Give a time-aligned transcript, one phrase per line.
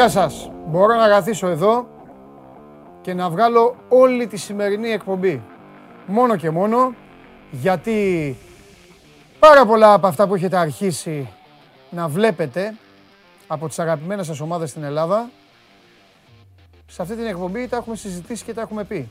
[0.00, 0.50] Γεια σας.
[0.66, 1.88] Μπορώ να καθίσω εδώ
[3.00, 5.42] και να βγάλω όλη τη σημερινή εκπομπή.
[6.06, 6.94] Μόνο και μόνο
[7.50, 8.36] γιατί
[9.38, 11.28] πάρα πολλά από αυτά που έχετε αρχίσει
[11.90, 12.74] να βλέπετε
[13.46, 15.30] από τις αγαπημένες σας ομάδες στην Ελλάδα
[16.86, 19.08] σε αυτή την εκπομπή τα έχουμε συζητήσει και τα έχουμε πει.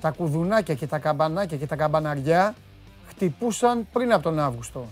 [0.00, 2.54] Τα κουδουνάκια και τα καμπανάκια και τα καμπαναριά
[3.08, 4.86] χτυπούσαν πριν από τον Αύγουστο.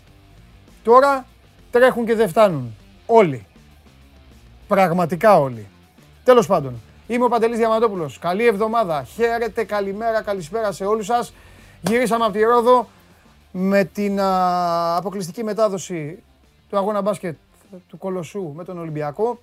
[0.82, 1.26] Τώρα
[1.70, 2.74] τρέχουν και δεν φτάνουν.
[3.06, 3.46] Όλοι.
[4.68, 5.66] Πραγματικά όλοι.
[6.24, 8.18] Τέλος πάντων, είμαι ο Παντελής Διαμαντόπουλος.
[8.18, 9.04] Καλή εβδομάδα.
[9.04, 11.32] Χαίρετε, καλημέρα, καλησπέρα σε όλους σας.
[11.80, 12.88] Γυρίσαμε από τη Ρόδο
[13.52, 16.22] με την α, αποκλειστική μετάδοση
[16.68, 17.36] του αγώνα μπάσκετ
[17.88, 19.38] του Κολοσσού με τον Ολυμπιακό.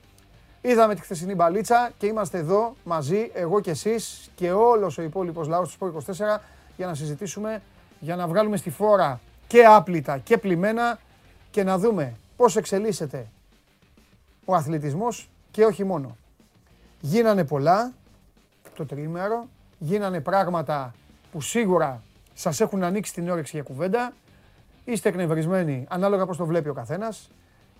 [0.61, 5.47] Είδαμε τη χθεσινή μπαλίτσα και είμαστε εδώ μαζί, εγώ και εσείς και όλος ο υπόλοιπος
[5.47, 6.39] λαός του Σπορ 24
[6.77, 7.61] για να συζητήσουμε,
[7.99, 10.99] για να βγάλουμε στη φόρα και άπλυτα και πλημμένα
[11.52, 13.27] και να δούμε πώς εξελίσσεται
[14.45, 16.17] ο αθλητισμός και όχι μόνο.
[16.99, 17.94] Γίνανε πολλά
[18.75, 19.47] το τρίμερο,
[19.80, 20.94] γίνανε πράγματα
[21.31, 24.14] που σίγουρα σας έχουν ανοίξει την όρεξη για κουβέντα.
[24.86, 27.30] Είστε εκνευρισμένοι ανάλογα πώς το βλέπει ο καθένας.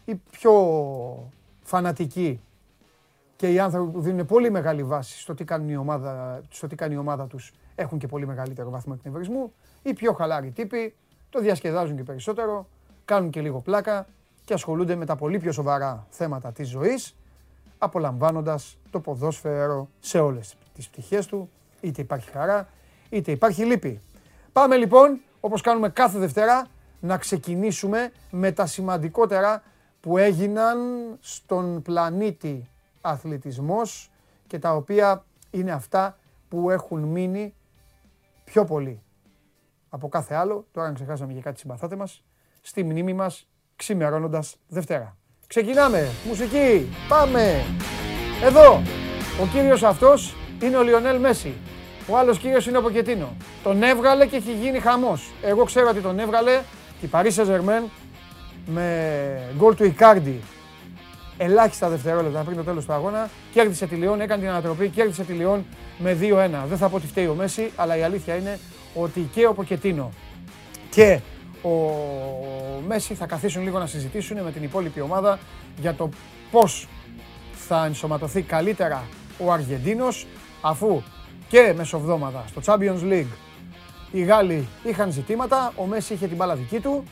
[0.06, 1.32] Οι πιο
[1.64, 2.42] φανατικοί
[3.36, 6.76] και οι άνθρωποι που δίνουν πολύ μεγάλη βάση στο τι, κάνουν η ομάδα, στο τι
[6.76, 9.54] κάνει η ομάδα τους έχουν και πολύ μεγαλύτερο βαθμό εκνευρισμού.
[9.84, 10.96] Οι πιο χαλάροι τύποι
[11.30, 12.68] το διασκεδάζουν και περισσότερο,
[13.06, 14.08] κάνουν και λίγο πλάκα
[14.46, 17.16] και ασχολούνται με τα πολύ πιο σοβαρά θέματα της ζωής,
[17.78, 21.50] απολαμβάνοντας το ποδόσφαιρο σε όλες τις πτυχές του,
[21.82, 22.68] είτε υπάρχει χαρά,
[23.10, 24.02] είτε υπάρχει λύπη.
[24.52, 26.68] Πάμε λοιπόν, όπως κάνουμε κάθε Δευτέρα,
[27.00, 29.64] να ξεκινήσουμε με τα σημαντικότερα
[30.00, 30.78] που έγιναν
[31.20, 32.70] στον πλανήτη
[33.02, 34.12] αθλητισμός
[34.48, 36.18] και τα οποία είναι αυτά
[36.50, 37.54] που έχουν μείνει
[38.44, 39.02] πιο πολύ
[39.90, 42.24] από κάθε άλλο, τώρα αν ξεχάσαμε και κάτι συμπαθάτε μας,
[42.62, 43.48] στη μνήμη μας
[43.84, 45.18] ξημερώνοντας Δευτέρα.
[45.48, 47.64] Ξεκινάμε, μουσική, πάμε!
[48.44, 48.82] Εδώ,
[49.42, 51.54] ο κύριος αυτός είναι ο Λιονέλ Μέση.
[52.08, 53.36] Ο άλλος κύριος είναι ο Ποκετίνο.
[53.64, 55.32] Τον έβγαλε και έχει γίνει χαμός.
[55.42, 56.62] Εγώ ξέρω ότι τον έβγαλε
[57.00, 57.90] και η Paris Saint-Germain
[58.66, 60.42] με γκολ του Ικάρντι
[61.38, 63.30] ελάχιστα δευτερόλεπτα πριν το τέλος του αγώνα.
[63.54, 65.66] Κέρδισε τη Λιόν, έκανε την ανατροπή, κέρδισε τη Λιόν
[65.98, 66.68] με 2-1.
[66.68, 68.60] Δεν θα πω ότι φταίει ο Μέση, αλλά η αλήθεια είναι
[68.94, 70.12] ότι και ο Ποκετίνο
[70.90, 71.20] και
[71.64, 71.70] ο
[72.88, 75.40] Μέση θα καθίσουν λίγο να συζητήσουν με την υπόλοιπη ομάδα
[75.80, 76.10] για το
[76.52, 76.88] πώς
[77.54, 79.04] θα ενσωματωθεί καλύτερα
[79.38, 80.28] ο Αργεντίνος
[80.62, 81.02] αφού
[81.48, 83.32] και μεσοβδόμαδα στο Champions League
[84.12, 87.04] οι Γάλλοι είχαν ζητήματα, ο Μέση είχε την μπάλα δική του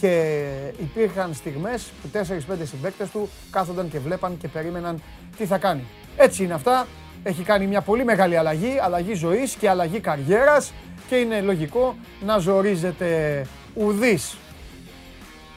[0.00, 0.42] και
[0.80, 2.18] υπήρχαν στιγμές που 4-5
[2.64, 5.02] συμπαίκτες του κάθονταν και βλέπαν και περίμεναν
[5.36, 5.84] τι θα κάνει.
[6.16, 6.86] Έτσι είναι αυτά.
[7.22, 10.72] Έχει κάνει μια πολύ μεγάλη αλλαγή, αλλαγή ζωής και αλλαγή καριέρας
[11.08, 14.36] και είναι λογικό να ζορίζεται ουδής.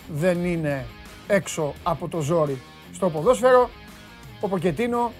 [0.07, 0.85] Δεν είναι
[1.27, 2.61] έξω από το ζόρι
[2.93, 3.69] στο ποδόσφαιρο.
[4.39, 5.11] Ο Ποκετίνο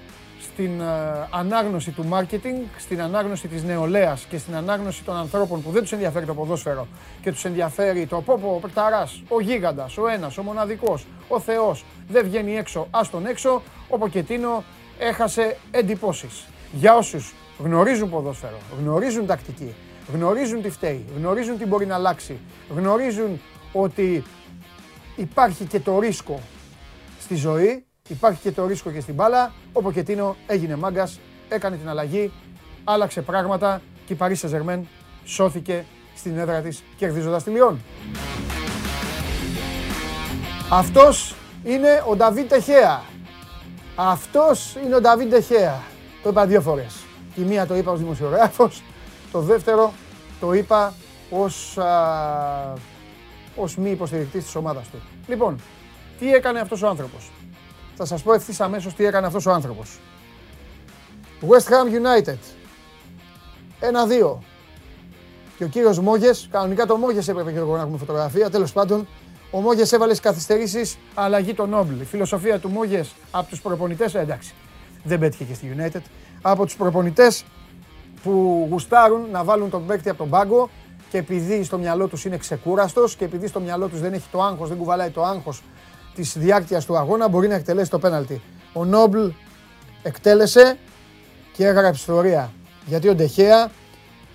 [0.53, 0.85] στην ε,
[1.29, 5.91] ανάγνωση του μάρκετινγκ, στην ανάγνωση της νεολαίας και στην ανάγνωση των ανθρώπων που δεν τους
[5.91, 6.87] ενδιαφέρει το ποδόσφαιρο
[7.21, 11.85] και τους ενδιαφέρει το πόπο, ο Πεκταράς, ο Γίγαντας, ο ένας, ο μοναδικός, ο Θεός,
[12.07, 14.63] δεν βγαίνει έξω, ας τον έξω, ο Ποκετίνο
[14.99, 16.45] έχασε εντυπώσεις.
[16.71, 19.73] Για όσους γνωρίζουν ποδόσφαιρο, γνωρίζουν τακτική,
[20.13, 22.37] γνωρίζουν τι φταίει, γνωρίζουν τι μπορεί να αλλάξει,
[22.75, 23.41] γνωρίζουν
[23.71, 24.23] ότι
[25.15, 26.41] υπάρχει και το ρίσκο
[27.19, 29.53] στη ζωή, υπάρχει και το ρίσκο και στην μπάλα.
[29.73, 31.19] Ο Ποκετίνο έγινε μάγκας,
[31.49, 32.31] έκανε την αλλαγή,
[32.83, 34.79] άλλαξε πράγματα και η Paris Saint-Germain
[35.25, 37.81] σώθηκε στην έδρα της κερδίζοντας τη Λιόν.
[40.69, 43.01] Αυτός είναι ο Νταβίν Τεχέα.
[43.95, 45.81] Αυτός είναι ο Νταβίν Τεχέα.
[46.23, 46.95] Το είπα δύο φορές.
[47.35, 48.83] Τη μία το είπα ως δημοσιογράφος,
[49.31, 49.93] το δεύτερο
[50.43, 50.93] το είπα
[51.29, 52.73] ως, α,
[53.55, 54.97] ως μη υποστηρικτής της ομάδας του.
[55.27, 55.59] Λοιπόν,
[56.19, 57.31] τι έκανε αυτός ο άνθρωπος;
[57.95, 59.99] Θα σας πω ευθύς αμέσως τι έκανε αυτός ο άνθρωπος.
[61.41, 61.87] West Ham
[62.27, 62.37] United.
[63.79, 64.43] Ένα-δύο.
[65.57, 69.07] Και ο κύριος Μόγες, κανονικά το Μόγες έπρεπε και εγώ να έχουμε φωτογραφία, τέλος πάντων,
[69.51, 71.99] ο Μόγες έβαλε στις καθυστερήσεις αλλαγή των Νόμπλ.
[71.99, 74.53] Η φιλοσοφία του Μόγες από τους προπονητές, ε, εντάξει,
[75.03, 76.01] δεν πέτυχε και στη United,
[76.41, 77.45] από τους προπονητές
[78.23, 80.69] που γουστάρουν να βάλουν τον παίκτη από τον πάγκο
[81.09, 84.41] και επειδή στο μυαλό τους είναι ξεκούραστος και επειδή στο μυαλό τους δεν έχει το
[84.41, 85.61] άγχος, δεν κουβαλάει το άγχος
[86.15, 88.41] της διάρκειας του αγώνα μπορεί να εκτελέσει το πέναλτι.
[88.73, 89.27] Ο Νόμπλ
[90.03, 90.77] εκτέλεσε
[91.53, 92.51] και έγραψε ιστορία.
[92.85, 93.71] Γιατί ο Ντεχέα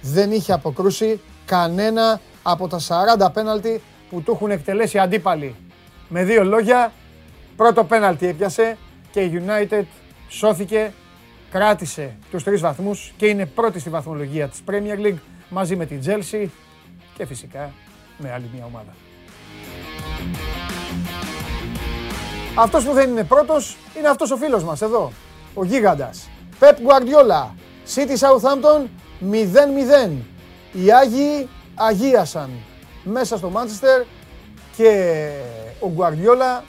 [0.02, 2.78] δεν είχε αποκρούσει κανένα από τα
[3.18, 5.56] 40 πέναλτι που του έχουν εκτελέσει αντίπαλοι.
[6.08, 6.92] Με δύο λόγια,
[7.56, 8.76] πρώτο πέναλτι έπιασε
[9.10, 9.84] και η United
[10.28, 10.92] σώθηκε,
[11.50, 15.18] κράτησε τους τρεις βαθμούς και είναι πρώτη στη βαθμολογία της Premier League
[15.48, 16.46] μαζί με την Chelsea
[17.14, 17.72] και φυσικά
[18.18, 18.94] με άλλη μια ομάδα.
[22.54, 25.12] Αυτός που δεν είναι πρώτος είναι αυτός ο φίλος μας εδώ.
[25.54, 26.28] Ο γίγαντας.
[26.60, 27.54] Pep Guardiola.
[27.94, 28.86] City Southampton
[29.30, 30.10] 0-0.
[30.72, 32.50] Οι Άγιοι αγίασαν
[33.04, 34.02] μέσα στο Μάντσεστερ
[34.76, 35.30] και
[35.80, 36.62] ο Guardiola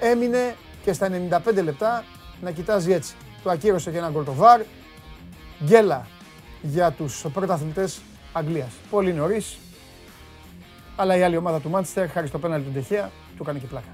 [0.00, 0.54] έμεινε
[0.84, 1.08] και στα
[1.46, 2.04] 95 λεπτά
[2.40, 3.14] να κοιτάζει έτσι.
[3.42, 4.60] Του ακύρωσε και ένα γκολ το βαρ.
[5.64, 6.06] Γκέλα
[6.62, 8.00] για τους πρωταθλητές
[8.32, 8.72] Αγγλίας.
[8.90, 9.58] Πολύ νωρίς,
[10.96, 13.92] αλλά η άλλη ομάδα του Μάντσεστερ, χάρη στο πέναλτι του Ντεχέα, του κάνει και πλάκα.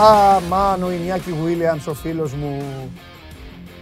[0.00, 2.62] Α, μάν, ο Ινιάκη Βουίλιαμς, ο φίλος μου.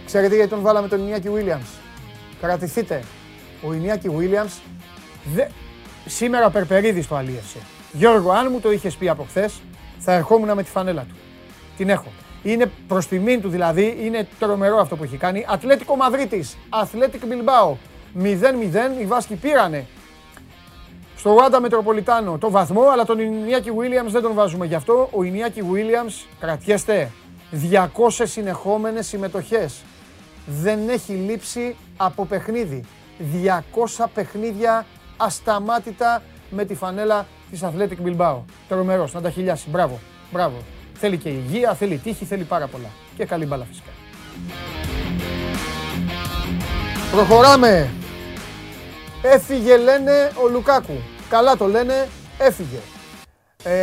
[0.05, 1.69] Ξέρετε γιατί τον βάλαμε τον Ινιάκη Βουίλιαμς.
[2.41, 3.03] Κρατηθείτε.
[3.67, 4.53] Ο Ινιάκη Βουίλιαμς
[5.33, 5.47] δε...
[6.05, 7.59] σήμερα ο Περπερίδης το αλίευσε.
[7.91, 9.61] Γιώργο, αν μου το είχες πει από χθες,
[9.99, 11.15] θα ερχόμουν με τη φανέλα του.
[11.77, 12.11] Την έχω.
[12.43, 15.45] Είναι προς τιμήν του δηλαδή, είναι τρομερό αυτό που έχει κάνει.
[15.49, 17.75] Ατλέτικο Μαδρίτης, Αθλέτικ Μπιλμπάο.
[18.15, 19.85] 0-0, οι Βάσκοι πήρανε
[21.17, 25.09] στο Ρουάντα Μετροπολιτάνο το βαθμό, αλλά τον Ινιάκη Βίλιαμς δεν τον βάζουμε γι' αυτό.
[25.11, 27.11] Ο Ινιάκη Βίλιαμς, κρατιέστε,
[27.51, 29.81] 200 συνεχόμενες συμμετοχές.
[30.45, 32.83] Δεν έχει λείψει από παιχνίδι.
[33.19, 34.85] 200 παιχνίδια
[35.17, 38.35] ασταμάτητα με τη φανέλα της Athletic Bilbao.
[38.67, 39.69] Τρομερός, να τα χιλιάσει.
[39.69, 39.99] Μπράβο,
[40.31, 40.57] μπράβο.
[40.93, 42.89] Θέλει και υγεία, θέλει τύχη, θέλει πάρα πολλά.
[43.17, 43.89] Και καλή μπάλα φυσικά.
[47.11, 47.89] Προχωράμε.
[49.21, 50.97] Έφυγε λένε ο Λουκάκου.
[51.29, 52.07] Καλά το λένε,
[52.37, 52.77] έφυγε.
[53.63, 53.73] Ε,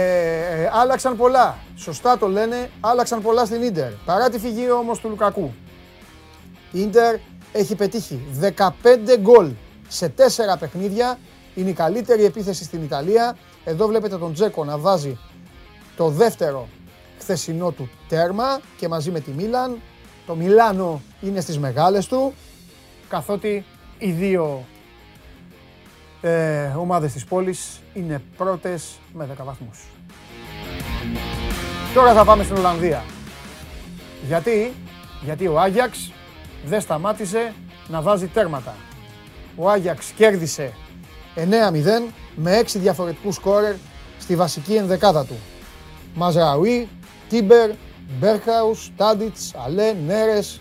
[0.63, 1.59] ε, άλλαξαν πολλά.
[1.77, 3.91] Σωστά το λένε, άλλαξαν πολλά στην Ίντερ.
[4.05, 5.53] Παρά τη φυγή όμως του Λουκακού.
[6.73, 7.17] Η Ίντερ
[7.53, 8.21] έχει πετύχει
[8.57, 8.69] 15
[9.21, 9.51] γκολ
[9.89, 10.21] σε 4
[10.59, 11.19] παιχνίδια.
[11.57, 13.37] Είναι η καλύτερη επίθεση στην Ιταλία.
[13.65, 15.19] Εδώ βλέπετε τον Τζέκο να βάζει
[15.97, 16.69] το δεύτερο
[17.19, 19.81] χθεσινό του τέρμα και μαζί με τη Μίλαν.
[20.27, 22.35] Το Μιλάνο είναι στις μεγάλες του,
[23.09, 23.65] καθότι
[23.99, 24.65] οι δύο
[26.21, 29.85] ε, ομάδες της πόλης είναι πρώτες με 10 βαθμούς.
[31.95, 33.05] Τώρα θα πάμε στην Ολλανδία.
[34.27, 34.73] Γιατί,
[35.25, 36.13] γιατί ο Άγιαξ
[36.65, 37.53] δεν σταμάτησε
[37.89, 38.75] να βάζει τέρματα.
[39.57, 40.73] Ο Άγιαξ κέρδισε
[41.37, 43.75] 9-0 με 6 διαφορετικούς σκόρερ
[44.19, 45.37] στη βασική ενδεκάδα του.
[46.15, 46.89] Μαζραουί,
[47.29, 47.71] Τίμπερ,
[48.19, 50.61] Μπέρχαους, Τάντιτς, Αλέ, Νέρες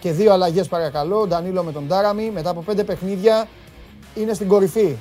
[0.00, 1.26] και δύο αλλαγές παρακαλώ.
[1.26, 3.48] Ντανίλο με τον Τάραμι μετά από πέντε παιχνίδια
[4.14, 4.96] είναι στην κορυφή.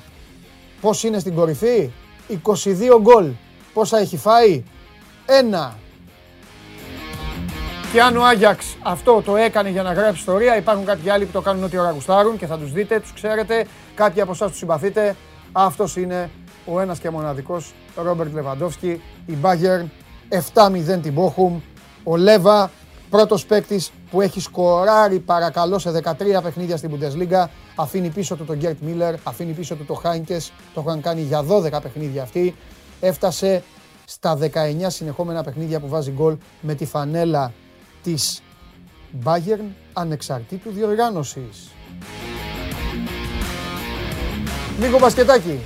[0.82, 1.92] Πώς είναι στην κορυφή;
[2.28, 3.32] 22 γκολ.
[3.74, 4.64] Πόσα έχει φάει;
[5.26, 5.78] Ένα.
[7.92, 11.32] Και αν ο Άγιαξ αυτό το έκανε για να γράψει ιστορία, υπάρχουν κάποιοι άλλοι που
[11.32, 13.66] το κάνουν ό,τι ώρα γουστάρουν και θα τους δείτε, τους ξέρετε.
[13.96, 15.16] Κάποιοι από εσάς τους συμπαθείτε.
[15.52, 16.30] Αυτός είναι
[16.66, 19.86] ο ένας και μοναδικός Ρόμπερτ Λεβαντόφσκι, η Bayern
[20.30, 21.62] 7-0 την Bochum.
[22.04, 22.72] Ο Λέβα,
[23.10, 27.46] πρώτος παίκτης που έχει σκοράρει παρακαλώ σε 13 παιχνίδια στην Bundesliga.
[27.76, 30.38] Αφήνει πίσω του τον Γκέρτ Μίλλερ, αφήνει πίσω του το Χάινκε.
[30.74, 32.56] Το είχαν κάνει για 12 παιχνίδια αυτοί.
[33.00, 33.64] Έφτασε
[34.06, 34.50] στα 19
[34.88, 37.54] συνεχόμενα παιχνίδια που βάζει γκολ με τη φανέλα
[38.04, 38.42] της
[39.24, 41.72] Bayern ανεξαρτήτου διοργάνωσης.
[44.80, 45.60] Λίγο μπασκετάκι.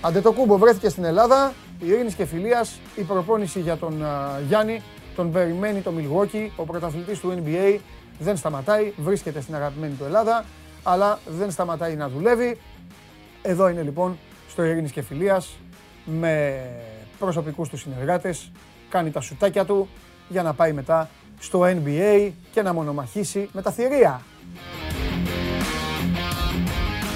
[0.00, 4.04] Αντετοκούμπο βρέθηκε στην Ελλάδα, ειρήνης και φιλίας, η προπόνηση για τον
[4.48, 4.82] Γιάννη,
[5.16, 7.78] τον περιμένει το Μιλγόκι, ο πρωταθλητής του NBA,
[8.18, 10.44] δεν σταματάει, βρίσκεται στην αγαπημένη του Ελλάδα,
[10.82, 12.58] αλλά δεν σταματάει να δουλεύει.
[13.42, 14.18] Εδώ είναι λοιπόν
[14.48, 15.50] στο ειρήνης και φιλίας
[16.04, 16.60] με
[17.18, 18.52] προσωπικούς του συνεργάτες,
[18.88, 19.88] κάνει τα σουτάκια του
[20.28, 21.08] για να πάει μετά
[21.38, 24.20] στο NBA και να μονομαχήσει με τα θηρία.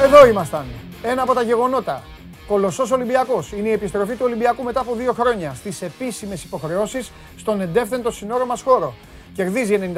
[0.03, 0.65] Εδώ ήμασταν.
[1.03, 2.03] Ένα από τα γεγονότα.
[2.47, 3.53] Κολοσσός Ολυμπιακός.
[3.53, 8.47] Είναι η επιστροφή του Ολυμπιακού μετά από δύο χρόνια στις επίσημες υποχρεώσεις στον εντεύθυντο συνόρο
[8.47, 8.95] μας χώρο.
[9.35, 9.93] Κερδίζει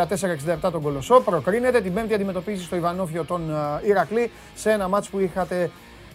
[0.67, 1.81] 94-67 τον Κολοσσό, προκρίνεται.
[1.81, 5.71] Την Πέμπτη αντιμετωπίζεις στο Ιβανόφιο τον ε, Ηρακλή σε ένα μάτς που είχατε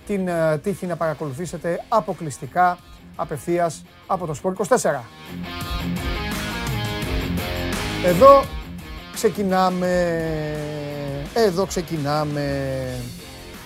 [0.07, 2.77] την ε, τύχη να παρακολουθήσετε αποκλειστικά
[3.15, 4.75] απευθείας από το Σπορ 24.
[8.05, 8.43] Εδώ
[9.13, 10.13] ξεκινάμε.
[11.33, 12.43] Εδώ ξεκινάμε.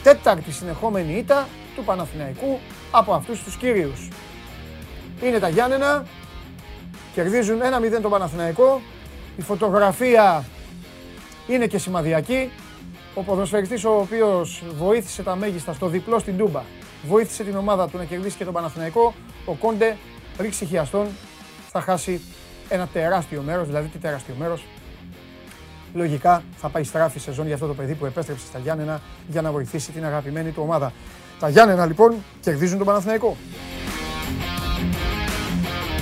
[0.04, 2.60] Τέταρτη συνεχόμενη ήττα του Παναθηναϊκού
[2.92, 4.08] από αυτούς τους κύριους.
[5.24, 6.06] Είναι τα Γιάννενα,
[7.14, 8.82] κερδίζουν 1-0 τον Παναθηναϊκό,
[9.38, 10.46] η φωτογραφία
[11.48, 12.52] είναι και σημαδιακή.
[13.14, 16.62] Ο ποδοσφαιριστής ο οποίος βοήθησε τα μέγιστα στο διπλό στην Τούμπα,
[17.08, 19.14] βοήθησε την ομάδα του να κερδίσει και τον Παναθηναϊκό,
[19.46, 19.98] ο Κόντε
[20.40, 21.08] ρίξει χιαστόν,
[21.70, 22.22] θα χάσει
[22.70, 24.66] ένα τεράστιο μέρος, δηλαδή τι τεράστιο μέρος,
[25.94, 29.52] λογικά θα πάει στράφη σεζόν για αυτό το παιδί που επέστρεψε στα Γιάννενα για να
[29.52, 30.92] βοηθήσει την αγαπημένη του ομάδα.
[31.40, 33.38] Τα Γιάννενα λοιπόν κερδίζουν τον Παναθηναϊκό.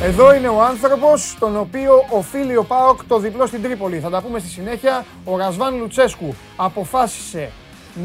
[0.02, 4.00] Εδώ είναι ο άνθρωπος τον οποίο οφείλει ο ΠΑΟΚ το διπλό στην Τρίπολη.
[4.00, 5.06] Θα τα πούμε στη συνέχεια.
[5.24, 7.52] Ο Ρασβάν Λουτσέσκου αποφάσισε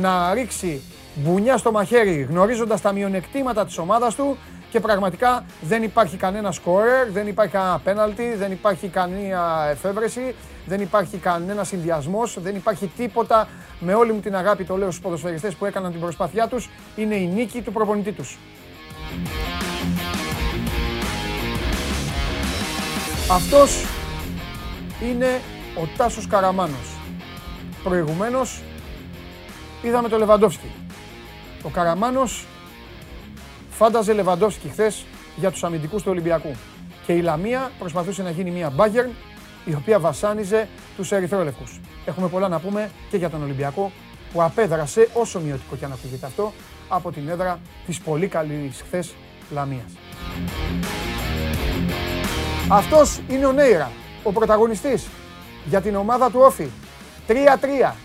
[0.01, 0.83] να ρίξει
[1.15, 4.37] μπουνιά στο μαχαίρι, γνωρίζοντας τα μειονεκτήματα της ομάδας του
[4.71, 10.35] και πραγματικά δεν υπάρχει κανένα σκόρερ, δεν υπάρχει κανένα πέναλτι, δεν υπάρχει κανένα εφεύρεση,
[10.67, 13.49] δεν υπάρχει κανένα συνδυασμός, δεν υπάρχει τίποτα.
[13.81, 17.15] Με όλη μου την αγάπη το λέω στους ποδοσφαιριστές που έκαναν την προσπάθειά τους, είναι
[17.15, 18.39] η νίκη του προπονητή τους.
[23.31, 23.85] Αυτός
[25.03, 25.41] είναι
[25.83, 26.97] ο Τάσος Καραμάνος.
[27.83, 28.63] Προηγουμένως
[29.83, 30.71] είδαμε το Λεβαντόφσκι.
[31.63, 32.47] Ο Καραμάνος
[33.71, 35.05] φάνταζε Λεβαντόφσκι χθες
[35.37, 36.57] για τους αμυντικούς του Ολυμπιακού.
[37.07, 39.11] Και η Λαμία προσπαθούσε να γίνει μια μπάγκερν
[39.65, 41.81] η οποία βασάνιζε τους ερυθρόλευκους.
[42.05, 43.93] Έχουμε πολλά να πούμε και για τον Ολυμπιακό
[44.33, 46.53] που απέδρασε όσο μειωτικό και αν ακούγεται αυτό
[46.89, 49.15] από την έδρα της πολύ καλής χθες
[49.51, 49.93] Λαμίας.
[52.69, 53.91] Αυτός είναι ο Νέιρα,
[54.23, 55.09] ο πρωταγωνιστής
[55.65, 56.69] για την ομάδα του Όφη.
[57.29, 57.97] 3-3.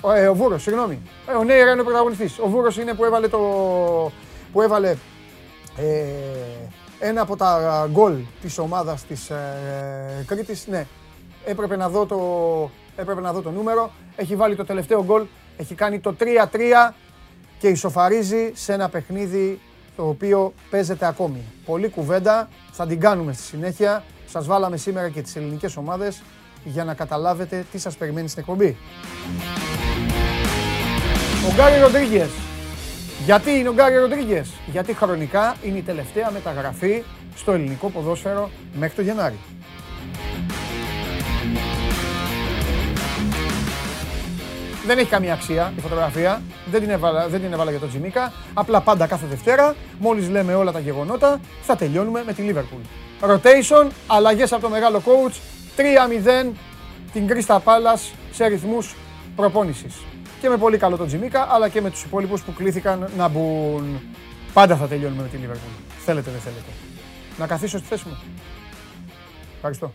[0.00, 1.02] Ο, ε, ο Βούρος, συγγνώμη.
[1.28, 2.38] Ε, ο Νέιρα είναι ο πρωταγωνιστής.
[2.38, 3.38] Ο Βούρος είναι που έβαλε, το,
[4.52, 4.96] που έβαλε
[5.76, 6.04] ε,
[7.04, 10.66] ένα από τα γκολ της ομάδας της ε, Κρήτης.
[10.66, 10.86] Ναι,
[11.44, 12.18] έπρεπε να, δω το,
[12.96, 13.90] έπρεπε να δω το νούμερο.
[14.16, 15.26] Έχει βάλει το τελευταίο γκολ.
[15.56, 16.92] Έχει κάνει το 3-3
[17.58, 19.60] και ισοφαρίζει σε ένα παιχνίδι
[19.96, 21.42] το οποίο παίζεται ακόμη.
[21.64, 24.04] Πολλή κουβέντα, θα την κάνουμε στη συνέχεια.
[24.26, 26.22] Σας βάλαμε σήμερα και τις ελληνικές ομάδες
[26.64, 28.76] για να καταλάβετε τι σας περιμένει στην εκπομπή.
[31.50, 32.51] Ο Γκάρι Ροντρίγκες.
[33.24, 34.50] Γιατί είναι ο Γκάρι Ροντρίγκες.
[34.66, 37.02] Γιατί χρονικά είναι η τελευταία μεταγραφή
[37.36, 39.38] στο ελληνικό ποδόσφαιρο μέχρι το Γενάρη.
[44.86, 46.42] Δεν έχει καμία αξία η φωτογραφία.
[46.70, 48.32] Δεν την έβαλα, δεν την έβαλα για τον Τζιμίκα.
[48.54, 52.86] Απλά πάντα κάθε Δευτέρα, μόλις λέμε όλα τα γεγονότα, θα τελειώνουμε με τη Liverpool.
[53.30, 55.34] Rotation, αλλαγές από το μεγάλο coach,
[55.76, 56.52] 3-0
[57.12, 58.96] την Κρίστα Πάλας σε ρυθμούς
[59.36, 59.94] προπόνησης.
[60.42, 64.00] Και με πολύ καλό τον Τζιμίκα, αλλά και με τους υπόλοιπους που κλήθηκαν να μπουν.
[64.52, 65.82] Πάντα θα τελειώνουμε με τη Liverpool.
[66.04, 66.70] Θέλετε, δεν θέλετε.
[67.38, 68.18] Να καθίσω στη θέση μου.
[69.54, 69.92] Ευχαριστώ.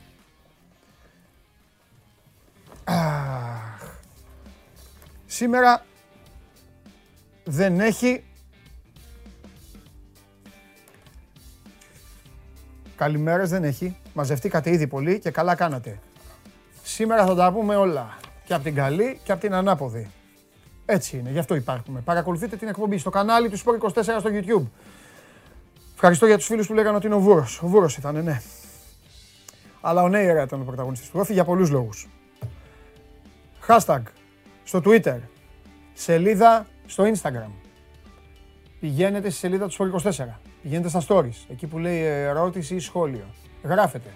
[5.26, 5.86] Σήμερα
[7.44, 8.24] δεν έχει
[12.96, 13.98] Καλημέρες δεν έχει.
[14.14, 16.00] Μαζευτήκατε ήδη πολύ και καλά κάνατε.
[16.84, 18.18] Σήμερα θα τα πούμε όλα.
[18.46, 20.12] Και από την καλή και από την ανάποδη.
[20.90, 22.00] Έτσι είναι, γι' αυτό υπάρχουμε.
[22.00, 24.66] Παρακολουθείτε την εκπομπή στο κανάλι του Sport 24 στο YouTube.
[25.94, 27.62] Ευχαριστώ για τους φίλους που λέγανε ότι είναι ο Βούρος.
[27.62, 28.42] Ο Βούρος ήταν, ναι.
[29.82, 32.10] Αλλά ο Νέιρα ήταν ο πρωταγωνιστής του Όφη για πολλούς λόγους.
[33.68, 34.02] Hashtag
[34.64, 35.18] στο Twitter,
[35.94, 37.52] σελίδα στο Instagram.
[38.80, 40.40] Πηγαίνετε στη σελίδα του Sport 24.
[40.62, 43.26] Πηγαίνετε στα stories, εκεί που λέει ερώτηση ή σχόλιο.
[43.64, 44.10] Γράφετε.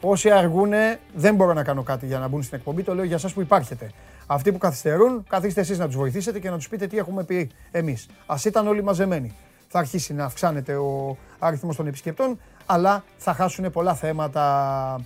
[0.00, 2.82] Όσοι αργούνε, δεν μπορώ να κάνω κάτι για να μπουν στην εκπομπή.
[2.82, 3.90] Το λέω για εσά που υπάρχετε.
[4.26, 7.50] Αυτοί που καθυστερούν, καθίστε εσείς να τους βοηθήσετε και να τους πείτε τι έχουμε πει
[7.70, 8.08] εμείς.
[8.26, 9.36] Α ήταν όλοι μαζεμένοι.
[9.68, 15.00] Θα αρχίσει να αυξάνεται ο αριθμός των επισκεπτών, αλλά θα χάσουν πολλά θέματα.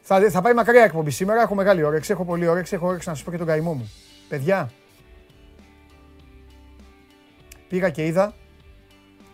[0.00, 1.42] Θα, θα πάει μακριά εκπομπή σήμερα.
[1.42, 2.74] Έχω μεγάλη όρεξη, έχω πολύ όρεξη.
[2.74, 3.90] Έχω όρεξη να σας πω και τον καημό μου.
[4.28, 4.70] Παιδιά,
[7.68, 8.34] πήγα και είδα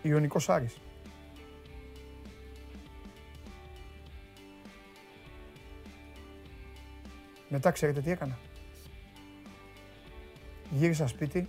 [0.02, 0.76] Ιωνικός Άρης.
[7.48, 8.38] Μετά ξέρετε τι έκανα.
[10.70, 11.48] Γύρισα σπίτι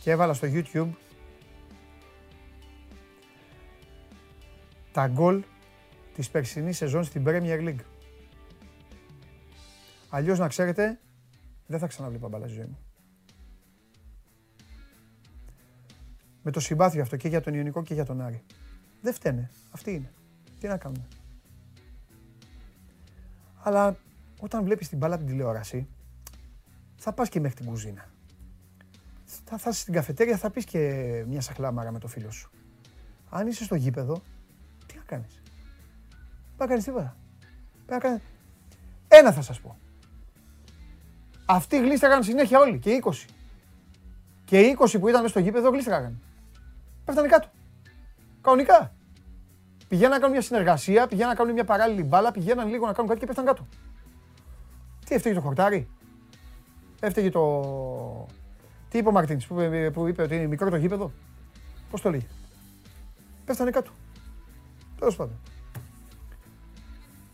[0.00, 0.88] και έβαλα στο YouTube
[4.92, 5.42] τα γκολ
[6.14, 7.84] της περσινής σεζόν στην Premier League.
[10.08, 11.00] Αλλιώς να ξέρετε,
[11.66, 12.78] δεν θα ξαναβλέπα μπάλα στη ζωή μου.
[16.42, 18.42] Με το συμπάθειο αυτό και για τον Ιωνικό και για τον Άρη.
[19.00, 19.50] Δεν φταίνε.
[19.70, 20.12] Αυτή είναι.
[20.60, 21.06] Τι να κάνουμε.
[23.66, 23.96] Αλλά
[24.40, 25.88] όταν βλέπεις την μπάλα από την τηλεόραση,
[26.96, 28.10] θα πας και μέχρι την κουζίνα.
[29.44, 30.78] Θα, θα στην καφετέρια, θα πεις και
[31.28, 32.50] μια σαχλάμαρα με το φίλο σου.
[33.30, 34.22] Αν είσαι στο γήπεδο,
[34.86, 35.42] τι να κάνεις;
[36.08, 37.16] Πρέπει να κάνεις τίποτα.
[37.86, 38.20] Πρέπει να
[39.08, 39.78] Ένα θα σας πω.
[41.46, 43.26] Αυτοί γλίστραγαν συνέχεια όλοι και 20.
[44.44, 46.20] Και οι 20 που ήταν στο γήπεδο γλίστραγαν.
[47.04, 47.48] Πέφτανε κάτω.
[48.40, 48.93] Κανονικά.
[49.88, 53.08] Πηγαίναν να κάνουν μια συνεργασία, πηγαίναν να κάνουν μια παράλληλη μπάλα, πηγαίναν λίγο να κάνουν
[53.08, 53.66] κάτι και πέφτανε κάτω.
[55.06, 55.88] Τι έφταιγε το χορτάρι;
[57.00, 58.26] Έφταιγε το.
[58.88, 59.54] Τι είπε ο Μαρτίνη που,
[59.92, 61.12] που είπε ότι είναι μικρό το γήπεδο;
[61.90, 62.26] Πώς το λέει.
[63.44, 63.90] Πέφτανε κάτω.
[64.98, 65.40] Τέλος πάντων.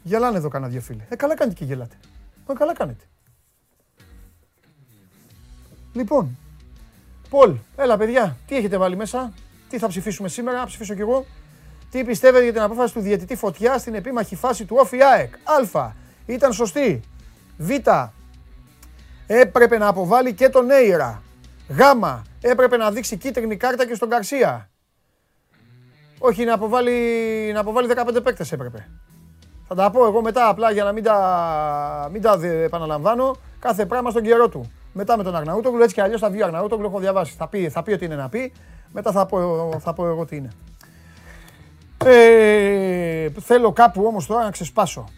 [0.02, 1.04] Γελάνε εδώ κανένα δύο φίλοι.
[1.08, 1.96] Ε, καλά κάνετε και γελάτε.
[2.50, 3.04] Ε, καλά κάνετε.
[5.92, 6.36] Λοιπόν,
[7.28, 9.32] Πολ, έλα παιδιά, τι έχετε βάλει μέσα,
[9.68, 11.26] τι θα ψηφίσουμε σήμερα, να ψηφίσω κι εγώ.
[11.90, 15.34] Τι πιστεύετε για την απόφαση του διαιτητή Φωτιά στην επίμαχη φάση του Όφη ΑΕΚ;
[15.74, 15.90] Α.
[16.26, 17.00] Ήταν σωστή.
[17.56, 17.70] Β.
[19.26, 21.22] έπρεπε να αποβάλει και τον Έιρα.
[21.68, 21.80] Γ.
[22.40, 24.70] Έπρεπε να δείξει κίτρινη κάρτα και στον Καρσία.
[26.18, 26.92] Όχι να αποβάλει,
[27.52, 28.88] να αποβάλει 15 παίκτες έπρεπε.
[29.68, 33.36] Θα τα πω εγώ μετά απλά για να μην τα, μην τα επαναλαμβάνω.
[33.58, 34.72] Κάθε πράγμα στον καιρό του.
[34.92, 37.34] Μετά με τον Αγναούτογλου, έτσι κι αλλιώς θα βγει ο Αγναούτογλου, έχω διαβάσει.
[37.36, 38.52] Θα πει, θα πει ότι είναι να πει,
[38.92, 40.50] μετά θα πω, θα πω εγώ τι είναι.
[42.04, 45.08] Ε, θέλω κάπου όμως τώρα να ξεσπάσω.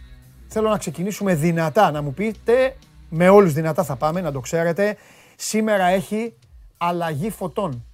[0.49, 2.77] Θέλω να ξεκινήσουμε δυνατά, να μου πείτε,
[3.09, 4.97] με όλους δυνατά θα πάμε, να το ξέρετε.
[5.37, 6.35] Σήμερα έχει
[6.79, 7.85] αλλαγή φωτών.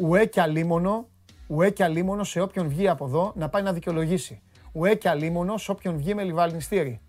[0.00, 1.08] Ουέ και αλίμονο,
[1.46, 4.42] ουέ και αλίμονο σε όποιον βγει από εδώ να πάει να δικαιολογήσει.
[4.72, 7.00] Ουέ και αλίμονο σε όποιον βγει με λιβαλνιστήρι.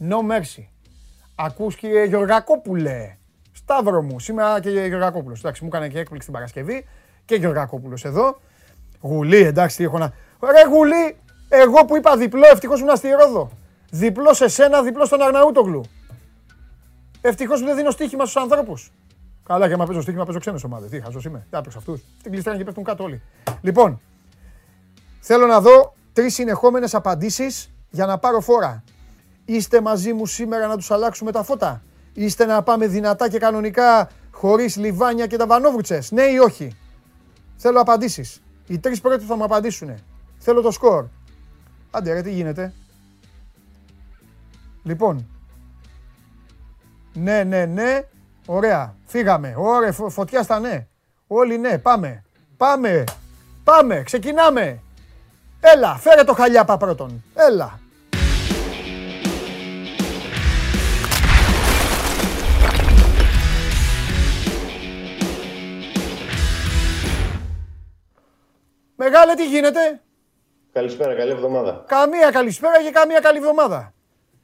[0.00, 0.64] No mercy.
[1.34, 3.16] Ακούς κύριε Γεωργακόπουλε.
[3.52, 5.38] Σταύρο μου, σήμερα και Γεωργακόπουλος.
[5.38, 6.86] Εντάξει, μου έκανε και έκπληξη την Παρασκευή
[7.24, 8.38] και Γεωργακόπουλος εδώ.
[9.00, 10.12] Γουλή, εντάξει, τι έχω να...
[10.40, 11.16] Ρε Γουλή,
[11.48, 13.50] εγώ που είπα διπλό, ευτυχώς ήμουν στη Ρόδο.
[13.90, 15.84] Διπλό σε σένα, διπλό στον Αρναούτογλου.
[17.20, 18.92] Ευτυχώς που δεν δίνω στοίχημα στους ανθρώπους.
[19.42, 20.90] Καλά, και μα παίζω στοίχημα, παίζω ξένες ομάδες.
[20.90, 22.00] Τι χαζός είμαι, τι άπλεξα αυτούς.
[22.18, 23.22] Στην κλειστράνε και πέφτουν κάτω όλοι.
[23.60, 24.00] Λοιπόν,
[25.20, 28.84] θέλω να δω τρεις συνεχόμενες απαντήσεις για να πάρω φόρα.
[29.44, 34.08] Είστε μαζί μου σήμερα να τους αλλάξουμε τα φώτα; Είστε να πάμε δυνατά και κανονικά
[34.30, 36.76] χωρίς λιβάνια και τα βανόβρουτσες; Ναι ή όχι;
[37.56, 38.42] Θέλω απαντήσεις.
[38.66, 39.94] Οι τρεις πρώτοι θα μου απαντήσουν.
[40.38, 41.06] Θέλω το σκορ.
[41.90, 42.72] Άντε ρε, τι γίνεται;
[44.82, 45.28] Λοιπόν.
[47.14, 48.08] Ναι, ναι, ναι.
[48.46, 48.96] Ωραία.
[49.04, 49.54] Φύγαμε.
[49.56, 50.86] Ωραία, φωτιά στα ναι.
[51.26, 51.78] Όλοι ναι.
[51.78, 52.24] Πάμε.
[52.56, 53.04] Πάμε.
[53.64, 54.02] Πάμε.
[54.02, 54.80] Ξεκινάμε.
[55.60, 57.24] Έλα, φέρε το χαλιάπα πρώτον.
[57.34, 57.80] Έλα.
[68.96, 70.00] Μεγάλε, τι γίνεται;
[70.72, 71.84] Καλησπέρα, καλή εβδομάδα.
[71.86, 73.92] Καμία καλησπέρα και καμία καλή εβδομάδα.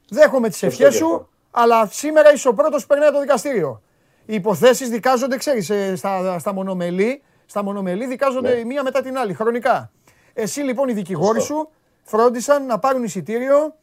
[0.09, 3.81] Δέχομαι τις ευχές σου, αλλά σήμερα είσαι ο πρώτος που περνάει το δικαστήριο.
[4.25, 7.23] Οι υποθέσεις δικάζονται, ξέρεις, ε, στα, στα μονομελή.
[7.45, 8.59] Στα μονομελή δικάζονται ναι.
[8.59, 9.91] η μία μετά την άλλη, χρονικά.
[10.33, 11.69] Εσύ λοιπόν οι δικηγόροι σου
[12.03, 13.75] φρόντισαν να πάρουν εισιτήριο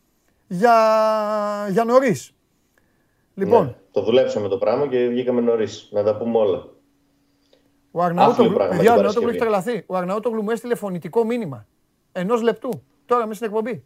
[0.47, 0.77] για,
[1.71, 2.35] για νωρίς.
[3.35, 3.65] Λοιπόν.
[3.65, 5.89] Ναι, το δουλέψαμε το πράγμα και βγήκαμε νωρίς.
[5.91, 6.67] Να τα πούμε όλα.
[7.90, 9.85] Ο Αρναούτογλου, έχει τρελαθεί.
[9.87, 11.66] Ο Αρναούτογλου μου έστειλε φωνητικό μήνυμα.
[12.12, 12.83] Ενός λεπτού.
[13.07, 13.85] Τώρα μέσα στην εκπομπή.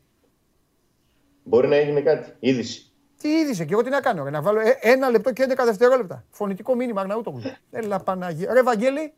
[1.43, 2.33] Μπορεί να έγινε κάτι.
[2.39, 2.93] Είδηση.
[3.19, 4.31] Τι είδηση, και εγώ τι να κάνω.
[4.31, 6.25] Να βάλω ε, ένα λεπτό και 11 δευτερόλεπτα.
[6.31, 7.43] Φωνητικό μήνυμα Αρναούτογλου.
[7.71, 8.53] Έλα Παναγία.
[8.53, 9.13] Ρε Βαγγέλη.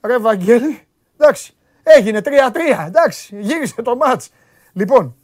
[0.00, 0.86] Ρε Βαγγέλη.
[1.16, 1.52] Εντάξει.
[1.82, 2.30] Έγινε 3-3.
[2.86, 3.38] Εντάξει.
[3.40, 4.30] Γύρισε το μάτς.
[4.72, 5.16] Λοιπόν.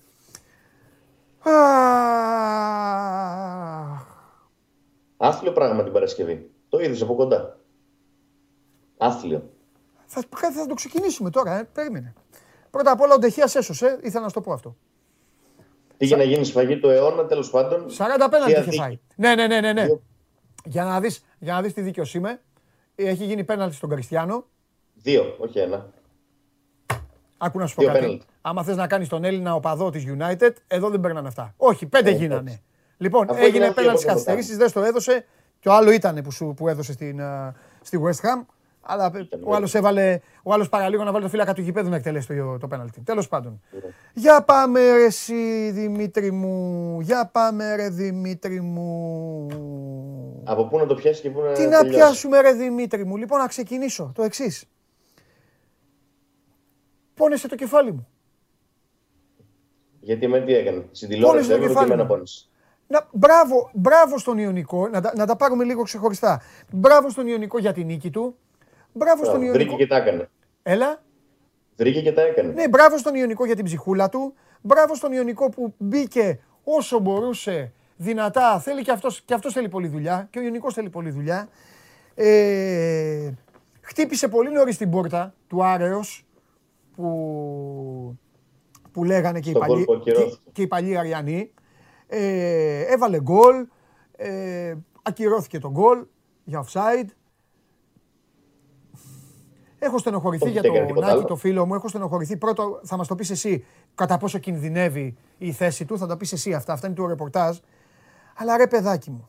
[5.16, 6.50] Άθλιο πράγμα την Παρασκευή.
[6.68, 7.58] Το είδες από κοντά.
[9.04, 9.50] Άθλιο.
[10.06, 11.68] Θα, θα το ξεκινήσουμε τώρα, ε.
[11.72, 12.12] περίμενε.
[12.70, 14.76] Πρώτα απ' όλα ο Ντεχεία έσωσε, ήθελα να σου το πω αυτό.
[15.96, 16.16] Πήγε Σα...
[16.16, 17.86] να γίνει σφαγή του αιώνα, τέλος πάντων.
[17.98, 18.98] 45 είχε φάει.
[19.16, 19.72] Ναι, ναι, ναι, ναι.
[19.72, 19.86] ναι.
[20.64, 22.40] Για να δεις για να δεις τι δίκαιος είμαι,
[22.94, 24.46] έχει γίνει πέναλτι στον Κριστιανό.
[24.94, 25.90] Δύο, όχι ένα.
[27.38, 28.22] Άκου να σου πω κάτι.
[28.40, 31.54] Άμα θες να κάνεις τον Έλληνα οπαδό της United, εδώ δεν παίρνουν αυτά.
[31.56, 32.62] Όχι, πέντε ε, γίνανε.
[32.96, 35.24] Λοιπόν, Αφού έγινε πέναλτι στις καθυστερήσεις, δεν το έδωσε.
[35.60, 38.44] Και ο άλλο ήταν που, σου, που έδωσε στην, uh, στη West Ham.
[38.86, 42.36] Αλλά ο άλλος έβαλε, ο άλλος παραλίγο να βάλει το φύλακα του γηπέδου να εκτελέσει
[42.36, 43.00] το, το πέναλτι.
[43.00, 43.60] Τέλος πάντων.
[44.14, 47.00] Για πάμε ρε εσύ Δημήτρη μου.
[47.00, 49.46] Για πάμε ρε Δημήτρη μου.
[50.44, 53.16] Από πού να το πιάσει και πού να Τι να πιάσουμε ρε Δημήτρη μου.
[53.16, 54.64] Λοιπόν να ξεκινήσω το εξής.
[57.14, 58.08] Πόνεσε το κεφάλι μου.
[60.00, 62.06] Γιατί με τι έκανε; Συντηλώνει το κεφάλι και με
[62.86, 66.40] να, μπράβο, μπράβο στον Ιωνικό, να, να τα πάρουμε λίγο ξεχωριστά.
[66.72, 68.36] Μπράβο στον Ιωνικό για την νίκη του.
[68.94, 69.52] Μπράβο στον Ιωνικό.
[69.52, 70.28] Βρήκε και τα έκανε.
[70.62, 71.02] Έλα.
[71.76, 72.52] Βρήκε και τα έκανε.
[72.52, 74.34] Ναι, μπράβο στον Ιωνικό για την ψυχούλα του.
[74.60, 78.60] Μπράβο στον Ιωνικό που μπήκε όσο μπορούσε δυνατά.
[78.60, 80.26] Θέλει και αυτός, και αυτός θέλει πολλή δουλειά.
[80.30, 81.48] Και ο Ιωνικός θέλει πολλή δουλειά.
[82.14, 83.30] Ε,
[83.80, 86.26] χτύπησε πολύ νωρίς την πόρτα του Άρεος
[86.96, 88.18] που,
[88.92, 90.12] που λέγανε και οι, παλιοί, και,
[90.52, 91.52] και οι παλιοί Αριανοί.
[92.06, 93.66] Ε, έβαλε γκολ.
[94.16, 96.04] Ε, ακυρώθηκε το γκολ
[96.44, 97.08] για offside.
[99.84, 101.74] Έχω στενοχωρηθεί για τον Νάκη, το φίλο μου.
[101.74, 102.36] Έχω στενοχωρηθεί.
[102.36, 105.98] Πρώτο, θα μας το πεις εσύ κατά πόσο κινδυνεύει η θέση του.
[105.98, 106.72] Θα το πεις εσύ αυτά.
[106.72, 107.58] Αυτά είναι το ρεπορτάζ.
[108.36, 109.28] Αλλά ρε παιδάκι μου.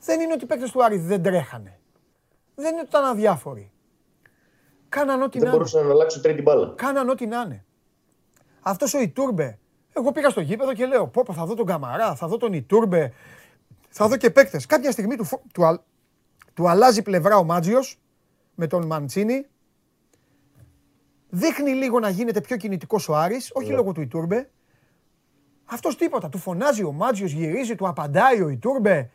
[0.00, 1.80] Δεν είναι ότι οι παίκτες του Άρη δεν τρέχανε.
[2.54, 3.70] Δεν είναι ότι ήταν αδιάφοροι.
[4.88, 5.50] Κάναν ό,τι να είναι.
[5.50, 6.72] Δεν μπορούσαν να αλλάξουν τρίτη μπάλα.
[6.76, 7.64] Κάναν ό,τι να είναι.
[8.60, 9.58] Αυτός ο Ιτούρμπε.
[9.92, 13.12] Εγώ πήγα στο γήπεδο και λέω: Πω, θα δω τον Καμαρά, θα δω τον Ιτούρμπε,
[13.88, 14.66] θα δω και παίκτες.
[14.66, 15.80] Κάποια στιγμή του, του,
[16.54, 18.00] του αλλάζει πλευρά ο Μάτζιος
[18.56, 19.46] με τον Μαντσίνη.
[21.28, 23.74] Δείχνει λίγο να γίνεται πιο κινητικός ο Άρης, όχι ναι.
[23.74, 24.50] λόγω του Ιτούρμπε.
[25.64, 26.28] Αυτός τίποτα.
[26.28, 29.10] Του φωνάζει ο Μάτζιος, γυρίζει, του απαντάει ο Ιτούρμπε.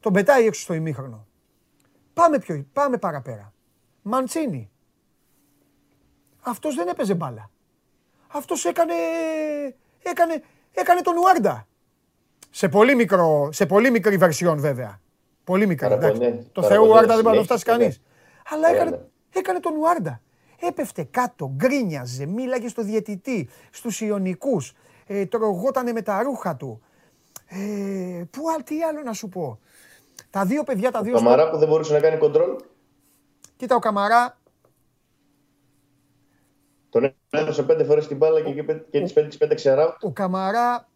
[0.00, 1.26] Τον πετάει έξω στο ημίχρονο.
[2.12, 3.52] Πάμε, πιο, πάμε παραπέρα.
[4.02, 4.70] Μαντσίνη.
[6.40, 7.50] Αυτός δεν έπαιζε μπάλα.
[8.28, 8.94] Αυτός έκανε,
[10.02, 11.66] έκανε, έκανε τον Ουάρντα.
[12.50, 15.00] Σε πολύ, μικρό, σε πολύ μικρή βερσιόν βέβαια.
[15.44, 15.88] Πολύ μικρή.
[16.52, 18.00] Το Θεό Ουάρντα δεν μπορεί να το φτάσει κανείς.
[18.50, 20.20] Αλλά έκανε, έκανε τον Ουάρντα.
[20.60, 24.74] Έπεφτε κάτω, γκρίνιαζε, μίλαγε στο διαιτητή, στους Ιωνικούς,
[25.06, 26.82] ε, τρογότανε με τα ρούχα του.
[27.46, 29.58] Ε, πού τι άλλο να σου πω.
[30.30, 31.12] Τα δύο παιδιά, τα δύο...
[31.12, 32.56] Ο Καμαρά που δεν μπορούσε να κάνει κοντρόλ;
[33.56, 34.38] Κοίτα, ο Καμαρά...
[36.90, 39.96] Τον έδωσε πέντε φορές την μπάλα και, και τις πέντε, πέντε ξερά.
[40.00, 40.88] Ο Καμαρά,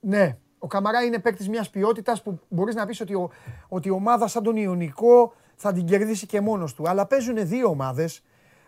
[0.00, 3.30] ναι, ο Καμαρά είναι παίκτης μιας ποιότητας που μπορείς να πεις ότι, ο,
[3.68, 5.32] ότι η ομάδα σαν τον Ιωνικό
[5.64, 6.88] θα την κερδίσει και μόνος του.
[6.88, 8.22] Αλλά παίζουν δύο ομάδες.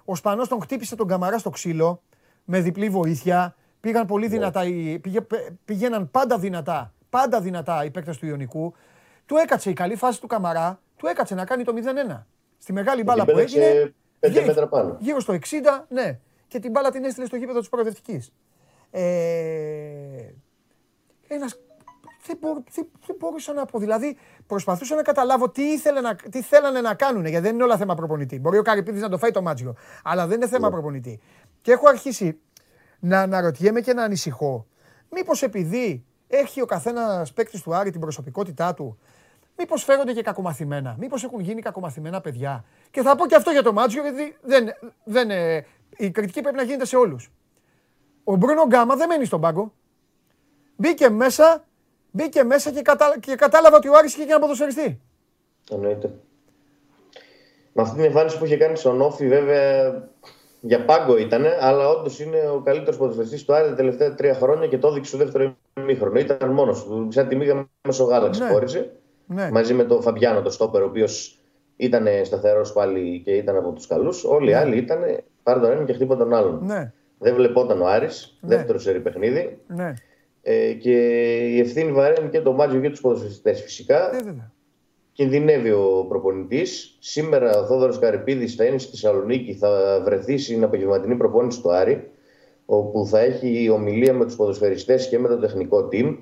[0.04, 2.02] Ο Σπανός τον χτύπησε τον Καμαρά στο ξύλο
[2.44, 3.56] με διπλή βοήθεια.
[3.80, 4.32] Πήγαν πολύ ναι.
[4.32, 4.60] δυνατά,
[5.00, 5.26] πήγε,
[5.64, 8.74] πήγαιναν πάντα δυνατά, πάντα δυνατά οι παίκτες του Ιωνικού.
[9.26, 11.72] Του έκατσε η καλή φάση του Καμαρά, του έκατσε να κάνει το
[12.12, 12.22] 0-1.
[12.58, 13.94] Στη μεγάλη μπάλα που έγινε.
[14.20, 14.96] 5 μέτρα πάνω.
[14.98, 15.38] Γύρω στο 60,
[15.88, 16.18] ναι.
[16.48, 18.32] Και την μπάλα την έστειλε στο γήπεδο της προοδευτικής.
[18.90, 19.00] Ε,
[21.28, 21.58] ένας
[22.26, 23.78] δεν, μπο, δεν, δεν μπορούσα να πω.
[23.78, 27.26] Δηλαδή, προσπαθούσα να καταλάβω τι, ήθελε να, τι θέλανε να κάνουν.
[27.26, 28.38] Γιατί δεν είναι όλα θέμα προπονητή.
[28.38, 29.74] Μπορεί ο Καρυπίδης να το φάει το μάτζιο.
[30.02, 30.70] Αλλά δεν είναι θέμα yeah.
[30.70, 30.76] Ναι.
[30.76, 31.20] προπονητή.
[31.60, 32.38] Και έχω αρχίσει
[32.98, 34.66] να αναρωτιέμαι και να ανησυχώ.
[35.10, 38.98] Μήπως επειδή έχει ο καθένας παίκτης του Άρη την προσωπικότητά του,
[39.56, 40.96] μήπως φέρονται και κακομαθημένα.
[40.98, 42.64] Μήπως έχουν γίνει κακομαθημένα παιδιά.
[42.90, 44.66] Και θα πω και αυτό για το μάτζιο, γιατί δεν,
[45.04, 47.30] δεν, ε, η κριτική πρέπει να γίνεται σε όλους.
[48.24, 49.72] Ο Μπρούνο Γκάμα δεν μένει στον πάγκο.
[50.76, 51.64] Μπήκε μέσα
[52.16, 53.16] Μπήκε μέσα και, κατα...
[53.20, 55.00] και κατάλαβα ότι ο Άρης είχε και ένα ποδοσφαιριστή.
[55.70, 56.10] Εννοείται.
[57.72, 59.94] Με αυτή την εμφάνιση που είχε κάνει στον Όφη, βέβαια
[60.60, 64.66] για πάγκο ήταν, αλλά όντως είναι ο καλύτερος ποδοσφαιριστής του Άρη τα τελευταία τρία χρόνια
[64.66, 66.18] και το έδειξε στο δεύτερο ημίχρονο.
[66.18, 67.08] Ήταν μόνος του.
[67.10, 68.92] Σαν τη μήγα μέσω γάλα ξεχώρισε.
[69.26, 69.44] Ναι.
[69.44, 69.50] ναι.
[69.50, 71.38] Μαζί με τον Φαμπιάνο, τον Στόπερ, ο οποίος
[71.76, 74.24] ήταν σταθερός πάλι και ήταν από τους καλούς.
[74.24, 74.58] Όλοι οι ναι.
[74.58, 75.00] άλλοι ήταν
[75.42, 76.60] πάρε τον ένα και χτύπα τον άλλον.
[76.64, 76.92] Ναι.
[77.18, 78.56] Δεν βλεπόταν ο Άρης, ναι.
[78.56, 79.58] δεύτερο σερή παιχνίδι.
[79.66, 79.94] Ναι.
[80.48, 80.96] Ε, και
[81.46, 84.16] η ευθύνη βαραίνει και το Μάτζιο και τους ποδοσφαιριστές φυσικά.
[84.16, 84.50] Ε,
[85.12, 86.96] Κινδυνεύει ο προπονητής.
[87.00, 92.10] Σήμερα ο Θόδωρος Καρυπίδης θα είναι στη Θεσσαλονίκη, θα βρεθεί στην απογευματινή προπόνηση του Άρη,
[92.66, 96.16] όπου θα έχει ομιλία με τους ποδοσφαιριστές και με το τεχνικό team.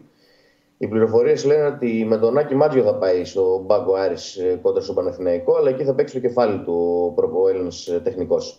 [0.79, 4.81] Οι πληροφορίες λένε ότι με τον Άκη Μάτζιο θα πάει στο Μπάγκο Άρης ε, κοντά
[4.81, 8.59] στο Παναθηναϊκό, αλλά εκεί θα παίξει το κεφάλι του ο Έλληνας ε, τεχνικός.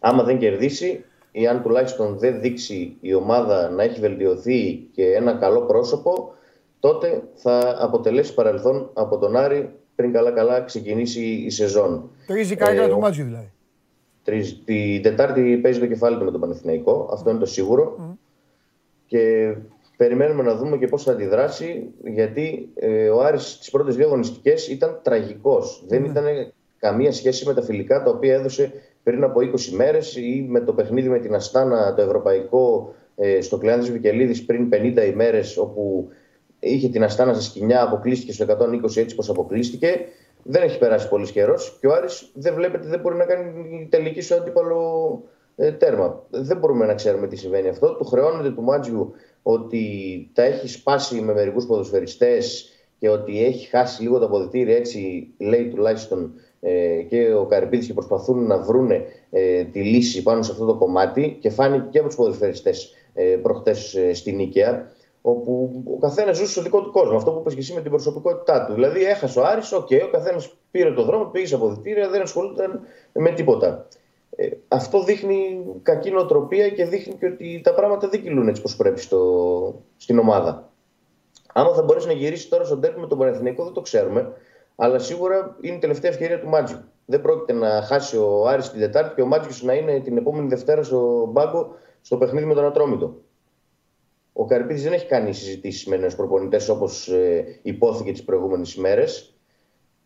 [0.00, 1.04] Άμα δεν κερδίσει,
[1.38, 6.34] ή αν τουλάχιστον δεν δείξει η ομάδα να έχει βελτιωθεί και ένα καλό πρόσωπο,
[6.80, 12.10] τότε θα αποτελέσει παρελθόν από τον Άρη πριν καλά-καλά ξεκινήσει η σεζόν.
[12.26, 13.52] Τρίζει καλύτερα ε, το μάτσο δηλαδή.
[14.24, 14.54] Τρίζει.
[14.64, 18.16] Την Τετάρτη παίζει το κεφάλι του με τον Πανεθναϊκό, αυτό είναι το σίγουρο.
[19.06, 19.54] Και
[19.96, 24.68] περιμένουμε να δούμε και πώς θα αντιδράσει, γιατί ε, ο Άρης στις πρώτες δύο αγωνιστικές
[24.68, 25.84] ήταν τραγικός.
[25.86, 26.24] Δεν ήταν
[26.78, 28.72] καμία σχέση με τα φιλικά τα οποία έδωσε
[29.06, 33.58] πριν από 20 μέρες ή με το παιχνίδι με την Αστάνα το ευρωπαϊκό ε, στο
[33.58, 36.08] Κλεάνδη Βικελίδης πριν 50 ημέρες, όπου
[36.58, 38.44] είχε την Αστάνα σε σκηνιά, αποκλείστηκε στο
[38.84, 39.98] 120 έτσι πως αποκλείστηκε.
[40.42, 44.20] Δεν έχει περάσει πολύς καιρός και ο Άρης δεν βλέπετε δεν μπορεί να κάνει τελική
[44.20, 45.22] στο αντίπαλο
[45.56, 46.22] ε, τέρμα.
[46.30, 47.94] Δεν μπορούμε να ξέρουμε τι συμβαίνει αυτό.
[47.96, 49.84] Του χρεώνεται του Μάτζιου ότι
[50.32, 55.68] τα έχει σπάσει με μερικούς ποδοσφαιριστές και ότι έχει χάσει λίγο τα αποδυτήρια, έτσι λέει
[55.68, 56.55] τουλάχιστον ε,
[57.08, 61.38] και ο Καρυπίδης και προσπαθούν να βρούνε ε, τη λύση πάνω σε αυτό το κομμάτι
[61.40, 64.90] και φάνηκε και από τους ποδοσφαιριστές ε, προχτές ε, στην Νίκαια
[65.28, 67.16] όπου ο καθένας ζούσε στο δικό του κόσμο.
[67.16, 68.72] Αυτό που είπες και εσύ με την προσωπικότητά του.
[68.72, 72.20] Δηλαδή, έχασε ο Άρης, OK, okay, ο καθένας πήρε το δρόμο, πήγε στα αποδυτήρια, δεν
[72.20, 72.80] ασχολούνταν
[73.12, 73.88] με τίποτα.
[74.36, 78.76] Ε, αυτό δείχνει κακή νοοτροπία και δείχνει και ότι τα πράγματα δεν κυλούν έτσι όπως
[78.76, 80.70] πρέπει στο, στην ομάδα.
[81.52, 84.32] Άμα θα μπορέσει να γυρίσει τώρα στον τέρμι με τον Πανεθνικό, δεν το ξέρουμε.
[84.76, 86.78] Αλλά σίγουρα είναι η τελευταία ευκαιρία του Μάτζιου.
[87.04, 90.48] Δεν πρόκειται να χάσει ο Άρης την Δετάρτη και ο Μάτζιος να είναι την επόμενη
[90.48, 93.14] Δευτέρα στο μπάγκο στο παιχνίδι με τον Ατρόμητο.
[94.32, 99.34] Ο Καρυπίδης δεν έχει κάνει συζητήσεις με νέους προπονητές όπως ε, υπόθηκε τις προηγούμενες ημέρες.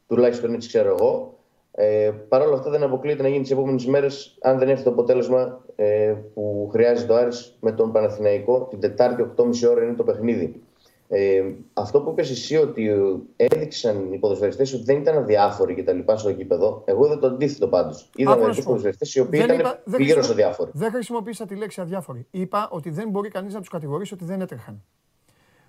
[0.06, 1.38] Τουλάχιστον έτσι ξέρω εγώ.
[1.72, 4.06] Ε, Παρ' όλα αυτά δεν αποκλείεται να γίνει τις επόμενες μέρε
[4.40, 8.66] αν δεν έρθει το αποτέλεσμα ε, που χρειάζεται ο Άρης με τον Παναθηναϊκό.
[8.70, 10.62] Την Τετάρτη 8.30 ώρα είναι το παιχνίδι.
[11.12, 11.42] Ε,
[11.72, 12.90] αυτό που είπες εσύ ότι
[13.36, 17.26] έδειξαν οι ποδοσφαιριστές ότι δεν ήταν αδιάφοροι και τα λοιπά στο γήπεδο, εγώ είδα το
[17.26, 18.10] αντίθετο πάντως.
[18.16, 20.70] Είδα μερικού ποδοσφαιριστές οι οποίοι δεν ήταν πλήρως αδιάφοροι.
[20.74, 22.26] Δεν χρησιμοποίησα τη λέξη αδιάφοροι.
[22.30, 24.82] Είπα ότι δεν μπορεί κανείς να τους κατηγορήσει ότι δεν έτρεχαν.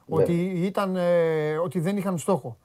[0.06, 0.22] Ναι.
[0.22, 2.58] Ότι, ήταν, ε, ότι δεν είχαν στόχο.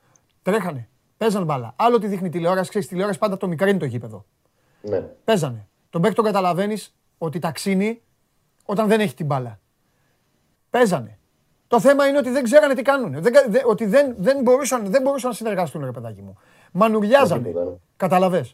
[0.43, 0.89] Τρέχανε.
[1.17, 1.75] Παίζαν μπάλα.
[1.77, 2.69] Άλλο τι δείχνει τηλεόραση.
[2.69, 4.25] Ξέρεις, τηλεόραση πάντα το μικραίνει το γήπεδο.
[4.83, 5.01] Ναι.
[5.25, 5.69] Παίζανε.
[5.91, 8.03] Τον παίκτη τον καταλαβαίνεις ότι ταξίνει
[8.65, 9.61] όταν δεν έχει την μπάλα.
[10.71, 11.19] Παίζανε.
[11.69, 13.23] Το θέμα είναι ότι δεν ξέρανε τι κάνουν.
[13.23, 16.39] Δεν, δε, ότι δεν, δεν, μπορούσαν, δεν μπορούσαν να συνεργαστούν, ρε παιδάκι μου.
[16.73, 17.53] Μανουριάζανε.
[17.97, 18.49] Καταλαβέ.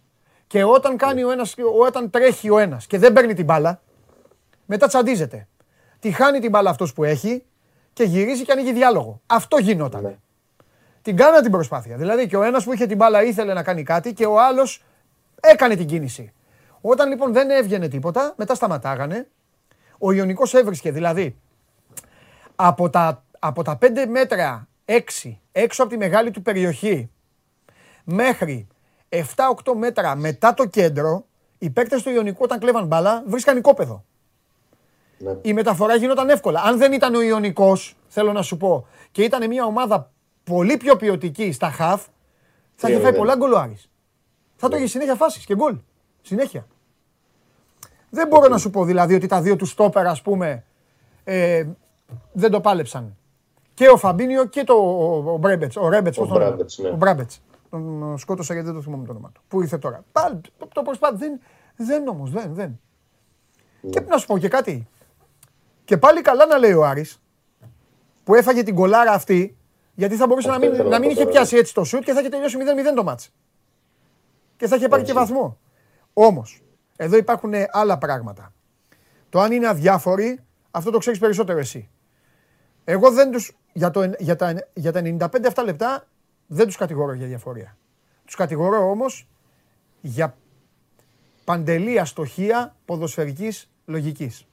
[0.47, 3.81] Και όταν, κάνει ο ένας, όταν τρέχει ο ένας και δεν παίρνει την μπάλα,
[4.67, 5.49] μετά τσαντίζεται.
[5.99, 7.45] Τη χάνει την μπάλα αυτός που έχει
[7.93, 9.21] και γυρίζει και ανοίγει διάλογο.
[9.27, 10.03] Αυτό γινόταν.
[10.03, 10.17] Ναι.
[11.03, 11.97] Την κάνα την προσπάθεια.
[11.97, 14.85] Δηλαδή και ο ένας που είχε την μπάλα ήθελε να κάνει κάτι και ο άλλος
[15.41, 16.33] έκανε την κίνηση.
[16.81, 19.29] Όταν λοιπόν δεν έβγαινε τίποτα, μετά σταματάγανε.
[19.99, 21.37] Ο Ιωνικός έβρισκε δηλαδή
[22.55, 24.99] από τα, από τα 5 μέτρα 6
[25.53, 27.11] έξω από τη μεγάλη του περιοχή
[28.05, 28.67] μέχρι
[29.09, 31.25] 7-8 μέτρα μετά το κέντρο,
[31.59, 34.05] οι παίκτες του Ιωνικού όταν κλέβαν μπάλα βρίσκαν οικόπεδο.
[35.19, 35.37] Ναι.
[35.43, 36.63] Η μεταφορά γινόταν εύκολα.
[36.63, 40.11] Αν δεν ήταν ο Ιωνικός, θέλω να σου πω, και ήταν μια ομάδα
[40.45, 42.07] πολύ πιο ποιοτική στα χαφ,
[42.75, 43.91] θα είχε φάει πολλά γκολ ο Άρης.
[44.57, 45.77] Θα το είχε συνέχεια φάσεις και γκολ.
[46.23, 46.67] Συνέχεια.
[48.11, 50.65] Δεν μπορώ να σου πω δηλαδή ότι τα δύο του στόπερα, ας πούμε,
[51.25, 51.67] ε,
[52.33, 53.17] δεν το πάλεψαν.
[53.75, 54.75] Και ο Φαμπίνιο και το,
[55.27, 55.77] ο, Μπρέμπετς.
[55.77, 56.89] Ο Ρέμπετς, ο, Μπράμπετς, ναι.
[56.89, 57.31] ο Μπράμπετ.
[57.71, 59.43] Τον σκότωσα γιατί δεν το θυμόμαι το όνομα του.
[59.49, 60.41] Πού ήρθε τώρα; Πάλι
[60.73, 61.17] το προσπάθει.
[61.17, 61.41] Δεν,
[61.77, 62.81] δεν όμως, δεν, δεν.
[63.81, 63.91] Ναι.
[63.91, 64.89] Και να σου πω και κάτι.
[65.85, 67.23] Και πάλι καλά να λέει ο Άρης
[68.25, 69.57] που έφαγε την κολάρα αυτή
[69.95, 72.29] γιατί θα μπορούσε να μην, να μην είχε πιάσει έτσι το σουτ και θα είχε
[72.29, 73.33] τελειώσει 0-0 το μάτς.
[74.57, 75.59] Και θα είχε πάρει και βαθμό.
[76.13, 76.63] Όμως,
[76.97, 78.53] εδώ υπάρχουν άλλα πράγματα.
[79.29, 81.91] Το αν είναι αδιάφοροι, αυτό το ξέρεις περισσότερο εσύ.
[82.85, 86.07] Εγώ δεν τους, για, το, για, τα, για τα 95 αυτά λεπτά
[86.47, 87.77] δεν τους κατηγορώ για διαφορία.
[88.25, 89.29] Τους κατηγορώ όμως
[90.01, 90.37] για
[91.45, 94.47] παντελή αστοχία ποδοσφαιρικής λογικής.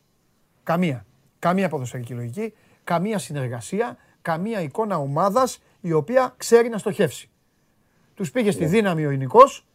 [0.64, 1.06] Καμία.
[1.40, 7.30] Καμία ποδοσφαιρική λογική, καμία συνεργασία, καμία εικόνα ομάδας η οποία ξέρει να στοχεύσει.
[8.16, 8.70] Τους πήγε στη ναι.
[8.70, 9.66] δύναμη ο Ινικός,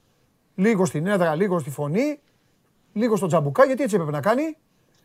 [0.55, 2.21] λίγο στην έδρα, λίγο στη φωνή,
[2.93, 4.57] λίγο στο τζαμπουκά, γιατί έτσι έπρεπε να κάνει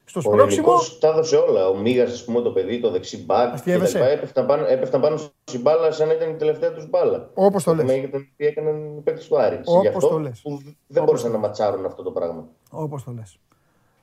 [0.10, 0.74] στο σπρόξιμο.
[0.74, 1.70] Ο τα έδωσε όλα.
[1.70, 3.68] Ο Μίγας, ας πούμε, το παιδί, το δεξί μπακ.
[4.14, 7.30] Έπεφταν πάνω, έπεφταν πάνω στην μπάλα σαν να ήταν η τελευταία τους μπάλα.
[7.34, 8.10] Όπως το λες.
[8.36, 9.68] Τι έκαναν οι παίκτες του Άρης.
[9.68, 10.42] Όπως το λες.
[10.88, 12.48] Δεν μπορούσαν να ματσάρουν αυτό το πράγμα.
[12.72, 13.40] Όπως το λες.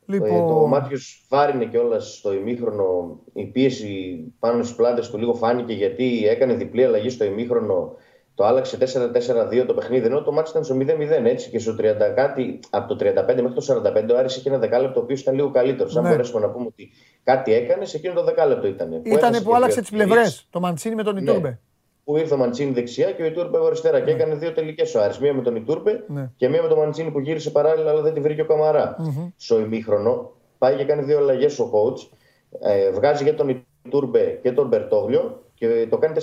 [0.07, 0.49] Λοιπόν...
[0.49, 3.19] Το Μάτιος βάρινε κιόλας στο ημίχρονο.
[3.33, 7.95] Η πίεση πάνω στις πλάτες του λίγο φάνηκε γιατί έκανε διπλή αλλαγή στο ημίχρονο
[8.37, 11.83] το άλλαξε 4-4-2 το παιχνίδι, ενώ το μάτι ήταν στο 0-0 έτσι και στο 30
[12.15, 15.35] κάτι, από το 35 μέχρι το 45 ο Άρης είχε ένα δεκάλεπτο το οποίος ήταν
[15.35, 15.97] λίγο καλύτερος.
[15.97, 16.11] Αν ναι.
[16.11, 16.91] μπορέσουμε να πούμε ότι
[17.25, 19.01] κάτι έκανες, σε εκείνο το δεκάλεπτο ήταν.
[19.05, 21.49] Ήταν που, που άλλαξε τις πλευρές, το Μαντσίνη με τον Ιτούρμπε.
[21.49, 21.59] Ναι.
[22.05, 23.99] Που ήρθε ο Μαντσίνη δεξιά και ο Ιτούρμπε αριστερά.
[23.99, 24.05] Ναι.
[24.05, 25.19] Και έκανε δύο τελικές ο Άρης.
[25.19, 26.31] Μία με τον Ιτούρμπε ναι.
[26.37, 28.97] και μία με τον Μαντσίνη που γύρισε παράλληλα, αλλά δεν τη βρήκε ο Καμαρά.
[28.99, 29.33] Mm-hmm.
[29.37, 32.17] Στο ημίχρονο πάει και κάνει δύο αλλαγές ο coach.
[32.61, 36.15] Ε, βγάζει για τον Ιτούρμπε και τον Μπερτόγλιο και το κάνει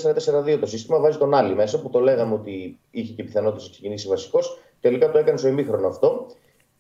[0.56, 3.70] 4-4-2 το σύστημα, βάζει τον άλλη μέσα που το λέγαμε ότι είχε και πιθανότητα να
[3.70, 4.60] ξεκινήσει βασικός.
[4.82, 6.26] Τελικά το έκανε στο ημίχρονο αυτό.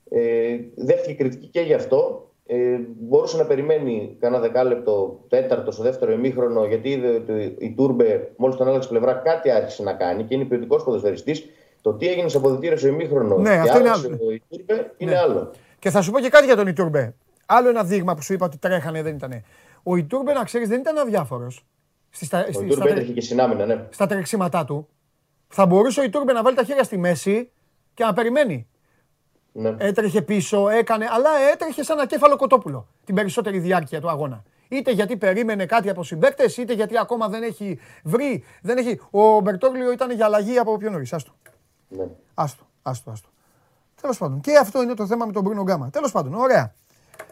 [0.09, 2.27] Ε, δέχτηκε κριτική και γι' αυτό.
[2.45, 8.31] Ε, μπορούσε να περιμένει κανένα δεκάλεπτο, τέταρτο στο δεύτερο ημίχρονο, γιατί είδε ότι η Τούρμπε,
[8.35, 11.45] μόλις τον άλλαξε πλευρά, κάτι άρχισε να κάνει και είναι ποιοτικό ποδοσφαιριστής.
[11.81, 14.17] Το τι έγινε σε αποδητήρια στο ημίχρονο ναι, και είναι άλλο.
[14.17, 15.17] το Ιτούρμπε είναι ναι.
[15.17, 15.51] άλλο.
[15.79, 17.13] Και θα σου πω και κάτι για τον Ιτούρμπε.
[17.45, 19.43] Άλλο ένα δείγμα που σου είπα ότι τρέχανε δεν ήταν.
[19.83, 21.65] Ο Ιτούρμπε, να ξέρεις, δεν ήταν αδιάφορος.
[22.15, 23.87] Στη, στα, ο Ιτούρμπε έτρεχε και συνάμυνα, ναι.
[23.89, 24.87] Στα τρεξίματά του.
[25.47, 27.51] Θα μπορούσε ο Ιτούρμπε να βάλει τα χέρια στη μέση
[27.93, 28.67] και να περιμένει.
[29.51, 29.75] Ναι.
[29.77, 34.43] Έτρεχε πίσω, έκανε, αλλά έτρεχε σαν ένα κέφαλο κοτόπουλο την περισσότερη διάρκεια του αγώνα.
[34.67, 38.43] Είτε γιατί περίμενε κάτι από συμπαίκτες, είτε γιατί ακόμα δεν έχει βρει.
[38.61, 38.99] Δεν έχει...
[39.11, 41.13] Ο Μπερτόγλιο ήταν για αλλαγή από πιο νωρίς.
[41.13, 41.31] Άστο.
[41.87, 42.05] Ναι.
[42.33, 43.29] Άστο, άστο, άστο.
[44.01, 44.39] Τέλος πάντων.
[44.41, 45.89] Και αυτό είναι το θέμα με τον Μπρούνο Γκάμα.
[45.89, 46.73] Τέλος πάντων, ωραία.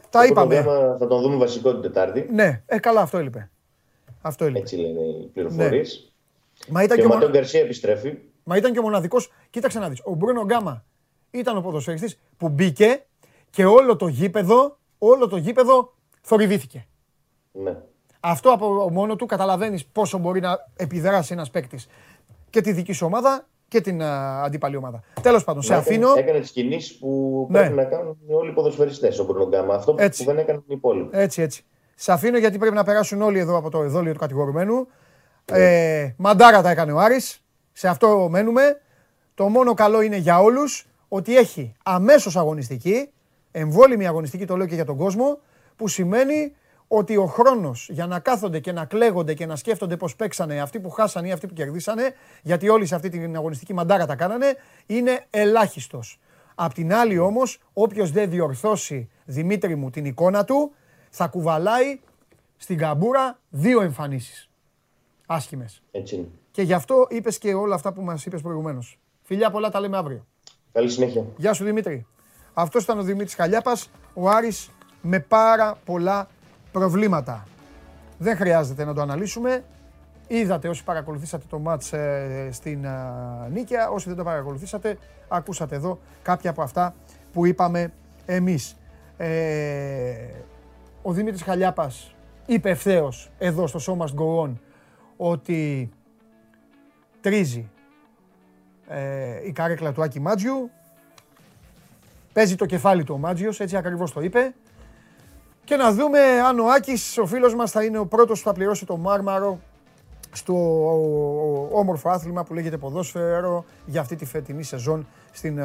[0.10, 0.62] Τα είπαμε.
[1.00, 2.30] θα τον δούμε βασικό την Τετάρτη.
[2.32, 3.50] Ναι, ε, καλά, αυτό έλειπε.
[4.22, 4.60] Αυτό είναι.
[4.60, 6.14] Έτσι λένε οι πληροφορίες.
[6.68, 6.74] Ναι.
[6.74, 8.18] Μα ήταν και, και ο Ματέο Γκαρσία επιστρέφει.
[8.44, 9.32] Μα ήταν και ο μοναδικός.
[9.50, 10.02] Κοίταξε να δεις.
[10.04, 10.86] Ο Μπρούνο Γκάμα
[11.32, 13.06] ήταν ο ποδοσφαιριστής που μπήκε
[13.50, 16.86] και όλο το γήπεδο, όλο το γήπεδο θορυβήθηκε.
[17.52, 17.78] Ναι.
[18.20, 21.88] Αυτό από μόνο του καταλαβαίνεις πόσο μπορεί να επιδράσει ένας παίκτης
[22.50, 24.04] και τη δική σου ομάδα και την uh,
[24.44, 25.04] αντίπαλη ομάδα.
[25.22, 26.14] Τέλος πάντων, σε αφήνω.
[26.18, 27.60] Έκανε τις κινήσεις που ναι.
[27.60, 29.76] πρέπει να κάνουν όλοι οι ποδοσφαιριστές ο Μπρούνο Γκάμα.
[29.76, 30.24] Αυτό έτσι.
[30.24, 31.18] που δεν έκαναν οι υπόλοιποι.
[31.18, 31.66] Έτσι, έτσι.
[31.96, 34.88] Σε αφήνω γιατί πρέπει να περάσουν όλοι εδώ από το εδόλιο του κατηγορουμένου.
[35.46, 37.44] Ε, μαντάρα τα έκανε ο Άρης.
[37.72, 38.82] Σε αυτό μένουμε.
[39.34, 43.10] Το μόνο καλό είναι για όλους ότι έχει αμέσως αγωνιστική,
[43.52, 45.40] εμβόλυμη αγωνιστική το λέω και για τον κόσμο,
[45.76, 46.56] που σημαίνει
[46.88, 50.80] ότι ο χρόνος για να κάθονται και να κλαίγονται και να σκέφτονται πώς παίξανε αυτοί
[50.80, 54.56] που χάσανε ή αυτοί που κερδίσανε, γιατί όλοι σε αυτή την αγωνιστική μαντάρα τα κάνανε,
[54.86, 56.20] είναι ελάχιστος.
[56.56, 60.74] Απ' την άλλη όμως, όποιος δεν διορθώσει, Δημήτρη μου, την εικόνα του,
[61.12, 62.00] θα κουβαλάει
[62.58, 64.50] στην καμπούρα δύο εμφανίσεις.
[65.26, 65.82] Άσχημες.
[65.92, 66.28] Έτσι είναι.
[66.52, 69.00] Και γι' αυτό είπες και όλα αυτά που μας είπες προηγουμένως.
[69.22, 70.26] Φιλιά πολλά, τα λέμε αύριο.
[70.72, 71.26] Καλή συνέχεια.
[71.38, 72.06] Γεια σου Δημήτρη.
[72.54, 73.78] Αυτός ήταν ο Δημήτρης Χαλιάπα,
[74.14, 74.72] ο Άρης
[75.02, 76.28] με πάρα πολλά
[76.72, 77.48] προβλήματα.
[78.18, 79.64] Δεν χρειάζεται να το αναλύσουμε.
[80.28, 82.90] Είδατε όσοι παρακολουθήσατε το μάτς ε, στην ε,
[83.52, 84.98] Νίκαια, όσοι δεν το παρακολουθήσατε,
[85.28, 86.96] ακούσατε εδώ κάποια από αυτά
[87.34, 87.94] που είπαμε
[88.26, 88.78] εμείς.
[89.18, 89.30] Ε,
[91.02, 94.54] ο Δημήτρης Χαλιάπας είπε ευθέως εδώ στο Show Must Go On
[95.18, 95.90] ότι
[97.22, 97.70] τρίζει
[98.88, 100.70] ε, η καρέκλα του Άκη Μάτζιου.
[102.34, 104.54] Παίζει το κεφάλι του ο Μάτζιος, έτσι ακριβώς το είπε.
[105.64, 108.54] Και να δούμε αν ο Άκης, ο φίλος μας, θα είναι ο πρώτος που θα
[108.54, 109.60] πληρώσει το μάρμαρο
[110.32, 110.56] στο
[111.72, 115.60] όμορφο άθλημα που λέγεται ποδόσφαιρο για αυτή τη φετινή σεζόν στην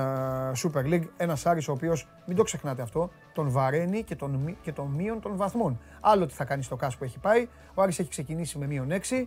[0.63, 1.05] Super League.
[1.17, 5.21] Ένας Άρης ο οποίος, μην το ξεχνάτε αυτό, τον βαραίνει και τον, και τον μείον
[5.21, 5.81] των βαθμών.
[6.01, 7.49] Άλλο τι θα κάνει στο κάσ που έχει πάει.
[7.75, 9.27] Ο Άρης έχει ξεκινήσει με μείον 6.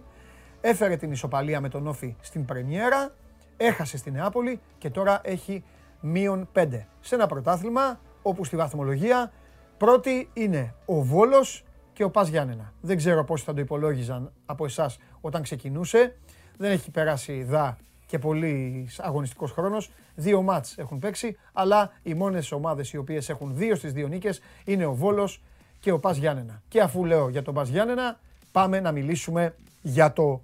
[0.62, 3.14] Έφερε την ισοπαλία με τον Όφη στην Πρεμιέρα.
[3.58, 5.64] Έχασε στην Νεάπολη και τώρα έχει
[6.00, 6.68] μείον 5.
[7.00, 9.32] Σε ένα πρωτάθλημα όπου στη βαθμολογία
[9.78, 11.64] πρώτη είναι ο Βόλος
[12.00, 12.74] και ο Πας Γιάννενα.
[12.82, 16.16] Δεν ξέρω πώς θα το υπολόγιζαν από εσάς όταν ξεκινούσε.
[16.58, 19.92] Δεν έχει περάσει δά και πολύ αγωνιστικός χρόνος.
[20.16, 24.42] Δύο μάτς έχουν παίξει, αλλά οι μόνες ομάδες οι οποίες έχουν δύο στις δύο νίκες
[24.64, 25.42] είναι ο Βόλος
[25.80, 26.62] και ο Πας Γιάννενα.
[26.68, 28.20] Και αφού λέω για τον Πας Γιάννενα,
[28.52, 30.42] πάμε να μιλήσουμε για το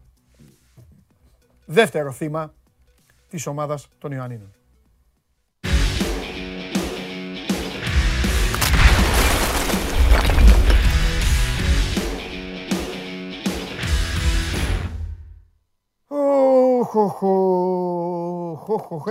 [1.65, 2.53] δεύτερο θύμα
[3.29, 4.54] της ομάδας των Ιωαννίνων.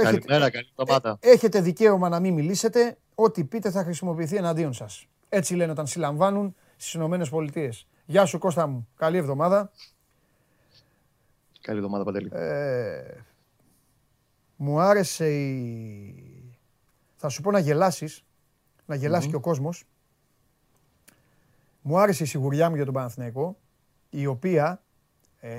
[0.02, 1.18] Καλημέρα, καλή εβδομάδα.
[1.20, 2.96] Ε, έχετε δικαίωμα να μην μιλήσετε.
[3.14, 5.06] Ό,τι πείτε θα χρησιμοποιηθεί εναντίον σας.
[5.28, 7.86] Έτσι λένε όταν συλλαμβάνουν στις Ηνωμένες Πολιτείες.
[8.06, 8.88] Γεια σου Κώστα μου.
[8.96, 9.70] Καλή εβδομάδα.
[11.60, 12.30] Καλή εβδομάδα Παντελή.
[12.32, 13.02] Ε,
[14.56, 16.54] μου άρεσε η...
[17.16, 18.24] Θα σου πω να γελάσεις.
[18.86, 19.84] Να γελασει και ο κόσμος.
[21.82, 23.56] Μου άρεσε η σιγουριά μου για τον Παναθηναϊκό,
[24.10, 24.82] η οποία
[25.40, 25.50] ε,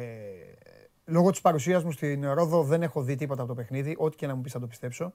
[1.06, 3.96] λόγω της παρουσίας μου στην Ρόδο δεν έχω δει τίποτα από το παιχνίδι.
[3.98, 5.14] Ό,τι και να μου πεις θα το πιστεψω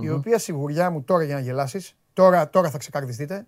[0.00, 3.46] Η οποία σιγουριά μου τώρα για να γελάσεις, τώρα, τώρα θα ξεκαρδιστείτε,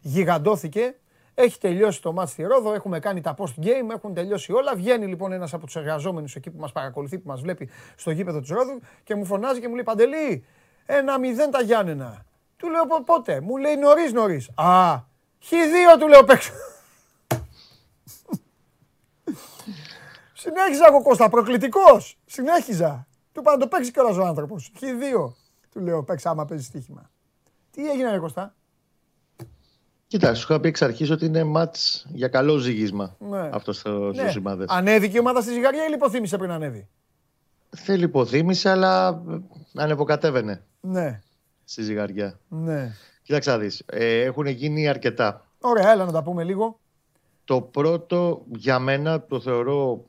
[0.00, 0.96] γιγαντώθηκε.
[1.34, 4.74] Έχει τελειώσει το μάτς στη Ρόδο, έχουμε κάνει τα post game, έχουν τελειώσει όλα.
[4.76, 8.40] Βγαίνει λοιπόν ένας από τους εργαζόμενους εκεί που μας παρακολουθεί, που μας βλέπει στο γήπεδο
[8.40, 10.44] της Ρόδου και μου φωνάζει και μου λέει Παντελή,
[10.86, 12.24] ένα μηδέν τα Γιάννενα.
[12.56, 14.50] Του λέω πότε, μου λέει νωρίς νωρίς.
[14.54, 14.94] Α,
[15.42, 16.52] χ2 του λέω παίξω.
[20.42, 22.18] Συνέχιζα εγώ Κώστα, προκλητικός.
[22.24, 23.06] Συνέχιζα.
[23.32, 24.72] Του είπα να το παίξει κιόλας ο άνθρωπος.
[24.74, 25.36] Έχει δύο.
[25.72, 27.10] Του λέω παίξει άμα παίζεις στοίχημα.
[27.70, 28.54] Τι έγινε, ρε Κώστα;
[30.06, 31.76] Κοίτα, σου είχα πει εξ αρχής ότι είναι ματ
[32.08, 33.50] για καλό ζυγίσμα ναι.
[33.52, 34.30] αυτός στο ναι.
[34.30, 34.64] σημάδε.
[34.68, 36.88] Ανέβηκε η ομάδα στη ζυγαριά ή λιποθύμησε πριν ανέβει;
[37.70, 39.22] Δεν λιποθύμησε, αλλά
[39.74, 40.64] ανεβοκατέβαινε.
[40.80, 41.20] Ναι.
[41.64, 42.38] Στη ζυγαριά.
[42.48, 42.94] Ναι.
[43.22, 45.46] Κοίταξε να ε, έχουν γίνει αρκετά.
[45.60, 46.78] Ωραία, έλα να τα πούμε λίγο.
[47.44, 50.04] Το πρώτο για μένα το θεωρώ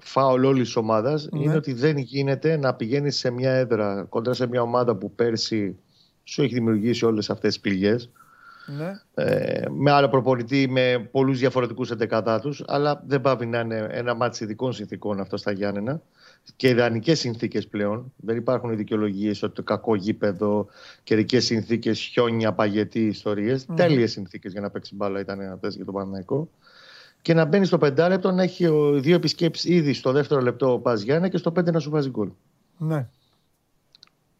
[0.00, 1.42] φάουλ όλης της ομάδας ναι.
[1.42, 5.76] είναι ότι δεν γίνεται να πηγαίνεις σε μια έδρα κοντά σε μια ομάδα που πέρσι
[6.24, 8.10] σου έχει δημιουργήσει όλες αυτές τις πληγές.
[8.66, 9.00] Ναι.
[9.14, 14.14] Ε, με άλλο προπονητή, με πολλούς διαφορετικούς εντεκατά τους, αλλά δεν πάει να είναι ένα
[14.14, 16.02] μάτι ειδικών συνθήκων αυτό στα Γιάννενα
[16.56, 18.12] και ιδανικές συνθήκες πλέον.
[18.16, 20.66] Δεν υπάρχουν δικαιολογίες ότι το κακό γήπεδο,
[21.02, 23.66] καιρικές συνθήκες, χιόνια, παγετή ιστορίες.
[23.68, 23.74] Mm.
[23.76, 26.48] Τέλειες συνθήκες για να παίξει μπάλα ήταν αυτές για τον Παναγικό
[27.22, 31.00] και να μπαίνει στο πεντάλεπτο να έχει δύο επισκέψεις ήδη στο δεύτερο λεπτό ο Πας
[31.02, 32.30] Γιάννη και στο πέντε να σου βάζει γκολ.
[32.78, 33.08] Ναι.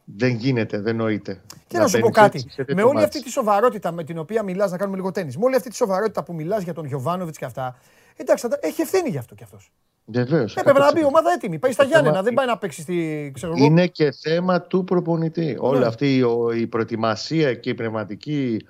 [0.05, 1.41] Δεν γίνεται, δεν νοείται.
[1.67, 2.45] Και να, να σου πω κάτι.
[2.75, 5.57] Με όλη αυτή τη σοβαρότητα με την οποία μιλάς, να κάνουμε λίγο τέννη, με όλη
[5.57, 7.77] αυτή τη σοβαρότητα που μιλάς για τον Γιωβάνοβιτς και αυτά,
[8.17, 9.73] εντάξει, έχει ευθύνη γι' αυτό κι αυτός.
[10.05, 10.57] Βεβαίως.
[10.57, 11.59] Έπρεπε να μπει η ομάδα έτοιμη.
[11.59, 13.31] Πάει στα Γιάννενα, δεν πάει να παίξει στη.
[13.35, 15.45] Ξέρω είναι και θέμα του προπονητή.
[15.45, 15.55] Ναι.
[15.59, 16.25] Όλη αυτή
[16.55, 18.67] η προετοιμασία και η πνευματική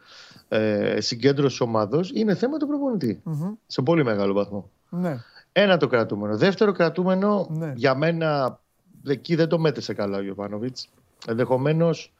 [0.55, 3.23] ε, συγκέντρωση ομάδος είναι θέμα του προπονητη
[3.67, 4.71] Σε πολύ μεγάλο βαθμό.
[4.89, 5.19] Ναι.
[5.53, 6.37] Ένα το κρατούμενο.
[6.37, 7.73] Δεύτερο κρατούμενο, ναι.
[7.77, 8.61] για μένα
[9.07, 10.89] εκεί δεν το μέτρησε καλά ο Γιωβάνοβιτς.
[11.27, 12.13] Ενδεχομένως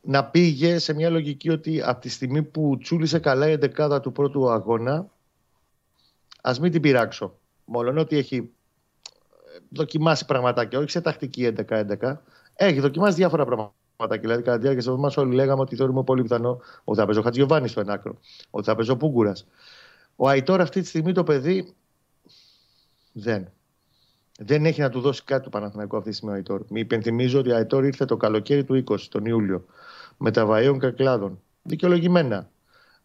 [0.00, 4.12] να πήγε σε μια λογική ότι από τη στιγμή που τσούλησε καλά η εντεκάδα του
[4.12, 5.06] πρώτου αγώνα,
[6.42, 7.34] ας μην την πειράξω.
[7.64, 8.50] Μόνο ότι έχει
[9.68, 12.16] δοκιμάσει πραγματάκια, όχι σε τακτική 11-11,
[12.54, 13.72] έχει δοκιμάσει διάφορα πράγματα
[14.06, 17.20] Δηλαδή, κατά τη διάρκεια της εβδομάδας, όλοι λέγαμε ότι θεωρούμε πολύ πιθανό ότι θα παίζει
[17.20, 18.18] ο Χατζιωβάνη στο ενάκρο,
[18.50, 19.46] ότι θα παίζει ο Πούγκουρας.
[20.16, 21.74] Ο Αϊτόρ αυτή τη στιγμή το παιδί
[23.12, 23.48] δεν.
[24.40, 26.64] Δεν έχει να του δώσει κάτι του Παναθηναϊκού αυτή τη στιγμή ο Αϊτόρ.
[26.68, 29.64] Μη υπενθυμίζω ότι ο Αϊτόρ ήρθε το καλοκαίρι του 20, τον Ιούλιο,
[30.16, 31.40] με τα βαΐων κακλάδων.
[31.62, 32.50] Δικαιολογημένα.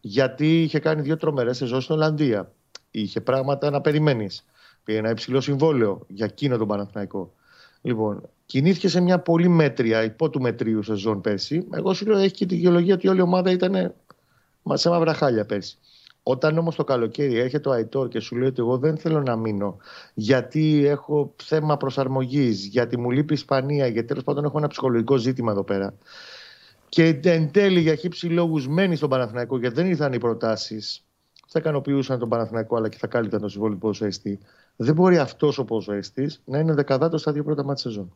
[0.00, 2.52] Γιατί είχε κάνει δύο τρομερές σεζόν στην Ολλανδία.
[2.90, 4.44] Είχε πράγματα να περιμένεις.
[4.84, 7.34] Πήγε ένα υψηλό συμβόλαιο για εκείνο τον Παναθηναϊκό.
[7.86, 11.66] Λοιπόν, κινήθηκε σε μια πολύ μέτρια, υπό του μετρίου σεζόν πέρσι.
[11.72, 13.94] Εγώ σου λέω έχει και τη δικαιολογία ότι όλη η ομάδα ήταν
[14.72, 15.78] σε μαύρα χάλια πέρσι.
[16.22, 19.36] Όταν όμως το καλοκαίρι έρχεται ο Αϊτόρ και σου λέει ότι εγώ δεν θέλω να
[19.36, 19.76] μείνω
[20.14, 25.16] γιατί έχω θέμα προσαρμογής, γιατί μου λείπει η Ισπανία, γιατί τέλος πάντων έχω ένα ψυχολογικό
[25.16, 25.94] ζήτημα εδώ πέρα.
[26.88, 31.04] Και εν τέλει για χύψη λόγους μένει στον Παναθηναϊκό γιατί δεν ήρθαν οι προτάσεις.
[31.48, 34.38] Θα ικανοποιούσαν τον Παναθηναϊκό αλλά και θα κάλυπταν τον συμβόλαιο ποδοσφαιριστή.
[34.76, 38.12] Δεν μπορεί αυτός ο ποδοσφαιριστής να είναι δεκαδάτος στα δύο πρώτα μάτια σεζόν.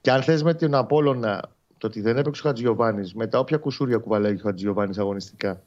[0.00, 3.56] Και αν θες με την Απόλωνα το ότι δεν έπαιξε ο Χατζιωβάνη με τα όποια
[3.56, 5.62] κουσούρια κουβαλάει ο Χατζιωβάνη αγωνιστικά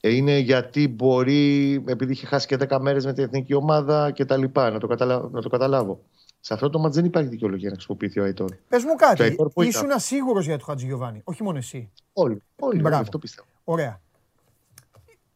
[0.00, 4.24] ε, είναι γιατί μπορεί, επειδή είχε χάσει και 10 μέρες με την εθνική ομάδα και
[4.24, 5.28] τα λοιπά, να το, καταλα...
[5.32, 6.00] να το καταλάβω.
[6.40, 8.50] Σε αυτό το μάτς δεν υπάρχει δικαιολογία να χρησιμοποιηθεί ο Αϊτόρ.
[8.68, 11.90] Πες μου κάτι, ήσουν ασίγουρος για το Χατζηγιοβάνι, όχι μόνο εσύ.
[12.12, 12.42] Όλοι.
[12.56, 12.80] Όλοι.
[12.80, 13.02] Μπράβο.
[13.02, 13.48] Αυτό πιστεύω.
[13.64, 14.00] Ωραία.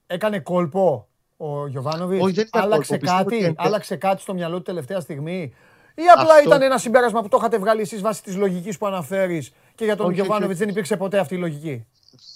[0.06, 2.48] Έκανε κόλπο ο Γιωβάνοβιτς.
[2.50, 5.52] Άλλαξε, κάτι, άλλαξε κάτι στο μυαλό του τελευταία στιγμή;
[5.94, 6.48] Ή απλά αυτό...
[6.48, 9.96] ήταν ένα συμπέρασμα που το είχατε βγάλει εσείς βάσει της λογικής που αναφέρεις και για
[9.96, 11.86] τον Γιωβάνοβιτς δεν υπήρξε ποτέ αυτή η λογική;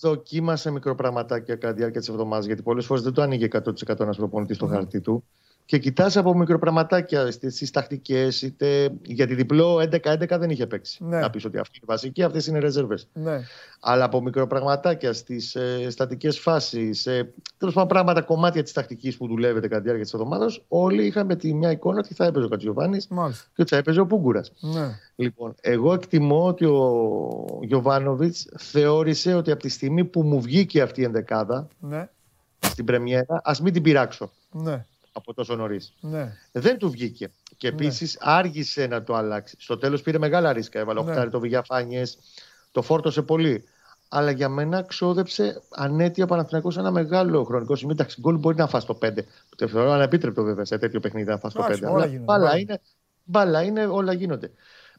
[0.01, 4.17] Δοκίμασε μικροπραγματάκια κατά τη διάρκεια της εβδομάδας, γιατί πολλές φορές δεν το άνοιγε 100% ένας
[4.17, 5.25] προπονητής στο χαρτί του.
[5.69, 11.05] Και κοιτάς από μικροπραγματάκια στις τακτικές, είτε γιατί διπλό 11-11 δεν είχε παίξει.
[11.05, 11.19] Ναι.
[11.19, 12.99] Να πεις ότι αυτή είναι βασική, αυτές είναι ρεζέρβε.
[13.13, 13.41] Ναι.
[13.81, 19.27] Αλλά από μικροπραγματάκια στις ε, στατικές φάσεις, ε, τέλος πάντων πράγματα, κομμάτια της τακτικής που
[19.27, 22.49] δουλεύετε κατά τη διάρκεια της εβδομάδας, όλοι είχαμε τη μια εικόνα ότι θα έπαιζε ο
[22.49, 24.53] Κατζιοβάνης και ότι θα έπαιζε ο Πούγκουρας.
[24.61, 24.99] Ναι.
[25.17, 31.01] Λοιπόν, εγώ εκτιμώ ότι ο Γιωβάνοβιτς θεώρησε ότι από τη στιγμή που μου βγήκε αυτή
[31.01, 32.09] η ενδεκάδα ναι.
[32.59, 34.31] στην Πρεμιέρα, ας μην την πειράξω.
[34.51, 35.95] Ναι από τόσο νωρίς.
[36.01, 36.33] Ναι.
[36.53, 37.31] Δεν του βγήκε.
[37.57, 38.33] Και επίσης ναι.
[38.33, 39.57] άργησε να το αλλάξει.
[39.59, 40.79] Στο τέλος πήρε μεγάλα ρίσκα.
[40.79, 41.29] Έβαλε ναι.
[41.29, 42.19] το Βηγιαφάνιες,
[42.73, 43.65] το φόρτωσε πολύ.
[44.09, 47.95] Αλλά για μένα ξόδεψε ανέτεια Παναθηναϊκός ένα μεγάλο χρονικό σημείο.
[47.95, 49.11] Εντάξει, γκολ μπορεί να φας το 5.
[49.57, 51.83] Το θεωρώ ανεπίτρεπτο βέβαια σε τέτοιο παιχνίδι να φας το 5.
[51.85, 52.81] Αλλά μπάλα είναι,
[53.25, 54.51] μπάλα είναι, όλα γίνονται.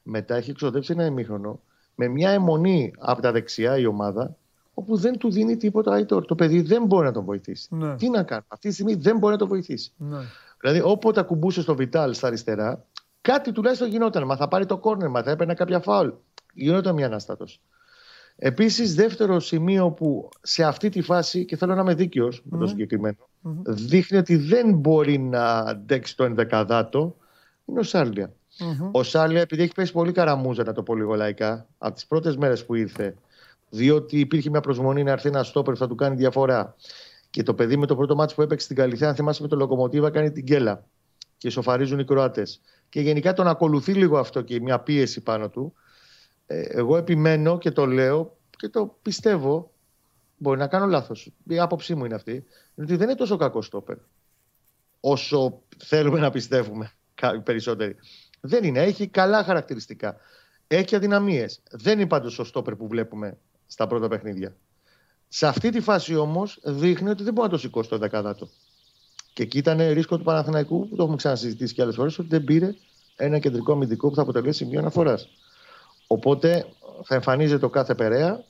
[0.04, 1.62] Μετά έχει ξοδέψει ένα ημίχρονο
[1.96, 4.38] με μια αιμονή από τα δεξιά η ομάδα
[4.80, 6.26] όπου δεν του δίνει τίποτα Αϊτόρ.
[6.26, 7.76] Το παιδί δεν μπορεί να τον βοηθήσει.
[7.76, 7.96] Ναι.
[7.96, 8.44] Τι να κάνει.
[8.48, 9.92] Αυτή τη στιγμή δεν μπορεί να τον βοηθήσει.
[9.98, 10.18] Ναι.
[10.60, 12.86] Δηλαδή, όποτε ακουμπούσε στο Βιτάλ στα αριστερά,
[13.22, 14.26] κάτι τουλάχιστον γινόταν.
[14.26, 16.10] Μα θα πάρει το κόρνερ, μα θα έπαιρνε κάποια φάουλ.
[16.54, 17.46] Γινόταν μια αναστάτω.
[18.36, 22.44] Επίσης, δεύτερο σημείο που σε αυτή τη φάση, και θέλω να είμαι δίκαιος mm.
[22.50, 23.62] με το συγκεκριμένο, mm-hmm.
[23.66, 27.16] δείχνει ότι δεν μπορεί να αντέξει το ενδεκαδάτο,
[27.66, 28.34] είναι ο Σάλια.
[28.60, 28.90] Mm-hmm.
[28.92, 32.38] Ο Σάλια, επειδή έχει πέσει πολύ καραμούζα, να το πω λίγο λαϊκά, από τις πρώτες
[32.38, 33.16] μέρες που ήρθε,
[33.70, 36.76] διότι υπήρχε μια προσμονή να έρθει ένα στόπερ που θα του κάνει διαφορά.
[37.30, 39.56] Και το παιδί με το πρώτο μάτι που έπαιξε στην Καλυθέα, αν θυμάσαι με το
[39.56, 40.86] Λοκομοτίβα, κάνει την κέλα.
[41.38, 42.62] Και σοφαρίζουν οι Κροάτες.
[42.90, 45.74] Και γενικά τον ακολουθεί λίγο αυτό και μια πίεση πάνω του.
[46.46, 49.72] Ε, εγώ επιμένω και το λέω και το πιστεύω.
[50.38, 51.32] Μπορεί να κάνω λάθος.
[51.48, 52.46] Η άποψή μου είναι αυτή.
[52.76, 53.98] ότι δεν είναι τόσο κακό στόπερ.
[55.00, 56.92] Όσο θέλουμε να πιστεύουμε
[57.44, 57.96] περισσότεροι.
[58.40, 58.80] Δεν είναι.
[58.80, 60.18] Έχει καλά χαρακτηριστικά.
[60.68, 61.62] Έχει αδυναμίες.
[61.72, 63.38] Δεν είναι πάντως ο στόπερ που βλέπουμε
[63.70, 64.56] στα πρώτα παιχνίδια.
[65.28, 68.50] Σε αυτή τη φάση όμως δείχνει ότι δεν μπορεί να το σηκώσει το δεκαδάτο.
[69.34, 72.44] Και εκεί ήταν ρίσκο του Παναθηναϊκού, που το έχουμε ξανασυζητήσει και άλλες φορές, ότι δεν
[72.44, 72.76] πήρε
[73.16, 75.30] ένα κεντρικό αμυντικό που θα αποτελέσει σημείο αναφοράς.
[76.08, 76.66] Οπότε
[77.04, 78.44] θα εμφανίζεται το κάθε περαία,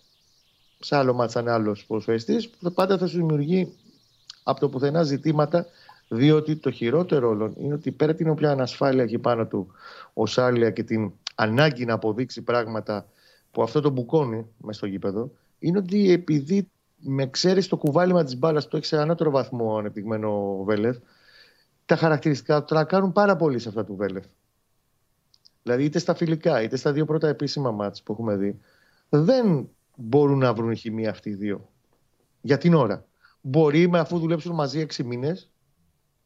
[0.79, 3.73] σε άλλο μάτσα είναι άλλος προσφαιστή, που πάντα θα σου δημιουργεί
[4.43, 5.65] από το πουθενά ζητήματα,
[6.07, 9.71] διότι το χειρότερο όλων είναι ότι πέρα την οποία ανασφάλεια έχει πάνω του
[10.13, 13.05] ο Σάλια και την ανάγκη να αποδείξει πράγματα
[13.51, 16.69] που αυτό το μπουκώνει μες στο γήπεδο είναι ότι επειδή
[16.99, 20.97] με ξέρεις το κουβάλιμα της μπάλας που έχεις σε ανώτερο βαθμό ανεπτυγμένο Βέλεφ,
[21.85, 24.25] τα χαρακτηριστικά του τρακάρουν πάρα πολύ σε αυτά του Βέλεφ.
[25.63, 28.59] Δηλαδή είτε στα φιλικά είτε στα δύο πρώτα επίσημα μάτς που έχουμε δει,
[29.09, 31.69] δεν μπορούν να βρουν χημεία αυτοί οι δύο.
[32.41, 33.05] Για την ώρα.
[33.41, 35.51] Μπορεί με αφού δουλέψουν μαζί έξι μήνες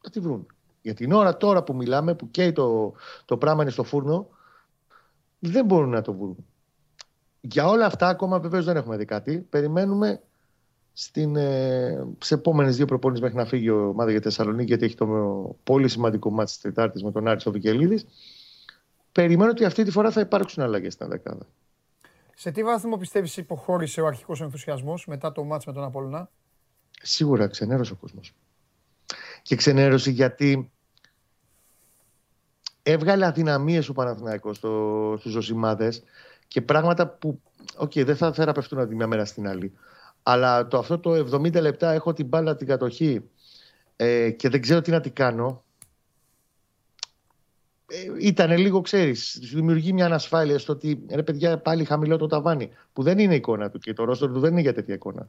[0.04, 0.46] να τη βρουν.
[0.82, 2.94] Για την ώρα τώρα που μιλάμε, που καίει το,
[3.24, 4.28] το πράγμα είναι στο φούρνο,
[5.38, 6.46] δεν μπορούν να το βρουν.
[7.46, 9.38] Για όλα αυτά, ακόμα βεβαίως δεν έχουμε δει κάτι.
[9.38, 10.22] Περιμένουμε
[10.92, 14.94] στην, ε, σε επόμενες δύο προπόνησει μέχρι να φύγει ο ομάδα για Θεσσαλονίκη, γιατί έχει
[14.94, 15.06] το
[15.64, 18.04] πολύ σημαντικό μάτι της Τετάρτης με τον Άρης Βικελίδη.
[19.12, 21.46] Περιμένω ότι αυτή τη φορά θα υπάρξουν αλλαγές στην δεκάδα.
[22.34, 26.30] Σε τι βάθμο πιστεύεις υποχώρησε ο αρχικός ενθουσιασμός μετά το μάτς με τον Απόλυνα.
[27.02, 28.34] Σίγουρα ξενέρωσε ο κόσμος.
[29.42, 30.70] Και ξενέρωσε γιατί
[32.82, 36.02] έβγαλε αδυναμίες ο Παναθηναϊκός στο, στους Ζωσιμάδες
[36.54, 37.40] και πράγματα που
[37.78, 39.72] okay, δεν θα θεραπευτούν από τη μια μέρα στην άλλη.
[40.22, 43.22] Αλλά το αυτό το 70 λεπτά έχω την μπάλα την κατοχή
[43.96, 45.64] ε, και δεν ξέρω τι να την κάνω.
[47.86, 52.70] Ε, ήταν λίγο, ξέρεις, δημιουργεί μια ανασφάλεια στο ότι ρε παιδιά πάλι χαμηλό το ταβάνι,
[52.92, 55.28] που δεν είναι εικόνα του και το ρόστο του δεν είναι για τέτοια εικόνα.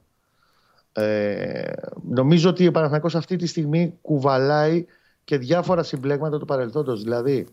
[0.94, 1.72] Ε,
[2.10, 4.86] νομίζω ότι ο Παναθηναϊκός αυτή τη στιγμή κουβαλάει
[5.24, 7.04] και διάφορα συμπλέγματα του παρελθόντος.
[7.04, 7.48] Δηλαδή,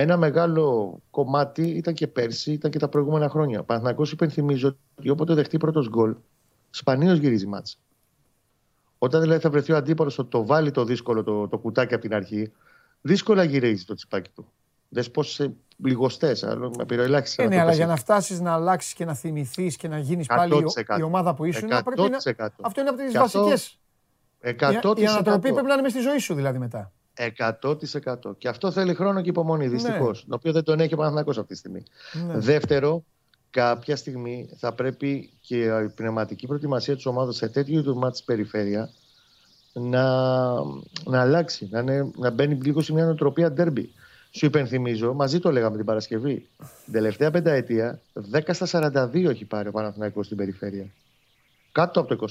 [0.00, 3.60] ένα μεγάλο κομμάτι ήταν και πέρσι, ήταν και τα προηγούμενα χρόνια.
[3.60, 6.14] Ο Παναθηναϊκός υπενθυμίζω ότι όποτε δεχτεί πρώτος γκολ,
[6.70, 7.76] σπανίως γυρίζει μάτσα.
[8.98, 12.02] Όταν δηλαδή θα βρεθεί ο αντίπαλος ότι το βάλει το δύσκολο το, το κουτάκι από
[12.02, 12.52] την αρχή,
[13.00, 14.52] δύσκολα γυρίζει το τσιπάκι του.
[14.88, 16.42] Δες πώς σε λιγοστές,
[16.76, 17.42] με πυροελάχιστη.
[17.42, 20.64] Ε, ναι, αλλά για να φτάσεις να αλλάξεις και να θυμηθείς και να γίνεις πάλι
[20.98, 22.16] η ομάδα που ήσουν, πρέπει να.
[22.60, 23.78] Αυτό είναι από τις βασικές.
[24.42, 24.98] 100%.
[24.98, 26.92] Η, η ανατροπή πρέπει να είναι με στη ζωή σου δηλαδή μετά.
[27.18, 28.36] 100%.
[28.38, 30.22] Και αυτό θέλει χρόνο και υπομονή, δυστυχώς.
[30.22, 30.28] Ναι.
[30.28, 31.82] Το οποίο δεν τον έχει ο Παναθηναϊκός αυτή τη στιγμή.
[32.26, 32.38] Ναι.
[32.38, 33.04] Δεύτερο,
[33.50, 38.90] κάποια στιγμή θα πρέπει και η πνευματική προετοιμασία της ομάδας σε τέτοιο είδους μάτι περιφέρεια
[39.72, 40.04] να,
[41.04, 43.92] να αλλάξει, να, είναι, να μπαίνει λίγο σε μια νοοτροπία ντέρμπι.
[44.30, 46.48] Σου υπενθυμίζω, μαζί το λέγαμε την Παρασκευή.
[46.84, 48.00] Την τελευταία πενταετία,
[48.32, 50.86] 10 στα 42 έχει πάρει ο Παναθηναϊκός στην περιφέρεια.
[51.72, 52.26] Κάτω από το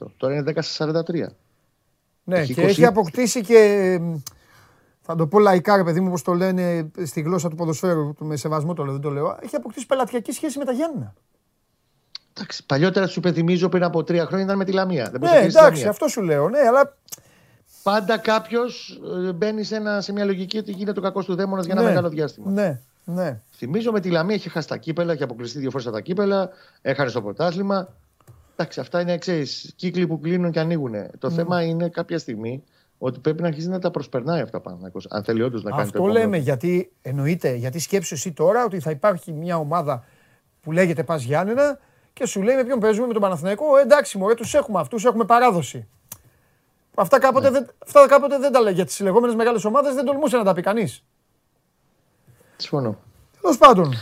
[0.00, 0.06] 25%.
[0.16, 1.26] Τώρα είναι 10 στα 43.
[2.30, 2.66] Ναι, έχει και 20...
[2.66, 4.00] έχει αποκτήσει και.
[5.00, 8.36] Θα το πω λαϊκά, ρε παιδί μου, όπως το λένε στη γλώσσα του ποδοσφαίρου, με
[8.36, 9.38] σεβασμό το λέω, δεν το λέω.
[9.42, 11.14] Έχει αποκτήσει πελατειακή σχέση με τα Γιάννενα.
[12.32, 15.08] Εντάξει, παλιότερα σου υπενθυμίζω πριν από τρία χρόνια ήταν με τη Λαμία.
[15.10, 16.96] Δεν ναι, εντάξει, αυτό σου λέω, ναι, αλλά.
[17.82, 21.74] Πάντα κάποιος ε, μπαίνει σε, σε μια λογική ότι γίνεται το κακός του δαίμονας για
[21.74, 22.50] ένα ναι, μεγάλο διάστημα.
[22.50, 23.40] Ναι, ναι.
[23.50, 26.50] Θυμίζω με τη Λαμία έχει χάσει τα κύπελα, έχει αποκλειστεί δύο φορές τα κύπελα,
[26.82, 27.88] έχανε στο πρωτάθλημα.
[28.60, 29.46] Εντάξει, αυτά είναι εξή.
[29.76, 30.92] Κύκλοι που κλείνουν και ανοίγουν.
[31.18, 31.32] Το mm.
[31.32, 32.64] θέμα είναι κάποια στιγμή
[32.98, 34.90] ότι πρέπει να αρχίσει να τα προσπερνάει αυτά πάνω.
[35.08, 38.90] Αν θέλει όντως να κάνει Αυτό λέμε γιατί εννοείται, γιατί σκέψεις εσύ τώρα ότι θα
[38.90, 40.04] υπάρχει μια ομάδα
[40.60, 41.78] που λέγεται Πας Γιάννενα
[42.12, 43.76] και σου λέει με ποιον παίζουμε με τον Παναθηναϊκό.
[43.76, 45.88] Ε, εντάξει, μωρέ, τους έχουμε αυτούς, έχουμε παράδοση.
[46.94, 47.58] Αυτά κάποτε, ναι.
[47.58, 48.72] δεν, αυτά κάποτε δεν τα λέει.
[48.72, 51.04] Για τις λεγόμενες μεγάλες ομάδες δεν τολμούσε να τα πει κανείς.
[52.56, 52.98] Συμφωνώ.
[53.40, 53.94] Τέλος πάντων.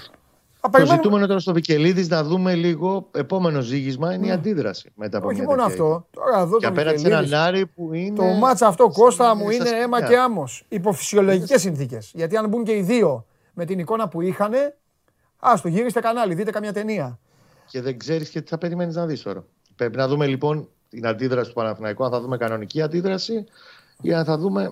[0.60, 3.08] Το ζητούμενο τώρα στο Βικελίδης να δούμε λίγο.
[3.14, 4.34] Επόμενο ζήγισμα είναι η ναι.
[4.34, 6.06] αντίδραση μετά από Όχι μόνο αυτό.
[6.10, 8.16] Τώρα εδώ και απέναντι σε έναν Άρη που είναι.
[8.16, 10.64] Το μάτσα αυτό, Κώστα μου, είναι αίμα και άμμος.
[10.68, 12.10] Υπό φυσιολογικέ συνθήκες.
[12.14, 14.52] Γιατί αν μπουν και οι δύο με την εικόνα που είχαν,
[15.38, 17.18] α το γύριστε κανάλι, δείτε καμιά ταινία.
[17.66, 19.44] Και δεν ξέρεις και τι θα περιμένεις να δεις τώρα.
[19.76, 23.44] Πρέπει να δούμε λοιπόν την αντίδραση του Παναθηναϊκού, αν θα δούμε κανονική αντίδραση
[24.02, 24.70] ή αν θα δούμε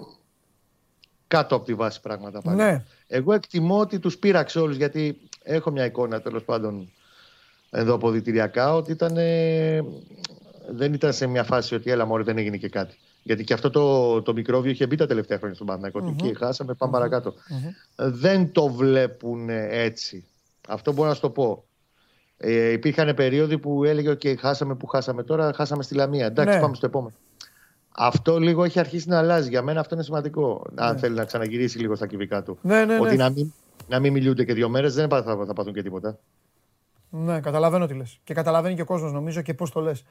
[1.29, 2.57] κάτω από τη βάση πράγματα πάλι.
[2.57, 2.85] Ναι.
[3.07, 6.89] Εγώ εκτιμώ ότι τους πείραξε όλους γιατί έχω μια εικόνα τέλος πάντων
[7.71, 9.15] εδώ αποδητηριακά ότι ήταν,
[10.71, 12.97] δεν ήταν σε μια φάση ότι έλα μόλι δεν έγινε και κάτι.
[13.23, 16.23] Γιατί και αυτό το, το μικρόβιο είχε μπει τα τελευταία χρόνια στον Παναγιώτο mm-hmm.
[16.23, 17.01] και χάσαμε, πάμε mm-hmm.
[17.01, 17.35] παρακάτω.
[17.35, 18.05] Mm-hmm.
[18.13, 20.25] Δεν το βλέπουν έτσι.
[20.69, 21.65] Αυτό μπορώ να σου το πω.
[22.39, 26.27] Ε, υπήρχαν περίοδοι που έλεγε: OK, χάσαμε που χάσαμε τώρα, χάσαμε στη Λαμία.
[26.27, 26.61] Εντάξει, ναι.
[26.61, 27.15] πάμε στο επόμενο.
[27.99, 29.49] Αυτό λίγο έχει αρχίσει να αλλάζει.
[29.49, 30.67] Για μένα αυτό είναι σημαντικό.
[30.75, 31.01] Αν ναι.
[31.01, 32.59] θέλει να ξαναγυρίσει λίγο στα κυβικά του.
[32.63, 33.23] Ναι, ναι, ότι ναι.
[33.23, 33.53] να μην,
[33.89, 36.19] να μην μιλούνται και δύο μέρες δεν θα, θα, θα πάθουν και τίποτα.
[37.11, 38.21] Ναι, καταλαβαίνω τι λες.
[38.25, 40.05] Και καταλαβαίνει και ο κόσμος νομίζω και πώς το λες.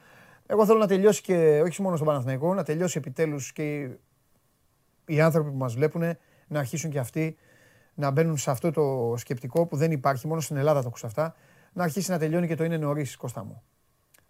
[0.45, 3.89] Εγώ θέλω να τελειώσει και όχι μόνο στον Παναθηναϊκό, να τελειώσει επιτέλους και
[5.05, 6.01] οι άνθρωποι που μας βλέπουν
[6.47, 7.38] να αρχίσουν και αυτοί
[7.93, 11.36] να μπαίνουν σε αυτό το σκεπτικό που δεν υπάρχει, μόνο στην Ελλάδα το ακούς αυτά,
[11.74, 13.63] να αρχίσει να τελειώνει και το είναι νωρίς, Κώστα μου.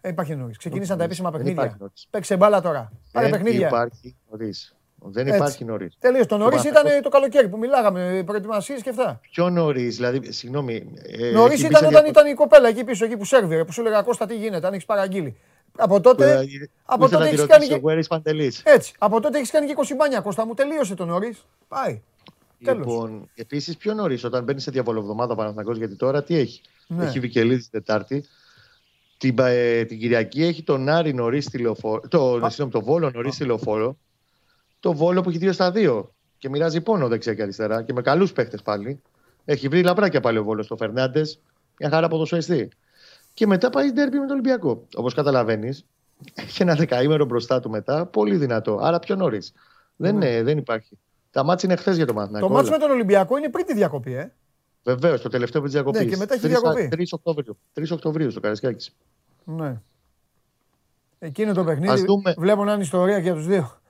[0.00, 0.56] Δεν υπάρχει νωρίς.
[0.56, 1.78] Ξεκίνησαν τα επίσημα παιχνίδια.
[2.10, 2.92] Παίξε μπάλα τώρα.
[3.12, 3.66] Πάρε παιχνίδια.
[3.66, 4.75] Υπάρχει νωρίς.
[5.10, 5.96] Δεν υπάρχει νωρίς.
[5.98, 6.26] Τελείω.
[6.26, 9.20] Το νωρίς ήταν το καλοκαίρι που μιλάγαμε, προετοιμασίες και αυτά.
[9.30, 10.92] Πιο νωρίς, δηλαδή, συγγνώμη.
[11.18, 14.02] Ε, νωρίς ήταν όταν ήταν η κοπέλα εκεί πίσω, εκεί που σερβιρε, που σου έλεγα
[14.02, 15.36] Κώστα τι γίνεται, αν έχεις παραγγείλει.
[15.76, 16.48] Από τότε,
[16.84, 17.66] από τότε έχεις κάνει.
[17.66, 17.80] Και...
[18.62, 18.92] Έτσι.
[18.98, 20.54] Από τότε έχεις κάνει και 20 μπάνια, Κώστα μου.
[20.54, 21.46] Τελείωσε το νωρίς.
[21.68, 22.02] Πάει.
[22.58, 27.04] Λοιπόν, επίσης πιο νωρίς, όταν μπαίνει σε διαβολοβδομάδα Παναθανικό, γιατί τώρα τι έχει; Ναι.
[27.04, 28.24] Έχει Βικελίδη Τετάρτη.
[29.18, 32.02] Την, ε, την Κυριακή έχει τον Άρη νωρίς στη λεωφόρο.
[32.08, 32.40] Το,
[32.70, 33.96] το Βόλο νωρίς στη λεωφόρο.
[34.86, 38.02] Το Βόλο που έχει δύο στα δύο και μοιράζει πόνο δεξιά και αριστερά και με
[38.02, 39.02] καλούς παίχτες πάλι.
[39.44, 41.40] Έχει βρει λαμπράκια πάλι ο Βόλος στο Φερνάντες.
[41.78, 42.68] Μια χαρά ποδοσφαιριστή.
[43.34, 44.86] Και μετά πάει ντέρμπι με τον Ολυμπιακό.
[44.94, 45.86] Όπως καταλαβαίνεις,
[46.34, 48.06] έχει ένα δεκαήμερο μπροστά του μετά.
[48.06, 48.78] Πολύ δυνατό.
[48.82, 49.52] Άρα πιο νωρίς.
[49.96, 50.42] Δεν, ναι.
[50.42, 50.98] δεν υπάρχει.
[51.30, 52.46] Τα μάτια είναι χθες για το Μαθηνακό.
[52.46, 54.32] Το μάτι με τον Ολυμπιακό είναι πριν τη διακοπή, ε.
[54.82, 55.98] Βεβαίως, το τελευταίο τη διακοπή.
[55.98, 56.88] Ναι, και μετά έχει διακοπή.
[56.92, 58.92] 3 Οκτωβρίου, 3 Οκτωβρίου στο Καρασκάκι.
[59.44, 59.80] Ναι.
[61.18, 62.04] Εκείνο το παιχνίδι.
[62.04, 62.34] Δούμε...
[62.38, 63.80] Βλέπω να είναι ιστορία για τους δύο.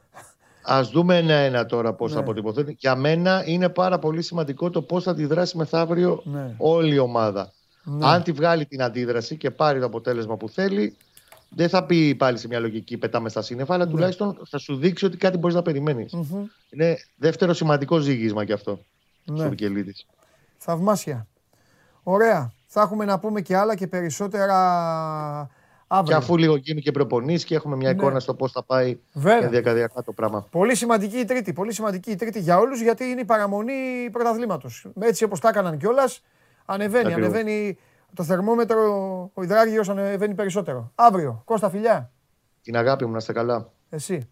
[0.72, 2.16] Α δούμε ένα-ένα τώρα πώς ναι.
[2.16, 2.76] θα αποτυπωθεί.
[2.78, 6.54] Για μένα είναι πάρα πολύ σημαντικό το πώς θα αντιδράσει μεθαύριο ναι.
[6.58, 7.52] όλη η ομάδα.
[7.84, 8.06] Ναι.
[8.06, 10.96] Αν τη βγάλει την αντίδραση και πάρει το αποτέλεσμα που θέλει,
[11.48, 13.90] δεν θα πει πάλι σε μια λογική πετάμε στα σύννεφα, αλλά ναι.
[13.90, 16.12] τουλάχιστον θα σου δείξει ότι κάτι μπορείς να περιμένεις.
[16.16, 16.44] Mm-hmm.
[16.70, 18.78] Είναι δεύτερο σημαντικό ζήγισμα κι αυτό.
[19.24, 19.38] Ναι.
[19.38, 19.54] Στο
[20.58, 21.26] Θαυμάσια.
[22.02, 22.52] Ωραία.
[22.66, 24.56] Θα έχουμε να πούμε και άλλα και περισσότερα
[25.86, 26.16] αύριο.
[26.16, 27.94] Και αφού λίγο γίνει και προπονεί και έχουμε μια ναι.
[27.94, 29.48] εικόνα στο πώς θα πάει Βέβαια.
[29.48, 30.46] διακαδιακά το πράγμα.
[30.50, 31.52] Πολύ σημαντική η τρίτη.
[31.52, 34.86] Πολύ σημαντική η τρίτη για όλους γιατί είναι η παραμονή πρωταθλήματος.
[35.00, 36.22] Έτσι όπως τα έκαναν κιόλας,
[36.64, 37.78] ανεβαίνει, ανεβαίνει
[38.14, 38.80] το θερμόμετρο,
[39.34, 40.92] ο υδράργυρο ανεβαίνει περισσότερο.
[40.94, 41.42] Αύριο.
[41.44, 42.10] Κώστα φιλιά.
[42.62, 43.70] Την αγάπη μου, να είστε καλά.
[43.90, 44.28] Εσύ.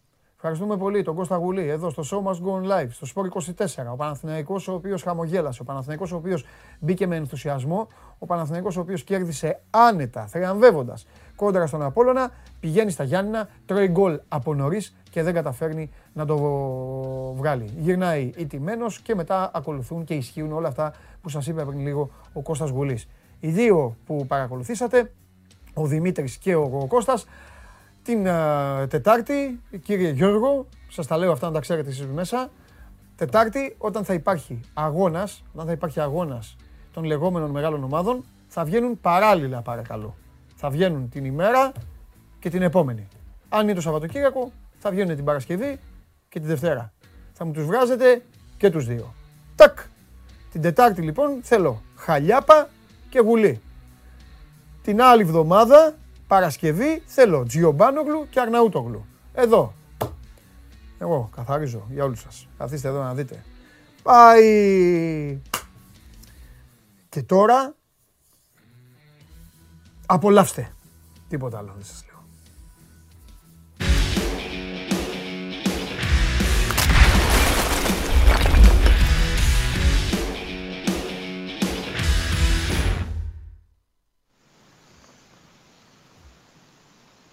[0.46, 3.92] Ευχαριστούμε πολύ τον Κώστα Γουλή εδώ στο Show Must Go On Live, στο Sport 24.
[3.92, 6.44] Ο Παναθηναϊκός ο οποίος χαμογέλασε, ο Παναθηναϊκός ο οποίος
[6.80, 7.88] μπήκε με ενθουσιασμό,
[8.18, 11.06] ο Παναθηναϊκός ο οποίος κέρδισε άνετα, θριαμβεύοντας
[11.36, 12.30] κόντρα στον Απόλλωνα,
[12.60, 16.36] πηγαίνει στα Γιάννηνα, τρώει γκολ από νωρίς και δεν καταφέρνει να το
[17.36, 17.70] βγάλει.
[17.76, 22.42] Γυρνάει ηττημένος και μετά ακολουθούν και ισχύουν όλα αυτά που σας είπε πριν λίγο ο
[22.42, 23.08] Κώστας Γουλής.
[23.40, 25.12] Οι δύο που παρακολουθήσατε,
[25.74, 27.26] ο Δημήτρης και ο Κώστας,
[28.02, 32.50] την uh, Τετάρτη, κύριε Γιώργο, σας τα λέω αυτά να τα ξέρετε εσείς μέσα,
[33.16, 36.56] Τετάρτη όταν θα υπάρχει αγώνας, όταν θα υπάρχει αγώνας
[36.92, 40.14] των λεγόμενων μεγάλων ομάδων, θα βγαίνουν παράλληλα παρακαλώ.
[40.66, 41.72] Θα βγαίνουν την ημέρα
[42.38, 43.08] και την επόμενη.
[43.48, 45.78] Αν είναι το Σαββατοκύριακο, θα βγαίνουν την Παρασκευή
[46.28, 46.92] και τη Δευτέρα.
[47.32, 48.22] Θα μου τους βγάζετε
[48.56, 49.14] και τους δύο.
[49.54, 49.78] Τακ!
[50.52, 52.68] Την Τετάρτη λοιπόν θέλω Χαλιάπα
[53.08, 53.60] και Γουλή.
[54.82, 55.94] Την άλλη εβδομάδα
[56.26, 59.04] Παρασκευή θέλω Τζιομπάνογλου και Αρναούτογλου.
[59.32, 59.74] Εδώ.
[60.98, 62.48] Εγώ καθαρίζω για όλους σας.
[62.58, 63.44] Καθίστε εδώ να δείτε.
[64.02, 65.40] Πάει.
[67.08, 67.74] Και τώρα
[70.06, 70.72] απολαύστε.
[71.28, 72.12] Τίποτα άλλο δεν σας λέω.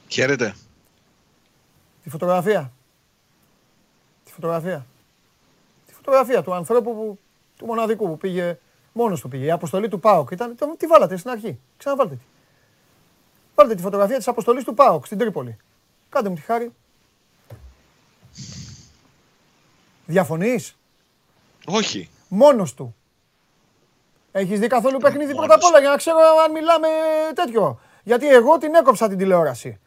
[0.08, 0.56] Χαίρετε.
[2.04, 2.72] Τη φωτογραφία.
[4.24, 4.86] Τη φωτογραφία.
[5.88, 7.20] Τη φωτογραφία του ανθρώπου που,
[7.58, 8.58] του μοναδικού που πήγε
[8.94, 9.46] μόνος του πήγε.
[9.46, 10.56] Η αποστολή του ΠΑΟΚ ήταν.
[10.78, 11.60] Τι βάλατε στην αρχή.
[11.78, 12.31] Ξαναβάλτε τη.
[13.62, 15.58] Βάλτε τη φωτογραφία της αποστολής του ΠΑΟΚ στην Τρίπολη.
[16.10, 16.74] Κάντε μου τη χάρη.
[20.06, 20.78] Διαφωνείς;
[21.66, 22.10] Όχι.
[22.28, 22.96] Μόνος του.
[24.32, 26.88] Έχεις δει καθόλου παιχνίδι πρώτα απ' όλα για να ξέρω αν μιλάμε
[27.34, 27.80] τέτοιο.
[28.04, 29.80] Γιατί εγώ την έκοψα την τηλεόραση.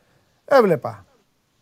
[0.44, 1.06] Έβλεπα.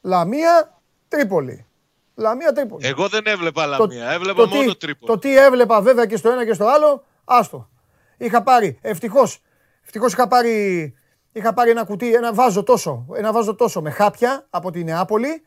[0.00, 1.66] Λαμία, Τρίπολη.
[2.14, 2.86] Λαμία, Τρίπολη.
[2.86, 5.12] Εγώ δεν έβλεπα Λαμία, έβλεπα μόνο τι, Τρίπολη.
[5.12, 7.68] Το τι έβλεπα βέβαια και στο ένα και στο άλλο, άστο.
[8.16, 9.42] Είχα πάρει, ευτυχώς,
[9.84, 10.94] ευτυχώς είχα πάρει,
[11.32, 15.46] είχα πάρει ένα κουτί, ένα βάζο τόσο, ένα βάζο τόσο με χάπια από τη Νεάπολη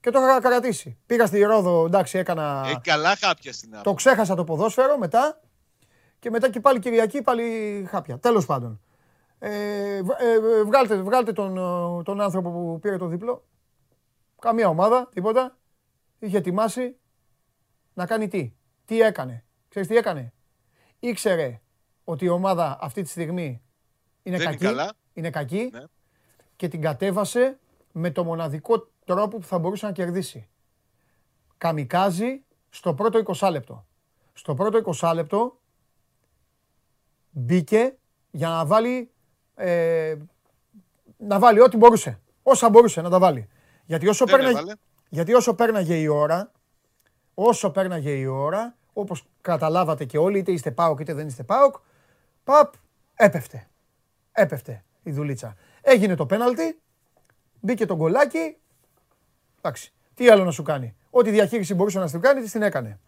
[0.00, 0.98] και το είχα καρατήσει.
[1.06, 2.64] Πήγα στη Ρόδο, εντάξει, έκανα...
[2.66, 3.94] Ε, καλά χάπια στην Νεάπολη.
[3.94, 5.40] Το ξέχασα το ποδόσφαιρο μετά
[6.18, 8.18] και μετά και πάλι Κυριακή πάλι χάπια.
[8.18, 8.80] Τέλος πάντων.
[9.38, 10.02] Ε, ε,
[10.64, 11.54] βγάλτε, βγάλτε τον,
[12.04, 13.44] τον άνθρωπο που πήρε το διπλό.
[14.38, 15.56] Καμία ομάδα, τίποτα.
[16.18, 16.96] Είχε ετοιμάσει
[17.94, 18.52] να κάνει τι.
[18.84, 19.44] Τι έκανε.
[19.68, 20.32] Ξέρεις τι έκανε;
[20.98, 21.60] Ήξερε
[22.04, 23.62] ότι η ομάδα αυτή τη στιγμή
[24.22, 24.64] είναι κακή.
[24.64, 24.92] Είναι, καλά.
[25.12, 25.84] Είναι κακή ναι.
[26.56, 27.58] και την κατέβασε
[27.92, 30.48] με το μοναδικό τρόπο που θα μπορούσε να κερδίσει.
[31.58, 33.86] Καμικάζει στο πρώτο 20 λεπτό.
[34.32, 35.58] Στο πρώτο 20 λεπτό
[37.30, 37.96] μπήκε
[38.30, 39.10] για να βάλει
[39.54, 40.16] ε,
[41.16, 42.20] να βάλει ό,τι μπορούσε.
[42.42, 43.48] Όσα μπορούσε να τα βάλει.
[43.84, 44.72] Γιατί όσο, πέρναγε,
[45.08, 46.52] γιατί όσο πέρναγε η ώρα,
[47.34, 51.74] όσο πέρναγε η ώρα, όπως καταλάβατε και όλοι, είτε είστε ΠΑΟΚ είτε δεν είστε ΠΑΟΚ,
[52.44, 52.74] παπ,
[53.14, 53.68] έπεφτε.
[54.32, 55.56] Έπεφτε η δουλίτσα.
[55.80, 56.78] Έγινε το πέναλτι,
[57.60, 58.56] μπήκε το γκολάκι,
[59.58, 60.94] εντάξει, τι άλλο να σου κάνει.
[61.10, 62.98] Ό,τι διαχείριση μπορούσε να σου κάνει, την έκανε.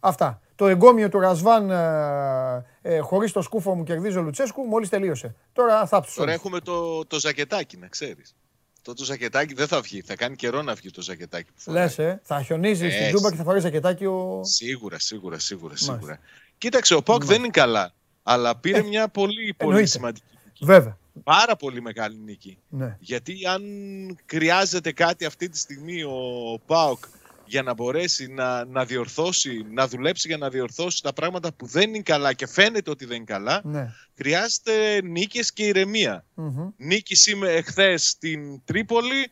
[0.00, 0.40] Αυτά.
[0.54, 5.34] Το εγκόμιο του Ρασβάν ε, ε, χωρίς το σκούφο μου κερδίζει ο Λουτσέσκου μόλις τελείωσε.
[5.52, 8.34] Τώρα θα Τώρα έχουμε το, το ζακετάκι, να ξέρεις.
[8.82, 10.00] Το, το ζακετάκι δεν θα βγει.
[10.00, 11.50] Θα κάνει καιρό να βγει το ζακετάκι.
[11.66, 14.40] Λες, ε, θα χιονίζει ε, στην Τούμπα και θα φορεί ζακετάκι ο.
[14.44, 15.76] Σίγουρα, σίγουρα, σίγουρα.
[15.76, 16.18] σίγουρα.
[16.58, 17.92] Κοίταξε, ο Πόκ δεν είναι καλά.
[18.22, 20.64] Αλλά πήρε ε, μια πολύ, πολύ σημαντική νίκη.
[20.64, 20.98] Βέβαια.
[21.24, 22.58] Πάρα πολύ μεγάλη νίκη.
[22.68, 22.96] Ναι.
[23.00, 23.62] Γιατί αν
[24.26, 27.04] χρειάζεται κάτι αυτή τη στιγμή ο Πάοκ
[27.50, 31.88] για να μπορέσει να, να διορθώσει, να δουλέψει για να διορθώσει τα πράγματα που δεν
[31.88, 33.92] είναι καλά και φαίνεται ότι δεν είναι καλά, ναι.
[34.16, 36.24] χρειάζεται νίκες και ηρεμία.
[36.36, 36.72] Mm-hmm.
[36.76, 39.30] Νίκη σήμερα εχθές στην Τρίπολη,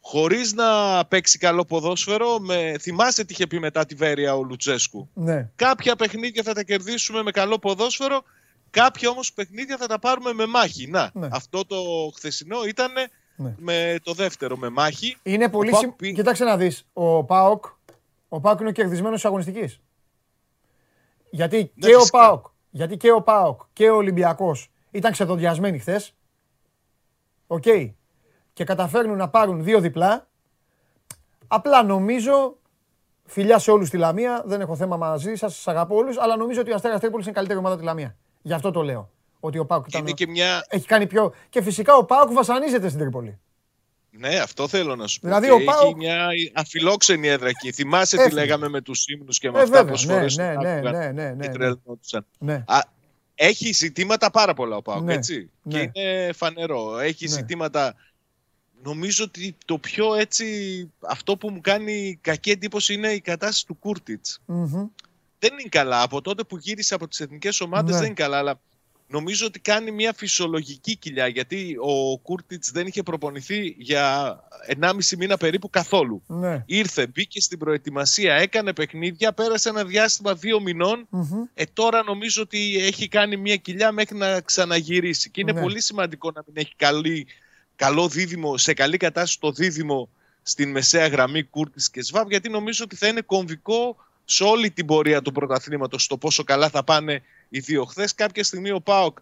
[0.00, 2.74] χωρίς να παίξει καλό ποδόσφαιρο, με...
[2.80, 5.50] θυμάστε τι είχε πει μετά τη Βέρεια ο Λουτσέσκου; Ναι.
[5.56, 8.22] Κάποια παιχνίδια θα τα κερδίσουμε με καλό ποδόσφαιρο,
[8.70, 10.90] κάποια όμως παιχνίδια θα τα πάρουμε με μάχη.
[10.90, 11.28] Να, ναι.
[11.30, 11.76] αυτό το
[12.14, 12.92] χθεσινό ήταν
[13.36, 13.54] ναι.
[13.58, 15.16] με το δεύτερο με μάχη.
[15.22, 16.12] Είναι πολύ σημαντικό.
[16.14, 16.86] Κοίταξε να δεις.
[16.92, 17.64] Ο Πάοκ
[18.28, 19.80] ο Πάοκ είναι ο κερδισμένος αγωνιστικής.
[21.30, 26.14] Γιατί, ναι, και ο Πάοκ, γιατί και ο Πάοκ και ο Ολυμπιακός ήταν ξεδοντιασμένοι χθες.
[27.46, 27.62] OK.
[27.66, 27.92] Okay.
[28.52, 30.26] Και καταφέρνουν να πάρουν δύο διπλά.
[31.46, 32.56] Απλά νομίζω,
[33.24, 36.60] φιλιά σε όλους στη Λαμία, δεν έχω θέμα μαζί σας, σας αγαπώ όλους, αλλά νομίζω
[36.60, 38.16] ότι ο Αστέρας Τρίπολης είναι καλύτερη ομάδα τη Λαμία.
[38.46, 39.10] Γι' αυτό το λέω.
[39.40, 40.04] Ότι ο Πάουκ ήταν...
[40.04, 40.66] και μια...
[40.68, 41.32] έχει κάνει πιο.
[41.48, 43.38] Και φυσικά ο Πάουκ βασανίζεται στην Τρίπολη.
[44.10, 45.26] Ναι, αυτό θέλω να σου πω.
[45.26, 45.84] Δηλαδή, ο Πάουκ...
[45.84, 47.72] Έχει μια αφιλόξενη έδρα εκεί.
[47.72, 51.12] Θυμάσαι τι λέγαμε με τους ύμνους και με ε, αυτά που ναι, ναι, ναι, ναι,
[51.12, 52.20] ναι, ναι, ναι.
[52.38, 52.64] ναι.
[52.66, 52.78] Α,
[53.34, 55.50] έχει ζητήματα πάρα πολλά ο Πάουκ, ναι, έτσι.
[55.62, 55.72] Ναι.
[55.72, 56.98] Και είναι φανερό.
[56.98, 57.34] Έχει ναι.
[57.34, 57.94] ζητήματα
[58.82, 60.46] νομίζω ότι το πιο έτσι,
[61.00, 64.40] αυτό που μου κάνει κακή εντύπωση είναι η κατάσταση του κουρτιτς
[65.48, 66.02] Δεν είναι καλά.
[66.02, 67.96] Από τότε που γύρισε από τις εθνικές ομάδες ναι.
[67.96, 68.60] δεν είναι καλά, αλλά
[69.08, 74.38] νομίζω ότι κάνει μια φυσιολογική κοιλιά γιατί ο Κούρτιτς δεν είχε προπονηθεί για
[74.80, 76.22] 1,5 μήνα περίπου καθόλου.
[76.26, 76.62] Ναι.
[76.66, 80.58] Ήρθε, μπήκε στην προετοιμασία, έκανε παιχνίδια, πέρασε ένα διάστημα δύο
[81.54, 85.30] Ε, τώρα νομίζω ότι έχει κάνει μια κοιλιά μέχρι να ξαναγυρίσει.
[85.30, 85.60] Και είναι ναι.
[85.60, 87.26] πολύ σημαντικό να μην έχει καλή,
[87.76, 90.08] καλό δίδυμο, σε καλή κατάσταση το δίδυμο
[90.42, 93.96] στην μεσαία γραμμή Κούρτιτς και Σβάμπ γιατί νομίζω ότι θα είναι κομβικό
[94.28, 97.84] σε όλη την πορεία του πρωταθλήματος στο πόσο καλά θα πάνε οι δύο.
[97.84, 99.18] Χθες κάποια στιγμή ο Πάοκ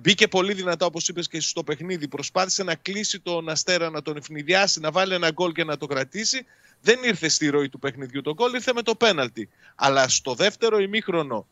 [0.00, 2.08] μπήκε πολύ δυνατά, όπως είπες και στο παιχνίδι.
[2.08, 5.86] Προσπάθησε να κλείσει τον Αστέρα, να τον ευνηδιάσει, να βάλει ένα γκολ και να το
[5.86, 6.46] κρατήσει.
[6.80, 9.48] Δεν ήρθε στη ροή του παιχνιδιού το γκολ, ήρθε με το πέναλτι.
[9.74, 11.46] Αλλά στο δεύτερο ημίχρονο,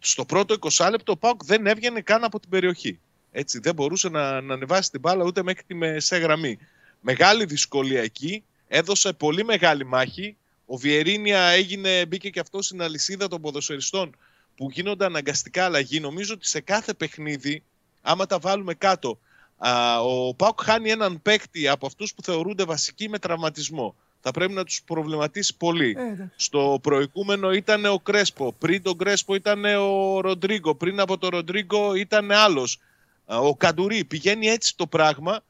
[0.00, 2.98] στο πρώτο 20 λεπτό, ο Πάοκ δεν έβγαινε καν από την περιοχή.
[3.32, 6.58] Έτσι, δεν μπορούσε να, να ανεβάσει την μπάλα ούτε μέχρι τη μεσαία γραμμή.
[7.00, 8.44] Μεγάλη δυσκολία εκεί.
[8.68, 10.36] Έδωσε πολύ μεγάλη μάχη.
[10.70, 14.16] Ο Βιερίνια έγινε, μπήκε και αυτό στην αλυσίδα των ποδοσφαιριστών
[14.56, 17.62] που γίνονται αναγκαστικά αλλαγή, νομίζω ότι σε κάθε παιχνίδι,
[18.02, 19.18] άμα τα βάλουμε κάτω,
[19.56, 23.94] α, ο Πάουκ χάνει έναν παίκτη από αυτούς που θεωρούνται βασικοί με τραυματισμό.
[24.20, 25.96] Θα πρέπει να τους προβληματίσει πολύ.
[25.98, 31.30] Ε, Στο προηγούμενο ήταν ο Κρέσπο, πριν τον Κρέσπο ήταν ο Ροντρίγκο, πριν από τον
[31.30, 32.78] Ροντρίγκο ήταν άλλος.
[33.24, 34.04] Ο Καντουρί.
[34.04, 35.40] Πηγαίνει έτσι το πράγμα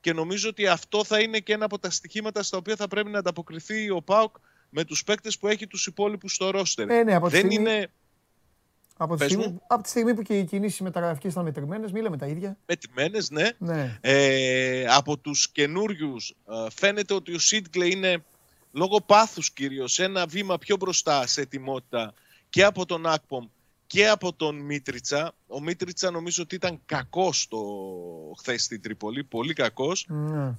[0.00, 3.10] και νομίζω ότι αυτό θα είναι και ένα από τα στοιχήματα στα οποία θα πρέπει
[3.10, 4.36] να ανταποκριθεί ο Πάουκ
[4.70, 6.90] με τους παίκτες που έχει τους υπόλοιπους στο ρόστερ.
[6.90, 7.90] Ε, ναι, Δεν είναι...
[9.00, 12.26] Από τη, στιγμή, από τη στιγμή που και οι κινήσεις μεταγραφικές ήταν μετρημένες, μίλαμε τα
[12.26, 12.56] ίδια.
[12.66, 13.48] Μετρημένες, ναι.
[13.58, 13.98] ναι.
[14.00, 18.24] Ε, από τους καινούριους ε, φαίνεται ότι ο Σίτγκλε είναι
[18.72, 22.14] λόγω πάθους κυρίως ένα βήμα πιο μπροστά σε ετοιμότητα
[22.48, 23.46] και από τον Ακπομ
[23.86, 25.32] και από τον Μίτριτσα.
[25.46, 27.58] Ο Μίτριτσα νομίζω ότι ήταν κακός το
[28.38, 30.06] χθες στην Τρίπολη, πολύ κακός.
[30.08, 30.54] Ναι.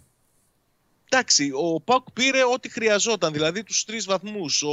[1.09, 4.69] Εντάξει, ο Πάκ πήρε ό,τι χρειαζόταν, δηλαδή τους τρεις βαθμούς, ο...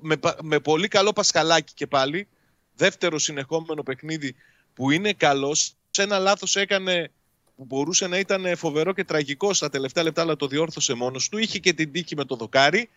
[0.00, 2.28] με, με πολύ καλό Πασχαλάκι και πάλι,
[2.76, 4.34] δεύτερο συνεχόμενο παιχνίδι
[4.74, 5.74] που είναι καλός.
[5.90, 7.10] Σε ένα λάθος έκανε
[7.56, 11.38] που μπορούσε να ήταν φοβερό και τραγικό στα τελευταία λεπτά, αλλά το διόρθωσε μόνος του.
[11.38, 12.88] Είχε και την τύχη με το δοκάρι.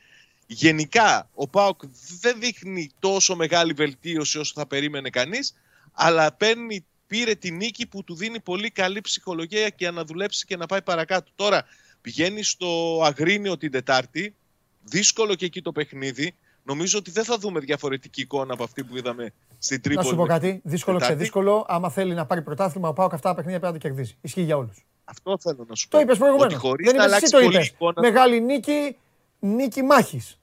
[0.47, 1.81] Γενικά, ο Πάοκ
[2.19, 5.53] δεν δείχνει τόσο μεγάλη βελτίωση όσο θα περίμενε κανείς,
[5.93, 10.57] αλλά παίρνει, πήρε την νίκη που του δίνει πολύ καλή ψυχολογία για να δουλέψει και
[10.57, 11.31] να πάει παρακάτω.
[11.35, 11.65] Τώρα
[12.03, 14.35] πηγαίνει στο Αγρίνιο την Τετάρτη,
[14.83, 16.35] δύσκολο και εκεί το παιχνίδι.
[16.63, 20.05] Νομίζω ότι δεν θα δούμε διαφορετική εικόνα από αυτή που είδαμε στην Τρίπολη.
[20.05, 20.61] Να σου πω κάτι.
[20.63, 21.65] Δύσκολο και δύσκολο.
[21.67, 24.17] Άμα θέλει να πάρει πρωτάθλημα, ο Πάοκ αυτά τα παιχνίδια πρέπει να το κερδίσει.
[24.21, 24.85] Ισχύει για όλους.
[25.03, 25.97] Αυτό θέλω να σου πω.
[25.97, 26.61] Το είπες προηγουμένως.
[26.61, 27.67] Δεν είπες εσύ το είπες.
[27.67, 28.01] Εικόνα...
[28.01, 28.97] Μεγάλη νίκη,
[29.39, 30.39] νίκη μάχης.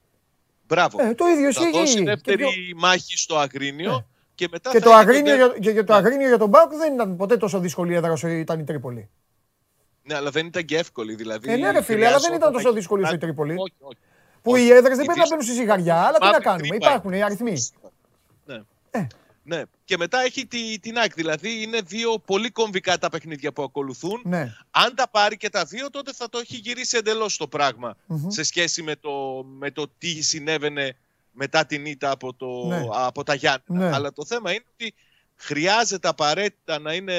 [0.67, 1.01] Μπράβο.
[1.01, 1.63] Ε, το ίδιο ισχύει.
[1.63, 2.49] Θα δώσει δεύτερη πιο...
[2.75, 3.91] μάχη στο Αγρίνιο.
[3.91, 4.05] Ε.
[4.35, 7.15] Και, μετά και, το αγρίνιο, για, και, και το αγρίνιο για τον Πάοκ δεν ήταν
[7.15, 9.09] ποτέ τόσο δύσκολη έδρα όσο ήταν η Τρίπολη.
[10.03, 11.15] Ναι, αλλά δεν ήταν και εύκολη.
[11.15, 13.51] Δηλαδή, ε, ναι, ρε φίλε, αλλά δεν ήταν τόσο δύσκολη όσο η Τρίπολη.
[13.51, 13.97] Όχι, όχι.
[14.41, 16.75] Που οι έδρες δεν πρέπει να μπαίνουν στη ζυγαριά, αλλά τι να κάνουμε.
[16.75, 17.55] Υπάρχουν οι αριθμοί.
[18.45, 18.61] Ναι.
[18.91, 19.07] Ε.
[19.43, 19.61] Ναι.
[19.85, 21.13] Και μετά έχει τη, την ΑΕΚ.
[21.13, 24.21] Δηλαδή είναι δύο πολύ κομβικά τα παιχνίδια που ακολουθούν.
[24.23, 24.53] Ναι.
[24.71, 27.95] Αν τα πάρει και τα δύο, τότε θα το έχει γυρίσει εντελώς το πραγμα
[28.27, 30.95] σε σχέση με το, με το τι συνέβαινε
[31.31, 32.85] μετά την ήττα από, το, ναι.
[32.91, 33.63] από τα Γιάννη.
[33.65, 33.91] Ναι.
[33.93, 34.93] Αλλά το θέμα είναι ότι
[35.41, 37.13] χρειάζεται απαραίτητα να, είναι,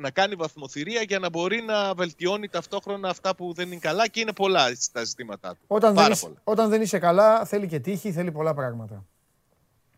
[0.00, 4.20] να κάνει βαθμοθυρία για να μπορεί να βελτιώνει ταυτόχρονα αυτά που δεν είναι καλά και
[4.20, 5.64] είναι πολλά τα ζητήματά του.
[5.66, 9.04] Όταν, δεν, είσαι, όταν δεν είσαι καλά θέλει και τύχη, θέλει πολλά πράγματα.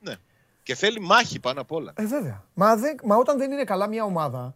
[0.00, 0.14] Ναι.
[0.62, 1.92] Και θέλει μάχη πάνω απ' όλα.
[1.96, 2.44] Ε, βέβαια.
[2.54, 4.54] Μα, δε, μα όταν δεν είναι καλά μια ομάδα,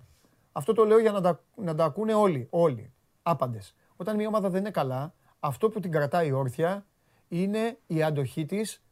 [0.53, 2.93] αυτό το λέω για να τα, να τα ακούνε όλοι, όλοι,
[3.23, 3.75] άπαντες.
[3.97, 6.87] Όταν μια ομάδα δεν είναι καλά, αυτό που την κρατάει όρθια
[7.29, 8.83] είναι η αντοχή της,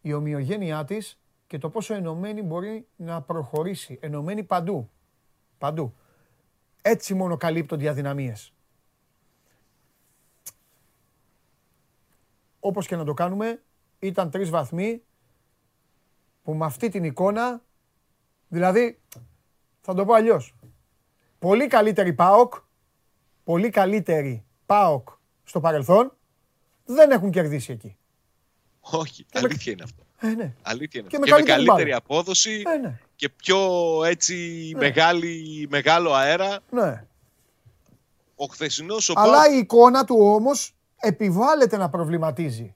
[0.00, 1.19] η ομοιογένειά της
[1.50, 3.98] και το πόσο ενωμένη μπορεί να προχωρήσει.
[4.00, 4.90] Ενωμένη παντού.
[5.58, 5.94] Παντού.
[6.82, 8.52] Έτσι μόνο καλύπτονται οι αδυναμίες.
[12.60, 13.62] Όπως και να το κάνουμε,
[13.98, 15.02] ήταν τρεις βαθμοί
[16.42, 17.62] που με αυτή την εικόνα,
[18.48, 19.00] δηλαδή,
[19.80, 20.54] θα το πω αλλιώς,
[21.38, 22.54] πολύ καλύτερη ΠΑΟΚ,
[23.44, 25.08] πολύ καλύτερη ΠΑΟΚ
[25.44, 26.16] στο παρελθόν,
[26.84, 27.96] δεν έχουν κερδίσει εκεί.
[28.80, 30.04] Όχι, αλήθεια είναι αυτό.
[30.20, 30.52] Ε, ναι.
[30.62, 31.08] Αλήθεια είναι.
[31.08, 32.98] Και, με, και καλύτερη, με καλύτερη απόδοση ε, ναι.
[33.16, 33.58] και πιο
[34.04, 34.34] έτσι
[34.72, 34.80] ναι.
[34.80, 36.58] μεγάλη, μεγάλο αέρα.
[36.70, 37.04] Ναι.
[38.34, 42.74] Ο χθεσινός ο Αλλά η εικόνα του όμως επιβάλλεται να προβληματίζει.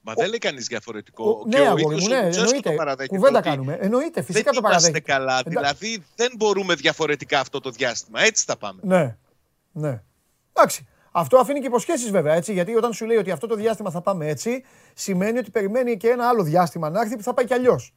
[0.00, 1.30] Μα δεν λέει κανείς διαφορετικό.
[1.30, 2.76] Ο, ναι, αγόρι μου, ναι, εννοείται.
[3.06, 3.78] Κουβέντα κάνουμε.
[3.80, 4.92] Εννοείται, φυσικά δεν το παραδέχεται.
[4.92, 5.38] Δεν καλά.
[5.38, 5.50] Εντά...
[5.50, 8.22] Δηλαδή δεν μπορούμε διαφορετικά αυτό το διάστημα.
[8.22, 8.80] Έτσι θα πάμε.
[8.84, 9.16] Ναι.
[9.72, 10.02] Ναι.
[10.52, 10.86] Εντάξει.
[11.12, 12.52] Αυτό αφήνει και υποσχέσεις βέβαια έτσι.
[12.52, 16.08] Γιατί όταν σου λέει ότι αυτό το διάστημα θα πάμε έτσι, σημαίνει ότι περιμένει και
[16.08, 17.94] ένα άλλο διάστημα να έρθει που θα πάει κι αλλιώς.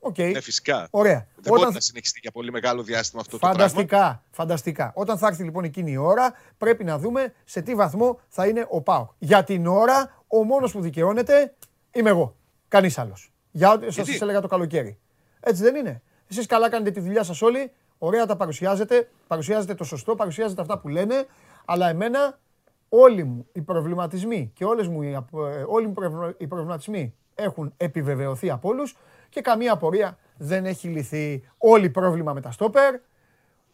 [0.00, 0.32] Okay.
[0.32, 0.88] Ναι, φυσικά.
[0.90, 1.26] Ωραία.
[1.34, 1.58] Δεν Όταν...
[1.60, 4.22] μπορεί να συνεχιστεί για πολύ μεγάλο διάστημα αυτό φανταστικά, το πράγμα.
[4.30, 4.92] Φανταστικά.
[4.94, 8.66] Όταν θα έρθει λοιπόν εκείνη η ώρα, πρέπει να δούμε σε τι βαθμό θα είναι
[8.68, 9.10] ο Πάοκ.
[9.18, 11.54] Για την ώρα, ο μόνος που δικαιώνεται
[11.92, 12.36] είμαι εγώ.
[12.68, 13.32] Κανείς άλλος.
[13.50, 14.98] Για ό,τι σας έλεγα το καλοκαίρι.
[15.40, 16.02] Έτσι δεν είναι.
[16.30, 17.72] Εσείς καλά κάνετε τη δουλειά σας όλοι.
[17.98, 19.08] Ωραία τα παρουσιάζετε.
[19.26, 21.26] Παρουσιάζετε το σωστό, παρουσιάζετε αυτά που λένε.
[21.66, 22.38] Αλλά εμένα
[22.88, 25.94] όλοι μου οι προβληματισμοί και όλες μου οι, ε, όλοι μου
[26.38, 28.96] οι προβληματισμοί έχουν επιβεβαιωθεί από όλους
[29.28, 31.48] και καμία απορία δεν έχει λυθεί.
[31.58, 32.94] Όλοι πρόβλημα με τα στόπερ,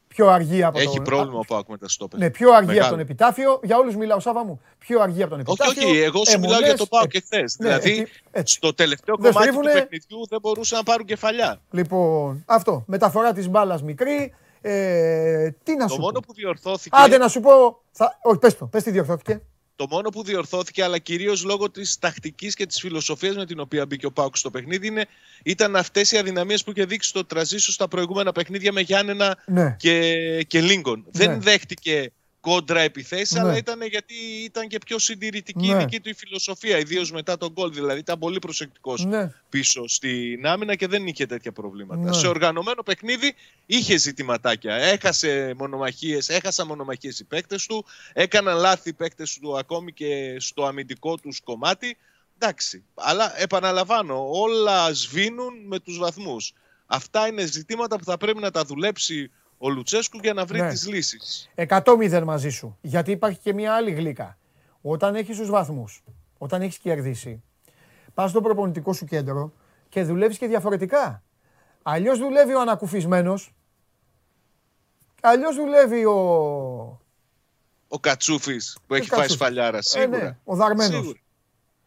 [0.09, 2.18] πιο αργή από Έχει πρόβλημα ο Πάοκ με τα στόπερ.
[2.18, 3.61] Ναι, πιο αργή από τον επιτάφιο.
[3.62, 4.61] Για όλους μιλάω, Σάβα μου.
[4.78, 5.82] Πιο αργή από τον επιτάφιο.
[5.82, 7.57] Όχι, όχι, εγώ σου μιλάω για το Πάοκ και χθες.
[7.59, 8.07] Ναι, δηλαδή,
[8.43, 11.61] στο τελευταίο κομμάτι του παιχνιδιού δεν μπορούσαν να πάρουν κεφαλιά.
[11.70, 12.84] Λοιπόν, αυτό.
[12.86, 14.34] Μεταφορά της μπάλας μικρή.
[14.63, 16.97] Ε, τι να το σου μόνο πω; που διορθώθηκε.
[17.01, 17.83] Άντε να σου πω.
[17.93, 18.19] Θα...
[18.23, 18.67] Όχι, πες το.
[18.67, 19.43] Πες τι διορθώθηκε.
[19.77, 23.87] Το μόνο που διορθώθηκε, αλλά κυρίως λόγω της τακτικής και της φιλοσοφίας με την οποία
[23.87, 25.07] μπήκε ο Πάουκ στο παιχνίδι, είναι,
[25.43, 29.77] ήταν αυτές οι αδυναμίες που είχε δείξει το Τραζίσο στα προηγούμενα παιχνίδια με Γιάννενα ναι.
[29.79, 31.05] και, και Λίγκον.
[31.05, 31.27] Ναι.
[31.27, 33.40] Δεν δέχτηκε κόντρα επιθέσεις, ναι.
[33.40, 34.14] αλλά ήταν γιατί
[34.45, 35.74] ήταν και πιο συντηρητική ναι.
[35.74, 37.72] η δική του η φιλοσοφία, ιδίως μετά τον γκολ.
[37.72, 39.32] Δηλαδή ήταν πολύ προσεκτικός ναι.
[39.49, 42.12] πίσω στην άμυνα και δεν είχε τέτοια προβλήματα.
[42.12, 43.34] Σε οργανωμένο παιχνίδι
[43.66, 44.74] είχε ζητηματάκια.
[44.74, 50.64] Έχασε μονομαχίες, έχασαν μονομαχίες οι παίκτες του, έκαναν λάθη οι παίκτες του ακόμη και στο
[50.64, 51.97] αμυντικό τους κομμάτι.
[52.38, 56.53] Εντάξει, αλλά επαναλαμβάνω, όλα σβήνουν με τους βαθμούς.
[56.86, 59.30] Αυτά είναι ζητήματα που θα πρέπει να τα δουλέψει
[59.65, 60.69] ο Λουτσέσκου για να βρει ναι.
[60.69, 61.51] τις λύσεις.
[61.55, 62.79] 100-0 μαζί σου.
[62.81, 64.39] Γιατί υπάρχει και μια άλλη γλύκα.
[64.83, 66.03] Όταν έχεις τους βαθμούς,
[66.39, 67.43] όταν έχεις κερδίσει,
[68.15, 69.53] πας στο προπονητικό σου κέντρο
[69.89, 71.23] και δουλεύεις και διαφορετικά.
[71.83, 73.55] Αλλιώς δουλεύει ο ανακουφισμένος,
[75.21, 76.21] αλλιώς δουλεύει ο...
[77.89, 80.19] Ο Κατσούφης που ο έχει πάει σφαλιάρα, σίγουρα.
[80.19, 81.23] Ε, ναι, ο Δαρμένος.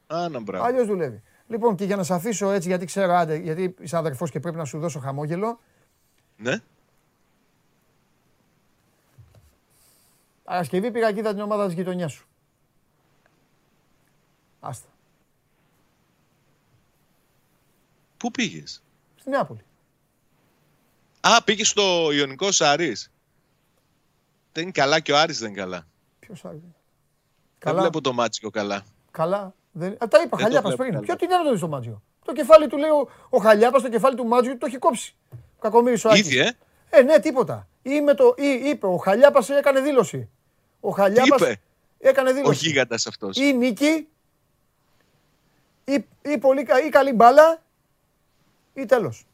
[0.07, 0.65] Άνα, μπράβο.
[0.65, 1.23] Αλλιώς δουλεύει.
[1.47, 4.57] Λοιπόν, και για να σε αφήσω έτσι, γιατί ξέρω, άντε, γιατί είσαι αδερφός και πρέπει
[4.57, 5.59] να σου δώσω χαμόγελο.
[6.37, 6.61] Ναι.
[10.45, 12.27] Παρασκευή πήγα και είδα την ομάδα της γειτονιάς σου.
[14.59, 14.87] Άστα.
[18.17, 18.83] Πού πήγες;
[19.15, 19.65] Στη Νεάπολη.
[21.21, 23.11] Α, πήγες στο Ιωνικό Άρης.
[24.51, 25.87] Δεν είναι καλά και ο Άρης δεν είναι καλά.
[26.19, 26.61] Ποιος Άρης.
[27.59, 28.85] Δεν βλέπω το Μάντζιο καλά.
[29.11, 29.53] Καλά.
[29.71, 29.93] Δεν...
[30.03, 30.99] Α, τα είπα, Χαλιάπας πριν.
[30.99, 32.01] Ποιο τι είναι να το δεις το Μάντζιο.
[32.25, 35.15] Το κεφάλι του λέει ο, ο Χαλιάπας, το κεφάλι του Μάντζιου το έχει κόψει.
[35.59, 36.25] Κακομύρης ο Άκης.
[36.25, 36.51] Ήδη, ε;
[36.89, 37.67] Ε, ναι, τίποτα.
[37.81, 40.29] Ή, με το, ή, είπε, ο Χαλιάπας έκανε δήλωση.
[40.85, 41.61] Ο Χαλιάπας είπε;
[41.99, 42.65] έκανε δήλωση.
[42.65, 43.37] Ο γίγαντας αυτός.
[43.37, 44.07] Ή νίκη,
[45.85, 47.61] ή, ή, πολύ, ή καλή μπάλα,
[48.73, 49.25] ή τέλος.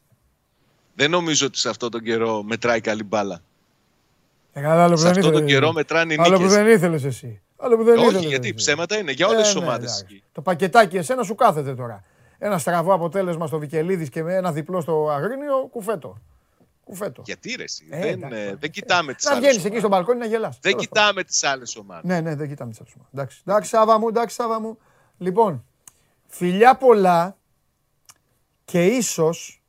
[0.94, 3.42] Δεν νομίζω ότι σε αυτόν τον καιρό μετράει καλή μπάλα.
[4.52, 6.32] Ε, καλά, άλλο σε αυτόν τον καιρό μετράνε οι νίκες.
[6.32, 7.40] Άλλο που δεν ήθελες εσύ.
[7.56, 8.54] Άλλο που δεν Όχι, ήθελες γιατί εσύ.
[8.54, 10.06] ψέματα είναι για όλες ε, τις ναι, ομάδες.
[10.10, 12.04] Ναι, το πακετάκι εσένα σου κάθεται τώρα.
[12.38, 16.18] Ένα στραβό αποτέλεσμα στο Βικελίδης και με ένα διπλό στο Αγρίνιο, κουφέτο.
[16.84, 17.22] Κουφέτο.
[17.24, 17.86] Γιατί ρε, εσύ.
[17.90, 19.42] Ε, δεν, εντάξει, δεν κοιτάμε τις άλλες.
[19.42, 20.58] Να βγαίνεις εκεί στο μπαλκόνι να γελάς.
[20.60, 22.04] Δεν κοιτάμε τις άλλες ομάδες.
[22.04, 23.12] Ναι, ναι, δεν κοιτάμε τις άλλες ομάδες.
[23.12, 24.78] Εντάξει, εντάξει, Σάβα μου, εντάξει, Σάβα μου.
[25.18, 25.64] Λοιπόν,
[26.26, 27.36] φιλιά πολλά
[28.64, 29.62] και ίσως.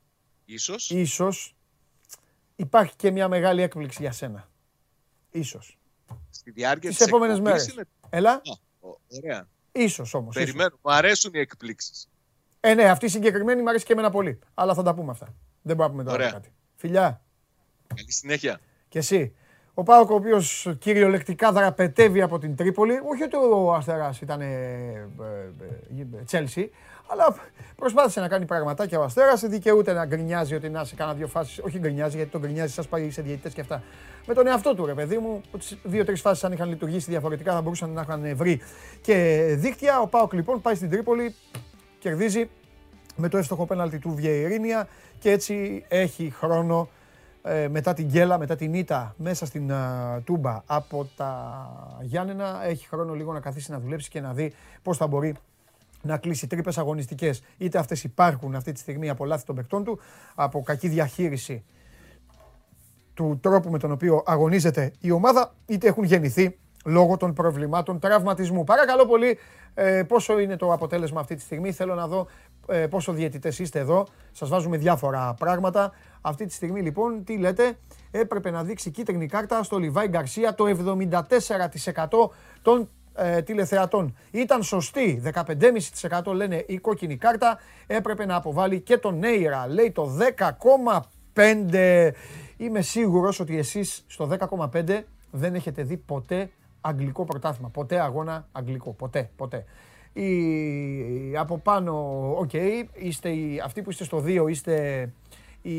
[0.46, 0.90] Ίσως.
[0.90, 1.56] Ίσως
[2.56, 4.50] υπάρχει και μια μεγάλη έκπληξη για σένα.
[5.32, 5.80] Ίσως.
[6.30, 7.68] Στη διάρκεια τις επόμενες μέρες.
[7.68, 7.84] Είναι...
[8.10, 8.32] Έλα.
[8.32, 8.42] Α,
[9.08, 9.48] ωραία.
[9.72, 10.36] Ίσως όμως.
[10.36, 10.76] Περιμένω.
[10.82, 12.10] Μου αρέσουν οι εκπλήξεις.
[12.60, 14.40] Ε, ναι, αυτή η συγκεκριμένη μου αρέσει και εμένα πολύ.
[14.54, 15.36] Αλλά θα τα πούμε αυτά.
[15.62, 16.54] Δεν μπορούμε τώρα κάτι.
[16.86, 17.22] Φιλιά.
[17.96, 18.60] Καλή συνέχεια.
[18.90, 19.36] Και εσύ.
[19.74, 24.42] Ο Πάοκ, ο οποίος κυριολεκτικά δραπετεύει από την Τρίπολη, όχι ότι ο Αστέρας ήταν
[26.26, 26.72] Τσέλσι,
[27.08, 27.36] αλλά
[27.76, 29.42] προσπάθησε να κάνει πραγματάκια ο Αστέρας.
[29.42, 31.60] Δικαιούται να γκρινιάζει ότι να σε κάνα δύο φάσεις.
[31.60, 33.84] Όχι γκρινιάζει, γιατί τον γκρινιάζει, σα πάει σε διαιτητές και αυτά.
[34.26, 37.62] Με τον εαυτό του, ρε παιδί μου, ότι δύο-τρεις φάσεις αν είχαν λειτουργήσει διαφορετικά θα
[37.62, 38.62] μπορούσαν να είχαν βρει
[39.02, 40.00] και δίκτυα.
[40.00, 41.36] Ο Πάοκ λοιπόν πάει στην Τρίπολη,
[42.00, 42.50] κερδίζει
[43.16, 44.88] με το εύστοχο πέναλτι του Βιεϊρίνια
[45.20, 46.90] και έτσι έχει χρόνο
[47.44, 52.88] ε, μετά την γκέλα, μετά την ήττα μέσα στην uh, Τούμπα από τα Γιάννενα έχει
[52.88, 55.36] χρόνο λίγο να καθίσει να δουλέψει και να δει πώς θα μπορεί
[56.02, 57.44] να κλείσει τρύπες αγωνιστικές.
[57.58, 60.00] Είτε αυτές υπάρχουν αυτή τη στιγμή από λάθη των παικτών του,
[60.36, 61.64] από κακή διαχείριση
[63.14, 68.64] του τρόπου με τον οποίο αγωνίζεται η ομάδα, είτε έχουν γεννηθεί λόγω των προβλημάτων τραυματισμού.
[68.64, 69.38] Παρακαλώ πολύ,
[69.74, 71.72] ε, πόσο είναι το αποτέλεσμα αυτή τη στιγμή.
[71.72, 72.28] Θέλω να δω
[72.68, 74.08] ε, πόσο διαιτητές είστε εδώ.
[74.32, 75.92] Σας βάζουμε διάφορα πράγματα.
[76.22, 77.78] Αυτή τη στιγμή λοιπόν, τι λέτε,
[78.12, 82.30] έπρεπε να δείξει κίτρινη κάρτα στο Λιβάη Γκαρσία το 74%
[82.62, 84.16] των ε, τηλεθεατών.
[84.32, 90.18] Ήταν σωστή, 15,5% λένε η κόκκινη κάρτα, έπρεπε να αποβάλει και τον Νέιρα, λέει το
[91.34, 92.12] 10,5%.
[92.58, 94.30] Είμαι σίγουρος ότι εσείς στο
[94.72, 95.02] 10,5%
[95.32, 96.50] δεν έχετε δει ποτέ
[96.82, 99.66] αγγλικό πρωτάθλημα, ποτέ αγώνα αγγλικό, ποτέ, ποτέ.
[100.14, 101.94] Η, από πάνω,
[102.38, 103.30] OK, okay, είστε
[103.64, 105.10] αυτοί που είστε στο 2 είστε
[105.62, 105.74] η,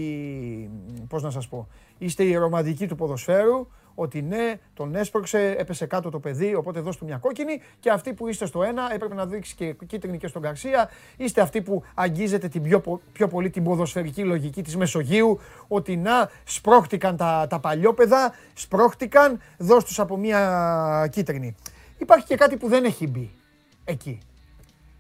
[1.09, 1.69] πώς να σας πω,
[1.99, 6.97] είστε η ρομαντική του ποδοσφαίρου, ότι ναι, τον έσπρωξε, έπεσε κάτω το παιδί, οπότε δώσ'
[6.97, 7.61] του μια κόκκινη.
[7.81, 10.91] Και αυτοί που είστε στο ένα, έπρεπε να δείξει και κίτρινη και στον Γκαρσία.
[11.17, 16.31] Είστε αυτοί που αγγίζετε την πιο, πιο πολύ την ποδοσφαιρική λογική της Μεσογείου, ότι να,
[16.45, 21.55] σπρώχτηκαν τα, τα παλιόπαιδα, σπρώχτηκαν, δώσ' τους από μια κίτρινη.
[21.99, 23.44] Υπάρχει και κάτι που δεν έχει μπει
[23.85, 24.19] εκεί.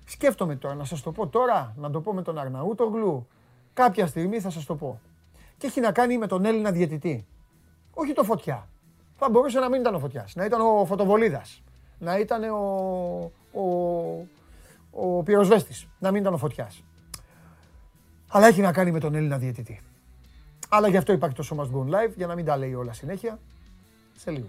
[0.04, 3.26] Σκέφτομαι τώρα, να σας το πω τώρα, να το πω με τον Αρναούτογλου.
[3.74, 5.00] Κάποια στιγμή θα σας το πω.
[5.58, 7.26] Και έχει να κάνει με τον Έλληνα διαιτητή.
[7.94, 8.68] Όχι το φωτιά
[9.16, 11.62] θα μπορούσε να μην ήταν ο Φωτιάς, να ήταν ο Φωτοβολίδας,
[11.98, 13.62] να ήταν ο, ο,
[14.90, 16.84] ο πυροσβέστης, να μην ήταν ο Φωτιάς.
[18.28, 19.80] Αλλά έχει να κάνει με τον Έλληνα διαιτητή.
[20.68, 22.92] Αλλά γι' αυτό υπάρχει το So Must Go Live, για να μην τα λέει όλα
[22.92, 23.38] συνέχεια.
[24.16, 24.48] Σε λίγο.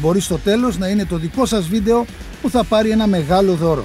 [0.00, 2.04] Μπορεί στο τέλος να είναι το δικό σας βίντεο
[2.42, 3.84] που θα πάρει ένα μεγάλο δώρο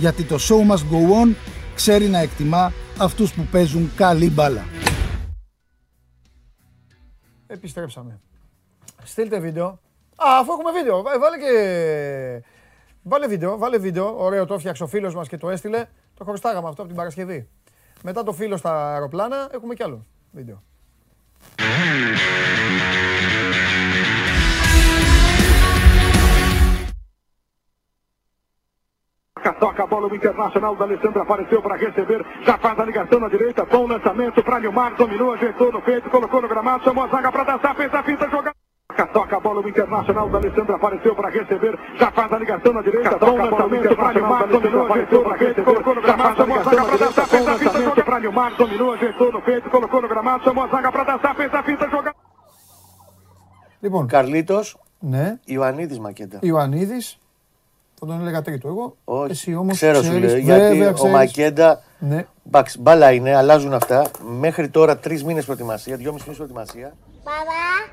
[0.00, 1.34] γιατί το show must go on
[1.74, 4.64] ξέρει να εκτιμά αυτούς που παίζουν καλή μπάλα.
[7.46, 8.20] Επιστρέψαμε.
[9.02, 9.66] Στείλτε βίντεο.
[10.16, 12.42] Α, αφού έχουμε βίντεο, βάλε και...
[13.02, 14.14] Βάλε βίντεο, βάλε βίντεο.
[14.18, 15.86] Ωραίο το έφτιαξε ο φίλος μας και το έστειλε.
[16.14, 17.48] Το χωριστάγαμε αυτό από την Παρασκευή.
[18.02, 20.62] Μετά το φίλο στα αεροπλάνα έχουμε κι άλλο βίντεο.
[29.59, 32.25] Toca a bola o Internacional da Alessandra apareceu para receber.
[32.43, 33.65] Já faz a ligação na direita.
[33.65, 34.95] Bom lançamento para Nilmar.
[34.95, 36.83] Dominou, ajeitou no peito, colocou no gramado.
[36.83, 37.75] Chamou a zaga para dançar.
[37.75, 38.53] Fez a fita jogar.
[39.13, 41.77] Toca a bola o Internacional da Alessandra apareceu para receber.
[41.97, 43.17] Já faz a ligação na direita.
[43.17, 44.47] Bom lançamento para Nilmar.
[44.47, 46.35] Dominou, ajeitou no peito, colocou no gramado.
[46.37, 47.27] Chamou a zaga para dançar.
[47.27, 48.03] Fez a fita jogar.
[48.05, 48.55] para Nilmar.
[48.55, 50.43] Dominou, ajeitou no peito, colocou no gramado.
[50.43, 51.35] Chamou a zaga para dançar.
[51.35, 52.13] Fez a fita jogar.
[53.79, 55.39] Λοιπόν, Καρλίτος, ναι.
[55.45, 56.39] Ιωαννίδης Μακέντα.
[56.41, 57.19] Ιωαννίδης,
[58.00, 58.96] Θα τον έλεγα τρίτο εγώ.
[59.04, 62.26] Όχι, Εσύ όμως ξέρω σου λέει, γιατί ο Μακέντα, ναι.
[62.46, 64.10] εντάξει, μπάλα είναι, αλλάζουν αυτά.
[64.38, 66.96] Μέχρι τώρα τρεις μήνες προετοιμασία, δυόμιση μήνες προετοιμασία.
[67.24, 67.92] Παπά.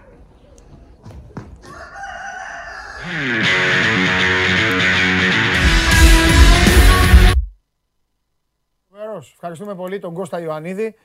[8.89, 9.31] Τρομερός.
[9.33, 10.95] Ευχαριστούμε πολύ τον Κώστα Ιωαννίδη.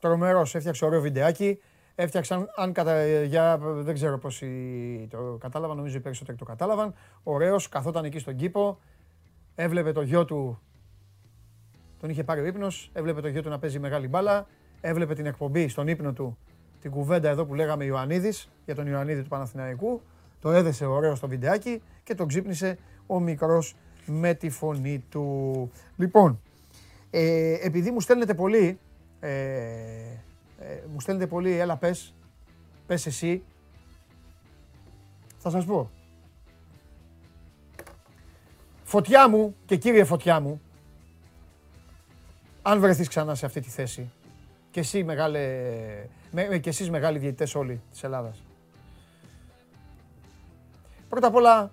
[0.00, 1.58] Τρομερός, έφτιαξε ωραίο βιντεάκι.
[1.94, 3.22] Έφτιαξαν, αν κατα...
[3.22, 4.48] για, δεν ξέρω πόσοι
[5.10, 6.94] το κατάλαβαν, νομίζω οι περισσότεροι το κατάλαβαν.
[7.22, 8.78] Ωραίος, καθόταν εκεί στον κήπο,
[9.54, 10.60] έβλεπε το γιο του,
[12.00, 14.46] τον είχε πάρει ο ύπνος, έβλεπε το γιο του να παίζει μεγάλη μπάλα,
[14.80, 16.38] έβλεπε την εκπομπή στον ύπνο του,
[16.80, 20.00] την κουβέντα εδώ που λέγαμε Ιωαννίδης, για τον Ιωαννίδη του Παναθηναϊκού,
[20.40, 23.76] το έδεσε ωραίο στο βιντεάκι και τον ξύπνησε ο μικρός
[24.06, 25.70] με τη φωνή του.
[25.96, 26.40] Λοιπόν,
[27.10, 28.78] ε, επειδή μου στέλνετε πολύ,
[29.20, 30.21] ε, ε,
[30.92, 32.14] μου στέλνετε πολύ, έλα πες,
[32.86, 33.42] πες εσύ.
[35.38, 35.90] Θα σας πω.
[38.84, 40.60] Φωτιά μου και κύριε φωτιά μου,
[42.62, 44.10] αν βρεθείς ξανά σε αυτή τη θέση,
[44.70, 45.40] και, εσύ μεγάλε,
[46.30, 48.42] με, και εσείς μεγάλοι διαιτητές όλοι της Ελλάδας.
[51.08, 51.70] Πρώτα απ' όλα,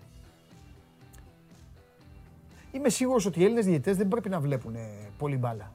[2.71, 4.75] είμαι σίγουρος ότι οι Έλληνες διαιτητές δεν πρέπει να βλέπουν
[5.17, 5.71] πολύ μπάλα.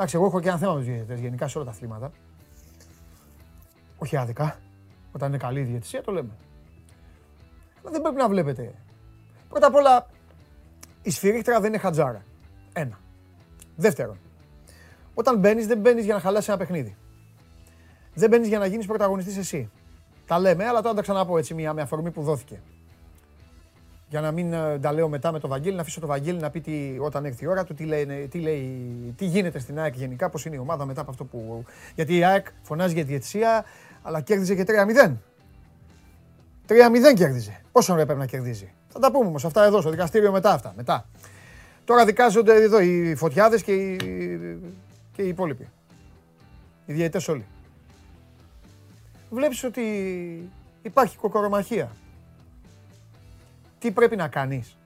[0.00, 2.10] Εντάξει, εγώ έχω και ένα θέμα με τους διαιτητές γενικά σε όλα τα αθλήματα.
[3.98, 4.58] Όχι άδικα.
[5.12, 6.30] Όταν είναι καλή η διαιτησία το λέμε.
[7.80, 8.74] Αλλά δεν πρέπει να βλέπετε.
[9.48, 10.06] Πρώτα απ' όλα,
[11.02, 12.24] η σφυρίχτρα δεν είναι χατζάρα.
[12.72, 12.98] Ένα.
[13.76, 14.18] Δεύτερον,
[15.14, 16.96] όταν μπαίνεις, δεν μπαίνεις για να χαλάσει ένα παιχνίδι.
[18.14, 19.70] Δεν μπαίνεις για να γίνεις πρωταγωνιστής εσύ.
[20.26, 22.62] Τα λέμε, αλλά τώρα τα ξαναπώ έτσι μια με αφορμή που δόθηκε
[24.08, 26.50] για να μην ε, τα λέω μετά με το Βαγγέλη, να αφήσω το Βαγγέλη να
[26.50, 29.94] πει τι, όταν έρθει η ώρα του τι, λέει, τι, λέει, τι γίνεται στην ΑΕΚ
[29.96, 31.64] γενικά, πώς είναι η ομάδα μετά από αυτό που...
[31.94, 33.64] Γιατί η ΑΕΚ φωνάζει για διετησία,
[34.02, 34.64] αλλά κέρδιζε και
[35.06, 35.16] 3-0.
[36.68, 37.60] 3-0 κέρδιζε.
[37.72, 38.72] Πόσο ώρα έπρεπε να κερδίζει.
[38.88, 40.72] Θα τα πούμε όμως αυτά εδώ στο δικαστήριο μετά αυτά.
[40.76, 41.08] Μετά.
[41.84, 43.96] Τώρα δικάζονται εδώ οι φωτιάδες και οι,
[45.12, 45.68] και οι υπόλοιποι.
[46.86, 47.46] Οι διαιτητές όλοι.
[49.30, 49.82] Βλέπεις ότι
[50.82, 51.90] υπάρχει κοκορομαχία.
[53.78, 54.76] Τι πρέπει να κάνεις;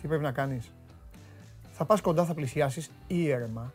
[0.00, 0.72] Τι πρέπει να κάνεις;
[1.70, 3.72] Θα πας κοντά, θα πλησιάσεις ήρεμα,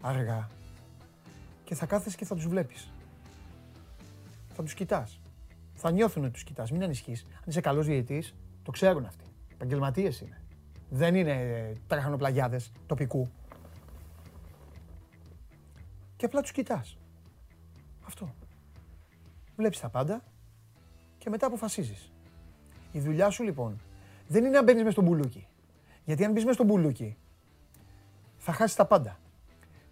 [0.00, 0.48] αργά
[1.64, 2.90] και θα κάθεσαι και θα τους βλέπεις.
[4.54, 5.20] Θα τους κοιτάς.
[5.74, 6.70] Θα νιώθουν ότι τους κοιτάς.
[6.70, 7.22] Μην ανησυχείς.
[7.22, 9.24] Αν είσαι καλός διαιτής, το ξέρουν αυτοί.
[9.52, 10.42] Επαγγελματίες είναι.
[10.90, 13.30] Δεν είναι τραχανοπλαγιάδες τοπικού.
[16.16, 16.98] Και απλά τους κοιτάς.
[18.06, 18.34] Αυτό.
[19.56, 20.24] Βλέπεις τα πάντα
[21.18, 22.12] και μετά αποφασίζεις.
[22.94, 23.80] Η δουλειά σου λοιπόν
[24.26, 25.46] δεν είναι να μπαίνεις μες στον μπουλούκι.
[26.04, 27.16] Γιατί αν μπεις μες στον μπουλούκι,
[28.36, 29.18] θα χάσεις τα πάντα.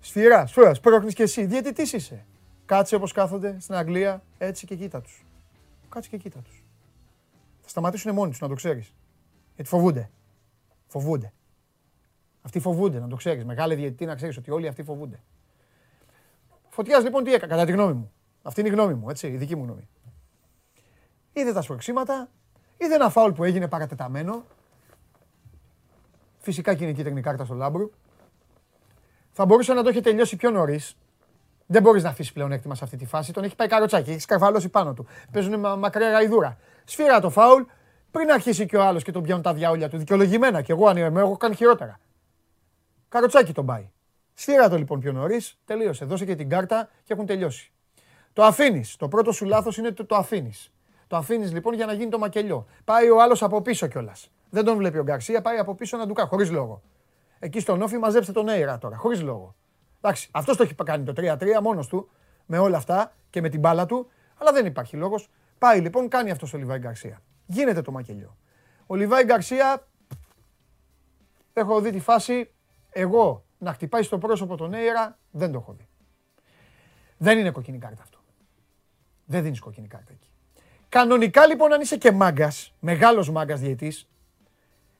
[0.00, 1.44] Σφυρά, σφυράς, πρόκειται και εσύ.
[1.46, 2.26] Διαιτητής είσαι.
[2.64, 5.24] Κάτσε όπως κάθονται στην Αγγλία, έτσι και κοίτα τους.
[5.88, 6.64] Κάτσε και κοίτα τους.
[7.60, 8.94] Θα σταματήσουν μόνοι τους, να το ξέρεις.
[9.54, 10.10] Γιατί φοβούνται.
[10.86, 11.32] Φοβούνται.
[12.42, 13.44] Αυτοί φοβούνται, να το ξέρεις.
[13.44, 15.22] Μεγάλη διαιτητή να ξέρεις ότι όλοι αυτοί φοβούνται.
[16.68, 18.12] Φωτιάς λοιπόν τι έκανε, κατά τη γνώμη μου.
[18.42, 19.88] Αυτή είναι η γνώμη μου, έτσι, η δική μου γνώμη.
[21.32, 22.30] Είδε τα σπροξήματα,
[22.84, 24.44] είδε ένα φάουλ που έγινε παρατεταμένο.
[26.38, 27.90] Φυσικά και είναι κίτρινη κάρτα στο Λάμπρου.
[29.32, 30.96] Θα μπορούσε να το έχει τελειώσει πιο νωρίς.
[31.66, 33.32] Δεν μπορείς να αφήσεις πλέον έκτημα σε αυτή τη φάση.
[33.32, 35.06] Τον έχει πάει καροτσάκι, έχει σκαρβαλώσει πάνω του.
[35.30, 36.58] Παίζουν μα, μακριά γαϊδούρα.
[36.84, 37.62] Σφύρα το φάουλ
[38.10, 39.98] πριν αρχίσει και ο άλλος και τον πιάνουν τα διάολια του.
[39.98, 42.00] Δικαιολογημένα και εγώ αν είμαι, έχω κάνει χειρότερα.
[43.08, 43.90] Καροτσάκι τον πάει.
[44.34, 46.04] Σφύρα το λοιπόν πιο νωρίς, τελείωσε.
[46.04, 47.72] Δώσε και την κάρτα και έχουν τελειώσει.
[48.32, 48.96] Το αφήνεις.
[48.96, 50.72] Το πρώτο σου λάθος είναι το, το αφήνεις.
[51.12, 52.66] Το αφήνεις λοιπόν για να γίνει το μακελιό.
[52.84, 54.30] Πάει ο άλλος από πίσω κιόλας.
[54.50, 56.82] Δεν τον βλέπει ο Γκαρσία, πάει από πίσω να του κάνει χωρίς λόγο.
[57.38, 59.54] Εκεί στον όφη μαζέψτε τον Έιρα τώρα, χωρίς λόγο.
[60.00, 62.10] Εντάξει, αυτός το έχει κάνει το 3-3 μόνος του
[62.46, 65.28] με όλα αυτά και με την μπάλα του, αλλά δεν υπάρχει λόγος.
[65.58, 67.22] Πάει λοιπόν, κάνει αυτός ο Λιβάη Γκαρσία.
[67.46, 68.36] Γίνεται το μακελιό.
[68.86, 69.88] Ο Λιβάη Γκαρσία,
[71.52, 72.52] έχω δει τη φάση,
[72.90, 75.88] εγώ να χτυπάει στο πρόσωπο τον Έιρα, δεν το έχω δει.
[77.16, 78.18] Δεν είναι κοκκινή κάρτα αυτό.
[79.24, 80.31] Δεν δίνεις κοκκινή κάρτα εκεί.
[80.92, 84.08] Κανονικά λοιπόν, αν είσαι και μάγκας, μεγάλος μάγκας διαιτής,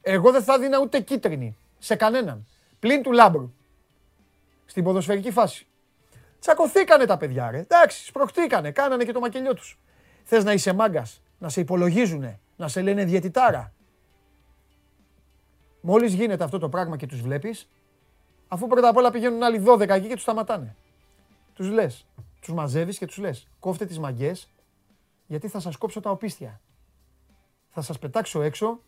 [0.00, 2.46] εγώ δεν θα δίνα ούτε κίτρινη σε κανέναν.
[2.78, 3.52] Πλην του Λάμπρου.
[4.66, 5.66] Στην ποδοσφαιρική φάση.
[6.38, 7.58] Τσακωθήκανε τα παιδιά, ρε.
[7.58, 9.78] Εντάξει, σπροχτήκανε, κάνανε και το μακελιό τους.
[10.24, 13.72] Θες να είσαι μάγκας, να σε υπολογίζουνε, να σε λένε διαιτητάρα.
[15.80, 17.68] Μόλις γίνεται αυτό το πράγμα και τους βλέπεις,
[18.48, 20.76] αφού πρώτα απ' όλα πηγαίνουν άλλοι 12 εκεί και τους σταματάνε.
[21.54, 22.06] Τους λες,
[22.40, 24.51] τους μαζεύεις και τους λες: Κόφτε τις μαγκές,
[25.26, 26.60] γιατί θα σας κόψω τα οπίστια.
[27.68, 28.80] Θα σας πετάξω έξω,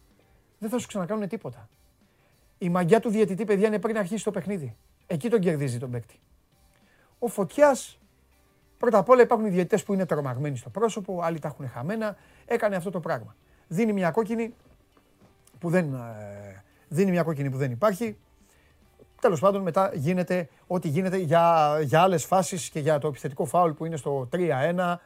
[0.58, 1.68] δεν θα σου ξανακάνουν τίποτα.
[2.58, 4.76] Η μαγιά του διαιτητή, παιδιά, είναι πριν αρχίσει το παιχνίδι.
[5.06, 6.20] Εκεί τον κερδίζει τον παίκτη.
[7.18, 7.98] Ο Φωτιάς,
[8.78, 12.16] πρώτα απ' όλα υπάρχουν διαιτητές που είναι τρομαγμένοι στο πρόσωπο, άλλοι τα έχουν χαμένα.
[12.44, 13.36] Έκανε αυτό το πράγμα.
[13.68, 14.54] Δίνει μια κόκκινη
[15.58, 18.16] που δεν, ε, δίνει μια κόκκινη που δεν υπάρχει.
[19.20, 23.70] Τέλος πάντων, μετά γίνεται ό,τι γίνεται για, για άλλες φάσεις και για το επιθετικό φάουλ
[23.70, 25.00] που είναι στο 3-1.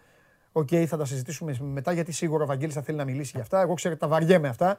[0.59, 3.41] OK, okay, θα τα συζητήσουμε μετά γιατί σίγουρα ο Βαγγέλης θα θέλει να μιλήσει για
[3.41, 3.61] αυτά.
[3.61, 4.79] Εγώ ξέρω τα βαριέμαι αυτά.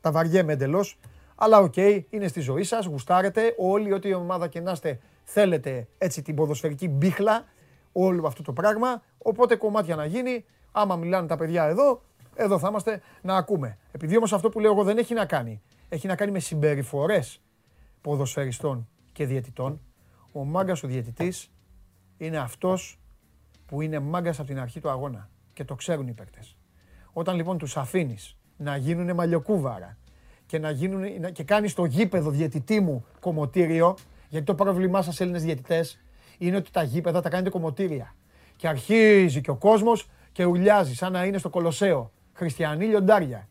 [0.00, 0.98] Τα βαριέμαι εντελώς.
[1.34, 3.54] Αλλά OK, okay, είναι στη ζωή σας, γουστάρετε.
[3.58, 7.44] Όλοι, ό,τι ομάδα και να είστε, θέλετε έτσι την ποδοσφαιρική μπίχλα
[7.92, 9.02] όλο αυτό το πράγμα.
[9.18, 10.44] Οπότε κομμάτια να γίνει.
[10.72, 12.02] Άμα μιλάνε τα παιδιά εδώ,
[12.34, 13.78] εδώ θα είμαστε να ακούμε.
[13.92, 15.62] Επειδή όμως αυτό που λέω εγώ δεν έχει να κάνει.
[15.88, 17.42] Έχει να κάνει με συμπεριφορές
[18.00, 19.80] ποδοσφαιριστών και διαιτητών.
[20.32, 21.50] Ο μάγκας ο διαιτητής
[22.16, 22.98] είναι αυτός
[23.66, 25.30] που είναι μάγκας από την αρχή του αγώνα.
[25.52, 26.56] Και το ξέρουν οι παίκτες.
[27.12, 29.96] Όταν λοιπόν τους αφήνεις να γίνουν μαλλιοκούβαρα,
[30.46, 33.96] και, να γίνουν, και κάνεις στο γήπεδο διαιτητή μου κομμωτήριο,
[34.28, 36.00] γιατί το πρόβλημά σας Έλληνες διαιτητές
[36.38, 38.14] είναι ότι τα γήπεδα τα κάνετε κομμωτήρια.
[38.56, 42.12] Και αρχίζει και ο κόσμος και ουλιάζει σαν να είναι στο Κολοσσέο.
[42.32, 43.48] Χριστιανοί λιοντάρια.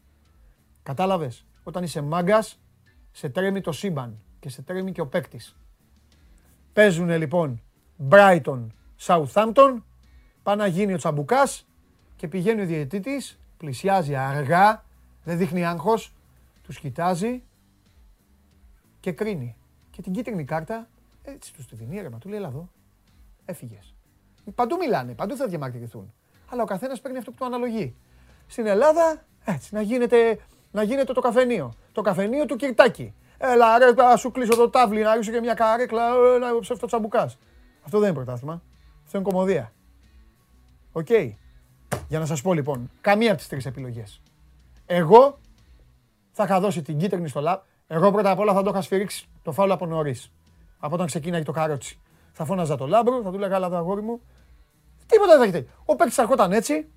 [0.83, 2.59] Κατάλαβες; Όταν είσαι μάγκας,
[3.11, 5.57] σε τρέμει το σύμπαν και σε τρέμει και ο παίκτης.
[6.73, 7.61] Παίζουν λοιπόν
[8.09, 8.67] Brighton,
[9.01, 9.81] Southampton,
[10.45, 11.67] πάει να γίνει ο τσαμπουκάς
[12.15, 14.84] και πηγαίνει ο διαιτητής, πλησιάζει αργά,
[15.23, 16.13] δεν δείχνει άγχος,
[16.63, 17.43] τους κοιτάζει
[18.99, 19.55] και κρίνει.
[19.91, 20.88] Και την κίτρινη κάρτα
[21.23, 22.17] έτσι τους τη δίνει ήρεμα.
[22.17, 22.69] Του λέει: Έλα εδώ,
[23.45, 23.93] έφυγες.
[24.55, 26.13] Παντού μιλάνε, παντού θα διαμαρτυρηθούν.
[26.49, 27.95] Αλλά ο καθένας παίρνει αυτό που του αναλογεί.
[28.47, 30.39] Στην Ελλάδα, έτσι, να γίνεται,
[30.72, 31.73] να γίνεται το καφενείο.
[31.91, 33.13] Το καφενείο του Κυρτάκη.
[33.38, 36.09] Έλα, ρε, να σου κλείσω το τάβλι, να ρίξω και μια καρέκλα,
[36.39, 37.38] να ψευτοτσαμπουκάς.
[37.84, 38.61] Αυτό δεν είναι πρωτάθλημα.
[39.05, 39.73] Αυτό είναι κωμωδία.
[40.97, 41.09] Οκ.
[42.07, 44.22] Για να σας πω λοιπόν, καμία από τις τρεις επιλογές.
[44.85, 45.39] Εγώ
[46.31, 47.63] θα είχα δώσει την κίτρινη στο λαπ.
[47.88, 50.31] Εγώ πρώτα απ' όλα θα το είχα σφυρίξει το φάουλ από νωρίς.
[50.80, 51.99] Από όταν ξεκίναγε το καρότσι.
[52.31, 54.22] Θα φώναζα το λάμπρο, θα του λέγα άλλα το αγόρι μου.
[55.05, 55.72] Τίποτα δεν θα έχετε.
[55.85, 56.88] Ο παίκτης θα έτσι.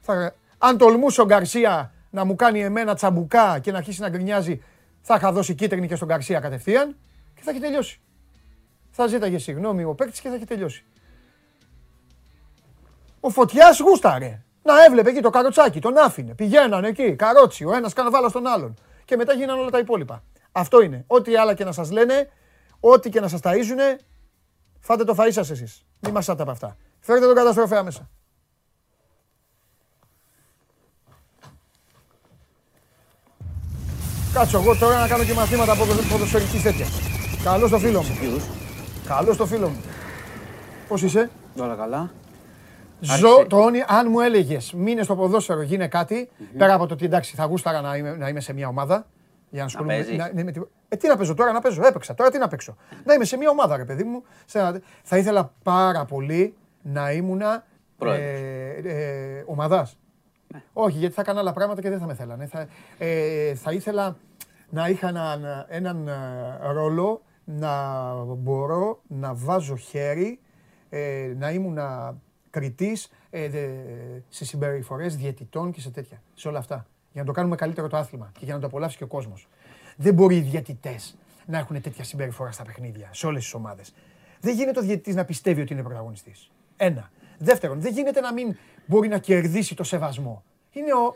[0.00, 0.34] Θα...
[0.58, 4.62] Αν τολμούσε ο Γκαρσία να μου κάνει εμένα τσαμπουκά και να αρχίσει να γκρινιάζει,
[5.00, 6.96] θα είχα δώσει κίτρινη και στον Γκαρσία κατευθείαν
[7.34, 8.00] και θα έχει τελειώσει.
[8.90, 10.84] Θα ζήταγε συγγνώμη ο παίκτης και θα έχει τελειώσει.
[13.28, 14.42] Ο Φωτιάς γούσταρε.
[14.62, 16.34] Να έβλεπε εκεί το καροτσάκι, τον άφηνε.
[16.34, 18.74] Πηγαίνανε εκεί, καρότσι, ο ένας βάλα στον άλλον.
[19.04, 20.22] Και μετά γίνανε όλα τα υπόλοιπα.
[20.52, 21.04] Αυτό είναι.
[21.06, 22.30] Ό,τι άλλα και να σας λένε,
[22.80, 23.98] ό,τι και να σας ταΐζουνε,
[24.80, 25.84] φάτε το φαΐ σας εσείς.
[26.00, 26.76] Μην μασάτε από αυτά.
[27.00, 28.08] Φέρετε τον καταστροφέα μέσα.
[34.32, 36.88] Κάτσω εγώ τώρα να κάνω και μαθήματα από ποδοσφαιρικής τέτοιας.
[37.44, 38.42] Καλό στο φίλο μου.
[39.06, 39.80] Καλό στο φίλο μου.
[40.88, 42.10] Πώς είσαι; Όλα καλά.
[43.00, 47.04] Ζω το όνειρο, αν μου έλεγες μείνε στο ποδόσφαιρο, γίνε κάτι, πέρα από το ότι
[47.04, 49.06] εντάξει θα γούσταρα να είμαι, να είμαι σε μια ομάδα.
[49.50, 49.94] Για να ασχολούμαι.
[49.94, 50.16] παίζεις.
[50.16, 51.86] Να, ναι, με τη- ε, τι να παίζω τώρα, να παίζω.
[51.86, 52.76] Έπαιξα τώρα, τι να παίξω.
[53.04, 54.22] να είμαι σε μια ομάδα, ρε παιδί μου.
[54.44, 57.64] Σε ένα- θα ήθελα πάρα πολύ να ήμουνα
[57.98, 58.28] Πρόεδρος.
[58.28, 59.88] ε, ε, ομαδά.
[60.72, 62.46] Όχι, γιατί θα έκανα άλλα πράγματα και δεν θα με θέλανε.
[62.46, 62.66] Θα,
[62.98, 64.16] ε, θα ήθελα
[64.70, 70.40] να είχα έναν, έναν ε, ρόλο να μπορώ να βάζω χέρι,
[70.88, 71.78] ε, να ήμουν
[72.58, 73.68] κριτής ε, δε-
[74.28, 76.86] σε συμπεριφορές διαιτητών και σε τέτοια, σε όλα αυτά.
[77.12, 79.48] Για να το κάνουμε καλύτερο το άθλημα και για να το απολαύσει και ο κόσμος.
[79.96, 81.16] Δεν μπορεί οι διαιτητές
[81.46, 83.94] να έχουν τέτοια συμπεριφορά στα παιχνίδια, σε όλες τις ομάδες.
[84.40, 86.50] Δεν γίνεται ο διαιτητής να πιστεύει ότι είναι πρωταγωνιστής.
[86.76, 87.10] Ένα.
[87.38, 88.56] Δεύτερον, δεν γίνεται να μην
[88.86, 90.44] μπορεί να κερδίσει το σεβασμό.
[90.72, 91.14] Είναι ο...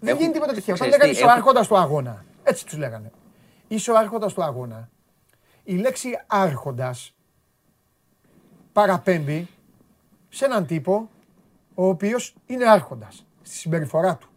[0.00, 0.74] Δεν Έχουν- γίνεται τίποτα τυχαίο.
[0.74, 2.24] Όταν ξέρεις τι, λέγανε είσαι ο έχουν- άρχοντας του αγώνα.
[2.42, 3.10] Έτσι τους λέγανε.
[3.68, 4.88] Είσαι ο άρχοντας του αγώνα.
[5.64, 7.14] Η λέξη άρχοντας
[8.72, 9.48] παραπέμπει
[10.30, 11.08] σε έναν τύπο
[11.74, 14.28] ο οποίος είναι άρχοντας στη συμπεριφορά του.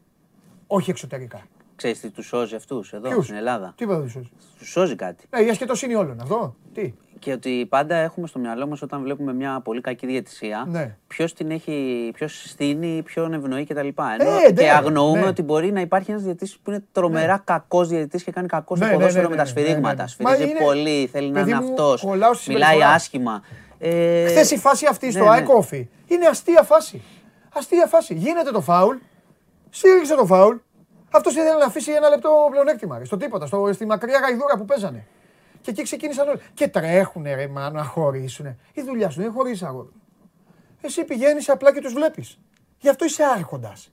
[0.67, 1.41] Όχι εξωτερικά.
[1.75, 4.95] Ξέρεις τι τους σώζει αυτούς εδώ Ποιους; στην Ελλάδα; Τι είπα δεν σώζει; Τους σώζει
[4.95, 5.25] κάτι.
[5.29, 6.55] Ε, η ασχετοσύνη όλων αυτό.
[6.73, 10.97] Τι; Και ότι πάντα έχουμε στο μυαλό μας όταν βλέπουμε μια πολύ κακή διαιτησία, Ναι.
[11.07, 13.79] ποιος την έχει, ποιος στείνει, ποιον ευνοεί κτλ.
[13.79, 15.27] Ενώ Ε, ναι, και αγνοούμε ναι.
[15.27, 18.85] ότι μπορεί να υπάρχει ένας διαιτητής που είναι τρομερά κακός διαιτητής και κάνει κακό στο
[18.85, 19.95] Ναι, ναι, ποδόσφαιρο ναι, με τα ναι, σφυρίγματα.
[19.95, 20.07] ναι, ναι.
[20.07, 22.95] Σφυρίζει Μα είναι- πολύ, θέλει να Παιδί είναι μου, αυτός, κολλάω στη μιλάει συμπεριφορά.
[22.95, 23.41] άσχημα.
[23.85, 25.35] Ε, Χθες η φάση αυτή στο ναι, ναι.
[25.35, 27.01] ΑΕΚ Όφη είναι αστεία φάση.
[27.53, 28.13] Αστεία φάση.
[28.13, 28.95] Γίνεται το φάουλ,
[29.69, 30.55] στήριξε το φάουλ.
[31.11, 32.97] Αυτός ήθελε να αφήσει ένα λεπτό πλεονέκτημα.
[32.97, 35.05] ρε, Στο τίποτα, στο, στη μακριά γαϊδούρα που παίζανε.
[35.61, 36.39] Και εκεί ξεκίνησαν όλοι.
[36.53, 38.57] Και τρέχουνε ρε μάνο να χωρίσουνε.
[38.73, 39.89] Η δουλειά σου δεν είναι χωρί αγόρι.
[40.81, 42.39] Εσύ πηγαίνεις απλά και τους βλέπεις.
[42.79, 43.91] Γι' αυτό είσαι άρχοντας.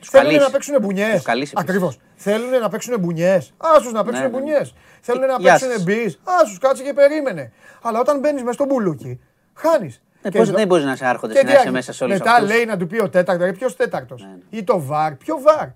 [0.00, 0.42] Θέλουν καλείς.
[0.42, 1.14] να παίξουν μπουνιές.
[1.14, 1.68] Τους καλείς επίσης.
[1.68, 1.98] Ακριβώς.
[2.14, 3.52] Θέλουν να παίξουν μπουνιές.
[3.56, 4.38] Άσου να παίξουν Ναι, ναι.
[4.38, 4.74] μπουνιές.
[5.00, 5.82] Θέλουν να Γεια παίξουν σας.
[5.84, 6.16] μπει.
[6.42, 7.52] Άσου κάτσε και περίμενε.
[7.82, 9.20] Αλλά όταν μπαίνεις μέσα στον μπουλούκι,
[9.60, 10.02] χάνεις.
[10.22, 12.04] Ε, πώς δεν μπορείς να είσαι άρχοντας Και και να τι είσαι άρχι- μέσα σε
[12.04, 12.48] όλους Μετά αυτούς.
[12.48, 14.58] λέει να του πει ο τέταρτος, ρε ποιος τέταρτος; Ναι, ναι.
[14.58, 15.14] Ή το βαρ.
[15.14, 15.66] Ποιο βαρ.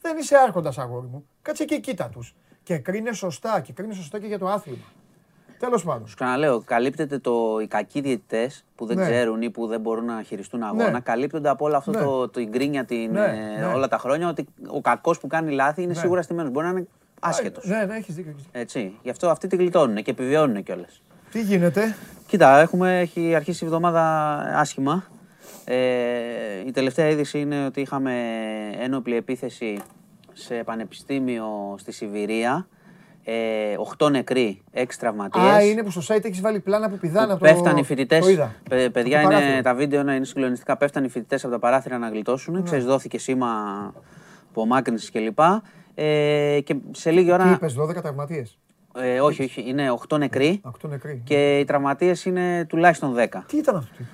[0.00, 1.26] Δεν είσαι άρχοντας αγόρι μου.
[1.42, 2.34] Κάτσε και κοίτα τους.
[2.62, 3.60] Και κρίνε σωστά.
[3.60, 4.84] Και κρίνε σωστά και για το άθλημα.
[5.58, 6.08] Τέλος πάντων.
[6.08, 9.02] Σου ξαναλέω, καλύπτεται το, οι κακοί διαιτητές που δεν Ναι.
[9.02, 10.90] ξέρουν ή που δεν μπορούν να χειριστούν αγώνα.
[10.90, 11.00] Ναι.
[11.00, 11.98] Καλύπτονται από όλο αυτό Ναι.
[12.00, 13.66] το, το η γκρίνια την, Ναι, ε, ναι.
[13.74, 15.98] όλα τα χρόνια ότι ο κακός που κάνει λάθη είναι Ναι.
[15.98, 16.50] σίγουρα στημένος.
[16.50, 16.86] Μπορεί να είναι
[17.20, 17.64] άσχετος.
[17.64, 18.30] Ναι, ναι, έχεις δίκιο.
[18.30, 18.60] έχεις δίκιο.
[18.60, 18.98] Έτσι.
[19.02, 21.02] Γι' αυτό αυτοί τη γλιτώνουν και επιβιώνουν κιόλας.
[21.34, 21.96] Τι γίνεται;
[22.26, 24.02] Κοίτα, έχουμε, έχει αρχίσει η εβδομάδα
[24.58, 25.04] άσχημα.
[25.64, 25.76] Ε,
[26.66, 28.12] η τελευταία είδηση είναι ότι είχαμε
[28.80, 29.78] ένοπλη επίθεση
[30.32, 32.66] σε πανεπιστήμιο στη Σιβηρία.
[33.24, 33.34] Ε,
[33.98, 35.44] 8 νεκροί, 6 τραυματίες.
[35.44, 37.52] Α, είναι που στο site έχεις βάλει πλάνα που πηδάνε που από το.
[37.52, 38.20] πέφτανε οι φοιτητές.
[38.24, 38.54] Το είδα.
[38.68, 38.90] παιδιά,
[39.20, 39.62] Από το είναι, παράθυρο.
[39.62, 40.76] τα βίντεο είναι, είναι συγκλονιστικά.
[40.76, 42.62] Πέφτανε οι φοιτητές από τα παράθυρα να γλιτώσουν.
[42.62, 43.48] Ξέρεις, δόθηκε σήμα
[44.50, 45.38] απομάκρυνση κλπ.
[45.94, 47.50] Ε, και σε λίγη Τι ώρα.
[47.50, 48.58] είπες, 12 τραυματίες.
[48.96, 50.60] Ε, όχι, όχι, είναι 8 νεκροί.
[50.64, 51.20] Ακτό νεκροί.
[51.24, 53.42] Και οι τραυματίες είναι τουλάχιστον 10.
[53.46, 53.90] Τι ήταν αυτό.
[53.96, 54.04] τι-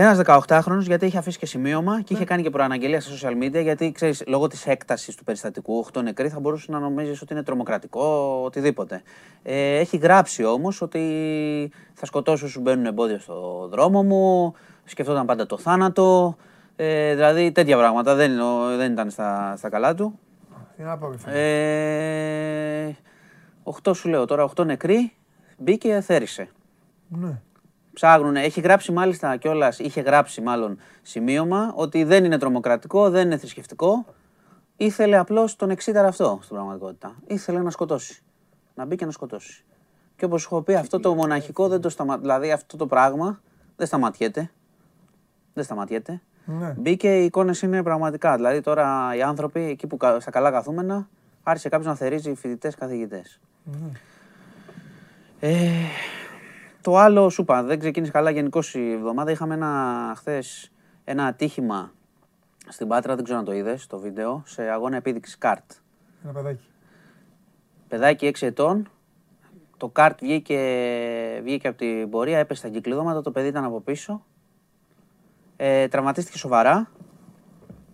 [0.00, 3.62] Ένας 18χρονο γιατί είχε αφήσει και σημείωμα και είχε κάνει και προαναγγελία στα social media.
[3.62, 7.42] Γιατί ξέρεις, λόγω της έκτασης του περιστατικού, 8 νεκροί θα μπορούσε να νομίζεις ότι είναι
[7.42, 9.02] τρομοκρατικό, οτιδήποτε.
[9.42, 11.02] Ε, έχει γράψει όμως ότι
[11.94, 14.54] θα σκοτώσω όσους μπαίνουν εμπόδιο στο δρόμο μου.
[14.84, 16.36] Σκεφτόταν πάντα το θάνατο.
[16.76, 18.32] Ε, δηλαδή τέτοια πράγματα δεν,
[18.76, 20.18] δεν ήταν στα, στα καλά του.
[20.76, 21.32] Τι να πω, ρε φίλε.
[22.86, 22.96] Ε,
[23.84, 25.12] 8 σου λέω τώρα, 8 νεκροί.
[25.58, 26.48] Μπήκε, θέρισε.
[27.08, 27.40] Ναι.
[27.92, 33.36] Ψάχνουν, έχει γράψει μάλιστα κιόλας, είχε γράψει μάλλον σημείωμα ότι δεν είναι τρομοκρατικό, δεν είναι
[33.36, 34.04] θρησκευτικό.
[34.76, 37.16] Ήθελε απλώς τον εξήταρα αυτό στην πραγματικότητα.
[37.26, 38.22] Ήθελε να σκοτώσει.
[38.74, 39.64] Να μπει και να σκοτώσει.
[40.16, 42.18] Και όπως έχω πει, αυτό το μοναχικό δεν το σταμα...
[42.18, 43.40] Δηλαδή αυτό το πράγμα
[43.76, 44.50] δεν σταματιέται.
[45.54, 46.20] Δεν σταματιέται.
[46.44, 46.74] Ναι.
[46.78, 48.36] Μπήκε, οι εικόνες είναι πραγματικά.
[48.36, 51.08] Δηλαδή τώρα οι άνθρωποι εκεί που κα- στα καλά καθούμενα
[51.48, 53.40] άρχισε κάποιος να θερίζει φοιτητές καθηγητές.
[55.40, 55.70] Ε,
[56.80, 59.30] το άλλο, σου είπα, δεν ξεκίνησε καλά γενικώς η εβδομάδα.
[59.30, 60.72] Είχαμε ένα χθες
[61.04, 61.92] ένα ατύχημα
[62.68, 65.70] στην Πάτρα, δεν ξέρω αν το είδες το βίντεο, σε αγώνα επίδειξης καρτ.
[66.24, 66.64] Ένα παιδάκι.
[67.88, 68.88] Παιδάκι 6 ετών,
[69.76, 70.60] το καρτ βγήκε,
[71.42, 74.24] βγήκε από την πορεία, έπεσε στα κυκλειδώματα, το παιδί ήταν από πίσω.
[75.56, 76.90] Ε, τραυματίστηκε σοβαρά.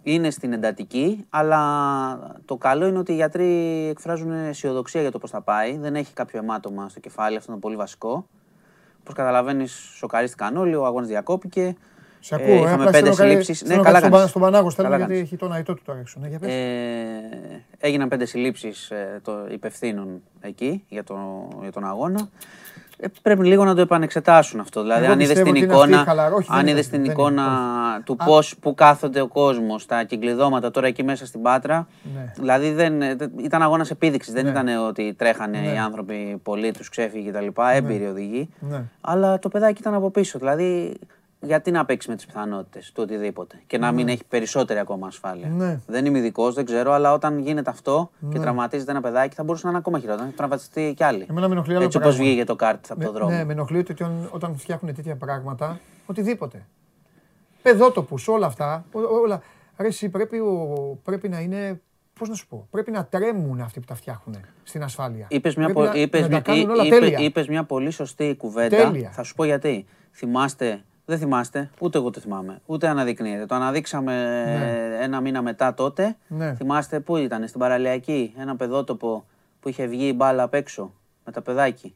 [0.07, 5.31] Είναι στην εντατική, αλλά το καλό είναι ότι οι γιατροί εκφράζουν αισιοδοξία για το πώς
[5.31, 5.77] θα πάει.
[5.79, 8.27] Δεν έχει κάποιο αιμάτωμα στο κεφάλι, αυτό είναι πολύ βασικό.
[9.01, 11.77] Όπως καταλαβαίνεις, σοκαρίστηκαν όλοι, ο αγώνας διακόπηκε.
[12.21, 13.55] Σε ακούω, ε, είχαμε απλά πέντε στέλνω καλή- συλλήψει.
[13.65, 15.31] στέλνω κάτι στον, Πα- στον Πανάγο στέλνω Καλά γιατί κάνεις.
[15.33, 16.19] έχει τον αϊτό του τώρα έξω.
[16.21, 16.53] Ναι, για πες.
[16.53, 22.29] Ε, έγιναν πέντε συλλήψεις των υπευθύνων εκεί για, το, για τον αγώνα.
[22.99, 24.83] Ε, πρέπει λίγο να το επανεξετάσουν αυτό.
[24.83, 26.61] Δηλαδή, Εγώ αν είδες πιστεύω την ότι είναι αυτή εικόνα, η χαλαρό- όχι, δεν αν
[26.63, 30.71] είναι είδες αυτή, την δεν εικόνα είναι, του πώ που κάθονται ο κόσμος, τα κυκλειδώματα
[30.71, 31.87] τώρα εκεί μέσα στην Πάτρα.
[32.15, 32.33] Ναι.
[32.37, 34.33] Δηλαδή δεν, δεν- ήταν αγώνας επίδειξης.
[34.33, 34.51] Δεν Ναι.
[34.51, 35.73] ήταν ότι τρέχανε Ναι.
[35.73, 37.47] οι άνθρωποι πολλοί, τους ξέφυγε κτλ.
[37.75, 38.49] Έμπειροι οδηγοί.
[38.59, 38.83] Ναι.
[39.01, 40.39] Αλλά το παιδάκι ήταν από πίσω.
[40.39, 40.97] Δηλαδή
[41.45, 45.49] γιατί να παίξει με τις πιθανότητες του οτιδήποτε και να μην έχει περισσότερη ακόμα ασφάλεια.
[45.49, 45.81] Ναι.
[45.87, 49.65] Δεν είμαι ειδικός, δεν ξέρω, αλλά όταν γίνεται αυτό και τραυματίζεται ένα παιδάκι, θα μπορούσε
[49.65, 50.27] να είναι ακόμα χειρότερο.
[50.27, 51.27] Να τραυματιστεί κι άλλοι.
[51.31, 52.29] Εμένα με ενοχλεί άλλο Έτσι όπως πράγμα.
[52.31, 53.31] βγήκε το κάρτ από Με- το δρόμο.
[53.31, 56.67] Ναι, με ενοχλεί ότι όταν, όταν φτιάχνουν τέτοια πράγματα, οτιδήποτε.
[57.63, 58.85] Παιδότοπους, όλα αυτά.
[58.93, 59.43] ό- όλα.
[59.79, 61.81] Ρε, εσύ πρέπει, ο- πρέπει να είναι.
[62.19, 65.27] Πώς να σου πω, πρέπει να τρέμουν αυτοί που τα φτιάχνουν στην ασφάλεια.
[65.31, 67.19] Είπες μια, Πρέπει πο- να, είπες να μια- τα κάνουν εί- όλα είπε- τέλεια.
[67.19, 68.77] είπες μια πολύ σωστή κουβέντα.
[68.77, 69.11] Τέλεια.
[69.11, 69.87] Θα σου πω γιατί.
[70.13, 73.47] Θυμάστε, δεν θυμάστε, ούτε εγώ το θυμάμαι, ούτε αναδεικνύεται.
[73.47, 74.13] Το αναδείξαμε
[74.99, 76.17] ε, ένα μήνα μετά τότε.
[76.29, 76.55] Ναι.
[76.55, 79.25] Θυμάστε πού ήταν, στην παραλιακή, ένα παιδότοπο
[79.61, 80.93] που είχε βγει η μπάλα απ' έξω
[81.25, 81.95] με τα παιδάκι.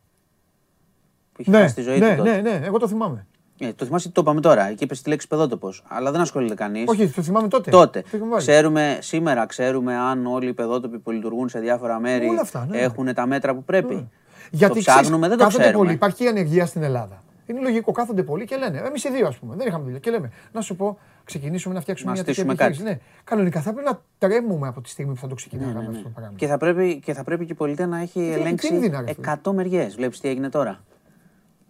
[1.32, 2.40] Που είχε Ναι, χάσει τη ζωή ναι, του τότε.
[2.40, 3.26] ναι, ναι, εγώ το θυμάμαι.
[3.60, 4.68] Ε, το θυμάσαι, το είπαμε τώρα.
[4.68, 5.84] Εκεί είπες τη λέξη παιδότοπος.
[5.88, 6.84] Αλλά δεν ασχολείται κανείς.
[6.88, 7.70] Όχι, το θυμάμαι τότε.
[7.70, 8.00] Τότε.
[8.00, 8.42] Το είχαμε βάλει.
[8.46, 12.78] Ξέρουμε, σήμερα ξέρουμε αν όλοι οι παιδότοποι που λειτουργούν σε διάφορα μέρη Όλα αυτά, ναι.
[12.78, 14.08] έχουν τα μέτρα που πρέπει.
[14.50, 15.82] Γιατί το ξέρεις, ψάχνουμε, δεν το κάθονται ξέρουμε.
[15.84, 15.94] Πολύ.
[15.94, 17.22] Υπάρχει και η ανεργία στην Ελλάδα.
[17.48, 18.78] Είναι λογικό, κάθονται πολλοί και λένε.
[18.78, 19.98] Εμείς οι δύο, ας πούμε, δεν είχαμε δουλειά.
[19.98, 22.94] Και λέμε, να σου πω, ξεκινήσουμε να φτιάξουμε Να μια τέτοια στήσουμε επιχείρηση.
[22.94, 26.08] Ναι, κανονικά θα πρέπει να τρέμουμε από τη στιγμή που θα το ξεκινάμε αυτό το
[26.08, 26.36] πράγμα.
[26.36, 29.12] Και θα, πρέπει, και θα πρέπει και η πολιτεία να έχει είναι ελέγξει κίνδυνα, ρε
[29.12, 29.36] φίλε.
[29.44, 29.94] 100 μεριές.
[29.94, 30.84] Βλέπεις τι έγινε τώρα.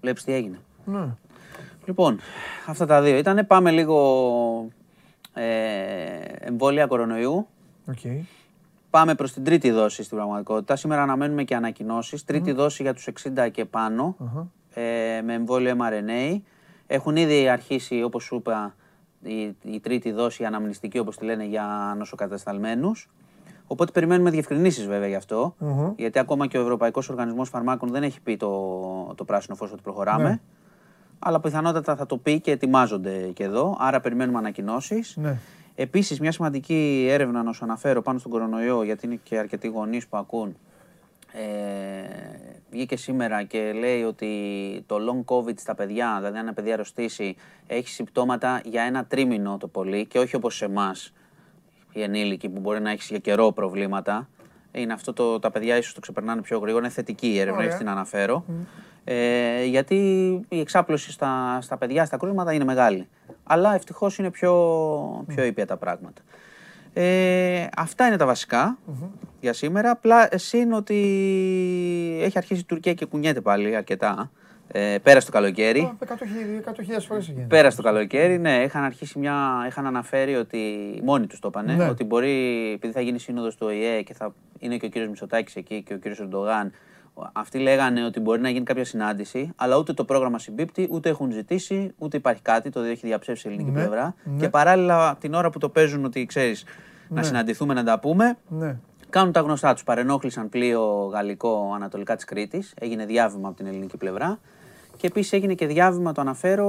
[0.00, 0.58] Βλέπεις τι έγινε.
[0.84, 1.06] Ναι.
[1.84, 2.20] Λοιπόν,
[2.66, 3.46] αυτά τα δύο ήταν.
[3.46, 4.70] Πάμε λίγο
[5.34, 5.44] ε,
[6.38, 7.46] εμβόλια κορονοϊού.
[7.88, 7.98] Οκ.
[8.90, 10.76] Πάμε προς την τρίτη δόση στην πραγματικότητα.
[10.76, 12.24] Σήμερα αναμένουμε και ανακοινώσεις.
[12.24, 14.16] Τρίτη δόση για τους 60 και πάνω
[14.74, 16.40] ε, με εμβόλιο mRNA.
[16.86, 18.74] Έχουν ήδη αρχίσει, όπως σου είπα,
[19.22, 23.08] η, η τρίτη δόση η αναμνηστική, όπως τη λένε, για ανοσοκατεσταλμένους.
[23.66, 25.54] Οπότε περιμένουμε διευκρινίσεις βέβαια γι' αυτό.
[25.96, 29.82] Γιατί ακόμα και ο Ευρωπαϊκός Οργανισμός Φαρμάκων δεν έχει πει το, το πράσινο φως ότι
[29.82, 30.28] προχωράμε.
[30.28, 30.40] Ναι.
[31.18, 33.76] Αλλά πιθανότατα θα το πει και ετοιμάζονται και εδώ.
[33.78, 35.16] Άρα περιμένουμε ανακοινώσεις.
[35.16, 35.38] Ναι.
[35.74, 40.06] Επίσης, μια σημαντική έρευνα να σου αναφέρω πάνω στον κορονοϊό, γιατί είναι και αρκετοί γονείς
[40.08, 40.56] που ακούν.
[41.32, 41.40] Ε,
[42.70, 44.28] βγήκε σήμερα και λέει ότι
[44.86, 47.36] το long covid στα παιδιά, δηλαδή αν ένα παιδί αρρωστήσει,
[47.66, 51.12] έχει συμπτώματα για ένα τρίμηνο το πολύ και όχι όπως σε εμάς
[51.92, 54.28] οι ενήλικοι που μπορεί να έχεις για καιρό προβλήματα.
[54.72, 56.84] Είναι αυτό το, τα παιδιά ίσως το ξεπερνάνε πιο γρήγορα.
[56.84, 57.66] Είναι θετική η έρευνα, Ωραία.
[57.66, 58.44] έτσι την αναφέρω.
[59.04, 59.96] Ε, γιατί
[60.48, 63.08] η εξάπλωση στα, στα παιδιά, στα κρούσματα είναι μεγάλη.
[63.44, 64.54] Αλλά ευτυχώς είναι πιο,
[65.26, 66.22] πιο ήπια τα πράγματα.
[67.00, 68.78] Ε, αυτά είναι τα βασικα
[69.40, 69.90] για σήμερα.
[69.90, 70.94] Απλά συν ότι
[72.22, 74.30] έχει αρχίσει η Τουρκία και κουνιέται πάλι αρκετά.
[74.72, 75.92] Ε, πέρα στο καλοκαίρι.
[76.06, 77.46] 100.000 φορές γίνεται.
[77.46, 79.64] Πέρα στο καλοκαίρι, ναι, είχαν αρχίσει μια.
[79.68, 80.60] είχαν αναφέρει ότι.
[81.04, 81.74] μόνοι τους το είπανε.
[81.74, 81.88] Ναι.
[81.88, 85.56] Ότι μπορεί, επειδή θα γίνει σύνοδος του ΟΗΕ και θα είναι και ο κύριος Μητσοτάκης
[85.56, 86.72] εκεί και ο κύριος Ερντογάν,
[87.32, 91.30] αυτοί λέγανε ότι μπορεί να γίνει κάποια συνάντηση, αλλά ούτε το πρόγραμμα συμπίπτει, ούτε έχουν
[91.32, 92.70] ζητήσει, ούτε υπάρχει κάτι.
[92.70, 94.14] Το έχει διαψεύσει η ελληνική Ναι, πλευρά.
[94.24, 94.40] ναι.
[94.40, 96.64] Και παράλληλα, την ώρα που το παίζουν, ότι ξέρεις,
[97.08, 98.76] να συναντηθούμε, να τα πούμε, Ναι.
[99.10, 99.84] Κάνουν τα γνωστά τους.
[99.84, 102.74] Παρενόχλησαν πλοίο γαλλικό ανατολικά της Κρήτης.
[102.78, 104.38] Έγινε διάβημα από την ελληνική πλευρά.
[104.96, 106.68] Και επίσης έγινε και διάβημα, το αναφέρω,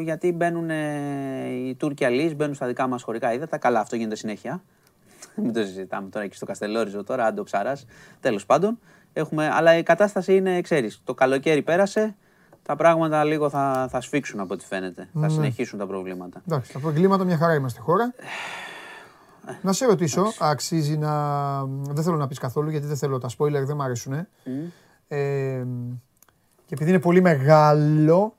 [0.00, 3.58] γιατί μπαίνουν ε, οι Τούρκοι αλλοί, μπαίνουν στα δικά μας χωρικά ύδατα.
[3.58, 4.62] Καλά, αυτό γίνεται συνέχεια.
[5.42, 7.86] Μην το συζητάμε τώρα εκεί στο Καστελόριζο, τώρα, άντο ψαράς.
[8.20, 8.78] Τέλος πάντων.
[9.12, 12.16] Έχουμε, αλλά η κατάσταση είναι, ξέρεις, το καλοκαίρι πέρασε.
[12.62, 15.08] Τα πράγματα λίγο θα, θα σφίξουν από ό,τι φαίνεται.
[15.20, 16.42] Θα συνεχίσουν τα προβλήματα.
[16.48, 18.14] Εντάξει, τα προβλήματα μια χαρά είμαστε χώρα.
[19.62, 21.64] Να σε ρωτήσω, αξίζει να.
[21.66, 24.12] Δεν θέλω να πεις καθόλου γιατί δεν θέλω τα spoiler, δεν μ' αρέσουν.
[24.12, 24.26] Ε,
[26.66, 28.36] και επειδή είναι πολύ μεγάλο,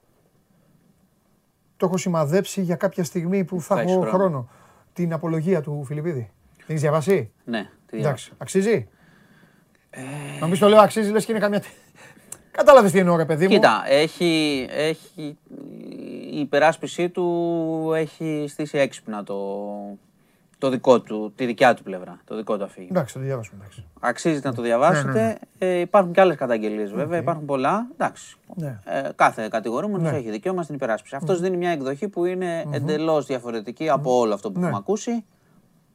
[1.78, 4.18] το έχω σημαδέψει για κάποια στιγμή που θα Θα έχω έχεις χρόνο.
[4.18, 4.50] χρόνο.
[4.94, 6.32] Την απολογία του Φιλιππίδη.
[6.56, 8.88] Την έχεις διαβάσει; Ναι, τι Εντάξει, αξίζει;
[10.40, 11.64] Να μην το λέω αξίζει, λες και είναι καμιά.
[12.52, 13.54] Κατάλαβες τι εννοώ, ρε παιδί μου.
[13.54, 15.38] Κοίτα, έχει, έχει,
[16.32, 19.36] η υπεράσπιση του έχει στήσει έξυπνα το,
[20.58, 22.92] το δικό του, τη δικιά του πλευρά, το δικό του αφήγημα.
[23.00, 23.58] Εντάξει, θα το διαβάσουμε.
[23.62, 23.84] Εντάξει.
[24.00, 25.38] Αξίζει να το διαβάσετε.
[25.58, 27.88] Ε, υπάρχουν και άλλες καταγγελίες βέβαια, υπάρχουν πολλά.
[27.94, 28.36] Εντάξει.
[28.56, 28.80] Ναι.
[28.86, 30.18] Ε, κάθε κατηγορούμενος Ναι.
[30.18, 31.16] έχει δικαίωμα στην υπεράσπιση.
[31.16, 34.66] Αυτός δίνει μια εκδοχή που είναι εντελώς διαφορετική από όλο αυτό που Ναι.
[34.66, 35.26] έχουμε ακούσει.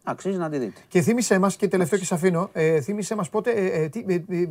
[0.05, 0.81] Αξίζει να τη δείτε.
[0.89, 3.51] Και θύμισε μα, και τελευταίο και σε αφήνω, ε, θύμισε μας πότε.
[3.51, 4.49] Ε, ε, τι, ε, ε,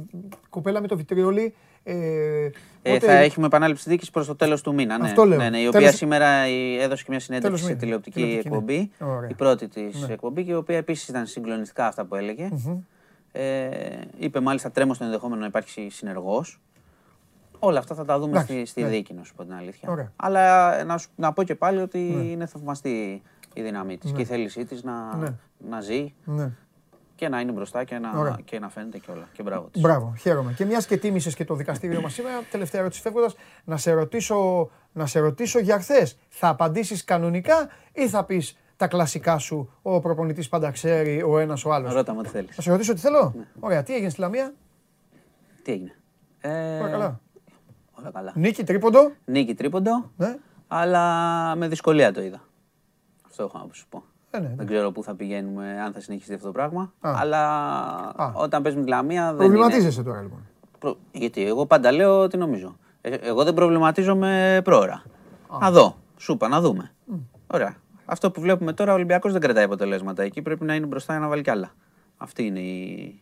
[0.50, 1.54] κοπέλα με το βιτριόλι.
[1.84, 2.52] Ε, Ε,
[2.94, 4.98] πότε- θα έχουμε επανάληψη δίκης προς το τέλος του μήνα.
[4.98, 5.06] Ναι.
[5.08, 5.38] Αυτό λέω.
[5.38, 7.80] Ναι, ναι, η οποία Τέλος- σήμερα ε, έδωσε και μια συνέντευξη Τέλος σε μήνα.
[7.80, 8.56] τηλεοπτική Τηλεοπτική, ναι.
[8.56, 8.92] εκπομπή.
[9.00, 9.30] Ωραία.
[9.30, 12.50] Η πρώτη της εκπομπή και η οποία επίσης ήταν συγκλονιστικά αυτά που έλεγε.
[13.32, 13.70] Ε,
[14.18, 16.60] είπε μάλιστα τρέμω στο ενδεχόμενο να υπάρξει συνεργός.
[17.60, 18.88] Όλα αυτά θα τα δούμε Εντάξει, στη, στη ναι.
[18.88, 19.90] δίκη, να σου πω την αλήθεια.
[19.90, 20.12] Ωραία.
[20.16, 23.22] Αλλά ε, να, σου- να πω και πάλι ότι είναι θαυμαστή
[23.54, 25.34] η δύναμή της και η θέλησή της να, Ναι.
[25.70, 26.52] να ζει Ναι.
[27.16, 28.40] και να είναι μπροστά και να, Ωραία.
[28.46, 29.28] και να φαίνεται και όλα.
[29.34, 29.82] Και μπράβο της.
[29.82, 30.54] Μπράβο, χαίρομαι.
[30.54, 34.70] Και μιας και τίμησες και το δικαστήριο μας σήμερα, τελευταία ερώτηση φεύγοντας, να, σε ρωτήσω,
[34.92, 36.18] να σε ρωτήσω για χθες.
[36.30, 41.66] Θα απαντήσεις κανονικά ή θα πεις τα κλασικά σου, ο προπονητής πάντα ξέρει, ο ένας
[41.66, 42.56] ο άλλος; Ρώτα μου τι θέλεις.
[42.56, 44.54] Θα σε ρωτήσω τι θέλω; Ωραία, τι έγινε στη Λαμία;
[45.64, 45.96] Τι έγινε;
[46.42, 47.20] Ε, Όλα καλά.
[47.92, 48.32] Όλα καλά.
[48.36, 50.12] Νίκη, τρίποντο; Νίκη τρίποντο.
[50.18, 50.38] Ναι.
[50.68, 52.42] Αλλά με δυσκολία το είδα.
[53.44, 54.04] Αυτό έχω να σου πω.
[54.32, 54.66] Ε, ναι, Δεν ναι.
[54.66, 56.94] ξέρω πού θα πηγαίνουμε, αν θα συνεχιστεί αυτό το πράγμα.
[57.00, 57.14] Α.
[57.18, 57.48] Αλλά
[58.16, 58.32] Α.
[58.36, 59.56] όταν παίζουμε τη Λαμία δεν είναι...
[59.58, 60.40] Προβληματίζεσαι τώρα λοιπόν.
[60.80, 62.78] Προ- Γιατί εγώ πάντα λέω τι νομίζω.
[63.02, 65.04] Ε, εγώ δεν προβληματίζομαι πρόωρα.
[65.60, 65.96] Να δω.
[66.18, 66.92] Σου είπα, να δούμε.
[67.48, 67.76] Ωραία.
[68.06, 70.24] Αυτό που βλέπουμε τώρα, ο Ολυμπιακός δεν κρατάει αποτελέσματα.
[70.24, 71.72] Εκεί πρέπει να είναι μπροστά για να βάλει κι άλλα.
[72.18, 73.22] Αυτή είναι η.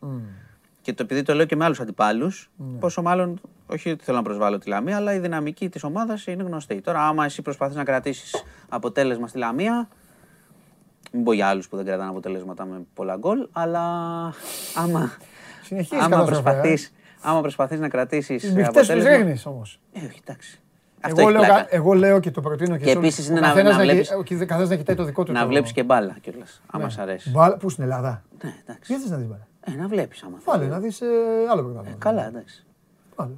[0.81, 4.23] Και το επειδή το λέω και με άλλους αντιπάλους, πόσο μάλλον, όχι ότι θέλω να
[4.23, 6.81] προσβάλλω τη Λαμία, αλλά η δυναμική της ομάδας είναι γνωστή.
[6.81, 9.87] Τώρα, άμα εσύ προσπαθείς να κρατήσεις αποτέλεσμα στη Λαμία,
[11.11, 13.79] μην πω για άλλους που δεν κρατάνε αποτελέσματα με πολλά γκολ, αλλά
[14.75, 15.11] άμα,
[15.63, 16.43] Συνεχίζεις άμα καταστροφή, ε.
[16.51, 19.17] προσπαθείς, άμα προσπαθείς να κρατήσεις Τις μπιχτές τους αποτέλεσμα...
[19.23, 19.79] ρίχνεις όμως.
[19.93, 20.59] Ε, όχι, εντάξει.
[21.01, 21.61] Αυτό Εγώ έχει λέω, πλάκα.
[21.63, 23.07] κα- εγώ λέω και το προτείνω και, Και σε όλους.
[23.09, 25.23] επίσης Ο είναι να- καθένας να κοι- βλέπεις- ο καθ- καθένας να κοιτάει το δικό
[25.23, 25.31] του.
[25.31, 26.89] Να το- βλέπεις και μπάλα κιόλας, άμα Ναι.
[26.89, 27.29] σ' αρέσει.
[27.29, 28.93] Μπάλα, πού στην Ελλάδα; Ναι, εντάξει.
[28.93, 29.47] Τι θες να δεις μπάλα.
[29.65, 30.73] Ε, να βλέπεις άμα Βάλε θέλεις.
[30.73, 31.05] να δεις ε,
[31.51, 31.95] άλλο πρωτάθλημα.
[31.99, 32.65] Καλά, εντάξει.
[33.15, 33.31] Βάλε.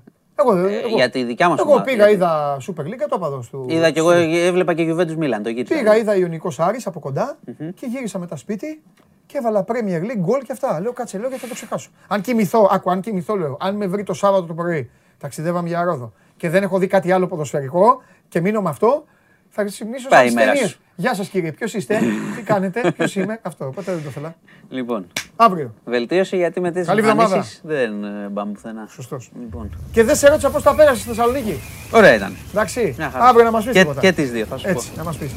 [0.46, 3.16] Εγώ, Ε, εγώ, για τη δικιά μας εγώ ομάδα, πήγα, γιατί- είδα Super League το
[3.16, 3.66] απαδό του.
[3.70, 5.76] Είδα κι εγώ, έβλεπα και Juventus Milan, το γύρισα.
[5.76, 8.82] Πήγα, είδα Ιωνικός Άρης από κοντά και γύρισα μετά σπίτι
[9.26, 10.80] και έβαλα Premier League γκολ και αυτά.
[10.82, 11.90] Λέω κάτσε, λέω γιατί θα το ξεχάσω.
[12.08, 15.84] Αν κοιμηθώ, άκου, αν κοιμηθώ, λέω, αν με βρει το Σάββατο το πρωί, ταξιδεύαμε για
[15.84, 19.06] Ρόδο και δεν έχω δει κάτι άλλο ποδοσφαιρικό και μείνω με αυτό,
[19.50, 20.70] θα ξυπνήσω Πάει η σαν μέρα ταινίες.
[20.72, 20.80] σου.
[20.96, 22.00] Γεια σας κύριε, ποιος είστε,
[22.36, 23.66] τι κάνετε, ποιος είμαι, αυτό.
[23.76, 24.34] Ποτέ δεν το θέλω.
[24.70, 25.74] Λοιπόν, Αύριο.
[25.86, 27.24] βελτίωση γιατί με τις Καλή εβδομάδα.
[27.24, 28.88] εμφανίσεις δεν ε, πάμε πουθενά.
[28.90, 29.32] Σωστός.
[29.42, 31.60] Λοιπόν, Και δεν σε ρώτησα πώς τα πέρασες στη Θεσσαλονίκη.
[31.94, 32.36] ωραία ήταν.
[32.52, 32.94] Εντάξει.
[32.98, 33.26] Μια χαρά.
[33.26, 34.00] Αύριο να μας πεις Και- τίποτα.
[34.00, 34.98] και τις δύο, θα σου Έτσι, πω.
[34.98, 35.32] να μας πεις.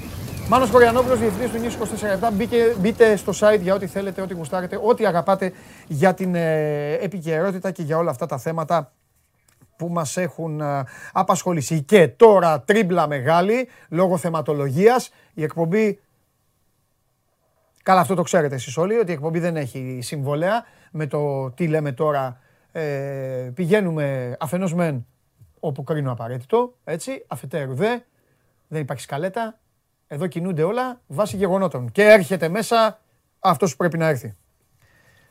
[0.48, 4.78] Μάνος Κοριανόπουλος, διευθυντής του News 24 Μπήκε, μπείτε στο site για ό,τι θέλετε, ό,τι γουστάρετε,
[4.82, 5.52] ό,τι αγαπάτε
[5.86, 8.92] για την ε, επικαιρότητα και για όλα αυτά τα θέματα
[9.76, 11.82] που μας έχουν ε, απασχολήσει.
[11.82, 15.98] Και τώρα τρίμπλα μεγάλη, λόγω θεματολογίας, η εκπομπή
[17.84, 21.68] Καλά, αυτό το ξέρετε εσείς όλοι, ότι η εκπομπή δεν έχει συμβολέα με το τι
[21.68, 22.40] λέμε τώρα.
[22.72, 25.06] Ε, πηγαίνουμε αφενός μεν
[25.60, 27.98] όπου κρίνω απαραίτητο, έτσι, αφετέρου δε,
[28.68, 29.58] δεν υπάρχει σκαλέτα,
[30.06, 31.92] εδώ κινούνται όλα βάσει γεγονότων.
[31.92, 33.00] Και έρχεται μέσα
[33.38, 34.34] αυτός που πρέπει να έρθει.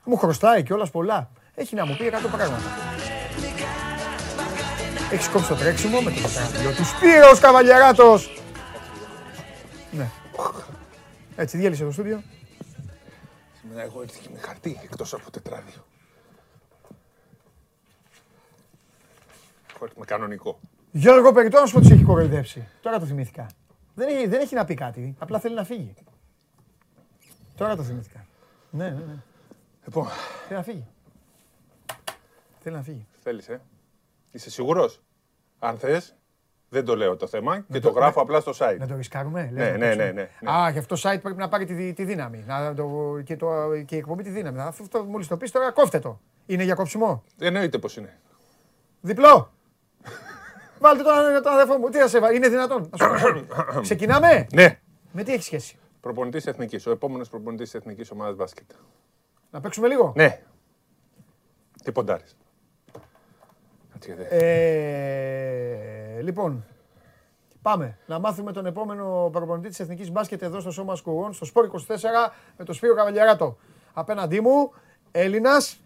[0.03, 1.30] Μου χρωστάει κιόλας πολλά.
[1.55, 2.63] Έχει να μου πει 100 πράγματα.
[5.11, 8.43] Έχεις κόψει το τρέξιμο με το φωτογραφείο του Σπύρος Καβαλιαράτος.
[9.91, 10.09] Ναι.
[11.35, 12.21] Έτσι, διέλυσε το στούντιο.
[13.73, 15.85] Σήμερα έχω έρθει και με χαρτί εκτός από τετράδιο.
[19.73, 20.59] Έχω έρθει με κανονικό.
[20.91, 22.67] Γιώργο Περιτώ, να σου πω τι έχει κοροϊδέψει.
[22.81, 23.47] Τώρα το θυμήθηκα.
[23.95, 25.15] Δεν έχει, δεν έχει να πει κάτι.
[25.19, 25.93] Απλά θέλει να φύγει.
[27.55, 28.25] Τώρα το θυμήθηκα.
[28.69, 29.23] Ναι, ναι, ναι.
[29.85, 30.07] Λοιπόν,
[30.47, 30.87] Θέλει να φύγει.
[32.59, 33.07] Θέλει να φύγει.
[33.23, 33.61] θέλεις, ε.
[34.31, 35.01] Είσαι σίγουρος;
[35.59, 36.15] Αν θες,
[36.73, 38.75] δεν το λέω το θέμα και το γράφω απλά στο site.
[38.79, 39.49] Να το ρισκάρουμε.
[39.53, 40.03] Ναι, λες, να ναι, παίξουμε.
[40.05, 40.51] ναι, ναι, ναι.
[40.51, 42.43] Α, και αυτό το site πρέπει να πάρει τη, δι- τη δύναμη.
[42.47, 43.47] Να το, και, το,
[43.85, 44.59] και η εκπομπή τη δύναμη.
[44.61, 46.19] Αυτό αυτό μόλις το πεις τώρα κόφτε το.
[46.45, 47.23] Είναι για κόψιμο.
[47.39, 48.19] Εννοείται πως είναι.
[49.01, 49.51] Διπλό.
[50.79, 51.89] Βάλτε τον, τον αδερφό μου.
[51.89, 52.35] Τι θα σε βάλει.
[52.35, 52.89] Είναι δυνατόν.
[52.97, 53.81] Να σου πω.
[53.81, 54.79] Ξεκινάμε; Ναι.
[55.11, 56.85] Με τι έχεις σχέση; Προπονητής εθνικής.
[56.87, 58.69] Ο επόμενος προπονητής της εθνικής ομάδας μπάσκετ.
[59.51, 60.41] Να παίξουμε λίγο; Ναι.
[61.83, 62.37] Τι ποντάρεις.
[63.91, 64.23] Κάτσε, δε.
[64.29, 66.65] Ε, λοιπόν,
[67.61, 71.65] πάμε να μάθουμε τον επόμενο προπονητή της Εθνικής Μπάσκετ εδώ στο Σώμα Σκουρών, στο Σπόρ
[71.88, 71.95] 24
[72.57, 73.57] με τον Σπύρο Καβαλιαράτο.
[73.94, 74.72] Απέναντί μου,
[75.11, 75.80] Έλληνας.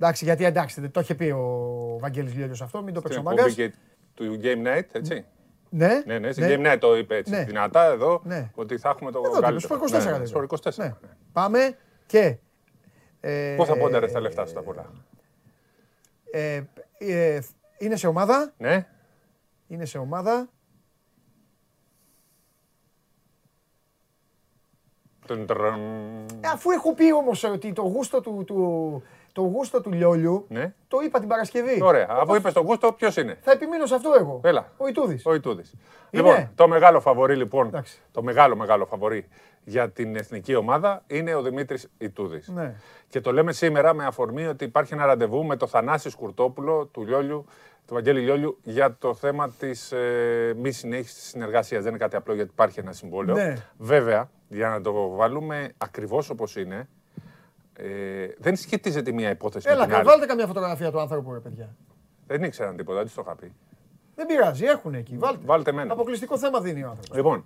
[0.00, 3.30] Εντάξει, γιατί εντάξει, το είχε πει ο Βαγγέλης Λιόλιος αυτό, μην το παίξει Στην ο
[3.32, 3.70] εκπομπή Μάγκας.
[3.70, 3.74] και
[4.14, 5.24] του Game Night, έτσι.
[5.68, 7.44] Ναι, Ναι, ναι, στην Game Night το είπε έτσι Ναι.
[7.44, 8.50] δυνατά εδώ, Ναι.
[8.54, 9.74] ότι θα έχουμε το Εδώ το είπε, καλύτερο.
[9.76, 10.54] Σπορ 24 Ναι, ναι, δεν Σπορ είπε.
[10.54, 10.74] 24.
[10.76, 10.84] Ναι.
[10.84, 10.94] ναι.
[11.32, 11.76] Πάμε
[12.06, 12.36] και...
[13.20, 14.90] ε, Πώς θα πόνταρες τα λεφτά σου τα πολλά.
[16.32, 16.62] ε,
[16.98, 17.38] ε,
[17.78, 18.86] είναι σε ομάδα, Ναι.
[19.72, 20.48] Είναι σε ομάδα.
[25.26, 25.74] Τουν, τρουν.
[26.40, 30.74] Ε, αφού έχω πει όμως ότι το γούστο του, του, το γούστο του Λιόλιου, Ναι.
[30.88, 31.82] το είπα την Παρασκευή.
[31.82, 32.06] Ωραία.
[32.10, 34.40] Αφού είπες τον Γούστο, ποιος είναι; Θα επιμείνω σε αυτό εγώ.
[34.44, 34.72] Έλα.
[34.76, 35.26] Ο Ιτούδης.
[35.26, 35.74] Ο Ιτούδης.
[36.10, 38.00] Λοιπόν, το μεγάλο φαβορή λοιπόν, Εντάξει.
[38.12, 39.28] το μεγάλο μεγάλο φαβορή
[39.64, 42.48] για την εθνική ομάδα είναι ο Δημήτρης Ιτούδης.
[42.48, 42.74] Ναι.
[43.08, 47.04] Και το λέμε σήμερα με αφορμή ότι υπάρχει ένα ραντεβού με το Θανάση Σκουρτόπουλο του
[47.04, 47.44] Λιόλιου,
[47.86, 51.82] του Βαγγέλη Λιόλιου, για το θέμα της ε, μη συνέχισης τη συνεργασίας.
[51.82, 53.34] Δεν είναι κάτι απλό γιατί υπάρχει ένα συμβόλαιο.
[53.34, 53.54] Ναι.
[53.78, 56.88] Βέβαια, για να το βάλουμε ακριβώς όπως είναι,
[57.76, 57.86] ε,
[58.38, 60.04] δεν σχετίζεται η μία υπόθεση με Έλα, την άλλη.
[60.04, 61.74] βάλτε καμιά φωτογραφία του άνθρωπου, ρε παιδιά.
[62.26, 63.52] Δεν ήξεραν τίποτα, δεν του το είχα πει.
[64.14, 65.16] Δεν πειράζει, έχουν εκεί.
[65.18, 65.42] Βάλτε.
[65.44, 65.92] Βάλτε εμένα.
[65.92, 67.16] Αποκλειστικό θέμα δίνει ο άνθρωπος.
[67.16, 67.44] Λοιπόν,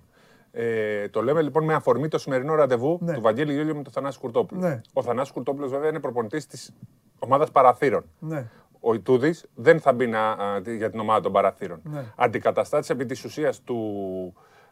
[0.51, 3.13] ε, το λέμε λοιπόν με αφορμή το σημερινό ραντεβού Ναι.
[3.13, 4.61] του Βαγγέλη Γιώργου με τον Θανάση Κουρτόπουλο.
[4.61, 4.81] Ναι.
[4.93, 6.73] Ο Θανάσης Κουρτόπουλος βέβαια είναι προπονητής της
[7.19, 8.03] ομάδας Παραθύρων.
[8.19, 8.45] Ναι.
[8.79, 11.81] Ο Ιτούδης δεν θα μπει να, α, για την ομάδα των Παραθύρων.
[11.83, 12.03] Ναι.
[12.15, 13.77] Αντικαταστάτης επί της ουσίας του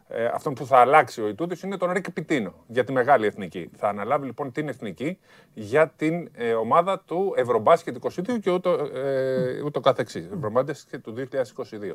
[0.08, 3.70] ε, αυτόν που θα αλλάξει ο Ιτούδης είναι τον Ρίκ Πιτίνο για τη μεγάλη εθνική.
[3.76, 5.18] Θα αναλάβει λοιπόν την εθνική
[5.54, 10.28] για την ε, ομάδα του Ευρωμπάσκετ 22 και ούτω, ε, ούτω καθεξής.
[10.34, 11.92] Ευρωμπάσκετ του 2022.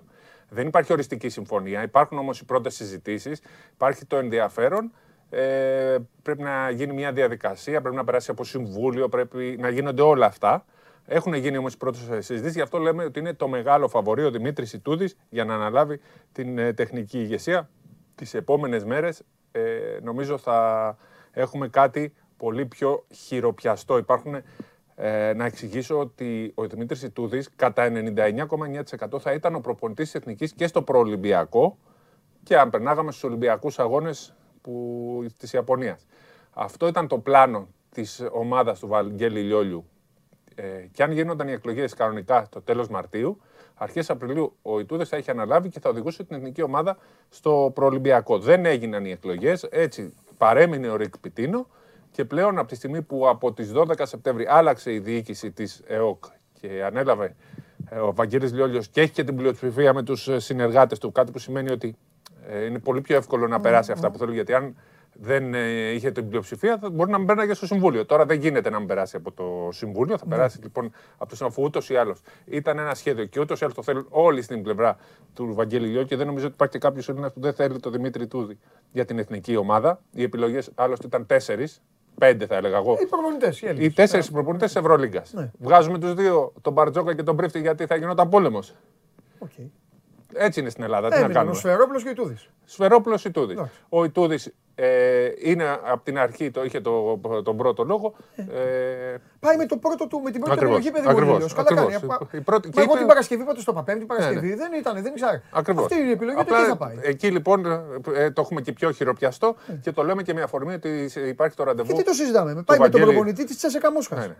[0.49, 1.83] Δεν υπάρχει οριστική συμφωνία.
[1.83, 3.41] Υπάρχουν όμως οι πρώτες συζητήσεις.
[3.73, 4.91] Υπάρχει το ενδιαφέρον.
[5.29, 10.25] Ε, πρέπει να γίνει μια διαδικασία, πρέπει να περάσει από συμβούλιο, πρέπει να γίνονται όλα
[10.25, 10.65] αυτά.
[11.13, 14.31] Έχουν γίνει όμως οι πρώτες συζητήσεις, γι' αυτό λέμε ότι είναι το μεγάλο φαβορή ο
[14.31, 15.99] Δημήτρης Ιτούδης για να αναλάβει
[16.31, 17.69] την ε, τεχνική ηγεσία
[18.15, 19.61] τις επόμενες μέρες ε,
[20.01, 20.97] νομίζω θα
[21.31, 23.97] έχουμε κάτι πολύ πιο χειροπιαστό.
[23.97, 24.35] Υπάρχουν,
[24.95, 30.53] ε, να εξηγήσω ότι ο Δημήτρης Ιτούδης κατά 99,9% θα ήταν ο προπονητής της Εθνικής
[30.53, 31.77] και στο προολυμπιακό
[32.43, 36.05] και αν περνάγαμε στους Ολυμπιακούς Αγώνες που, της Ιαπωνίας.
[36.53, 39.85] Αυτό ήταν το πλάνο της ομάδας του Βαγγέλη Λιόλιου
[40.55, 43.41] ε, και αν γίνονταν οι εκλογές κανονικά το τέλος Μαρτίου,
[43.75, 46.97] αρχές Απριλίου ο Ιτούδες θα έχει αναλάβει και θα οδηγούσε την εθνική ομάδα
[47.29, 48.39] στο προολυμπιακό.
[48.39, 51.67] Δεν έγιναν οι εκλογές, έτσι παρέμεινε ο Ρικ Πιτίνο
[52.11, 56.23] και πλέον από τη στιγμή που από τις 12 Σεπτέμβρη άλλαξε η διοίκηση της ΕΟΚ
[56.59, 57.35] και ανέλαβε
[57.89, 61.39] ε, ο Βαγγέλης Λιόλιος και έχει και την πλειοψηφία με τους συνεργάτες του, κάτι που
[61.39, 61.95] σημαίνει ότι
[62.47, 64.75] ε, είναι πολύ πιο εύκολο να περάσει αυτά που θέλουν, γιατί αν
[65.13, 68.05] δεν ε, είχε την πλειοψηφία, θα μπορεί να μην περνάγε στο Συμβούλιο.
[68.05, 70.17] Τώρα δεν γίνεται να μην περάσει από το Συμβούλιο.
[70.17, 70.35] Θα ναι.
[70.35, 72.21] περάσει λοιπόν από το Συμβούλιο ούτως ή άλλως.
[72.45, 74.97] Ήταν ένα σχέδιο και ούτως ή άλλως το θέλουν όλοι στην πλευρά
[75.33, 78.27] του Βαγγέλη Λιό και δεν νομίζω ότι υπάρχει κάποιος Έλληνας που δεν θέλει το Δημήτρη
[78.27, 78.57] Τούδη
[78.91, 80.01] για την εθνική ομάδα.
[80.11, 81.81] Οι επιλογές άλλωστε ήταν τέσσερις.
[82.17, 82.97] Πέντε θα έλεγα εγώ.
[83.01, 83.61] Οι προπονητές.
[83.61, 84.33] Οι, οι τέσσερις ναι.
[84.33, 85.33] προπονητές τη Ευρωλίγκας.
[85.33, 85.51] Ναι.
[85.59, 88.75] Βγάζουμε τους δύο, τον Μπαρτζόκα και τον Πρίφτη, γιατί θα γινόταν πόλεμος.
[89.39, 89.69] Okay.
[90.33, 91.09] Έτσι είναι στην Ελλάδα.
[91.09, 91.51] Τι να κάνουμε.
[91.51, 92.49] Ο Σφερόπλο και ο Ιτούδης.
[92.65, 93.59] Σφερόπλο Ιτούδης.
[93.89, 98.13] Ο Ιτούδης ε, είναι από την αρχή, το είχε το, τον πρώτο λόγο.
[98.35, 101.95] Ε, Πάει με, το πρώτο του, με την πρώτη επιλογή παιδί Ακριβώς, Καλά κάνει.
[102.31, 104.55] Η πρώτη, Μα εγώ την Παρασκευή πότε στο Παπέμπτη, την Παρασκευή ναι, ναι.
[104.55, 105.41] δεν ήταν, δεν ξέρω.
[105.51, 105.83] Ακριβώς.
[105.83, 106.95] Αυτή είναι η επιλογή, Απλά, θα πάει.
[107.01, 107.65] Εκεί λοιπόν
[108.15, 109.73] ε, το έχουμε και πιο χειροπιαστό ε.
[109.73, 111.87] και το λέμε και με αφορμή ότι υπάρχει το ραντεβού.
[111.87, 112.63] Και τι το συζητάμε.
[112.65, 114.27] Πάει με τον προπονητή της Τσέσσεκα Μόσχας.
[114.27, 114.35] Ναι,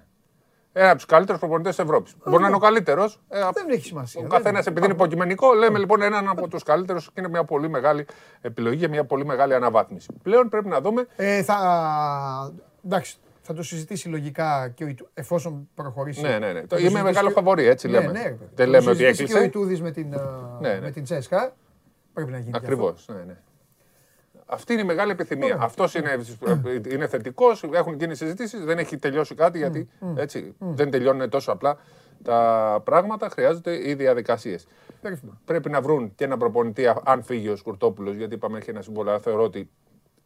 [0.73, 2.15] ένα από τους καλύτερους προπονητές της Ευρώπης.
[2.25, 3.19] Μπορεί να είναι ο καλύτερος.
[3.29, 4.21] Ε, δεν έχει σημασία.
[4.23, 7.69] Ο καθένας, επειδή είναι υποκειμενικό, λέμε λοιπόν έναν από τους καλύτερους και είναι μια πολύ
[7.69, 8.05] μεγάλη
[8.41, 10.07] επιλογή και μια πολύ μεγάλη αναβάθμιση.
[10.23, 11.07] Πλέον πρέπει να δούμε.
[11.15, 12.53] Ε, θα...
[12.85, 16.21] Εντάξει, θα το συζητήσει λογικά και ο εφόσον προχωρήσει.
[16.21, 16.61] Ναι, ναι, ναι.
[16.79, 18.11] Είμαι μεγάλο φαβορή, έτσι ναι, λέμε.
[18.11, 19.33] Ναι, Δεν λέμε ότι έκλεισε.
[19.33, 20.09] Και ο Ιτούδης με την,
[20.59, 20.79] ναι, ναι.
[20.81, 21.53] με την Τσέσκα.
[22.13, 22.51] Πρέπει να γίνει.
[22.55, 23.05] Ακριβώς.
[23.07, 23.37] Ναι, ναι.
[24.51, 25.57] Αυτή είναι η μεγάλη επιθυμία.
[25.59, 26.19] Αυτός είναι,
[26.91, 27.63] είναι θετικός.
[27.73, 28.63] Έχουν γίνει συζητήσεις.
[28.63, 31.77] Δεν έχει τελειώσει κάτι γιατί έτσι, δεν τελειώνουν τόσο απλά
[32.23, 33.29] τα πράγματα.
[33.29, 34.67] Χρειάζονται οι διαδικασίες.
[35.45, 39.19] Πρέπει να βρουν και ένα προπονητή, αν φύγει ο Σκουρτόπουλος, γιατί είπαμε έχει ένα συμβόλαιο.
[39.19, 39.69] Θεωρώ ότι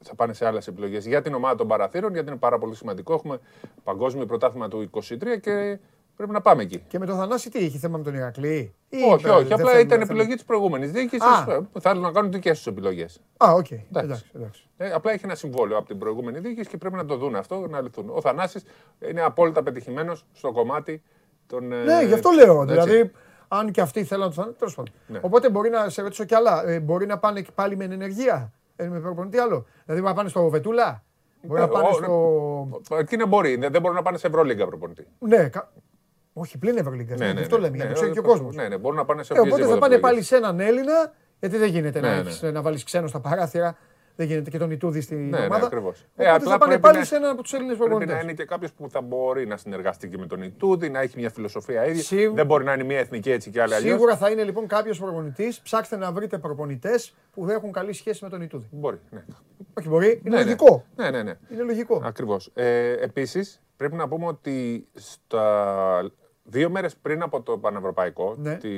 [0.03, 3.13] θα πάνε σε άλλες επιλογές για την ομάδα των παραθύρων, γιατί είναι πάρα πολύ σημαντικό.
[3.13, 3.39] Έχουμε
[3.83, 5.79] παγκόσμιο πρωτάθλημα του 23 και
[6.15, 6.83] Πρέπει να πάμε εκεί.
[6.87, 8.75] Και με τον Θανάση τι είχε θέμα με τον Ηρακλή;
[9.11, 9.53] όχι, όχι.
[9.53, 11.25] Απλά ήταν επιλογή της προηγούμενης διοίκηση.
[11.79, 13.21] Θέλουν να κάνουν δικές τους επιλογές.
[13.37, 13.65] Α, ok.
[13.69, 13.79] Okay.
[13.93, 14.25] Εντάξει.
[14.35, 14.67] Εντάξει.
[14.77, 17.67] Ε, απλά έχει ένα συμβόλαιο από την προηγούμενη διοίκηση και πρέπει να το δουν αυτό
[17.69, 18.09] να λυθούν.
[18.09, 18.63] Ο Θανάσης
[19.09, 21.01] είναι απόλυτα πετυχημένος στο κομμάτι
[21.47, 21.71] των.
[21.71, 22.61] Ε, ναι, γι' αυτό λέω.
[22.61, 22.73] Έτσι.
[22.73, 23.11] Δηλαδή,
[23.47, 24.93] αν και αυτοί θέλουν να το Τέλος πάντων.
[25.07, 25.19] Ναι.
[25.21, 26.67] Οπότε μπορεί να σε ρωτήσω κι άλλα.
[26.67, 28.53] Ε, μπορεί να πάνε πάλι με ενεργεία.
[28.75, 31.03] Ε, με προπονητή άλλο; Δηλαδή να πάνε στο Βετούλα.
[31.41, 32.81] Μπορεί να πάνε στο.
[32.97, 33.55] Εκεί δεν μπορεί.
[33.55, 35.07] Δεν μπορούν να πάνε σε Ευρωλίγκα προπονητή.
[35.19, 35.49] Ναι,
[36.37, 37.19] όχι, πλην Ευρωλίγκας.
[37.19, 38.55] Ναι, ναι, αυτό λέμε, για να το ξέρει και ο κόσμος.
[38.55, 41.57] Ναι, ναι, μπορούν να πάνε σε ε, Οπότε θα πάνε πάλι σε έναν Έλληνα, γιατί
[41.57, 43.77] δεν γίνεται να, έχεις, να βάλεις ξένο στα παράθυρα.
[44.15, 45.57] Δεν γίνεται και τον Ιτούδη στην ναι, ομάδα.
[45.57, 46.05] Ναι, ακριβώς.
[46.15, 48.05] Ε, απλά θα πάνε πάλι σε έναν από τους Έλληνες προπονητέ.
[48.05, 50.99] Πρέπει να είναι και κάποιος που θα μπορεί να συνεργαστεί και με τον Ιτούδη, να
[50.99, 52.03] έχει μια φιλοσοφία ίδια.
[52.03, 52.35] Σίγου...
[52.35, 53.91] Δεν μπορεί να είναι μια εθνική έτσι και άλλη αλλιώς.
[53.91, 55.61] Σίγουρα θα είναι λοιπόν κάποιος προπονητής.
[55.61, 58.67] Ψάξτε να βρείτε προπονητές που έχουν καλή σχέση με τον Ιτούδη.
[58.71, 58.99] Μπορεί.
[59.09, 59.23] Ναι.
[59.73, 60.07] Όχι, μπορεί.
[60.07, 60.43] Είναι ναι, ναι.
[60.43, 60.85] λογικό.
[60.95, 61.33] Ναι, ναι, ναι.
[61.49, 62.01] Είναι λογικό.
[62.05, 62.51] Ακριβώς.
[62.53, 66.11] Ε, Επίσης, πρέπει να πούμε ότι στα
[66.47, 68.55] Δύο μέρες πριν από το Πανευρωπαϊκό, ναι.
[68.55, 68.69] τη,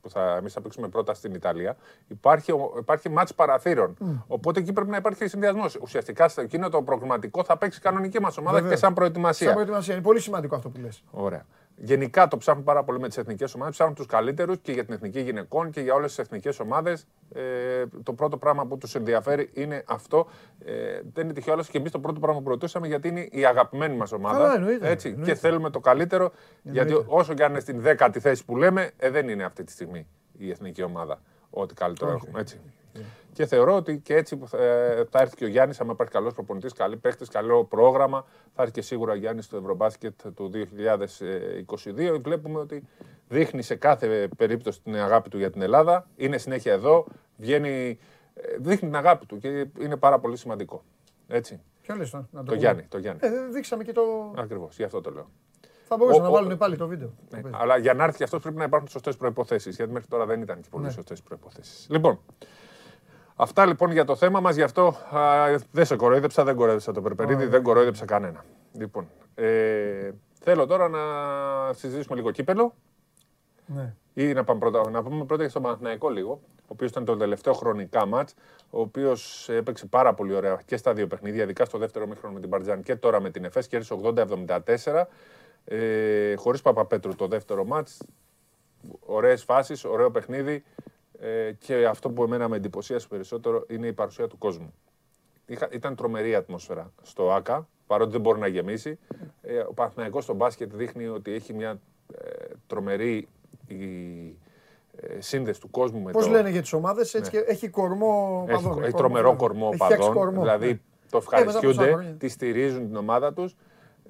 [0.00, 1.76] που θα, εμείς θα παίξουμε πρώτα στην Ιταλία,
[2.08, 3.96] υπάρχει, υπάρχει μάτς παραθύρων.
[4.26, 5.78] Οπότε εκεί πρέπει να υπάρχει συνδυασμός.
[5.82, 8.70] Ουσιαστικά σε εκείνο το προγραμματικό θα παίξει κανονική μας ομάδα Βέβαια.
[8.70, 9.46] και σαν προετοιμασία.
[9.46, 9.94] Σαν προετοιμασία.
[9.94, 11.02] Είναι πολύ σημαντικό αυτό που λες.
[11.10, 11.46] Ωραία.
[11.84, 13.74] Γενικά το ψάχνουν πάρα πολύ με τις εθνικές ομάδες.
[13.74, 17.06] Ψάχνουν τους καλύτερους και για την εθνική γυναικών και για όλες τις εθνικές ομάδες.
[17.32, 20.28] Ε, το πρώτο πράγμα που τους ενδιαφέρει είναι αυτό.
[20.64, 23.96] Ε, δεν είναι τυχαίο και εμείς το πρώτο πράγμα που ρωτήσαμε γιατί είναι η αγαπημένη
[23.96, 24.38] μας ομάδα.
[24.38, 25.32] Καλά, εννοείται, έτσι, εννοείται.
[25.32, 26.32] Και θέλουμε το καλύτερο.
[26.64, 26.92] Εννοείται.
[26.92, 29.72] Γιατί όσο και αν είναι στην δέκατη θέση που λέμε, ε, δεν είναι αυτή τη
[29.72, 30.06] στιγμή
[30.38, 32.14] η εθνική ομάδα ό,τι καλύτερο okay.
[32.14, 32.40] έχουμε.
[32.40, 32.60] Έτσι.
[33.32, 36.72] Και θεωρώ ότι και έτσι ε, θα έρθει και ο Γιάννης, αν υπάρχει καλός προπονητής,
[36.72, 38.24] καλή παίχτη, καλό πρόγραμμα.
[38.54, 42.20] Θα έρθει και σίγουρα ο Γιάννης στο Ευρωμπάσκετ του 2022.
[42.22, 42.88] Βλέπουμε ότι
[43.28, 46.06] δείχνει σε κάθε περίπτωση την αγάπη του για την Ελλάδα.
[46.16, 47.06] Είναι συνέχεια εδώ,
[47.36, 47.98] βγαίνει,
[48.34, 50.82] ε, δείχνει την αγάπη του και είναι πάρα πολύ σημαντικό.
[51.28, 51.60] Έτσι.
[51.82, 52.82] Ποιο λες, να το, το Γιάννη.
[52.82, 53.20] Το Γιάννη.
[53.22, 54.02] Ε, δείξαμε και το.
[54.36, 55.30] Ακριβώς, γι' αυτό το λέω.
[55.84, 57.12] Θα μπορούσαν να βάλουν πάλι το βίντεο.
[57.30, 59.70] Ναι, αλλά για να έρθει αυτός πρέπει να υπάρχουν σωστές προποθέσει.
[59.70, 61.92] Γιατί μέχρι τώρα δεν ήταν και πολύ σωστές προποθέσει.
[61.92, 62.20] Λοιπόν,
[63.36, 67.02] Αυτά λοιπόν για το θέμα μας, γι' αυτό α, δεν σε κοροϊδέψα, δεν κοροϊδέψα το
[67.02, 68.44] Περπερίδη, δεν κοροϊδέψα κανένα.
[68.72, 70.10] Λοιπόν, ε,
[70.40, 70.98] θέλω τώρα να
[71.72, 72.74] συζητήσουμε λίγο κύπελο.
[73.66, 73.94] Ναι.
[74.14, 77.16] Ή να, πάμε πρώτα, να πούμε πρώτα για στον Παναθηναϊκό λίγο, ο οποίος ήταν το
[77.16, 78.28] τελευταίο χρονικά ματ,
[78.70, 82.40] ο οποίος έπαιξε πάρα πολύ ωραία και στα δύο παιχνίδια, ειδικά στο δεύτερο μήχρονο με
[82.40, 85.08] την Παρτζάν και τώρα με την ΕΦΕΣ, κέρδισε 80-74.
[85.64, 88.02] Ε, Χωρίς Παπαπέτρου το δεύτερο μάτς.
[89.00, 90.64] Ωραίες φάσεις, ωραίο παιχνίδι.
[91.24, 94.74] Ε, και αυτό που εμένα με εντυπωσίασε περισσότερο είναι η παρουσία του κόσμου.
[95.46, 98.98] Είχα, ήταν τρομερή ατμόσφαιρα στο ΑΚΑ, παρότι δεν μπορεί να γεμίσει.
[99.42, 101.80] Ε, ο Παναθηναϊκός στο μπάσκετ δείχνει ότι έχει μια
[102.14, 103.28] ε, τρομερή
[103.66, 103.76] η,
[104.96, 106.30] ε, σύνδεση του κόσμου με Πώς το...
[106.30, 108.82] λένε για τις ομάδες, έτσι και έχει κορμό Έχει, παδών.
[108.82, 110.14] έχει τρομερό κορμό Έχει φτιάξει παδών.
[110.14, 110.78] κορμό, Δηλαδή ναι.
[111.10, 112.12] το Ε, μετά από τόσα ευχαριστούνται, χρόνια.
[112.12, 113.56] τη στηρίζουν την ομάδα τους.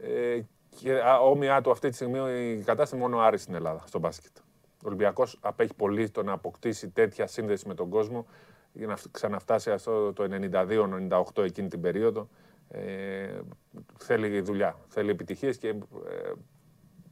[0.03, 0.41] Ε,
[0.81, 2.19] και α, όμοιά του αυτή τη στιγμή
[2.59, 4.33] η κατάσταση μόνο ο Άρης στην Ελλάδα στο μπάσκετ.
[4.83, 8.27] Ο Ολυμπιακός απέχει πολύ το να αποκτήσει τέτοια σύνδεση με τον κόσμο
[8.73, 10.29] για να φ- ξαναφτάσει αυτό το
[11.35, 12.29] 92-98 εκείνη την περίοδο.
[12.69, 13.41] Ε,
[13.99, 15.75] θέλει δουλειά, θέλει επιτυχίες και ε,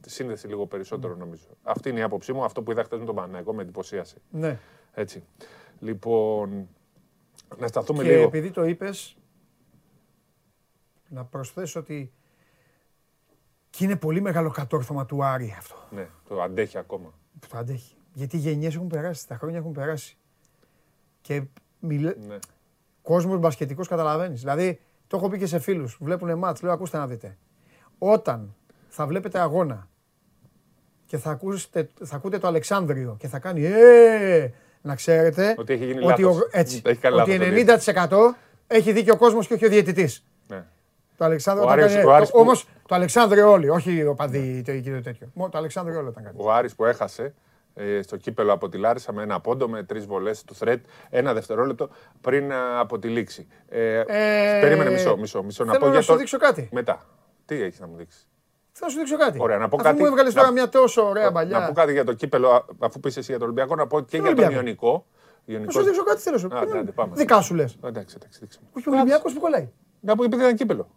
[0.01, 1.47] τη σύνδεση λίγο περισσότερο νομίζω.
[1.63, 2.43] Αυτή είναι η άποψή μου.
[2.43, 4.17] Αυτό που είδα χθες με τον Παναγιώτο με εντυπωσίασε.
[4.31, 4.59] Ναι.
[4.93, 5.23] Έτσι.
[5.79, 6.67] Λοιπόν,
[7.57, 8.23] να σταθούμε Και λίγο.
[8.23, 9.15] επειδή το είπες,
[11.07, 12.11] να προσθέσω ότι
[13.69, 17.13] και είναι πολύ μεγάλο κατόρθωμα του Άρη αυτό Ναι, το αντέχει ακόμα.
[17.41, 17.95] Που το αντέχει.
[18.13, 20.17] Γιατί οι γενιές έχουν περάσει, τα χρόνια έχουν περάσει.
[21.21, 21.41] Και
[21.79, 22.13] μιλέ...
[22.27, 22.37] Ναι.
[23.01, 24.39] κόσμος μπασκετικός καταλαβαίνεις.
[24.39, 27.37] Δηλαδή, το έχω πει και σε φίλους, βλέπουν μάτς, λέω ακούστε να δείτε.
[27.97, 28.55] Όταν
[28.89, 29.87] θα βλέπετε αγώνα
[31.05, 34.51] και θα, ακούσετε, θα ακούτε το Αλεξάνδριο και θα κάνει «Ε,
[34.81, 36.37] να ξέρετε Ότι έχει γίνει ότι, λάθος.
[36.41, 38.35] ο, έτσι, Έχει κάνει ότι λάθος ο 90%
[38.67, 40.23] έχει δίκιο ο κόσμος και όχι ο διαιτητής.
[40.47, 40.65] Ναι.
[41.17, 42.07] Το Αλεξάνδριο Ο όταν Άρης- κάνει.
[42.07, 45.31] ο Άρης το- που- Όμως το Αλεξάνδριο όλοι, όχι ο παδί το το τέτοιο.
[45.33, 46.35] Μόνο το Αλεξάνδριο όλο ήταν κάτι.
[46.39, 47.33] Ο Άρης που έχασε
[47.73, 51.33] ε, στο κύπελο από τη Λάρισα με ένα πόντο με τρεις βολές του Θρετ, ένα
[51.33, 51.89] δευτερόλεπτο
[52.21, 53.47] πριν α, από τη λήξη.
[53.69, 56.17] Ε, Ε, περίμενε μισό, μισό, μισό να θέλω πω να για σου το...
[56.17, 56.69] δείξω κάτι.
[56.71, 57.05] Μετά.
[57.45, 58.27] Τι έχεις να μου δείξεις;
[58.71, 59.37] Θα σου δείξω κάτι.
[59.41, 61.59] Ωραία, να πω Αφού κάτι- μου έβγαλες να- τώρα μια τόσο ωραία παλιά.
[61.59, 63.99] Να πω κάτι για το κύπελο, α, αφού πεις εσύ για τον Ολυμπιακό, να πω
[63.99, 65.05] και Ποιο για τον Ολυμπιακό; Ιωνικό.
[65.45, 67.15] Να Ιωνικός- σου δείξω κάτι θέλω να σου Άντε, άντε, πάμε.
[67.15, 67.77] Δικά σου λες.
[67.83, 68.69] Εντάξει, εντάξει, δείξε μου.
[68.77, 69.69] Όχι ο Ολυμπιακός που κολλάει.
[69.99, 70.89] Να πω επειδή ήταν κύπελο.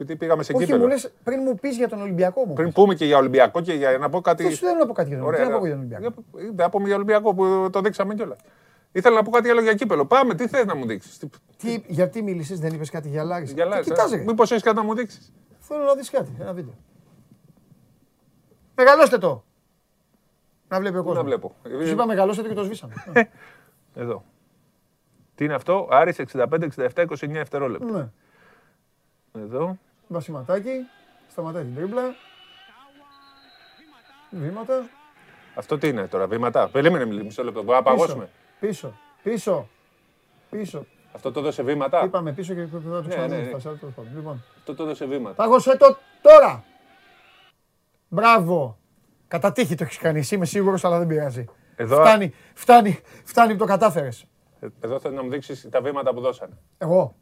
[0.00, 0.82] Επειδή πήγαμε σε Όχι κύπελο.
[0.82, 2.52] μου λες πριν μου πεις για τον Ολυμπιακό μου.
[2.52, 4.42] Πριν πούμε και για Ολυμπιακό και για να πω κάτι.
[4.42, 5.64] Δεν σου θέλω να πω κάτι για τον Ωραία, Ολυμπιακό.
[5.64, 6.00] Τι να πω ρε.
[6.02, 8.38] για τον Ολυμπιακό; Για- Δεν πούμε για Ολυμπιακό που το δείξαμε κιόλας.
[8.92, 10.06] Ήθελα να πω κάτι άλλο για κύπελο.
[10.06, 11.18] Πάμε, τι θες να μου δείξεις;
[11.56, 13.52] Τι, γιατί μίλησες, δεν είπες κάτι για Λάρισα.
[13.52, 13.90] Για Τι Λάρισα.
[13.94, 14.22] κοιτάς ρε.
[14.24, 16.74] Μήπως έχεις κάτι να μου δείξεις; Θέλω να δεις κάτι, ένα βίντεο.
[18.74, 19.44] Μεγαλώστε το.
[20.68, 21.24] Να βλέπει ο Πού να κόσμος.
[21.32, 22.94] βλέπω; Τους είπα μεγαλώστε το και το σβήσαμε.
[23.94, 24.24] Εδώ.
[25.34, 27.92] Τι είναι αυτό, Άρης 65-67-29 δευτερόλεπτα.
[27.92, 28.08] Ναι.
[29.42, 29.78] Εδώ.
[30.12, 30.70] Βασιματάκι,
[31.30, 32.02] σταματάει την τρίμπλα.
[34.30, 34.88] Βήματα.
[35.54, 37.62] Αυτό τι είναι τώρα, βήματα; Περίμενε μισό λεπτό.
[37.62, 38.28] Μπορούμε να παγώσουμε.
[38.60, 39.68] Πίσω, πίσω,
[40.50, 40.86] πίσω.
[41.12, 43.40] Αυτό το δώσε βήματα; Είπαμε πίσω και πρέπει να το ναι, ξαναδούμε.
[43.40, 43.48] ναι.
[43.48, 44.12] στα σάλ, τέλος πάντων.
[44.14, 45.34] Λοιπόν, Αυτό το δώσε βήματα.
[45.34, 46.64] πάγωσε το τώρα.
[48.08, 48.78] Μπράβο.
[49.28, 51.44] Κατά τύχη το έχεις κάνει εσύ, είμαι σίγουρος, αλλά δεν πειράζει.
[51.76, 54.24] Εδώ- Φτάνει, φτάνει, φτάνει που το κατάφερες.
[54.60, 56.58] Ε, Εδώ θέλω να μου δείξεις τα βήματα που δώσανε.
[56.78, 57.16] Εγώ;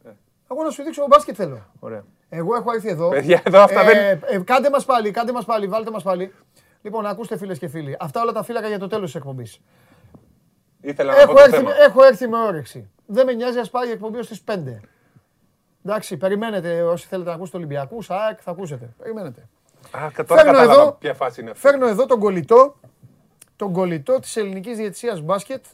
[0.51, 1.65] Εγώ να σου δείξω μπάσκετ θέλω.
[1.79, 2.03] Ωραία.
[2.29, 3.09] Εγώ έχω έρθει εδώ.
[3.09, 6.33] Παιδιά, εδώ αυτά δεν- ε, κάντε μας πάλι, κάντε μας πάλι, βάλτε μας πάλι.
[6.81, 7.95] Λοιπόν, ακούστε φίλες και φίλοι.
[7.99, 9.59] Αυτά όλα τα φύλακα για το τέλος της εκπομπής.
[10.81, 11.71] Ήθελα να πω Έχω το έρθει, θέμα.
[11.87, 12.89] έχω έρθει με όρεξη.
[13.05, 14.79] Δεν με νοιάζει, ας πάει η εκπομπή ως τις 5.
[15.85, 18.89] Εντάξει, περιμένετε όσοι θέλετε να ακούσετε Ολυμπιακούς, ΑΕΚ, θα ακούσετε.
[18.97, 19.47] Περιμένετε.
[19.91, 21.61] Α, κα- τώρα Φέρνω κατάλαβα εδώ- ποια φάση είναι αυτή.
[21.67, 22.79] Φέρνω εδώ τον κολλητό,
[23.55, 25.65] τον κολλητό της ελληνικής διαιτησίας μπάσκετ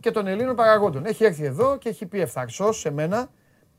[0.00, 1.06] και των Ελλήνων παραγόντων.
[1.06, 3.30] Έχει έρθει εδώ και έχει πει ευθαρσός σε μένα,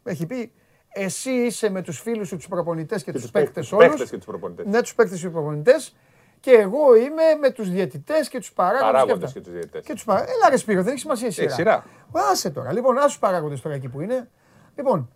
[0.04, 0.52] έχει πει
[0.98, 4.10] εσύ είσαι με τους φίλους σου τους προπονητές και, τους τους παίκτες παίκτες όλους.
[4.10, 4.66] και τους προπονητές.
[4.66, 5.96] Ναι, τους παίκτες και τους προπονητές.
[6.40, 8.92] Και εγώ είμαι με τους διαιτητές και τους παράγοντες.
[8.92, 9.40] Παράγοντες αυτά.
[9.40, 9.86] και τους διαιτητές.
[9.86, 10.20] Και τους παρα...
[10.22, 11.50] Έλα ρε Σπύρο, δεν έχει σημασία η σειρά.
[11.54, 11.84] σειρά.
[12.32, 12.72] Άσε τώρα.
[12.74, 14.30] Λοιπόν, άσε τους παράγοντες τώρα εκεί που είναι.
[14.76, 15.10] Λοιπόν,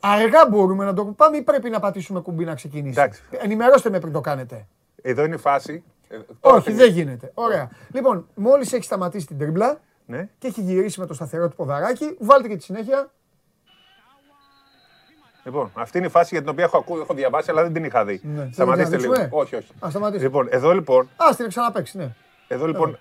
[0.00, 3.22] αργά μπορούμε να το πάμε ή πρέπει να πατήσουμε κουμπί να ξεκινήσει; Εντάξει.
[3.30, 4.66] Ενημερώστε με πριν το κάνετε.
[5.02, 5.84] Εδώ είναι η φάση.
[6.08, 7.30] Ε, τώρα Όχι, θα- δεν γίνεται.
[7.34, 7.70] Ωραία.
[7.94, 10.28] Λοιπόν, μόλις έχει σταματήσει την τρίμπλα Ναι.
[10.38, 13.10] και έχει γυρίσει με το σταθερό του ποδαράκι, βάλτε και τη συνέχεια.
[15.50, 17.84] Λοιπόν, αυτή είναι η φάση για την οποία έχω, ακού, έχω διαβάσει, αλλά δεν την
[17.84, 18.20] είχα δει.
[18.22, 18.48] Ναι.
[18.52, 19.14] Σταματήστε Θέλετε να λίγο.
[19.14, 19.72] δείξουμε; Όχι, όχι.
[19.86, 20.24] Α, σταματήστε.
[20.24, 22.14] Λοιπόν, εδώ λοιπόν, Α, την ξαναπέξει, ναι.
[22.48, 22.98] εδώ λοιπόν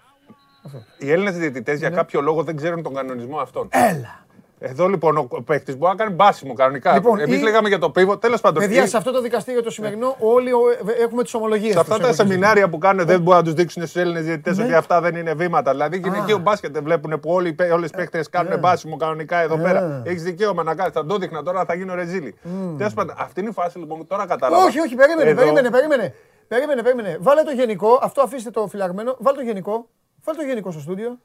[0.97, 3.69] οι Έλληνες διαιτητές για κάποιο λόγο δεν ξέρουν τον κανονισμό αυτόν.
[3.76, 3.88] Ναι.
[3.88, 4.26] Έλα.
[4.61, 6.94] Εδώ λοιπόν ο παίκτης μπορεί να κάνει μπάσιμο κανονικά.
[6.94, 8.18] Λοιπόν, Εμείς ή- λέγαμε για το πίβο.
[8.18, 8.64] Τέλος πάντων.
[8.64, 10.60] Παιδιά, ή- σε αυτό το δικαστήριο το σημερινό όλοι ο-
[11.02, 11.73] έχουμε τις ομολογίες.
[11.73, 14.64] σε αυτά τα σεμινάρια που κάνουν δεν μπορούν να τους δείξουν στους Έλληνες διαιτητέ Ναι.
[14.64, 15.72] ότι αυτά δεν είναι βήματα.
[15.72, 15.99] Δηλαδή Α.
[16.03, 19.61] γυναικείο μπάσκετ δεν βλέπουν που όλοι όλες οι παίκτε κάνουν μπάσιμο κανονικά εδώ Ε.
[19.61, 20.02] πέρα.
[20.06, 20.94] Έχεις δικαίωμα να κάνεις.
[20.94, 22.36] Θα το δείχνα τώρα, θα γίνω ρεζίλη.
[22.77, 24.64] Τέλος πάντων, αυτή είναι η φάση λοιπόν που τώρα κατάλαβα.
[24.64, 26.14] Όχι, όχι, περίμενε, Εδώ- περίμενε, περίμενε.
[26.48, 27.18] Περίμενε, περίμενε.
[27.22, 29.15] Βάλε το γενικό, αυτό αφήστε το φυλαγμένο.
[29.19, 29.88] Βάλε το γενικό.
[30.23, 31.18] Βάλε το γενικό στο στούντιο.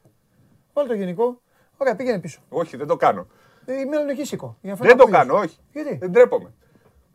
[0.73, 1.41] Βάλε το γενικό.
[1.77, 2.41] Ωραία, πήγαινε πίσω.
[2.49, 3.27] Όχι, δεν το κάνω.
[3.65, 4.57] Ε, Είμαι λογίσικο.
[4.61, 5.59] Δεν το κάνω, όχι.
[5.73, 6.53] Γιατί; Δεν τρέπομαι.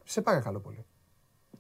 [0.03, 0.85] Σε παρακαλώ πολύ.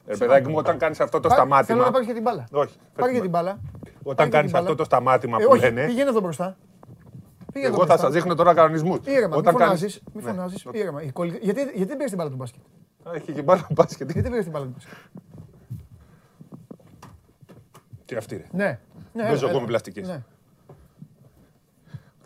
[0.05, 1.91] Ε, παιδάκι μου, όταν κάνεις αυτό το Πάρ- Θέλω να σταμάτημα.
[1.91, 2.47] πάρει και την μπάλα.
[2.51, 2.75] Όχι.
[2.95, 3.59] Πάρει και την μπάλα.
[4.03, 4.63] Όταν Πάρε και κάνεις την μπάλα.
[4.63, 5.85] αυτό το σταμάτημα Ε, που όχι, λένε.
[5.85, 6.57] πήγαινε εδώ μπροστά.
[7.53, 8.09] Πήγαινε Εγώ εδώ θα σας μπροστά.
[8.19, 8.97] δείχνω τώρα κανονισμούς.
[9.05, 10.31] Ήρεμα, Όταν μην κάνεις- φωνάζεις, μην Ναι.
[10.31, 11.01] φωνάζεις, ήρεμα.
[11.01, 12.61] Η κολλη- Γιατί, γιατί δεν πήρες την μπάλα του μπάσκετ;
[13.03, 14.05] Α, Έχει και μπάλα μπάσκετ.
[14.05, 14.93] Γιατί δεν πήρες την μπάλα του μπάσκετ;
[18.05, 18.45] Τι αυτή ρε.
[18.51, 18.79] Ναι.
[19.13, 20.25] ναι Παίζω έλα, εγώ με έλα.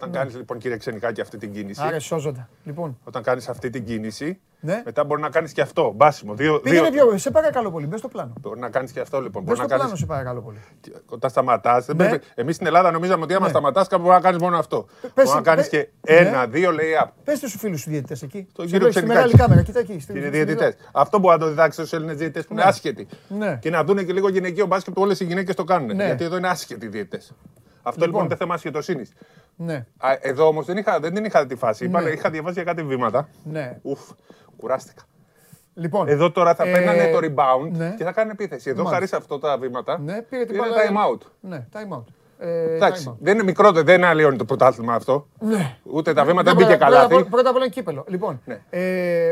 [0.03, 0.09] Πλαστικές.
[0.09, 0.09] Ναι.
[0.09, 1.81] Όταν κάνεις λοιπόν κύριε Ξενικάκη αυτή την κίνηση.
[1.83, 2.49] Άρα σώζοντα.
[2.63, 4.39] Λοιπόν, Όταν κάνεις αυτή την κίνηση.
[4.65, 4.81] Ναι.
[4.85, 5.93] Μετά μπορεί να κάνεις και αυτό.
[5.95, 6.33] Μπάσιμο.
[6.33, 7.07] Δύο, πήγαινε δύο...
[7.07, 8.33] πιο, σε παρακαλώ πολύ, μπες στο πλάνο.
[8.41, 9.43] Μπορεί να κάνεις και αυτό λοιπόν.
[9.43, 9.99] Μπες Μπορεί να στο πλάνο, κάνει.
[9.99, 10.57] σε παρακαλώ πολύ.
[11.05, 11.87] Όταν σταματάς.
[11.87, 12.11] Ναι.
[12.35, 13.49] Εμείς στην Ελλάδα νομίζαμε ότι άμα Ναι.
[13.51, 14.85] σταματάς, κάπου μπορεί να κάνεις μόνο αυτό.
[15.15, 16.19] Μπορεί να κάνεις πες- και Ναι.
[16.19, 17.07] ένα, δύο lay-up.
[17.23, 18.47] Πες τους φίλους σου διαιτητές εκεί.
[18.53, 19.15] Το Σε κύριο βλέπεις στη Ξενικάκη.
[19.15, 19.99] μεγάλη κάμερα, κοίτα εκεί.
[19.99, 20.75] στη- Και είναι στη- στη- διαιτητέ.
[20.91, 22.69] Αυτό μπορεί να το διδάξει στους Έλληνες διαιτητές που είναι Ναι.
[22.69, 23.07] άσχετοι.
[23.27, 23.57] Ναι.
[23.61, 25.95] Και να δουν και λίγο γυναικείο μπάσκετ που όλες οι γυναίκες το κάνουν.
[25.95, 26.05] Ναι.
[26.05, 27.33] Γιατί εδώ είναι άσχετοι διαιτητές.
[27.83, 29.13] Αυτό λοιπόν είναι θέμα ασχετοσύνης.
[29.55, 29.85] Ναι,
[30.19, 31.85] Εδώ όμως δεν, είχα, δεν την είχα τη φάση.
[31.85, 32.09] Είπα, Ναι.
[32.09, 33.27] Είχα διαβάσει για κάτι βήματα.
[33.43, 33.79] ναι.
[33.81, 33.99] Ουφ,
[34.57, 35.01] κουράστηκα.
[35.73, 37.93] Λοιπόν, Εδώ τώρα θα Ε, παίρνανε το rebound ναι.
[37.97, 38.69] και θα κάνουν επίθεση.
[38.69, 38.95] Εδώ Μάλιστα.
[38.95, 40.81] χάρη σε αυτά τα βήματα ναι, πήρε την είναι μπάλα.
[40.81, 41.27] time out.
[41.39, 42.03] Ναι, time out.
[42.39, 43.15] Ε, Εντάξει, time out.
[43.19, 45.27] δεν είναι μικρό, δεν αλλοιώνει το πρωτάθλημα αυτό.
[45.39, 45.75] Ναι.
[45.83, 47.13] Ούτε τα βήματα δεν Πρώτα- μπήκε πρώτα απ' καλάθι.
[47.15, 48.03] όλα- Πρώτα απ' όλα είναι κύπελο.
[48.07, 48.59] Λοιπόν, Ναι.
[48.69, 48.79] ε,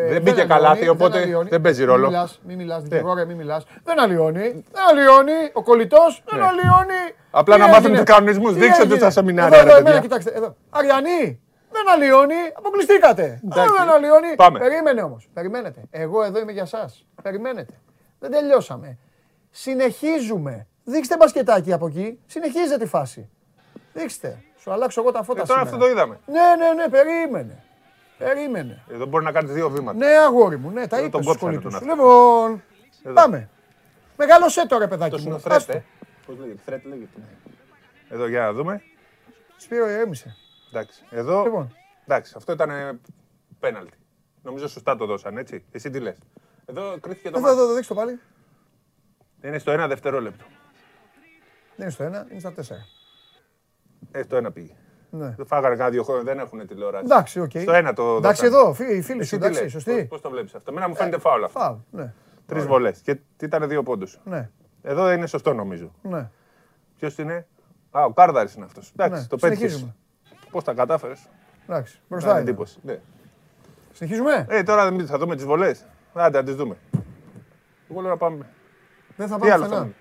[0.02, 1.50] Δεν μπήκε αλλοιώνει, καλάθι, οπότε αλλοιώνει.
[1.50, 2.02] δεν παίζει ρόλο.
[2.08, 2.88] Μην μιλάς, μην μιλάς, Ναι.
[2.90, 3.66] δικηγόρε, μην μιλάς.
[3.84, 4.42] Δεν αλλοιώνει,
[4.72, 5.50] δεν αλλοιώνει.
[5.54, 6.46] Ο κολλητός δεν Ναι.
[6.46, 7.02] αλλοιώνει.
[7.32, 8.54] Απλά Τι να μάθουν έγινε; τους κανονισμούς.
[8.54, 9.92] Τι Δείξτε έγινε; τους στα σεμινάρια, Εδώ, ρε εδώ, παιδιά.
[9.92, 10.56] εμένα, κοιτάξτε, εδώ.
[10.70, 11.40] Αριανή,
[11.72, 13.24] δεν αλλοιώνει, αποκλειστήκατε.
[13.24, 13.74] Α, Εντάξει.
[13.78, 14.36] Δεν αλλοιώνει.
[14.36, 14.60] Πάμε.
[14.60, 15.82] Περίμενε όμως, περιμένετε.
[15.92, 17.06] Εγώ εδώ είμαι για σας.
[17.24, 17.74] Περιμένετε.
[18.20, 18.98] Δεν τελειώσαμε.
[19.52, 20.68] Συνεχίζουμε.
[20.92, 22.20] Δείξτε μπασκετάκι από εκεί.
[22.26, 23.30] Συνεχίζετε τη φάση.
[23.94, 24.44] Δείξτε.
[24.60, 25.76] Σου αλλάξω εγώ τα φώτα Ε, τώρα σήμερα.
[25.76, 26.20] αυτό το είδαμε.
[26.26, 27.64] Ναι, ναι, ναι, περίμενε.
[28.18, 28.84] Περίμενε.
[28.92, 29.98] Εδώ μπορεί να κάνει δύο βήματα.
[29.98, 31.92] Ναι, αγόρι μου, ναι, τα Εδώ είπε τον στους κόψανε κολλήτους τον σου.
[31.92, 32.04] αυτό.
[32.04, 32.64] Λοιπόν,
[33.04, 33.14] Εδώ.
[33.14, 33.50] πάμε.
[34.18, 35.44] Μεγάλωσέ τώρα, παιδάκι Αυτό είναι μου.
[35.50, 35.72] ο Άστο.
[35.72, 35.86] Θρέτ, ε.
[36.26, 37.20] Πώς λέγεται, Θρέτ λέγεται.
[38.10, 38.82] Εδώ για να δούμε.
[39.58, 40.36] Σπύρο, ηρέμησε.
[40.70, 41.04] Εντάξει.
[41.10, 41.44] Εδώ.
[41.44, 41.76] Λοιπόν.
[42.06, 43.00] Εντάξει, αυτό ήταν ε,
[43.60, 43.98] πέναλτι.
[44.42, 45.66] Νομίζω σωστά το δώσαν, έτσι.
[45.72, 46.18] Εσύ τι λες.
[46.66, 47.54] Εδώ κρίθηκε το Εδώ, μάτι.
[47.58, 48.20] εδώ, εδώ, δείξτε το πάλι.
[49.44, 50.46] Είναι στο ένα δευτερόλεπτο.
[51.82, 52.86] Δεν είναι στο ένα, είναι στα τέσσερα.
[54.12, 54.74] Ε, στο ένα πήγε.
[55.10, 55.34] Ναι.
[55.38, 57.04] Δεν φάγανε κάνα δύο χρόνια, δεν έχουν τηλεόραση.
[57.06, 57.52] Εντάξει, οκ.
[57.56, 58.62] Στο ένα το Εντάξει, δώσανε.
[58.64, 60.06] εδώ, φίλοι, φίλοι σου, Εσύ τι εντάξει, λες, σωστή.
[60.10, 61.60] Πώς το βλέπεις αυτό; Εμένα μου φαίνεται φάουλ αυτό.
[61.60, 62.14] Φάουλ, ναι.
[62.46, 63.00] Τρεις βολές.
[63.00, 64.50] Και τι ήταν δύο πόντους; Ναι,
[64.82, 65.92] Εδώ είναι σωστό νομίζω.
[66.02, 66.30] ναι.
[66.98, 67.48] Ποιος είναι;
[67.92, 68.92] Α, ο Κάρδαρης είναι αυτός.
[68.98, 69.58] Εντάξει, Ναι, το πέτυχες.
[69.72, 69.96] συνεχίζουμε.
[70.52, 71.30] Πώς τα κατάφερες;
[71.68, 72.40] Εντάξει, μπροστά είναι.
[72.40, 72.80] εντύπωση.
[72.84, 73.00] Ναι.
[73.94, 75.86] Συνεχίζουμε; Ε, τώρα δεν θα δούμε τις βολές.
[76.14, 76.78] Άντε, να τις δούμε.
[77.90, 78.46] Εγώ λέω να πάμε.
[79.18, 79.82] Δεν θα Τι πάμε άλλο θα πουθενά.
[79.86, 79.96] δούμε;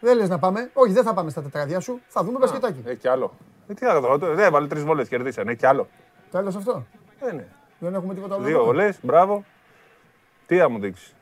[0.00, 0.70] Δεν λες να πάμε.
[0.72, 2.00] Όχι, δεν θα πάμε στα τετράδια σου.
[2.08, 2.82] Θα δούμε μπασκετάκι.
[2.84, 3.34] Έχει κι άλλο.
[3.68, 5.50] Ε, τι άλλο τώρα, δεν έβαλε τρεις βολέ, κερδίσανε.
[5.50, 5.88] Έχει κι άλλο.
[6.30, 6.86] Τέλος αυτό;
[7.20, 7.46] Ε, ναι.
[7.78, 8.44] Δεν έχουμε τίποτα άλλο.
[8.44, 9.44] Δύο βολές, μπράβο.
[10.46, 11.14] Τι θα μου δείξεις;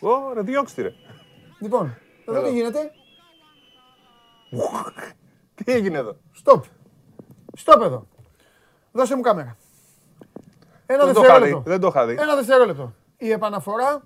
[0.00, 0.92] Ωραία, διώξτε ρε.
[1.60, 1.96] Λοιπόν,
[2.26, 2.92] εδώ τι γίνεται;
[5.54, 6.60] Τι έγινε εδώ; Stop.
[7.64, 8.06] Stop εδώ.
[8.92, 9.56] Δώσε μου κάμερα.
[10.86, 11.38] Ένα Δεν το είχα δει.
[11.40, 11.70] δευτερόλεπτο.
[11.70, 12.16] Δεν το είχα δει.
[12.18, 12.94] Ένα δευτερόλεπτο.
[13.16, 14.02] Η επαναφορά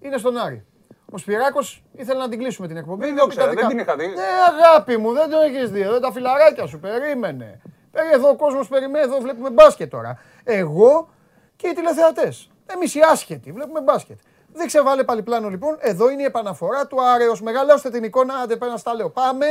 [0.00, 0.64] είναι στον Άρη.
[1.12, 3.04] Ο Σπυράκος ήθελε να την κλείσουμε την εκπομπή.
[3.04, 4.14] Δεν να το πει ξέρα, τα δεν δικά- την είχα δει.
[4.20, 5.80] Ναι, αγάπη μου, δεν το έχεις δει.
[5.80, 7.60] Εδώ τα φιλαράκια σου, περίμενε.
[7.90, 10.18] Περί- Εδώ ο κόσμος περιμένει, εδώ βλέπουμε μπάσκετ τώρα.
[10.44, 11.08] Εγώ
[11.56, 12.50] και οι τηλεθεατές.
[12.66, 14.18] Εμείς οι άσχετοι, βλέπουμε μπάσκετ.
[14.52, 15.76] Δεν ξεβάλε πάλι πλάνο λοιπόν.
[15.80, 17.40] Εδώ είναι η επαναφορά του Άρεος.
[17.42, 19.10] Μεγαλώστε την εικόνα, άντε πέρα στα λέω.
[19.10, 19.46] Πάμε,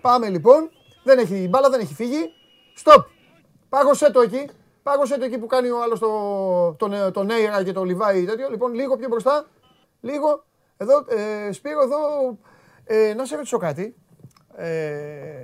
[0.00, 0.70] πάμε λοιπόν.
[1.02, 2.32] Δεν έχει, η μπάλα δεν έχει φύγει.
[2.74, 3.06] Στοπ.
[3.68, 4.48] Πάγωσέ το εκεί.
[4.82, 6.08] Πάγωσέ το εκεί που κάνει ο άλλος το,
[6.78, 8.48] τον, τον Νέιρα και το Λιβάη τέτοιο.
[8.50, 9.46] Λοιπόν, λίγο πιο μπροστά.
[10.00, 10.44] Λίγο.
[10.76, 11.98] Εδώ, ε, Σπύρο, εδώ.
[12.84, 13.94] Ε, να σε ρωτήσω κάτι.
[14.56, 15.40] Ε,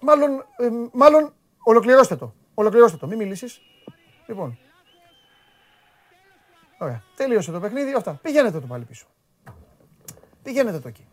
[0.00, 2.34] μάλλον, ε, μάλλον, ολοκληρώστε το.
[2.54, 3.06] Ολοκληρώστε το.
[3.06, 3.60] Μην μιλήσεις.
[4.26, 4.58] Λοιπόν.
[6.78, 7.02] Ωραία.
[7.16, 7.92] Τελείωσε το παιχνίδι.
[7.92, 8.18] Αυτά.
[8.22, 9.06] Πηγαίνετε το πάλι πίσω.
[10.42, 11.06] Πηγαίνετε το εκεί.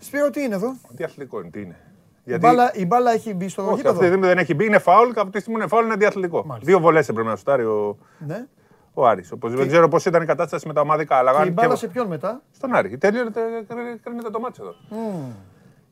[0.00, 1.80] Σπύρο, τι είναι εδώ; Τι αθλητικό είναι, τι είναι;
[2.24, 3.90] Η, μπάλα, η μπάλα έχει μπει στο Όχι, γήπεδο.
[3.90, 4.64] αυτή τη στιγμή δεν έχει μπει.
[4.66, 6.44] Είναι φάουλ και από τη στιγμή είναι φάουλ είναι αντιαθλητικό.
[6.46, 6.70] Μάλιστα.
[6.70, 8.46] Δύο βολές έπρεπε να σουτάρει ο, Ναι.
[8.98, 9.32] Ο Άρης.
[9.32, 11.16] Όπως δεν ξέρω πώς ήταν η κατάσταση με τα ομαδικά.
[11.16, 12.98] Αλλά Και αν η και μπάλα εγώ- σε ποιον μετά; Στον Άρη.
[12.98, 13.30] Τελείωνε,
[14.02, 14.74] κρίνεται το μάτσο εδώ.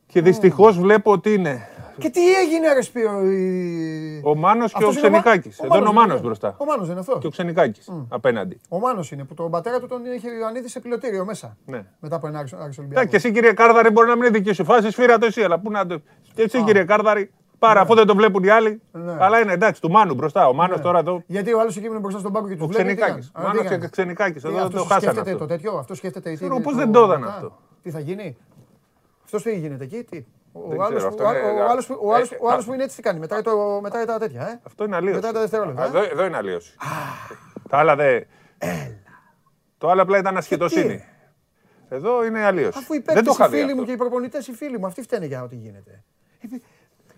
[0.07, 1.67] Και δυστυχώς βλέπω ότι είναι
[1.99, 3.21] Και τι έγινε, ρε Σπύρο.
[3.25, 5.59] η- ο Μάνος και ο Αυτός είναι Μα- Ξενικάκης.
[5.59, 6.25] Εδώ είναι ο είναι, Μάνος ναι.
[6.25, 6.55] μπροστά.
[6.57, 7.17] Ο Μάνος δεν είναι αυτός.
[7.19, 8.59] Και ο Ξενικάκης απέναντι.
[8.69, 11.57] Ο Μάνος είναι που τον πατέρα του τον είχε ο Ιωαννίδης σε πιλωτήριο μέσα.
[11.65, 11.83] Ναι.
[11.99, 13.09] Μετά από ένα Άρης Άρης Ναι, Ολυμπιακός.
[13.09, 15.59] και εσύ κύριε Κάρδαρη μπορεί να μην είναι δική σου φάση, σφύρα το εσύ, αλλά
[15.59, 15.99] πού να το.
[16.33, 17.31] Και εσύ κύριε Κάρδαρη,
[17.67, 18.81] πάρα αφού δεν το βλέπουν οι άλλοι.
[18.91, 19.15] Ναι.
[19.19, 20.47] Αλλά είναι εντάξει, του Μάνου μπροστά.
[20.47, 21.23] Ο Μάνος τώρα εδώ.
[21.27, 22.83] Γιατί ο άλλος εκεί ήμουν μπροστά στον πάγκο και του Ο βλέπει.
[22.89, 23.31] τι Ξενικάκης.
[23.33, 23.45] κάνει.
[23.45, 23.81] Α, Μάνος τι κάνει.
[23.81, 24.41] και Ξενικάκης.
[24.41, 25.45] Τι, Εδώ αυτός το χάσανε σκέφτεται αυτό.
[25.45, 26.29] το τέτοιο, αυτός σκέφτεται.
[26.29, 27.33] τι Ξέρω, είναι πώς το δεν το είδαν μετά.
[27.33, 27.57] αυτό.
[27.83, 28.37] Τι θα γίνει;
[29.23, 30.25] Αυτός τι γίνεται εκεί, τι.
[30.53, 32.37] Ο Δεν άλλος ξέρω, που- αυτό ο είναι- άλλος- ο άλλος που- ο άλλος- Ε,
[32.41, 32.67] ο άλλος α.
[32.67, 33.19] που είναι έτσι τι κάνει.
[33.19, 34.41] Μετράει το- Μετράει τα τέτοια.
[34.49, 35.15] ε; Αυτό είναι αλλίωση.
[35.15, 36.75] Μετά τα δευτερόλεπτα, Α, ε; Εδώ, εδώ είναι αλλίωση.
[37.69, 38.25] Τα άλλα δεν.
[39.77, 41.03] Το άλλο απλά ήταν ασχετοσύνη.
[41.89, 42.67] Εδώ είναι αλλίω.
[42.67, 43.85] Αφού οι Δεν το παίκτες είχα οι δει φίλοι μου αυτό.
[43.85, 46.03] και οι προπονητές οι φίλοι μου, αυτοί φταίνε για ό,τι γίνεται.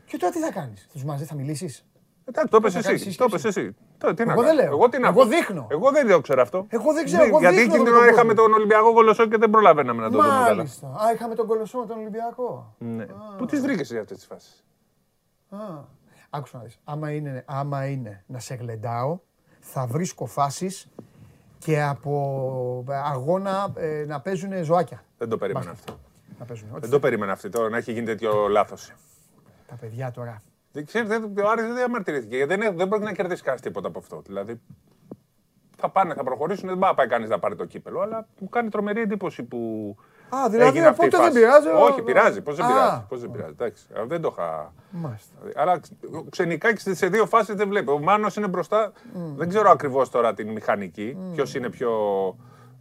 [0.08, 1.86] Ε, Και τώρα τι θα κάνεις, τους μαζί θα μιλήσεις;
[2.26, 3.18] Εντάξει, το Θα είπες κάνεις εσύ.
[3.18, 3.76] Το είπες εσύ.
[3.98, 4.74] Τώρα, τι να Εγώ κάνω; δεν λέω.
[4.76, 5.68] Εγώ, τι να Εγώ πω; δείχνω.
[5.70, 6.66] Εγώ δεν το ξέρω αυτό.
[6.70, 8.16] Εγώ δεν ξέρω, εγώ Γιατί δείχνω εκείνη την τον ώρα κόσμο.
[8.16, 10.56] είχαμε τον Ολυμπιακό Κολοσσό και δεν προλαβαίναμε να το δούμε καλά.
[10.56, 10.88] Μάλιστα.
[10.88, 12.76] Α, είχαμε τον κολοσσό με τον Ολυμπιακό.
[12.78, 13.06] Ναι.
[13.38, 14.64] Πού τις βρήκες για αυτές τις φάσεις;
[15.50, 15.58] Α,
[16.30, 16.80] άκουσα να δεις.
[16.84, 19.20] Άμα είναι, άμα είναι να σε γλεντάω,
[19.60, 20.88] θα βρίσκω φάσεις
[21.58, 25.04] και από αγώνα ε, να παίζουν ζωάκια.
[25.18, 25.90] Δεν το περίμενα Μπάσκετ.
[25.90, 26.00] αυτό.
[26.40, 26.68] Να παίζουν.
[26.72, 28.94] Ό,τι Δεν το περίμενα αυτό τώρα να έχει γίνει τέτοιο λάθος.
[29.68, 30.42] Τα παιδιά τώρα.
[30.72, 32.36] Δεν ξέρεις, δεν, ο Άρης δεν διαμαρτυρήθηκε.
[32.36, 34.22] γιατί Δεν, δεν πρόκειται να κερδίσει κανένα τίποτα από αυτό.
[34.26, 34.62] Δηλαδή
[35.78, 36.68] θα πάνε, θα προχωρήσουν.
[36.70, 38.02] Δεν πάει να πάει κανείς να πάρει το κύπελο.
[38.02, 39.58] Αλλά μου κάνει τρομερή εντύπωση που.
[40.30, 41.40] Α, δηλαδή έγινε αυτή η οπότε δεν φάση.
[41.46, 41.68] πειράζει.
[41.68, 42.42] ο- Όχι, πειράζει.
[42.42, 43.02] Πώς δεν Α, πειράζει.
[43.10, 43.52] Πώς δεν πειράζει.
[43.52, 44.74] Εντάξει, αλλά δεν το είχα.
[44.90, 45.34] Μάλιστα.
[45.56, 45.80] Αλλά
[46.30, 47.90] ξενικά και σε δύο φάσεις δεν βλέπει.
[47.90, 48.92] Ο Μάνος είναι μπροστά.
[49.36, 51.18] Δεν ξέρω ακριβώς τώρα την μηχανική.
[51.34, 51.92] Ποιος είναι πιο.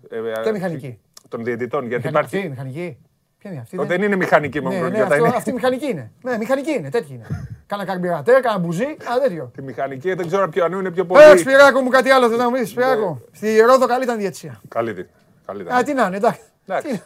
[0.09, 0.99] ε, Ποια μηχανική;
[1.29, 1.87] Των διαιτητών.
[1.87, 2.49] Γιατί Μηχανική, υπάρχει.
[2.51, 2.99] μηχανική.
[3.47, 3.79] Ποια είναι αυτή.
[3.79, 4.69] Ο, Δεν είναι μηχανική μου.
[4.69, 6.11] Ναι, ναι, γιατί αυτό, είναι- αυτή η μηχανική είναι.
[6.23, 7.27] Ναι, μηχανική είναι, τέτοια είναι.
[7.67, 9.51] Κάνα καρμπυρατέρ, κάνα μπουζί, ένα τέτοιο.
[9.55, 11.23] Τη μηχανική δεν ξέρω ποιο αν είναι πιο πολύ.
[11.23, 13.21] Ε, Σπυράκο μου κάτι άλλο θες να μου πεις, Σπυράκο.
[13.33, 14.61] Στη Ρόδο καλή ήταν διαιτησία.
[14.69, 15.03] Καλή τη.
[15.47, 15.77] Καλή ήταν.
[15.77, 16.41] Α, τι να είναι, εντάξει.
[16.67, 16.87] Εντάξει.
[16.89, 17.03] Τι να-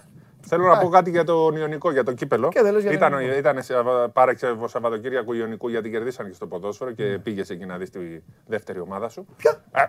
[0.46, 2.48] Θέλω να πω κάτι για τον Ιωνικό, για το κύπελο.
[2.48, 3.38] Και δεν λες για τον ήταν, Ιωνικό.
[3.38, 3.74] ήταν σε
[4.12, 7.98] πάρεξε Σαββατοκύριακο Ιωνικού γιατί κερδίσαν και στο ποδόσφαιρο και πήγες εκεί να δεις τη
[8.46, 9.26] δεύτερη ομάδα σου.
[9.36, 9.84] Ποια; Ε,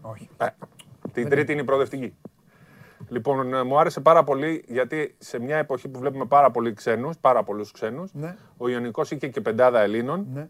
[0.00, 0.28] Όχι.
[0.36, 0.46] ε,
[1.12, 2.16] την τρίτη είναι η προοδευτική.
[3.08, 7.16] Λοιπόν, ε, μου άρεσε πάρα πολύ γιατί σε μια εποχή που βλέπουμε πάρα πολλοί ξένους,
[7.18, 8.36] πάρα πολλούς ξένους, Ναι.
[8.56, 10.48] ο Ιωνικός είχε και πεντάδα Ελλήνων Ναι.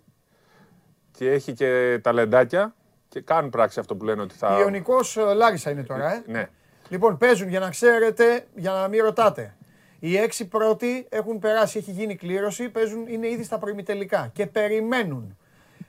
[1.11, 2.75] και έχει και ταλεντάκια
[3.09, 4.59] και κάνουν πράξη αυτό που λένε ότι θα.
[4.61, 6.23] Ιωνικός ε, Λάρισα είναι τώρα, ε.
[6.27, 6.49] Ναι.
[6.89, 9.57] Λοιπόν, παίζουν για να ξέρετε, για να μην ρωτάτε.
[9.99, 15.39] Οι έξι πρώτοι έχουν περάσει, έχει γίνει κλήρωση, παίζουν, είναι ήδη στα προημιτελικά και περιμένουν.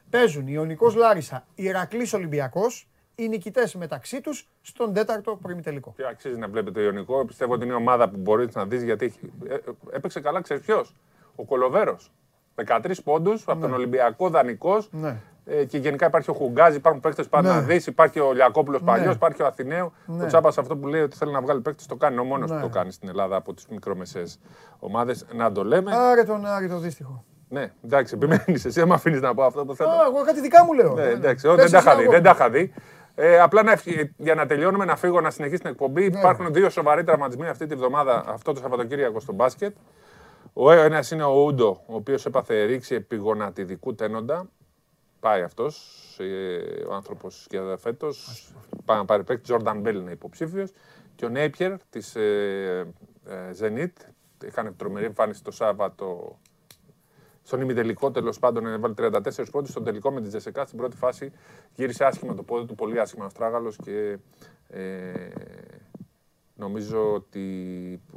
[0.09, 2.87] Παίζουν Ιωνικός Λάρισα, Ηρακλής Ολυμπιακός,
[3.19, 5.93] οι νικητές μεταξύ τους στον τέταρτο προημιτελικό.
[5.97, 8.83] Και αξίζει να βλέπετε το Ιωνικό; Πιστεύω ότι είναι η ομάδα που μπορείς να δεις
[8.83, 9.59] γιατί έχει- ε, ε,
[9.91, 10.95] έπαιξε καλά, ξέρεις ποιος;
[11.35, 12.11] Ο Κολοβέρος.
[12.55, 14.83] 13 πόντους από τον Ολυμπιακό δανεικό.
[14.91, 15.15] Ναι.
[15.45, 17.55] Ε, και γενικά υπάρχει ο Χουγκάζης, υπάρχουν παίκτες που πάνε Ναι.
[17.55, 17.87] να δεις.
[17.87, 19.11] Υπάρχει ο Λιακόπουλος παλιός, Ναι.
[19.13, 19.89] υπάρχει ο Αθηναίος.
[20.05, 20.23] Ναι.
[20.23, 22.17] Ο Τσάπα αυτό που λέει ότι θέλει να βγάλει παίκτες το κάνει.
[22.19, 22.55] Ο μόνος Ναι.
[22.55, 24.39] που το κάνει στην Ελλάδα από τις μικρομεσαίες
[24.79, 25.25] ομάδες.
[25.33, 25.95] Να το λέμε.
[25.95, 27.23] Άρε τον Άρη το δύστιχο.
[27.49, 29.89] Ναι, εντάξει, επιμένεις εσύ, άμα αφήνεις να πω αυτό που θέλω.
[29.89, 30.93] Α, εγώ κάτι δικά μου λέω.
[30.93, 32.73] Ναι, Ε, εντάξει, πες δεν τα εσύ είχα δει.
[33.17, 33.27] Εγώ.
[33.29, 33.37] Δεν τα είχα δει.
[33.37, 36.09] Ε, απλά να, ευχ- για να τελειώνουμε, να φύγω να συνεχίσει την εκπομπή.
[36.09, 36.19] Ναι.
[36.19, 39.75] Υπάρχουν δύο σοβαροί τραυματισμοί αυτή τη βδομάδα, αυτό το Σαββατοκύριακο στο μπάσκετ.
[40.53, 44.49] Ο ένας είναι ο Ούντο, ο οποίος έπαθε ρήξη επιγονατιδικού τένοντα.
[45.19, 46.03] Πάει αυτός,
[46.89, 48.47] ο άνθρωπος και φέτος.
[48.85, 49.43] Πάει να πάρει παίκτη.
[49.43, 50.71] Τζόρνταν Μπέλ είναι υποψήφιος.
[51.15, 52.87] Και ο Νέιπιερ της ε,
[53.27, 53.91] ε, Zenit.
[54.45, 56.37] Είχαν τρομερή εμφάνιση το Σάββατο
[57.47, 59.69] στον ημιτελικό τέλος πάντων έβαλε 34 πόντους.
[59.69, 61.31] Στον τελικό με τη Τζεσεκά στην πρώτη φάση
[61.75, 64.17] γύρισε άσχημα το πόδι του, πολύ άσχημα ο Στράγαλο και
[64.67, 65.29] ε,
[66.55, 67.45] νομίζω ότι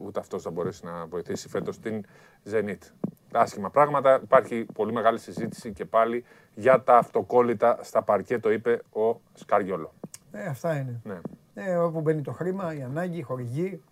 [0.03, 2.05] ούτε αυτός θα μπορέσει να βοηθήσει φέτος την
[2.51, 2.79] Zenit.
[3.33, 4.21] Άσχημα πράγματα.
[4.23, 6.25] Υπάρχει πολύ μεγάλη συζήτηση και πάλι
[6.55, 9.93] για τα αυτοκόλλητα στα παρκέ, το είπε ο Σκαριόλο.
[10.33, 11.01] Ε, αυτά είναι.
[11.05, 11.21] Ναι.
[11.55, 13.83] Ε, όπου μπαίνει το χρήμα, η ανάγκη, η χορηγή.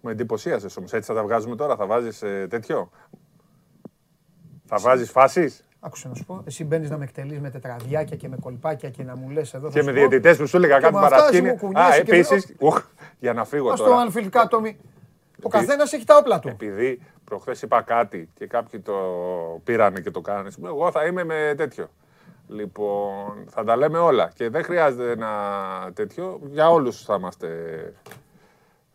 [0.00, 0.92] Με εντυπωσίασες όμως.
[0.92, 2.18] Έτσι θα τα βγάζουμε τώρα, θα βάζεις
[2.48, 2.90] τέτοιο;
[4.66, 8.28] Θα βάζεις φάσεις; Άκουσα να σου πω, εσύ μπαίνεις να με εκτελείς με τετραδιάκια και
[8.28, 9.68] με κολπάκια και να μου λες εδώ.
[9.70, 11.50] και με διαιτητές που σου έλεγα Και κάτι με αυτά παρασκήνια.
[11.52, 12.54] σου κουνιέσαι Α, και με- επίσης.
[13.18, 14.06] Για να φύγω Α το τώρα.
[14.12, 14.76] Anfield Κάτωμι.
[15.42, 16.48] Ο καθένας έχει τα όπλα του.
[16.48, 18.94] Επειδή προχθές είπα κάτι και κάποιοι το
[19.64, 20.50] πήρανε και το κάνανε.
[20.64, 21.88] Εγώ θα είμαι με τέτοιο.
[22.48, 24.30] Λοιπόν, θα τα λέμε όλα.
[24.34, 25.30] Και δεν χρειάζεται ένα
[25.94, 26.40] τέτοιο.
[26.50, 27.48] Για όλους θα είμαστε.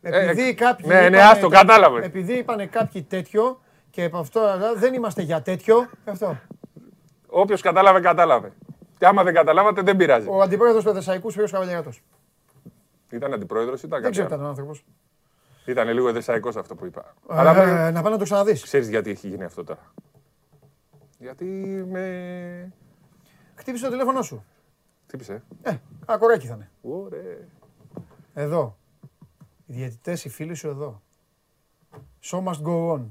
[0.02, 0.86] Επειδή ε, κάποιοι.
[0.88, 2.06] ναι, ναι, είπανε άστο, τε- κατάλαβες.
[2.06, 3.62] Επειδή είπανε κάποιοι τέτοιο
[3.92, 5.90] και από αυτό αλλά δεν είμαστε για τέτοιο.
[6.06, 6.38] Αυτό.
[7.28, 8.54] Όποιος κατάλαβε, κατάλαβε.
[8.98, 10.28] Και άμα δεν καταλάβατε, δεν πειράζει.
[10.30, 12.02] Ο αντιπρόεδρος του Δεσαϊκού Σπύρος Καβαλιαράτος.
[13.10, 14.42] Ήταν αντιπρόεδρος, ήταν Δεν κάτι ξέρω τι άλλο.
[14.44, 14.86] ήταν ο άνθρωπος.
[15.66, 17.14] Ήταν λίγο εδεσαϊκός αυτό που είπα.
[17.28, 18.64] Αλλά πρέπει- Ε, να πάει να το ξαναδείς.
[18.64, 19.94] ξέρεις γιατί έχει γίνει αυτό τώρα.
[21.18, 21.46] Γιατί
[21.90, 22.74] με.
[23.56, 24.46] Χτύπησε το τηλέφωνό σου.
[25.08, 25.44] Χτύπησε.
[25.62, 26.70] Ε, ακοράκι θα είναι.
[26.82, 27.38] Ωραία.
[28.34, 28.78] Εδώ.
[29.66, 31.02] Οι διαιτητές, οι φίλοι σου εδώ.
[32.24, 33.02] Show must go on.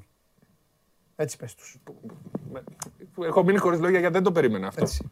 [1.20, 1.78] Έτσι πες τους.
[2.52, 4.82] Με- Έχω μείνει χωρίς λόγια γιατί δεν το περίμενα αυτό.
[4.82, 5.09] Έτσι.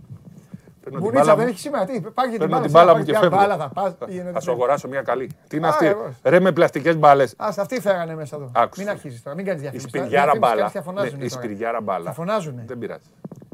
[0.83, 1.85] Παίρνω την Μπουνίτσα μπάλα δεν μου, έχει σήμερα.
[1.85, 2.61] Τι, πάρει την παίρνω μπάλα.
[2.63, 3.37] την σήμερα, μπάλα μου πάρει και ποια φεύγω.
[3.37, 3.95] μπάλα θα πας.
[4.07, 5.31] πήγαινε, Θα σου δεν αγοράσω μια καλή.
[5.49, 6.15] Τι είναι Α, αυτή; εγώ.
[6.23, 7.35] Ρε με πλαστικές μπάλες.
[7.37, 8.51] Ας αυτοί φέρανε μέσα εδώ.
[8.55, 8.83] Άκουσα.
[8.83, 9.89] Μην αρχίσεις τώρα, μην κάνεις Η διαφήμιση.
[9.89, 10.57] σπυριάρα Διαφήμιση μπάλα.
[10.57, 11.43] κάνεις, Θα φωνάζουν Ναι, Η τώρα.
[11.43, 12.05] σπυριάρα μπάλα.
[12.05, 12.65] Θα φωνάζουνε.
[12.67, 13.07] Δεν πειράζει.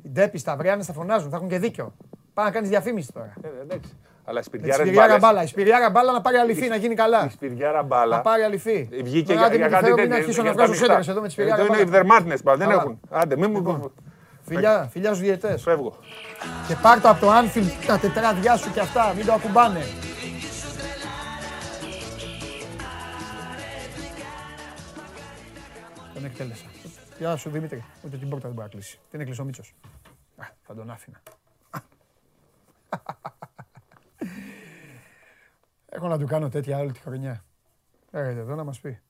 [0.02, 1.94] Οι ντέποι στα αυριάνες θα φωνάζουν, θα έχουν και δίκιο.
[2.34, 3.32] Πάει να κάνεις διαφήμιση τώρα.
[3.42, 3.92] Ε, εντάξει.
[4.26, 5.18] Αλλά η Με τη σπυριάρα σπυριάρα μπάλα.
[5.18, 5.42] μπάλα.
[5.42, 7.24] Η σπυριάρα μπάλα να πάρει αληθή, να γίνει καλά.
[7.26, 8.16] Η σπυριάρα μπάλα.
[8.16, 8.88] Να πάρει αληθή.
[9.02, 10.10] Βγήκε Τώρα, για, άντε, για μην κάτι φέρω, τέτοιο.
[10.10, 10.86] Μην αρχίσω για να τα βγάζω μισθά.
[10.86, 11.96] σέντρες εδώ με τη σπυριάρα Εδώ είναι οι μπάλα.
[11.98, 12.56] δερμάτινες μπάλα.
[12.58, 12.80] Δεν Καλά.
[12.80, 13.00] έχουν.
[13.10, 13.74] Άντε, μην Λοιπόν.
[13.76, 13.92] μου.
[14.46, 15.62] Φιλιά, φιλιά στους διαιτές.
[15.62, 15.96] Φεύγω.
[16.68, 19.80] Και πάρ' το από το Anfield τα τετράδια σου και αυτά, μην το ακουμπάνε.
[26.24, 26.64] Εκτέλεσα.
[27.18, 27.84] Γεια σου Δημήτρη.
[28.04, 28.98] Ούτε την πόρτα δεν μπορεί να κλείσει.
[29.10, 29.74] Την έκλεισε ο Μίτσος.
[30.36, 31.22] Α, θα τον άφηνα.
[35.86, 37.44] Έχω να του κάνω τέτοια όλη τη χρονιά.
[38.10, 39.00] Έρχεται εδώ να μας πει.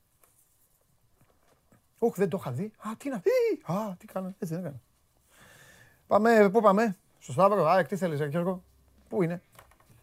[1.99, 2.71] Όχι, δεν το είχα δει.
[2.77, 3.29] Α, τι να πει.
[3.71, 4.27] Α, τι κάνω.
[4.39, 4.81] Έτσι δεν έκανα.
[6.07, 7.65] Πάμε, πού πάμε; Στο Σταύρο.
[7.65, 8.63] Α, τι θέλεις, Γιώργο;
[9.09, 9.41] Πού είναι;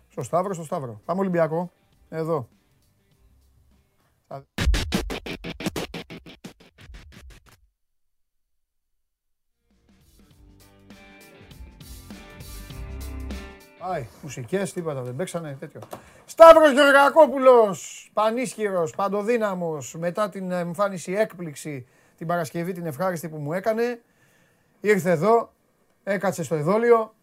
[0.09, 1.01] Στο Σταύρο, στο Σταύρο.
[1.05, 1.71] Πάμε Ολυμπιακό.
[2.09, 2.49] Εδώ.
[13.89, 15.81] Πάει, μουσικές, τίποτα δεν παίξανε, τέτοιο.
[16.25, 21.87] Σταύρος Γεωργακόπουλος, πανίσχυρος, παντοδύναμος, μετά την εμφάνιση έκπληξη
[22.17, 24.01] την Παρασκευή την ευχάριστη που μου έκανε,
[24.81, 25.53] ήρθε εδώ,
[26.03, 27.15] έκατσε στο εδόλιο.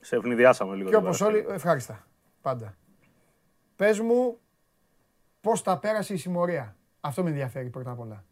[0.00, 0.90] Σε ευνηδιάσαμε λίγο.
[0.90, 2.06] Και όπως όλοι, ευχάριστα,
[2.42, 2.74] πάντα.
[3.76, 4.38] Πες μου
[5.40, 8.24] πώς τα πέρασε η συμμορία; Αυτό με ενδιαφέρει πρώτα απ' όλα.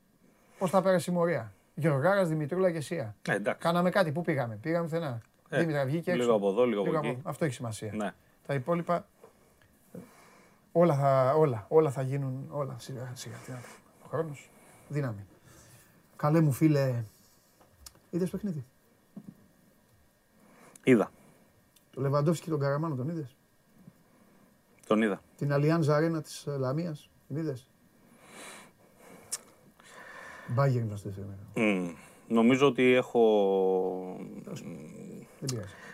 [0.58, 3.12] Πώς τα πέρασε η συμμορία; Γεωργάρας, Δημητρούλα και εσύ.
[3.28, 5.20] Ε, Κάναμε κάτι, πού πήγαμε, πήγαμε πουθενά.
[5.54, 6.22] Ε, Δήμητρα βγήκε έξω.
[6.22, 7.18] Λίγο από εδώ, λίγο, από εκεί.
[7.22, 7.92] Αυτό έχει σημασία.
[7.94, 8.14] Ναι.
[8.46, 9.06] Τα υπόλοιπα
[10.72, 13.36] όλα θα, όλα, όλα θα γίνουν, όλα σιγά σιγά.
[13.36, 13.66] Τι να πω.
[14.04, 14.50] Ο χρόνος,
[14.88, 15.26] δύναμη.
[16.16, 17.04] Καλέ μου φίλε,
[18.10, 18.64] είδες παιχνίδι;
[20.84, 21.10] Είδα.
[21.90, 23.36] Το Λεβαντόφσκι και τον Καραμάνο τον είδες;
[24.86, 25.22] Τον είδα.
[25.36, 27.68] Την Αλιάνζα Αρένα της Λαμίας, την είδες;
[30.46, 30.96] Μπάγερ να
[31.54, 31.94] mm.
[32.32, 33.20] Νομίζω ότι έχω...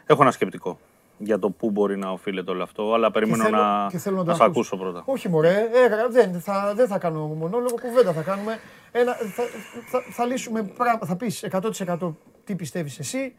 [0.07, 0.79] Έχω ένα σκεπτικό
[1.19, 4.35] για το πού μπορεί να οφείλεται όλο αυτό, αλλά περιμένω θέλω, να, και να, να
[4.35, 5.03] σε ακούσω πρώτα.
[5.05, 8.59] Όχι μωρέ, ε, δεν, θα, δεν θα κάνω μονόλογο, κουβέντα θα κάνουμε.
[8.93, 9.43] Ένα, θα,
[9.91, 13.35] θα, θα λύσουμε πράγμα, θα πεις 100% τι πιστεύεις εσύ.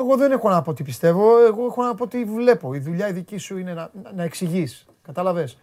[0.00, 2.74] Εγώ δεν έχω να πω τι πιστεύω, εγώ έχω να πω τι βλέπω.
[2.74, 5.58] Η δουλειά η δική σου είναι να, να εξηγείς, κατάλαβες.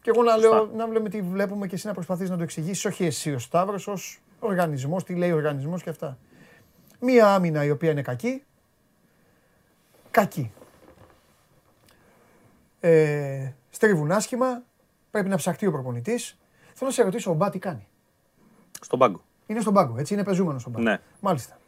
[0.00, 2.84] Και εγώ να λέω, να βλέπουμε τι βλέπουμε και εσύ να προσπαθείς να το εξηγήσεις,
[2.84, 6.18] όχι εσύ ο Σταύρος, ως οργανισμός, τι λέει ο οργανισμός και αυτά.
[7.00, 8.42] Μία άμυνα η οποία είναι κακή,
[10.10, 10.52] κακή.
[12.80, 14.62] Ε, στρίβουν άσχημα,
[15.10, 16.38] πρέπει να ψαχτεί ο προπονητής.
[16.74, 17.86] Θέλω να σε ρωτήσω, ο Μπά τι κάνει;
[18.80, 19.24] Στον πάγκο.
[19.46, 20.88] Είναι στον πάγκο, έτσι, είναι πεζούμενος στον πάγκο.
[20.88, 21.00] Ναι.
[21.20, 21.58] Μάλιστα.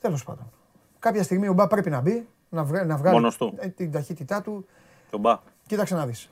[0.00, 0.52] Τέλος πάντων.
[0.98, 4.66] Κάποια στιγμή ο Μπά πρέπει να μπει, να, να βγάλει ε, την ταχύτητά του.
[5.10, 5.38] Τον Μπά.
[5.66, 6.30] Κοίταξε να δεις.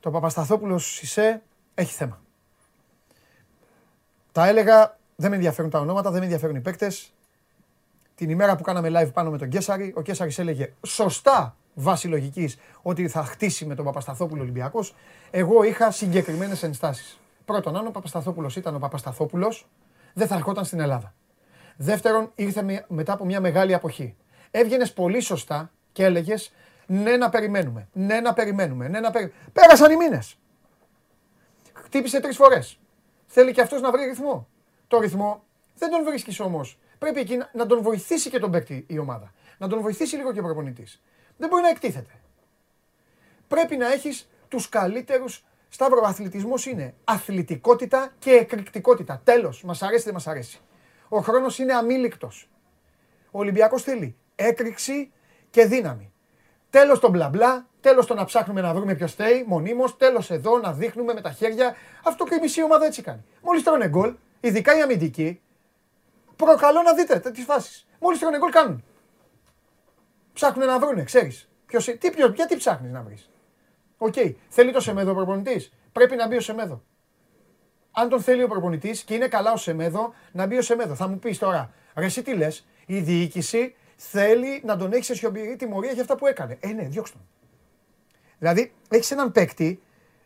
[0.00, 1.42] Το Παπασταθόπουλος Σισε
[1.74, 2.20] έχει θέμα.
[4.36, 7.12] Τα έλεγα, δεν με ενδιαφέρουν τα ονόματα, δεν με ενδιαφέρουν οι παίκτες.
[8.14, 12.58] Την ημέρα που κάναμε live πάνω με τον Κέσσαρη, ο Κέσσαρη έλεγε σωστά βάση λογικής
[12.82, 14.94] ότι θα χτίσει με τον Παπασταθόπουλο Ολυμπιακός.
[15.30, 17.20] Εγώ είχα συγκεκριμένες ενστάσεις.
[17.44, 19.66] Πρώτον, αν ο Παπασταθόπουλος ήταν ο Παπασταθόπουλος,
[20.14, 21.14] δεν θα ερχόταν στην Ελλάδα.
[21.76, 24.16] Δεύτερον, ήρθε μετά από μια μεγάλη αποχή.
[24.50, 26.52] Έβγαινες πολύ σωστά και έλεγες
[26.86, 29.40] ναι να περιμένουμε, ναι να περιμένουμε, ναι να περιμένουμε.
[29.52, 30.38] Πέρασαν οι μήνες.
[31.72, 32.78] Χτύπησε τρεις φορές.
[33.26, 34.48] Θέλει και αυτός να βρει ρυθμό.
[34.88, 35.44] Το ρυθμό
[35.74, 36.78] δεν τον βρίσκεις όμως.
[36.98, 39.32] Πρέπει εκεί να τον βοηθήσει και τον παίκτη η ομάδα.
[39.58, 41.02] Να τον βοηθήσει λίγο και ο προπονητής.
[41.36, 42.10] Δεν μπορεί να εκτίθεται.
[43.48, 45.44] Πρέπει να έχεις τους καλύτερους.
[45.68, 49.20] Σταύρο, αθλητισμός είναι αθλητικότητα και εκρηκτικότητα.
[49.24, 49.62] Τέλος.
[49.62, 50.60] Μας αρέσει, δεν μας αρέσει.
[51.08, 52.48] Ο χρόνος είναι αμήλικτος.
[53.30, 55.12] Ο Ολυμπιακός θέλει έκρηξη
[55.50, 56.12] και δύναμη.
[56.70, 60.58] Τέλος τον μπλα μπλα, τέλος το να ψάχνουμε να βρούμε ποιος φταίει, μονίμως, τέλος εδώ
[60.58, 61.76] να δείχνουμε με τα χέρια.
[62.04, 63.24] Αυτό και η μισή ομάδα έτσι κάνει.
[63.42, 65.40] Μόλις τρώνε γκολ, ειδικά οι αμυντικοί,
[66.36, 67.86] προκαλώ να δείτε τι φάσεις.
[68.00, 68.84] Μόλις τρώνε γκολ κάνουν.
[70.32, 71.48] Ψάχνουν να βρούνε, ξέρεις.
[71.98, 73.30] Τι, ποιος, γιατί ψάχνεις να βρεις.
[73.98, 74.34] Ok, okay.
[74.48, 75.72] θέλει το Σεμέδο ο προπονητής.
[75.92, 76.82] Πρέπει να μπει ο Σεμέδο.
[77.92, 80.94] Αν τον θέλει ο προπονητής και είναι καλά ο Σεμέδο, να μπει ο Σεμέδο.
[80.94, 85.14] Θα μου πεις τώρα, ρε, εσύ τι λες, η διοίκηση θέλει να τον έχεις σε
[85.14, 86.58] σιωπηρή τιμωρία για αυτά που έκανε.
[86.60, 87.26] Ε, ναι, διώξτε τον.
[88.38, 89.80] Δηλαδή, έχεις έναν παίκτη,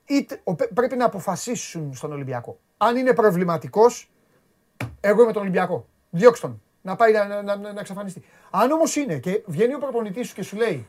[0.06, 0.42] είτε,
[0.74, 2.58] πρέπει να αποφασίσουν στον Ολυμπιακό.
[2.76, 4.10] Αν είναι προβληματικός,
[5.00, 5.86] εγώ είμαι τον Ολυμπιακό.
[6.10, 6.62] Διώξτε τον.
[6.82, 8.22] Να πάει να, να, να, να εξαφανιστεί.
[8.50, 10.86] Αν όμως είναι και βγαίνει ο προπονητής σου και σου λέει,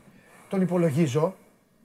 [0.48, 1.34] τον υπολογίζω,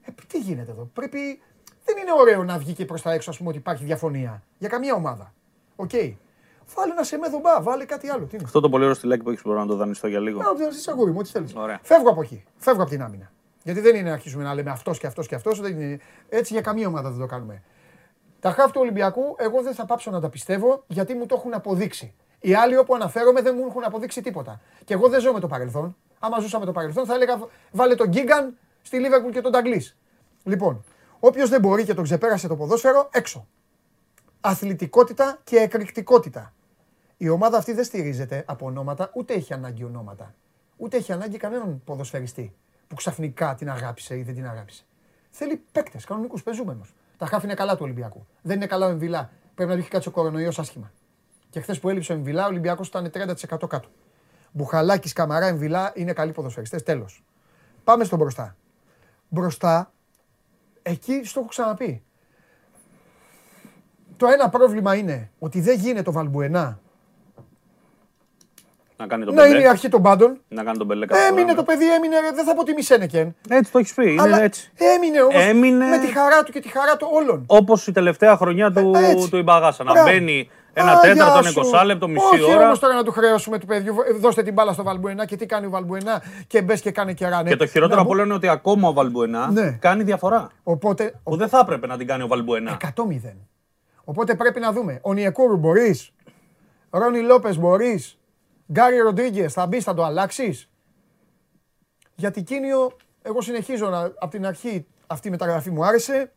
[0.01, 1.41] ε, τι γίνεται εδώ; Πρέπει.
[1.85, 4.69] Δεν είναι ωραίο να βγει και προς τα έξω, ας πούμε, ότι υπάρχει διαφωνία για
[4.69, 5.33] καμία ομάδα.
[5.75, 5.89] Ok.
[5.93, 6.13] Okay.
[6.75, 8.25] Βάλε ένα Σισέ Μπα, βάλε κάτι άλλο.
[8.25, 10.37] Τι Αυτό το πολύ ωραίο στυλάκι που έχεις μπορεί να το δανειστώ για λίγο.
[10.37, 11.55] Να το δανειστείς αγόρι μου, ό,τι θέλεις.
[11.81, 12.43] Φεύγω από εκεί.
[12.57, 13.31] Φεύγω από την άμυνα.
[13.67, 15.61] Γιατί δεν είναι να αρχίσουμε να λέμε αυτός και αυτός και αυτός.
[16.29, 17.63] Έτσι για καμία ομάδα δεν το κάνουμε.
[18.39, 21.53] Τα χάφη του Ολυμπιακού, εγώ δεν θα πάψω να τα πιστεύω γιατί μου το έχουν
[21.53, 22.13] αποδείξει.
[22.39, 24.61] Οι άλλοι όπου αναφέρομαι δεν μου έχουν αποδείξει τίποτα.
[24.85, 25.95] Και εγώ δεν ζω με το παρελθόν.
[26.19, 27.39] Άμα ζούσα με το παρελθόν θα έλεγα
[27.71, 29.97] βάλε τον Γκίγκαν στη Λίβερπουλ και τον Ταγκλής.
[30.43, 30.83] Λοιπόν,
[31.19, 33.47] όποιος δεν μπορεί και τον ξεπέρασε το ποδόσφαιρο, έξω.
[34.41, 36.53] Αθλητικότητα και εκρηκτικότητα.
[37.17, 40.33] Η ομάδα αυτή δεν στηρίζεται από ονόματα, ούτε έχει ανάγκη ονόματα.
[40.77, 42.55] Ούτε έχει ανάγκη κανέναν ποδοσφαιριστή
[42.87, 44.83] που ξαφνικά την αγάπησε ή δεν την αγάπησε.
[45.29, 46.95] Θέλει παίκτες, κανονικούς, πεζούμενους.
[47.17, 48.27] Τα χάφη είναι καλά του Ολυμπιακού.
[48.41, 49.29] Δεν είναι καλά ο Εμβιλά.
[49.55, 50.91] Πρέπει να του έχει κάτσει ο κορονοϊός άσχημα.
[51.49, 53.89] Και χθες που έλειψε ο Εμβιλά, ο Ολυμπιακός ήταν 30% κάτω.
[54.51, 56.83] Μπουχαλάκης, Καμαρά, Εμβιλά είναι καλοί ποδοσφαιριστές.
[56.83, 57.23] Τέλος.
[57.83, 58.55] Πάμε στο μπροστά.
[59.29, 59.91] Μπροστά,
[60.81, 62.03] εκεί στο έχω ξαναπεί.
[64.17, 66.79] Το ένα πρόβλημα είναι ότι δεν γίνεται το Βαλμπουενά
[68.97, 70.37] να κάνει τον να είναι η αρχή των πάντων.
[70.47, 73.35] Να κάνει τον Μπελέ Έμεινε το παιδί, έμεινε, δεν θα πω τη Μισένεκεν.
[73.49, 74.11] Έτσι το έχεις πει.
[74.11, 74.71] Είναι Αλλά έτσι.
[74.95, 75.85] Έμεινε όμως έμεινε...
[75.85, 77.43] με τη χαρά του και τη χαρά του όλων.
[77.47, 79.83] Όπως η τελευταία χρονιά του, ε, του Ιμπαγάσα.
[79.83, 82.69] Να μπαίνει ένα τέταρτο, ένα 20 λεπτό, μισή Όχι, ώρα.
[82.69, 83.95] Όχι τώρα να του χρέωσουμε του παιδιού.
[84.19, 87.27] Δώστε την μπάλα στο Βαλμπουενά και τι κάνει ο Βαλμπουενά και μπες και κάνει και
[87.27, 87.49] ράνε.
[87.49, 89.71] Και το χειρότερο από όλα είναι ότι ακόμα ο Βαλμπουενά ναι.
[89.71, 90.49] κάνει διαφορά.
[90.63, 92.77] Οπότε, που δεν θα έπρεπε να την κάνει ο Βαλμπουενά.
[92.81, 92.89] 100-0.
[94.03, 94.99] Οπότε πρέπει να δούμε.
[95.01, 96.11] Ο Νιεκούρου μπορείς.
[96.89, 98.16] Ρόνι Λόπες μπορείς.
[98.71, 100.69] Γκάρι Ροντρίγκες, θα μπεις, θα το αλλάξεις;
[102.15, 106.31] Γιατί Κίνιο, εγώ συνεχίζω να, από την αρχή αυτή η μεταγραφή μου άρεσε.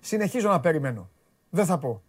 [0.00, 1.10] Συνεχίζω να περιμένω.
[1.50, 2.02] Δεν θα πω.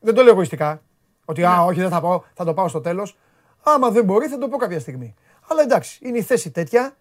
[0.00, 0.82] Δεν το λέω εγωιστικά.
[1.24, 1.62] Ότι α, ναι.
[1.62, 3.18] όχι, δεν θα πω, θα το πάω στο τέλος.
[3.62, 5.14] Άμα δεν μπορεί, θα το πω κάποια στιγμή.
[5.48, 6.96] Αλλά εντάξει, είναι η θέση τέτοια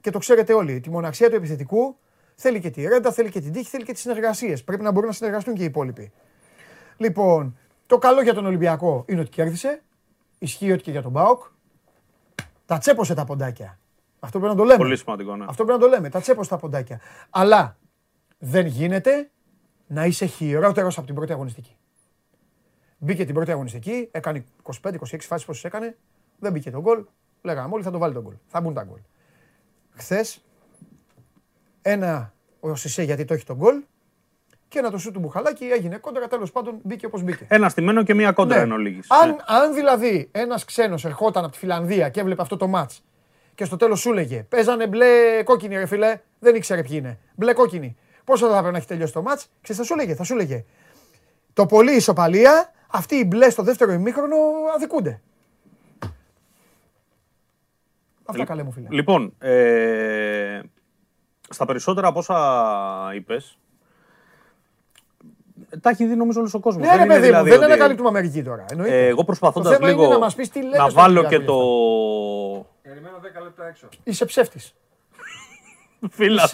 [0.00, 0.80] και το ξέρετε όλοι.
[0.80, 1.96] Τη μοναξία του επιθετικού
[2.34, 4.64] θέλει και τη ρέντα, θέλει και την τύχη, θέλει και τις συνεργασίες.
[4.64, 6.12] Πρέπει να μπορούν να συνεργαστούν και οι υπόλοιποι.
[6.96, 9.82] Λοιπόν, το καλό για τον Ολυμπιακό είναι ότι κέρδισε.
[10.42, 11.42] Ισχύει ότι και για τον Μπάουκ.
[12.66, 13.78] Τα τσέπωσε τα ποντάκια.
[14.20, 14.78] Αυτό πρέπει να το λέμε.
[14.78, 15.44] Πολύ σημαντικό, ναι.
[15.48, 16.08] Αυτό πρέπει να το λέμε.
[16.08, 17.00] Τα τσέπωσε τα ποντάκια.
[17.30, 17.76] Αλλά
[18.38, 19.30] δεν γίνεται
[19.86, 21.76] να είσαι χειρότερος από την πρώτη αγωνιστική.
[22.98, 24.44] Μπήκε την πρώτη αγωνιστική, έκανε
[24.82, 25.96] 25-26 φάσεις πόσες έκανε,
[26.38, 27.04] δεν μπήκε τον γκολ.
[27.42, 28.34] Λέγαμε όλοι θα το βάλει τον γκολ.
[28.46, 29.00] Θα μπουν τα γκολ.
[29.90, 30.44] Χθες
[31.82, 33.82] ένα ο Σισε γιατί το έχει τον γκολ
[34.70, 36.28] και ένα το σου του Μπουχαλάκη έγινε κόντρα.
[36.28, 37.46] Τέλος πάντων μπήκε όπως μπήκε.
[37.48, 38.62] Ένα στημένο και μία κόντρα ναι.
[38.62, 39.36] εν Αν, ναι.
[39.46, 42.90] αν δηλαδή ένας ξένος ερχόταν από τη Φιλανδία και έβλεπε αυτό το ματ
[43.54, 47.18] και στο τέλος σου έλεγε Παίζανε μπλε κόκκινη, ρε φιλέ, δεν ήξερε ποιοι είναι.
[47.34, 47.96] Μπλε κόκκινη.
[48.24, 50.64] Πόσο θα έπρεπε να έχει τελειώσει το ματ, ξέρεις, θα σου έλεγε, θα σου έλεγε.
[51.52, 54.36] Το πολύ ισοπαλία, αυτοί οι μπλε στο δεύτερο ημίχρονο
[54.74, 55.20] αδικούνται.
[58.24, 58.86] Αυτά καλέ μου φίλε.
[58.90, 60.60] Λοιπόν, ε,
[61.48, 62.38] στα περισσότερα από όσα
[63.14, 63.58] είπες,
[65.80, 66.86] τα έχει δει νομίζω όλος ο κόσμος.
[66.86, 67.92] Ναι, δεν είναι, παιδί δηλαδή, δεν ότι...
[67.92, 68.64] είναι Αμερική τώρα.
[68.84, 71.56] Ε, εγώ προσπαθώντας λίγο να, μας πεις τι να βάλω και το.
[72.82, 73.88] Περιμένω 10 λεπτά έξω.
[74.04, 74.74] Είσαι ψεύτης.
[76.10, 76.50] Φίλα,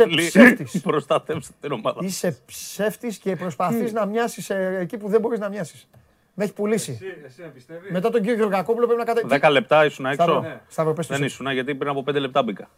[0.83, 2.01] προστατεύστε την ομάδα.
[2.03, 5.89] Είσαι ψεύτης και προσπαθείς να μοιάσεις εκεί που δεν μπορείς να μοιάσεις.
[6.35, 6.91] Με έχει πουλήσει.
[6.91, 9.41] Εσύ, εσύ πιστεύεις; Μετά τον κύριο Κακόπουλο πρέπει να κατέβει.
[9.47, 10.61] 10 λεπτά ήσουν έξω; Ναι.
[11.09, 12.69] Δεν ήσουν γιατί πριν από 5 λεπτά μπήκα.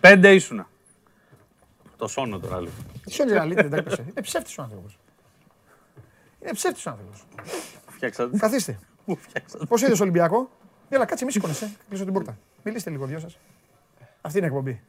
[0.00, 0.66] 5 ήσουν.
[1.96, 2.72] Το σώνω τώρα λίγο.
[3.04, 4.04] Τι σώνει, δεν τρέπεσαι.
[4.08, 4.98] Είναι ψεύτης ο άνθρωπος.
[6.44, 7.26] Είναι ψεύτης ο άνθρωπος.
[7.86, 8.38] Φτιάξατε.
[8.38, 8.78] Καθίστε.
[9.68, 10.50] Πώς είδες Ολυμπιακό;
[10.88, 11.76] Έλα, κάτσε, μη σηκώνεσαι.
[11.88, 12.38] Κλείσω την πόρτα.
[12.62, 13.38] Μιλήστε λίγο, δυο σας.
[14.20, 14.82] Αυτή είναι η εκπομπή.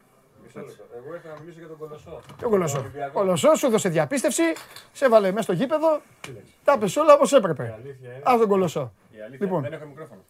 [0.56, 2.22] Εγώ ήθελα να μιλήσω για τον Κολοσσό.
[2.41, 2.86] Τον Κολοσσό.
[3.14, 4.44] Κολοσσό σου έδωσε διαπίστευση,
[4.91, 6.02] σε έβαλε μέσα στο γήπεδο.
[6.64, 7.64] Τα πες όλα όπως έπρεπε.
[8.23, 8.94] Α τον Κολοσσό.
[9.40, 9.61] Λοιπόν.
[9.61, 10.22] Δεν έχω μικρόφωνο.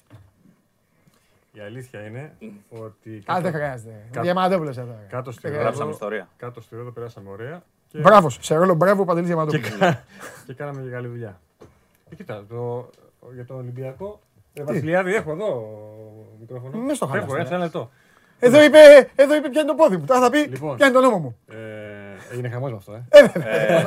[1.52, 2.36] Η αλήθεια είναι
[2.70, 3.24] ότι.
[3.32, 4.22] Α, δεν χρειάζεται.
[4.22, 4.98] Διαμαντόπουλος εδώ.
[5.10, 6.28] Κάτω στη Ρόδο.
[6.38, 7.64] Κάτω στη Ρόδο περάσαμε ωραία.
[7.96, 8.02] Και...
[8.02, 9.78] Μπράβος, σε ρόλο μπράβο Παντελής Διαμαντόπουλος.
[9.78, 9.98] Και,
[10.46, 11.40] και κάναμε και καλή δουλειά.
[12.10, 12.90] Και κοίτα, το,
[13.34, 14.20] για τον Ολυμπιακό.
[14.54, 15.80] Ε, Βασιλιάδη, έχω εδώ
[16.40, 16.78] μικρόφωνο.
[16.78, 17.26] Μες στο χάρτη.
[17.32, 17.90] Έχω, ένα λεπτό.
[18.40, 18.78] Εδώ είπε,
[19.16, 20.06] εδώ είπε πιάνει το πόδι μου.
[20.06, 21.38] Τώρα θα πει λοιπόν, πιάνει το νόμο μου.
[21.48, 21.56] Ε,
[22.34, 23.04] έγινε χαμός με αυτό, ε.
[23.34, 23.84] ε,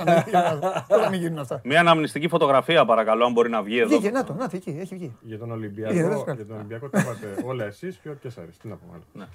[0.88, 1.60] Πώς να μην γίνουν αυτά.
[1.64, 3.88] Μια αναμνηστική φωτογραφία, παρακαλώ, αν μπορεί να βγει εδώ.
[3.88, 5.16] Βγήκε, να το, να το, εκεί, έχει βγει.
[5.20, 8.56] Για τον Ολυμπιακό, για τον Ολυμπιακό το είπατε όλα εσείς και ο Κέσσαρης.
[8.56, 9.26] Τι να πω άλλο.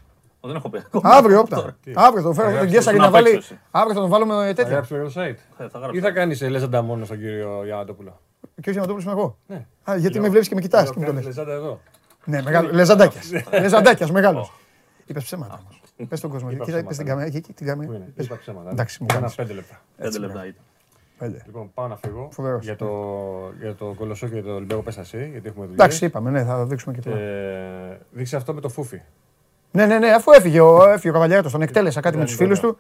[0.46, 0.52] Ναι.
[0.52, 1.76] Δεν έχω πει Αύριο, όπτα.
[1.94, 3.42] Αύριο τον φέρω τον Κέσσαρη να βάλει.
[3.72, 4.64] Αύριο θα τον βάλουμε τέτοια.
[4.64, 5.94] Θα γράψει το site.
[5.94, 8.20] Ή θα κάνεις λεζαντά μόνος στον κύριο Γιανατόπουλο.
[8.42, 9.38] Ο κύριο Γιανατόπουλο είμαι εγώ.
[9.48, 9.66] Ναι.
[9.98, 10.94] Γιατί με βλέπεις και με κοιτάς.
[10.96, 11.80] Λεζάντα εδώ.
[12.26, 12.42] Ναι,
[12.72, 13.32] λεζαντάκιας.
[13.52, 14.54] Λεζαντάκιας, μεγάλος.
[15.06, 15.82] Είπες ψέματα όμως.
[16.10, 16.50] Πες τον κόσμο.
[16.50, 17.28] Κοίτα, πες την κάμερα.
[17.28, 18.08] Εκεί την κάμερα.
[18.16, 18.70] Είπα ψέματα.
[18.70, 19.36] Εντάξει, μου κάνεις.
[19.36, 19.82] Πέντε λεπτά.
[19.98, 21.42] Πέντε λεπτά ήταν.
[21.46, 22.30] Λοιπόν, πάω να φύγω.
[22.62, 22.90] Για το,
[23.60, 25.84] για το Κολοσσό και το Ολυμπιακό πες εσύ, γιατί έχουμε δουλειά.
[25.84, 27.18] Εντάξει, είπαμε, ναι, θα δείξουμε και τώρα.
[27.20, 29.02] Ε, δείξε αυτό με το Φούφι.
[29.76, 32.60] Ναι, ναι, ναι, αφού έφυγε ο, έφυγε ο Καβαλιάτο, τον εκτέλεσα κάτι με τους φίλους
[32.60, 32.78] του.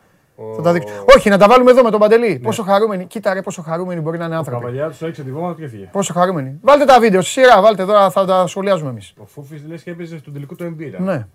[0.55, 0.89] Θα τα δείξω.
[1.15, 2.29] Όχι, να τα βάλουμε εδώ με τον Παντελή.
[2.29, 2.37] Ναι.
[2.37, 4.63] Πόσο χαρούμενοι, κοίτα ρε, πόσο χαρούμενοι μπορεί να είναι άνθρωποι.
[4.63, 5.89] Ο Καβαλιάτο έριξε τη βόμβα και έφυγε.
[5.91, 6.59] Πόσο χαρούμενοι.
[6.61, 9.13] Βάλτε τα βίντεο, σειρά, βάλτε εδώ, θα τα σχολιάζουμε εμείς.
[9.17, 10.99] Ο Φούφι λες και έπαιζε στον τελικό του εμπειρία.
[10.99, 11.27] Ναι.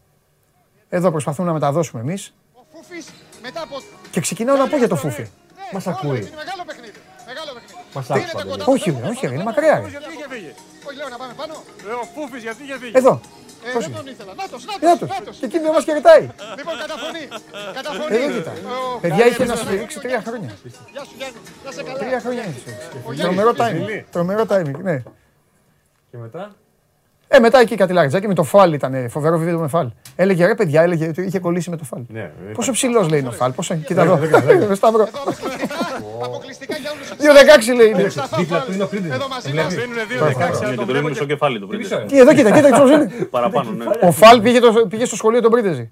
[0.89, 2.35] Εδώ προσπαθούμε να μεταδώσουμε εμείς.
[4.11, 5.27] Και ξεκινάω να πω για το Φούφι.
[5.73, 6.11] Μας ακούει.
[6.11, 6.99] Μεγάλο παιχνίδι.
[7.27, 8.63] Μεγάλο παιχνίδι.
[8.65, 9.79] Όχι, όχι, είναι μακριά.
[9.79, 11.55] Όχι, λέω να πάμε πάνω.
[12.03, 13.21] Ο Φούφι γιατί είχε φύγει; Εδώ.
[13.69, 14.33] Ε, δεν τον ήθελα.
[14.41, 15.37] Νάτος, νάτος, νάτος.
[15.41, 16.23] Και εκείνη δεν μας χαιρετάει.
[16.59, 17.25] Λοιπόν, καταφωνή.
[17.79, 18.17] Καταφωνή.
[18.17, 18.53] Εδώ κοίτα.
[19.01, 20.51] Παιδιά είχε να σφυρίξει τρία χρόνια.
[20.93, 21.39] Γεια σου Γιάννη.
[21.65, 21.99] Να σε καλά.
[21.99, 23.23] Τρία χρόνια είχε σφυρίξει.
[23.23, 24.05] Τρομερό timing.
[24.15, 24.97] Τρομερό timing, ναι.
[26.11, 26.55] Και μετά;
[27.29, 29.91] Ε, μετά εκεί κάτι λάριτζάκι με το φάλ ήταν φοβερό βίντεο με φάλ.
[30.17, 32.01] Έλεγε ρε παιδιά, έλεγε ότι είχε κολλήσει με το φάλ.
[32.09, 33.75] Ναι, πόσο ψηλός λέει είναι ο φάλ, πόσο.
[33.75, 34.19] Κοίτα εδώ.
[34.81, 35.09] Σταυρό.
[36.23, 37.09] Αποκλειστικά για όλους
[37.73, 37.93] 2-16 λέει.
[38.39, 39.13] Δίπλα του είναι ο Πρίντες.
[39.13, 40.71] Εδώ μαζί μας δίνουν 2-16.
[40.71, 42.05] Και του ρίχνουν μισό κεφάλι του Πρίντες.
[42.09, 43.27] Τι εδώ κοίτα, κοίτα ποιος είναι.
[43.31, 43.85] Παραπάνω, ναι.
[44.03, 44.41] Ο Φαλ
[44.89, 45.91] πήγε στο σχολείο τον Πρίντεζη.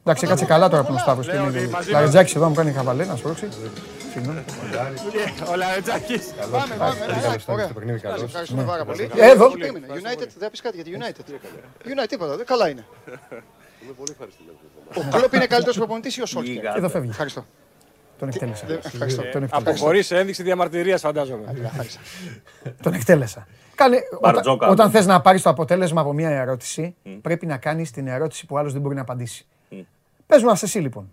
[0.00, 1.28] Εντάξει, κάτσε καλά τώρα που είναι ο Σταύρος.
[1.90, 3.48] Λαρετζάκης εδώ μου κάνει χαβαλέ, να σπρώξει.
[5.52, 6.32] Ο Λαρετζάκης.
[6.50, 6.94] Πάμε, πάμε.
[8.24, 9.10] Ευχαριστούμε πάρα πολύ.
[9.16, 9.50] Εδώ.
[9.50, 11.30] United, δεν πεις κάτι για τη United.
[11.86, 12.84] United, τίποτα, καλά είναι.
[14.94, 16.76] Ο Κλόπ είναι καλύτερος προπονητής ή ο Σόλκερ.
[16.76, 17.08] Εδώ φεύγει.
[17.08, 17.44] Ευχαριστώ.
[18.18, 18.66] Τον εκτέλεσα.
[19.50, 21.54] Αποχωρείς ένδειξη διαμαρτυρίας φαντάζομαι.
[22.82, 23.46] Τον εκτέλεσα.
[23.74, 28.06] Κάνε, όταν, όταν θες να πάρεις το αποτέλεσμα από μια ερώτηση, πρέπει να κάνεις την
[28.06, 29.46] ερώτηση που άλλος δεν μπορεί να απαντήσει.
[30.26, 31.12] Πες μας εσύ λοιπόν.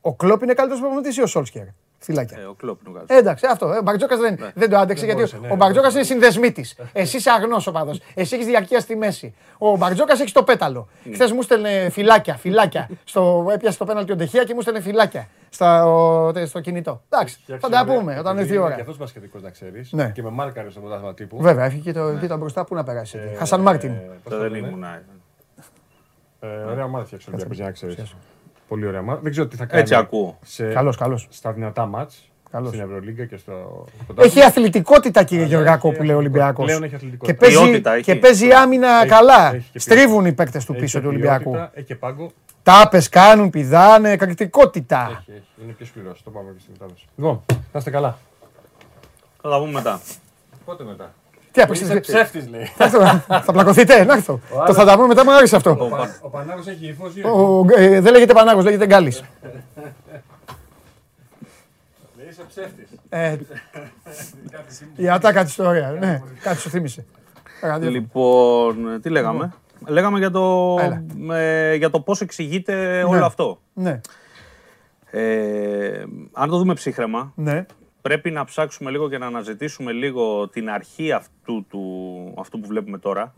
[0.00, 1.64] Ο Κλόπ είναι καλύτερος προπονητής ή ο Σόλσκερ.
[2.04, 2.38] Φυλάκια.
[2.40, 3.66] Ε, ο Κλόπ είναι ο Εντάξει, αυτό.
[3.66, 4.50] Ο Μπαρτζόκας δεν, ναι.
[4.54, 6.78] δεν το άντεξε γιατί ναι, ο Μπαρτζόκας είναι συνδεσμίτης.
[6.92, 7.94] Εσύ είσαι αγνός οπαδό.
[8.14, 9.34] Εσύ έχεις διαρκεία στη μέση.
[9.58, 10.88] Ο Μπαρτζόκας έχει το πέταλο.
[11.04, 11.10] Mm.
[11.12, 12.88] Χθες μου στέλνε φυλάκια, φυλάκια.
[13.04, 17.02] στο, έπιασε το πέναλτι ο Ντεχεία και μου στέλνε φυλάκια στο, στο κινητό.
[17.08, 18.74] Εντάξει, θα τα πούμε όταν έρθει η ώρα.
[18.74, 19.92] Και αυτός πασχετικό να ξέρεις.
[19.92, 20.10] Ναι.
[20.14, 21.40] Και με μάρκαρες στο πρωτάθλημα τύπου.
[21.40, 23.18] Βέβαια, έχει και το κοίτα μπροστά που να περάσει.
[23.38, 23.92] Χασαν Μάρτιν.
[24.24, 24.84] Δεν ήμουν.
[26.68, 28.14] Ωραία ομάδα φτιάξε για να ξέρεις.
[28.68, 29.22] Πολύ ωραία μάτς.
[29.22, 29.80] Δεν ξέρω τι θα κάνει.
[29.80, 30.38] Έτσι ακούω.
[30.44, 30.72] Σε...
[30.72, 31.26] Καλώς, καλώς.
[31.30, 32.26] Στα δυνατά μάτς.
[32.66, 33.84] Στην Ευρωλίγκα και στο.
[34.16, 36.64] Έχει αθλητικότητα, κύριε Γεωργάκο, που λέει ο Ολυμπιακός.
[36.64, 37.46] Πλέον έχει αθλητικότητα.
[37.46, 39.62] Και παίζει, και παίζει άμυνα καλά.
[39.74, 41.54] Στρίβουν οι παίκτες του πίσω του Ολυμπιακού.
[41.72, 42.32] Έχει και πάγκο.
[42.62, 45.08] Τάπες κάνουν, πηδάνε, εκρηκτικότητα.
[45.10, 45.42] Έχει, έχει.
[45.62, 46.22] Είναι πιο σκληρός.
[46.22, 47.04] Το πάμε και στην μετάδοση.
[47.16, 48.18] Λοιπόν, να είστε καλά.
[49.42, 50.00] Θα τα πούμε μετά.
[50.64, 51.12] Πότε μετά;
[51.52, 51.86] Τι απέξεις.
[51.88, 52.64] Είσαι ψεύτης λέει.
[53.26, 54.40] Θα πλακωθείτε, να έρθω.
[54.66, 55.70] Το θα τα πούμε μετά, μου άρεσε αυτό.
[56.20, 57.12] Ο Πανάγος έχει υφός
[57.76, 59.22] ε, Δεν λέγεται Πανάγος, λέγεται Γκάλης.
[62.30, 62.88] Είσαι ψεύτης.
[63.08, 63.36] Ε,
[64.96, 67.04] η ατάκα της ιστορίας, ναι, κάτι σου θύμισε.
[67.80, 69.52] Λοιπόν, τι λέγαμε;
[69.86, 70.76] Λέγαμε για το,
[71.76, 73.24] για το πώς εξηγείται όλο Ναι.
[73.24, 73.58] αυτό.
[73.72, 74.00] Ναι,
[75.10, 77.66] Ε, αν το δούμε ψύχραιμα, ναι.
[78.02, 82.98] Πρέπει να ψάξουμε λίγο και να αναζητήσουμε λίγο την αρχή αυτού, του, αυτού που βλέπουμε
[82.98, 83.32] τώρα.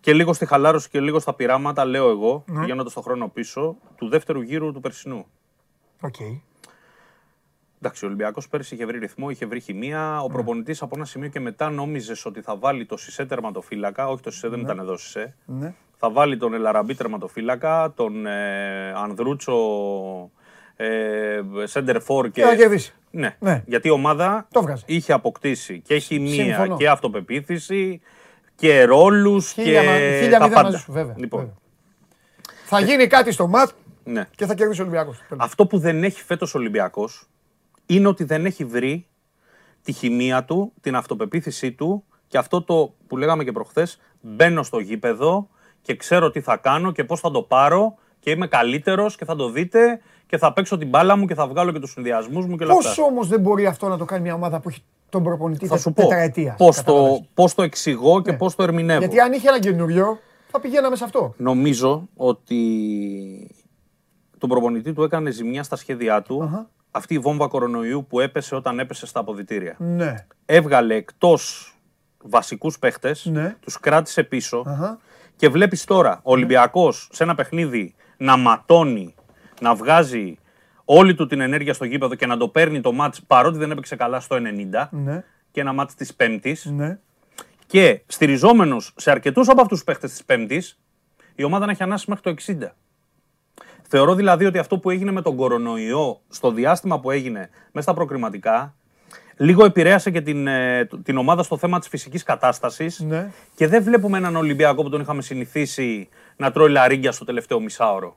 [0.00, 2.60] Και λίγο στη χαλάρωση και λίγο στα πειράματα, λέω εγώ, Ναι.
[2.60, 5.26] πηγαίνοντας το χρόνο πίσω, του δεύτερου γύρου του περσινού.
[6.00, 6.14] Οκ.
[7.80, 10.10] Εντάξει, ο Ολυμπιακός πέρσι είχε βρει ρυθμό, είχε βρει χημεία.
[10.12, 10.18] Ναι.
[10.24, 14.08] Ο προπονητής από ένα σημείο και μετά νόμιζες ότι θα βάλει το Σισέ τερματοφύλακα.
[14.08, 15.34] Όχι, το Σισέ δεν ήταν εδώ Σισέ.
[15.44, 15.74] Ναι.
[15.96, 19.56] Θα βάλει τον Ελ Αραμπί τερματοφύλακα, τον ε, Ανδρούτσο
[20.76, 22.42] ε, Σέντερφορ και.
[23.10, 23.36] Και θα κερδίσει.
[23.42, 23.52] Ναι.
[23.52, 23.62] Ναι.
[23.66, 24.82] γιατί η ομάδα Το βγάζει.
[24.86, 26.76] είχε αποκτήσει και χημεία Συμφωνώ.
[26.76, 28.00] και αυτοπεποίθηση
[28.54, 30.62] και ρόλους Χίλια, μα- και χίλια τα μηδέν πάντα.
[30.62, 31.14] μαζί σου, βέβαια.
[31.18, 31.54] Λοιπόν, βέβαια.
[32.64, 33.70] Θα γίνει κάτι στο ματ
[34.04, 34.26] ναι.
[34.34, 35.20] και θα κερδίσει ο Ολυμπιακός.
[35.36, 37.26] Αυτό που δεν έχει φέτος ο Ολυμπιακός
[37.86, 39.06] είναι ότι δεν έχει βρει
[39.82, 44.78] τη χημεία του, την αυτοπεποίθησή του και αυτό το που λέγαμε και προχθές, μπαίνω στο
[44.78, 45.48] γήπεδο
[45.82, 49.36] και ξέρω τι θα κάνω και πώς θα το πάρω και είμαι καλύτερος και θα
[49.36, 52.56] το δείτε και θα παίξω την μπάλα μου και θα βγάλω και τους συνδυασμούς μου
[52.56, 52.88] και όλα αυτά.
[52.88, 55.72] Πώς όμως δεν μπορεί αυτό να το κάνει μια ομάδα που έχει τον προπονητή Θα
[55.74, 56.56] τε- σου πω τετραετίας.
[56.56, 58.36] πώς το, Κατάλαβες; πώς το εξηγώ και Ναι.
[58.36, 58.98] πώς το ερμηνεύω.
[59.00, 60.18] Γιατί αν είχε ένα καινούριο,
[60.50, 61.34] θα πηγαίναμε σε αυτό.
[61.36, 63.50] Νομίζω ότι
[64.38, 66.68] τον προπονητή του έκανε ζημιά στα σχέδιά του Αχα.
[66.90, 69.74] αυτή η βόμβα κορονοϊού που έπεσε όταν έπεσε στα αποδητήρια.
[69.78, 70.14] Ναι.
[70.46, 71.72] έβγαλε εκτός
[72.22, 73.56] βασικούς παίχτες, Ναι.
[73.60, 74.98] τους κράτησε πίσω Αχα.
[75.36, 79.14] και βλέπεις τώρα ο Ολυμπιακός σε ένα παιχνίδι να ματώνει,
[79.60, 80.38] να βγάζει
[80.84, 83.96] όλη του την ενέργεια στο γήπεδο και να το παίρνει το μάτς παρότι δεν έπαιξε
[83.96, 85.24] καλά στο 90 Ναι.
[85.50, 86.98] και ένα μάτς της Πέμπτης Ναι.
[87.66, 90.78] και στηριζόμενος σε αρκετούς από αυτούς τους παίχτες της Πέμπτης
[91.34, 92.74] η ομάδα να έχει ανάσει μέχρι το 60.
[93.88, 97.38] Θεωρώ δηλαδή ότι αυτό που έγινε με τον κορονοϊό στο διάστημα που έγινε
[97.72, 98.74] μέσα στα προκριματικά
[99.36, 103.30] λίγο επηρέασε και την, ε, την ομάδα στο θέμα της φυσικής κατάστασης Ναι.
[103.54, 108.16] και δεν βλέπουμε έναν Ολυμπιακό που τον είχαμε συνηθίσει να τρώει λαρίγκια στο τελευταίο μισάωρο.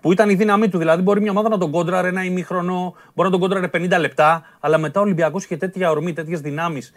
[0.00, 0.78] Που ήταν η δύναμή του.
[0.78, 4.42] Δηλαδή, μπορεί μια ομάδα να τον κόντραρε ένα ημίχρονο, μπορεί να τον κόντραρε 50 λεπτά,
[4.60, 6.92] αλλά μετά ο Ολυμπιακός είχε τέτοια ορμή, τέτοιες δυνάμεις,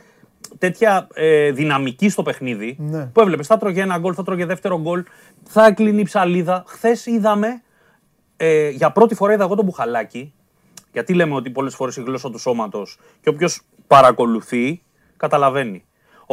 [0.58, 3.06] τέτοια ε, δυναμική στο παιχνίδι, Ναι.
[3.06, 3.48] που έβλεπες.
[3.48, 5.04] Θα τρώγε ένα γκολ, θα τρώγε δεύτερο γκολ,
[5.44, 6.64] θα κλείνει η ψαλίδα.
[6.68, 7.62] Χθες είδαμε,
[8.38, 10.34] ε, για πρώτη φορά είδα εγώ τον Μπουχαλάκη,
[10.92, 14.82] γιατί λέμε ότι πολλές φορές η γλώσσα του σώματος και όποιος παρακολουθεί,
[15.18, 15.84] καταλαβαίνει.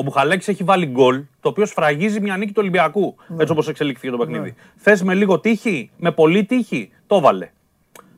[0.00, 3.16] Ο Μπουχαλάκη έχει βάλει γκολ, το οποίο σφραγίζει μια νίκη του Ολυμπιακού.
[3.38, 4.54] Έτσι όπως εξελίχθηκε το παιχνίδι.
[4.76, 7.50] Θες με λίγο τύχη, με πολύ τύχη, το βάλε.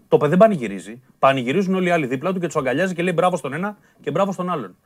[0.08, 1.02] Το παιδί δεν πανηγυρίζει.
[1.18, 4.10] Πανηγυρίζουν όλοι οι άλλοι δίπλα του και τους αγκαλιάζει και λέει μπράβο στον ένα και
[4.10, 4.76] μπράβο στον άλλον.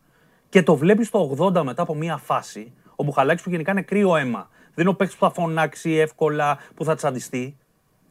[0.48, 4.16] Και το βλέπεις στο 80 μετά από μία φάση, ο Μπουχαλάκη που γενικά είναι κρύο
[4.16, 4.48] αίμα.
[4.74, 7.56] Δεν είναι ο παίκτης που θα φωνάξει εύκολα, που θα τσαντιστεί.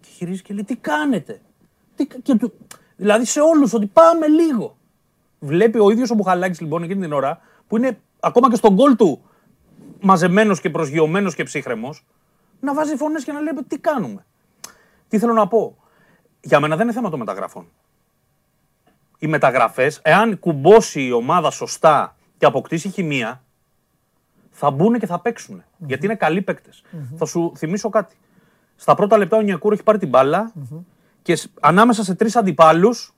[0.01, 1.41] Και γυρίζει και λέει: Τι κάνετε;
[1.95, 2.05] Τι...
[2.05, 2.53] κα-» Και του...
[2.95, 4.77] Δηλαδή σε όλους ότι πάμε λίγο.
[5.39, 8.95] Βλέπει ο ίδιος ο Μπουχαλάκη λοιπόν εκείνη την ώρα που είναι ακόμα και στον γκολ
[8.95, 9.21] του
[10.01, 12.05] μαζεμένος και προσγειωμένος και ψύχρεμος
[12.59, 14.25] να βάζει φωνές και να λέει: Τι κάνουμε;
[15.07, 15.77] Τι θέλω να πω;
[16.41, 17.67] Για μένα δεν είναι θέμα των μεταγραφών.
[19.19, 23.43] οι μεταγραφές, εάν κουμπώσει η ομάδα σωστά και αποκτήσει χημεία,
[24.51, 25.63] θα μπουν και θα παίξουν.
[25.77, 26.83] Γιατί είναι καλοί παίκτες.
[27.17, 28.15] Θα σου θυμίσω κάτι.
[28.75, 30.51] Στα πρώτα λεπτά ο Νιακούρ έχει πάρει την μπάλα
[31.21, 33.13] και σ- ανάμεσα σε τρεις αντιπάλους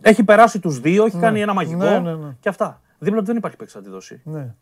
[0.00, 2.36] έχει περάσει τους δύο, έχει κάνει ένα μαγικό Ναι, ναι, ναι.
[2.40, 2.80] και αυτά.
[3.02, 4.20] Δίπλα του δεν υπάρχει παίκτης να τη δώσει.
[4.24, 4.54] Ναι.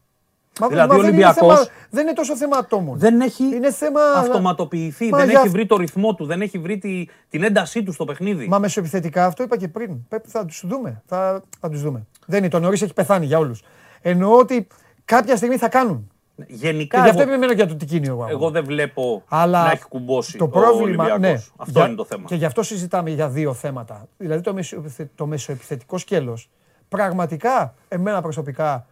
[0.61, 2.99] Μα, Δηλαδή, μα ο δεν, είναι Ολυμπιακός θέμα, δεν είναι τόσο θέμα ατόμων.
[2.99, 4.01] Δεν έχει Είναι θέμα.
[4.17, 7.83] αυτοματοποιηθεί, Μα δεν για- έχει βρει το ρυθμό του, δεν έχει βρει τη- την έντασή
[7.83, 8.49] του στο παιχνίδι.
[8.49, 9.97] Μα μεσοεπιθετικά αυτό είπα και πριν.
[10.09, 11.03] Πρέπει, θα τους δούμε.
[11.07, 12.07] Θα, θα τους δούμε.
[12.27, 12.49] Δεν είναι.
[12.49, 13.63] Το νωρίς έχει πεθάνει για όλους.
[14.03, 14.67] Εννοώ ότι
[15.05, 16.11] κάποια στιγμή θα κάνουν.
[16.47, 18.27] Γενικά, Και γι' αυτό εγώ, επιμένω για το τι κίνει εγώ.
[18.31, 21.05] εγώ δεν βλέπω Αλλά να έχει κουμπώσει το το πρόβλημα.
[21.05, 21.19] Ολυμπιακός.
[21.21, 22.25] Ναι, Αυτό για- είναι το θέμα.
[22.27, 24.07] Και γι' αυτό συζητάμε για δύο θέματα.
[24.17, 26.51] Δηλαδή το, μεσοεπιθε- το μεσοεπιθετικό σκέλος.
[26.91, 28.87] Πραγματικά, εμένα προσωπικά,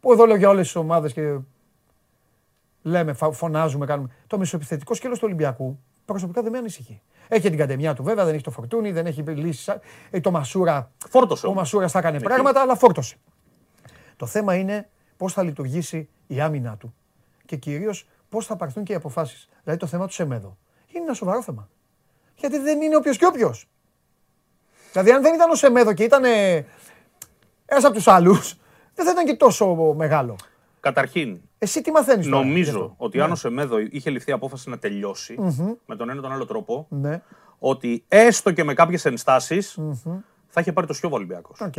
[0.00, 1.38] που εδώ λέω για όλες τις ομάδες και
[2.82, 4.08] λέμε, φα- φωνάζουμε, κάνουμε.
[4.26, 7.00] Το μεσοεπιθετικό σκέλος του Ολυμπιακού προσωπικά δεν με ανησυχεί.
[7.28, 9.72] Έχει την κατεμιά του βέβαια, δεν έχει το φορτούνι, δεν έχει λύσει.
[10.10, 10.90] Έχει το Μασούρα.
[11.08, 11.60] Φόρτωσε Ο όμως.
[11.62, 13.16] Μασούρα θα έκανε πράγματα, αλλά φόρτωσε.
[14.16, 16.94] Το θέμα είναι πώς θα λειτουργήσει η άμυνά του
[17.46, 19.48] και κυρίως πώς θα πάρθουν και οι αποφάσεις.
[19.62, 20.56] Δηλαδή το θέμα του Σεμέδο.
[20.86, 21.68] Είναι ένα σοβαρό θέμα.
[22.36, 23.68] Γιατί δεν είναι όποιος και όποιος.
[24.92, 26.22] Δηλαδή, αν δεν ήταν ο Σεμέδο και ήταν
[27.70, 28.54] ένας από τους άλλους,
[28.94, 30.36] δεν θα ήταν και τόσο μεγάλο.
[30.80, 32.42] Καταρχήν, Εσύ τι μαθαίνεις τώρα.
[32.42, 35.34] γι' νομίζω αυτό; ότι αν ο Σεμέδο είχε ληφθεί απόφαση να τελειώσει
[35.86, 37.22] με τον ένα ή τον άλλο τρόπο, Ναι,
[37.58, 39.78] ότι έστω και με κάποιες ενστάσεις
[40.48, 41.60] θα είχε πάρει το Σιώβα Ολυμπιακός.
[41.60, 41.74] οκ.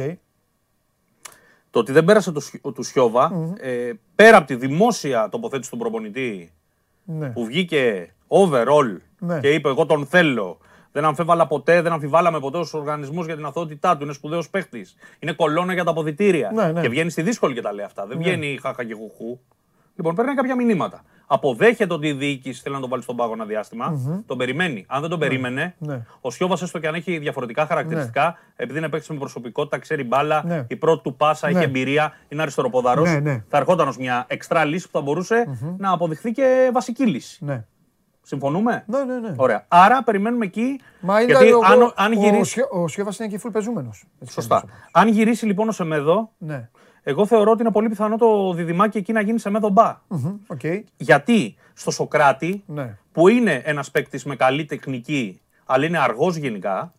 [1.70, 5.78] Το ότι δεν πέρασε το, Σι- του Σιώβα ε, πέρα από τη δημόσια τοποθέτηση του
[5.78, 6.52] προπονητή
[7.04, 7.30] Ναι.
[7.30, 9.40] που βγήκε overall Ναι.
[9.40, 10.58] και είπε: Εγώ τον θέλω.
[10.92, 14.04] Δεν αμφέβαλα ποτέ, δεν αμφιβάλαμε ποτέ στους οργανισμούς για την αθωότητά του.
[14.04, 14.96] Είναι σπουδαίος παίχτης.
[15.20, 16.52] Είναι κολόνα για τα αποδυτήρια.
[16.54, 16.82] Ναι, ναι.
[16.82, 18.06] Και βγαίνει στη δύσκολη και τα λέει αυτά.
[18.06, 19.40] Δεν βγαίνει χάχα και χουχού.
[19.96, 21.04] Λοιπόν, παίρνει κάποια μηνύματα.
[21.28, 24.00] Αποδέχεται ότι η διοίκηση θέλει να τον βάλει στον πάγο ένα διάστημα.
[24.26, 24.86] Τον περιμένει.
[24.88, 26.06] Αν δεν τον περίμενε, Ναι.
[26.22, 30.44] ο Σιώβα έστω και αν έχει διαφορετικά χαρακτηριστικά, επειδή είναι παίκτη με προσωπικότητα, ξέρει μπάλα,
[30.46, 30.66] Ναι.
[30.70, 31.58] η πρώτη του πάσα Ναι.
[31.58, 33.10] έχει εμπειρία, είναι αριστεροποδαρός.
[33.10, 33.44] Ναι, ναι.
[33.50, 37.46] Θα ερχόταν ως μια εξτρά λύση που θα μπορούσε να αποδειχθεί και βασική λύση.
[38.32, 38.40] Ναι.
[38.40, 39.34] Συμφωνούμε; Ναι, ναι, ναι.
[39.36, 39.66] Ωραία.
[39.68, 40.80] Άρα περιμένουμε εκεί.
[41.00, 42.52] Μα είναι γιατί ο, αν, ο, αν ο, γυρίσει.
[42.52, 44.04] Σιώ- ο Σιώβας είναι και full πεζούμενος.
[44.22, 44.60] Έτσι Σωστά.
[44.60, 44.88] κι αλλιώς.
[44.92, 46.70] Αν γυρίσει λοιπόν ο Σεμέδο, Ναι.
[47.04, 50.00] εγώ θεωρώ ότι είναι πολύ πιθανό το διδυμάκι εκεί να γίνει Σεμέδο Μπα.
[50.08, 50.62] Μμμ, Οκ.
[50.98, 52.98] Γιατί στο Σοκράτη, Ναι.
[53.12, 56.94] που είναι ένας παίκτης με καλή τεχνική, αλλά είναι αργός γενικά,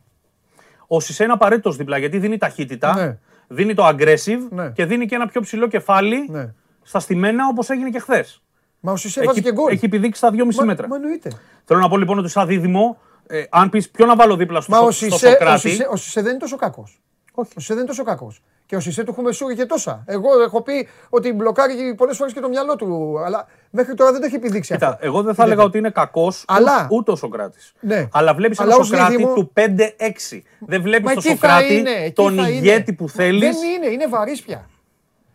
[0.86, 3.18] ο Σισέ είναι απαραίτητος δίπλα γιατί δίνει ταχύτητα, Ναι.
[3.48, 4.70] δίνει το aggressive Ναι.
[4.70, 6.52] και δίνει και ένα πιο ψηλό κεφάλι Ναι.
[6.82, 8.41] στα στημένα όπως έγινε και χθες.
[8.84, 9.72] Μα ο Σισέ βάζει Έχει, και γκολ.
[9.72, 10.88] έχει επιδείξει τα 2,5 Μα- μέτρα.
[10.88, 11.30] Μα εννοείται.
[11.64, 14.72] Θέλω να πω λοιπόν ότι σαν δίδυμο, ε, αν πεις ποιο να βάλω δίπλα στο,
[14.72, 15.60] Μα ο στο Σισέ, ο, Σοκράτη.
[15.60, 17.00] Σισέ, ο Σισέ δεν είναι τόσο κακός.
[17.32, 17.50] Όχι.
[17.56, 18.42] Ο Σισε δεν είναι τόσο κακός.
[18.66, 20.02] Και ο Σισε του έχουμε σούρει και τόσα.
[20.06, 23.18] Εγώ έχω πει ότι μπλοκάρει πολλές φορές και το μυαλό του.
[23.24, 25.06] Αλλά μέχρι τώρα δεν το έχει επιδείξει Κοίτα, αυτό.
[25.06, 27.72] εγώ δεν θα έλεγα ότι είναι κακός Αλλά- ούτε ο Σοκράτης.
[27.80, 28.08] Ναι.
[28.12, 30.42] Αλλά βλέπεις Αλλά ένα ως Σοκράτη δίδυμο- του 5-6.
[30.58, 31.90] Δεν βλέπεις Μα τον εκεί θα Σοκράτη είναι.
[31.90, 32.56] εκεί τον θα είναι.
[32.56, 33.40] ηγέτη που θέλεις.
[33.60, 34.66] Δεν είναι, είναι βαρύς πια.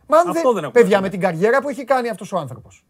[0.08, 1.02] Μα αν Αυτό δεν έχουμε παιδιά, θέμα.
[1.02, 2.84] με την καριέρα που έχει κάνει αυτός ο άνθρωπος.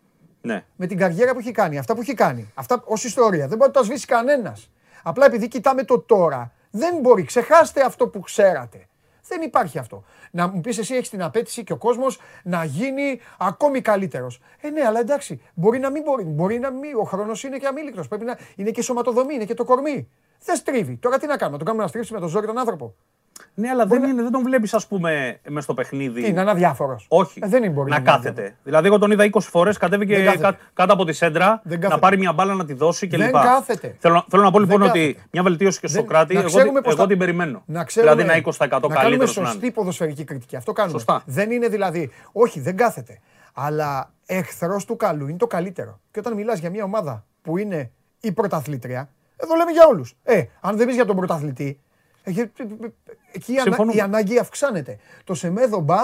[0.47, 0.63] Ναι.
[0.75, 3.47] με την καριέρα που έχει κάνει, αυτά που έχει κάνει, αυτά ως ιστορία.
[3.47, 4.69] Δεν μπορεί να τα σβήσει κανένας.
[5.03, 7.23] Απλά επειδή κοιτάμε το τώρα, δεν μπορεί.
[7.23, 8.87] Ξεχάστε αυτό που ξέρατε.
[9.27, 10.03] Δεν υπάρχει αυτό.
[10.31, 14.41] Να μου πεις εσύ έχεις την απέτηση και ο κόσμος να γίνει ακόμη καλύτερος.
[14.61, 16.23] Ε, ναι, αλλά εντάξει, μπορεί να μην μπορεί.
[16.23, 16.95] Μπορεί να μην.
[16.95, 18.07] Ο χρόνος είναι και αμήλικτος.
[18.07, 20.09] Πρέπει να είναι και η σωματοδομή, είναι και το κορμί.
[20.43, 20.97] Δεν στρίβει.
[20.97, 22.95] Τώρα τι να κάνουμε, να τον κάνουμε να στρίψει με το ζόρι τον άνθρωπο.
[23.59, 26.23] Ναι, αλλά δεν, είναι, δεν τον βλέπεις, ας πούμε, μες στο παιχνίδι.
[26.23, 27.05] Τι, να είναι αδιάφορος.
[27.09, 27.39] Όχι.
[27.43, 28.29] Ε, δεν είναι, μπορεί να είναι κάθεται.
[28.29, 28.57] αδιάφορος.
[28.63, 30.43] Δηλαδή, εγώ τον είδα 20 φορές, κατέβηκε Δεν κάθεται.
[30.43, 31.99] κά- κάτω από τη σέντρα Δεν να κάθεται.
[31.99, 33.19] πάρει μια μπάλα να τη δώσει κλπ.
[33.19, 33.95] Δεν κάθεται.
[33.99, 35.27] Θέλω, θέλω να πω λοιπόν Δεν ότι κάθεται.
[35.31, 37.61] μια βελτίωση και στο Δεν- Σοκράτη, να εγώ, ξέρουμε την- πώς εγώ θα- την περιμένω.
[37.65, 39.73] Να ξέρουμε, δηλαδή να 20% να κάνουμε καλύτερο να σωστή είναι.
[39.73, 40.55] ποδοσφαιρική κριτική.
[40.55, 40.93] Αυτό κάνουμε.
[40.99, 41.21] Σωστά.
[41.25, 42.11] Δεν είναι δηλαδή.
[42.31, 43.19] Όχι, δεν κάθεται.
[43.53, 45.99] Αλλά εχθρός του καλού είναι το καλύτερο.
[46.11, 50.15] Και όταν μιλάς για μια ομάδα που είναι η πρωταθλήτρια, εδώ λέμε για όλους.
[50.23, 51.86] Ε, αν δεν πεις για τον πρωταθλητή, ε, ε,
[53.31, 53.61] εκεί η, ανα...
[53.61, 53.93] Συμφωνούμε.
[53.97, 54.97] η ανάγκη αυξάνεται.
[55.23, 55.97] Το Σεμέδο μπα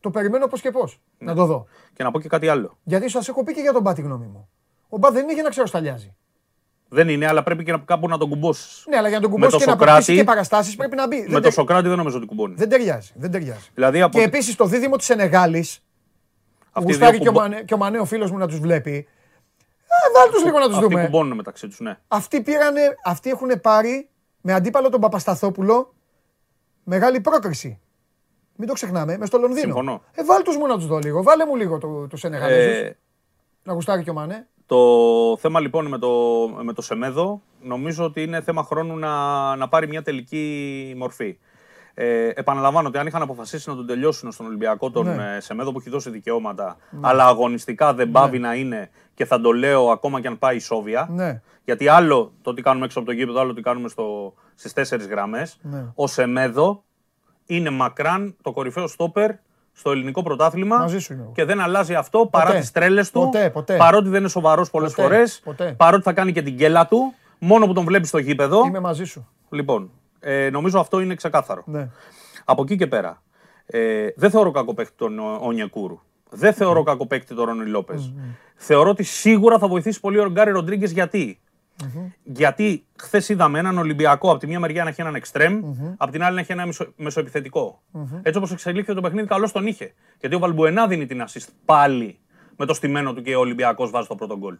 [0.00, 1.00] το περιμένω πώς και πώς.
[1.18, 1.66] Να το δω.
[1.94, 2.78] Και να πω και κάτι άλλο.
[2.82, 4.48] Γιατί σας έχω πει και για τον μπα τη γνώμη μου.
[4.88, 6.14] Ο μπα δεν είναι για να ξέρω σταλιάζει.
[6.88, 8.84] Δεν είναι, αλλά πρέπει και να- κάπου να τον κουμπώσεις.
[8.88, 10.96] Ναι, αλλά για να τον Με κουμπώσεις το και να Σοκράτη- αποκτήσει και παραστάσεις πρέπει
[10.96, 11.16] να μπει.
[11.16, 12.54] Με Δεν το τε- Σοκράτη δεν νομίζω ότι κουμπώνει.
[12.54, 13.12] Δεν ταιριάζει.
[13.14, 13.70] Δεν ταιριάζει.
[13.74, 14.18] Δηλαδή από.
[14.18, 15.58] Και επίσης το δίδυμο της Ενεγάλη.
[16.72, 18.46] Αυτοί οι Γουστάρει δύο και ο, κουμπώ- Μανέ, και ο Μανέ ο φίλος μου να
[18.46, 19.06] τους βλέπει.
[19.86, 21.04] Ε, βάλ τους λίγο να τους Αυτοί δούμε.
[21.04, 21.98] κουμπώνουν μεταξύ τους, ναι.
[22.08, 24.08] Αυτοί, πήρανε, αυτοί έχουν πάρει
[24.46, 25.94] με αντίπαλο τον Παπασταθόπουλο
[26.84, 27.78] μεγάλη πρόκριση.
[28.56, 29.60] Μην το ξεχνάμε, μες στο Λονδίνο.
[29.60, 30.02] Συμφωνώ.
[30.14, 31.22] Ε, βάλ τους μου να τους δω λίγο.
[31.22, 32.78] Βάλε μου λίγο του τους Ενεγαλέζους.
[32.80, 32.98] Ε,
[33.62, 34.48] Να γουστάρει και ο Μανέ.
[34.66, 34.78] Το
[35.40, 36.10] θέμα λοιπόν με το,
[36.62, 41.38] με το Σεμέδο νομίζω ότι είναι θέμα χρόνου να, να πάρει μια τελική μορφή.
[41.94, 45.36] Ε, επαναλαμβάνω ότι αν είχαν αποφασίσει να τον τελειώσουν στον Ολυμπιακό τον Ναι.
[45.36, 49.52] ε, Σεμέδο που έχει δώσει δικαιώματα, αλλά αγωνιστικά δεν πάβει να είναι και θα το
[49.52, 51.08] λέω ακόμα και αν πάει ισόβια.
[51.10, 51.40] Ναι.
[51.64, 54.72] Γιατί άλλο το τι κάνουμε έξω από το γήπεδο, άλλο το τι κάνουμε στο, στις
[54.72, 55.58] τέσσερις γραμμές.
[55.62, 55.84] Ναι.
[55.94, 56.84] Ο Σεμέδο
[57.46, 59.30] είναι μακράν το κορυφαίο στόπερ
[59.72, 60.78] στο ελληνικό πρωτάθλημα.
[60.78, 61.32] Μαζί σου είμαι εγώ.
[61.34, 62.58] Και δεν αλλάζει αυτό παρά Ποτέ.
[62.58, 63.20] τις τρέλες του.
[63.20, 63.76] Ποτέ, ποτέ.
[63.76, 65.40] Παρότι δεν είναι σοβαρός πολλές Ποτέ, φορές.
[65.44, 65.74] ποτέ.
[65.76, 67.14] Παρότι θα κάνει και την κέλα του.
[67.38, 68.64] Μόνο που τον βλέπεις στο γήπεδο.
[68.66, 69.28] Είμαι μαζί σου.
[69.50, 71.62] Λοιπόν, ε, νομίζω αυτό είναι ξεκάθαρο.
[71.66, 71.88] Ναι.
[72.44, 73.22] Από εκεί και πέρα.
[73.66, 76.00] Ε, δεν θεωρώ κακό παίκτη τον Ονιακούρου.
[76.34, 78.12] Δεν θεωρώ κακό παίκτη τον Ρόνι Λόπες.
[78.54, 81.38] Θεωρώ ότι σίγουρα θα βοηθήσει πολύ ο Γκάρι Ροντρίγκες γιατί;
[82.22, 85.60] Γιατί χθες είδαμε έναν Ολυμπιακό από τη μία μεριά να έχει έναν εξτρεμ,
[85.96, 87.82] από την άλλη να έχει ένα μεσο, μεσοεπιθετικό.
[88.22, 89.94] Έτσι όπως εξελίχθηκε το παιχνίδι, καλώς τον είχε.
[90.20, 92.18] Γιατί ο Βαλμπουενά δίνει την assist πάλι
[92.56, 94.56] με το στημένο του και ο Ολυμπιακός βάζει το πρώτο γκολ.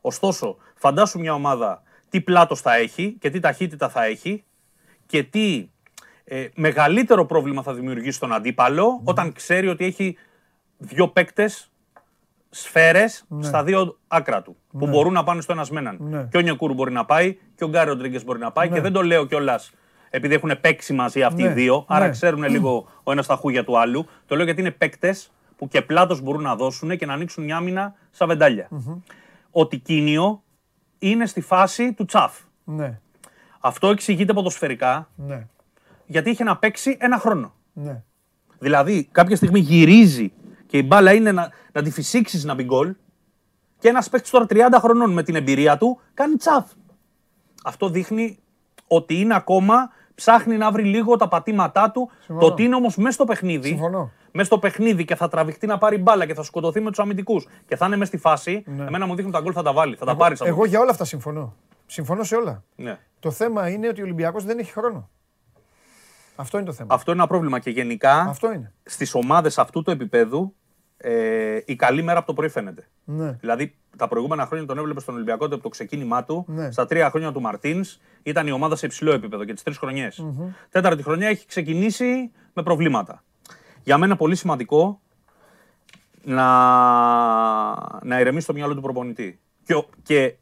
[0.00, 4.44] Ωστόσο, φαντάσου μια ομάδα τι πλάτος θα έχει και τι ταχύτητα θα έχει
[5.06, 5.68] και τι
[6.24, 10.16] ε, μεγαλύτερο πρόβλημα θα δημιουργήσει στον αντίπαλο όταν ξέρει ότι έχει
[10.80, 11.70] δύο παίκτες
[12.50, 14.56] σφαίρες στα δύο άκρα του.
[14.78, 15.96] Που μπορούν να πάνε στο ένας με έναν.
[16.00, 16.26] Ναι.
[16.30, 18.68] Και ο Νιακούρου μπορεί να πάει και ο Γκάρι Ροντρίγκες μπορεί να πάει.
[18.68, 19.72] Και δεν το λέω κιόλας
[20.10, 21.48] επειδή έχουν παίξει μαζί αυτοί Ναι.
[21.48, 22.10] οι δύο, άρα Ναι.
[22.10, 24.06] ξέρουν λίγο ο ένας τα χούγια του άλλου.
[24.26, 27.56] Το λέω γιατί είναι παίκτες που και πλάτος μπορούν να δώσουν και να ανοίξουν μια
[27.56, 28.68] άμυνα σαν βεντάλια.
[29.50, 30.42] Ο Τικίνιο
[30.98, 32.38] είναι στη φάση του τσαφ.
[32.64, 32.98] Ναι.
[33.60, 35.46] Αυτό εξηγείται ποδοσφαιρικά Ναι.
[36.06, 37.54] γιατί είχε να παίξει ένα χρόνο.
[37.72, 38.02] Ναι.
[38.58, 40.32] Δηλαδή, κάποια στιγμή γυρίζει
[40.70, 42.94] και η μπάλα είναι να, να τη φυσήξεις να μπει γκολ.
[43.78, 46.70] Και ένας παίκτης τώρα 30 χρονών με την εμπειρία του κάνει τσαφ.
[47.64, 48.38] Αυτό δείχνει
[48.86, 52.10] ότι είναι ακόμα, ψάχνει να βρει λίγο τα πατήματά του.
[52.18, 52.40] Συμφωνώ.
[52.40, 53.68] Το ότι είναι όμως μέσα στο παιχνίδι.
[53.68, 54.10] Συμφωνώ.
[54.32, 57.46] Μέσα στο παιχνίδι και θα τραβηχτεί να πάρει μπάλα και θα σκοτωθεί με τους αμυντικούς
[57.66, 58.64] και θα είναι μέσα στη φάση.
[58.66, 60.36] Εμένα μου δείχνουν τα γκολ θα τα βάλει, θα τα πάρει.
[60.40, 60.48] Ναι.
[60.48, 61.54] Εγώ για όλα αυτά συμφωνώ.
[61.86, 62.62] Συμφωνώ σε όλα.
[62.76, 62.98] Ναι.
[63.20, 65.08] Το θέμα είναι ότι ο Ολυμπιακός δεν έχει χρόνο.
[66.36, 66.94] Αυτό είναι το θέμα.
[66.94, 68.72] Αυτό είναι ένα πρόβλημα και γενικά Αυτό είναι.
[68.82, 70.54] στις ομάδες αυτού του επίπεδου
[71.02, 72.88] ε, η καλή μέρα από το πρωί φαίνεται.
[73.04, 73.32] Ναι.
[73.32, 76.44] Δηλαδή, τα προηγούμενα χρόνια τον έβλεπες στον Ολυμπιακό από το ξεκίνημά του.
[76.48, 76.70] Ναι.
[76.70, 80.08] Στα τρία χρόνια του Μαρτίνς ήταν η ομάδα σε υψηλό επίπεδο και τις τρεις χρονιε
[80.70, 83.22] Τέταρτη χρονιά έχει ξεκινήσει με προβλήματα.
[83.82, 85.00] Για μένα πολύ σημαντικό
[86.24, 86.44] να,
[88.02, 89.40] να ηρεμήσει το μυαλό του προπονητή.
[89.64, 90.34] Και, ο- και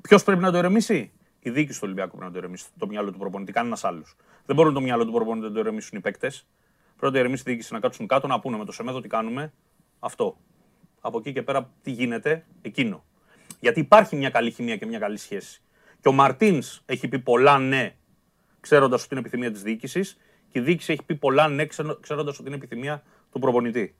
[0.00, 3.12] ποιος πρέπει να το ηρεμήσει, η διοίκηση του Ολυμπιακού πρέπει να το ηρεμήσει το μυαλό
[3.12, 4.16] του προπονητή, κανένας άλλος.
[4.46, 6.46] Δεν μπορούν το μυαλό του προπονητή να το ηρεμήσουν οι παίκτες.
[6.86, 9.08] Πρέπει να το ηρεμήσει η διοίκηση να κάτσουν κάτω να πούνε με το Σεμέδο τι
[9.08, 9.52] κάνουμε.
[10.00, 10.36] Αυτό.
[11.00, 13.04] Από εκεί και πέρα τι γίνεται, εκείνο.
[13.60, 15.60] Γιατί υπάρχει μια καλή χημεία και μια καλή σχέση.
[16.00, 17.94] Και ο Μαρτίνς έχει πει πολλά ναι,
[18.60, 20.18] ξέροντας ότι είναι επιθυμία της διοίκησης,
[20.48, 21.66] και η διοίκηση έχει πει πολλά ναι,
[22.00, 23.02] ξέροντας ότι είναι επιθυμία
[23.32, 23.94] του προπονητή.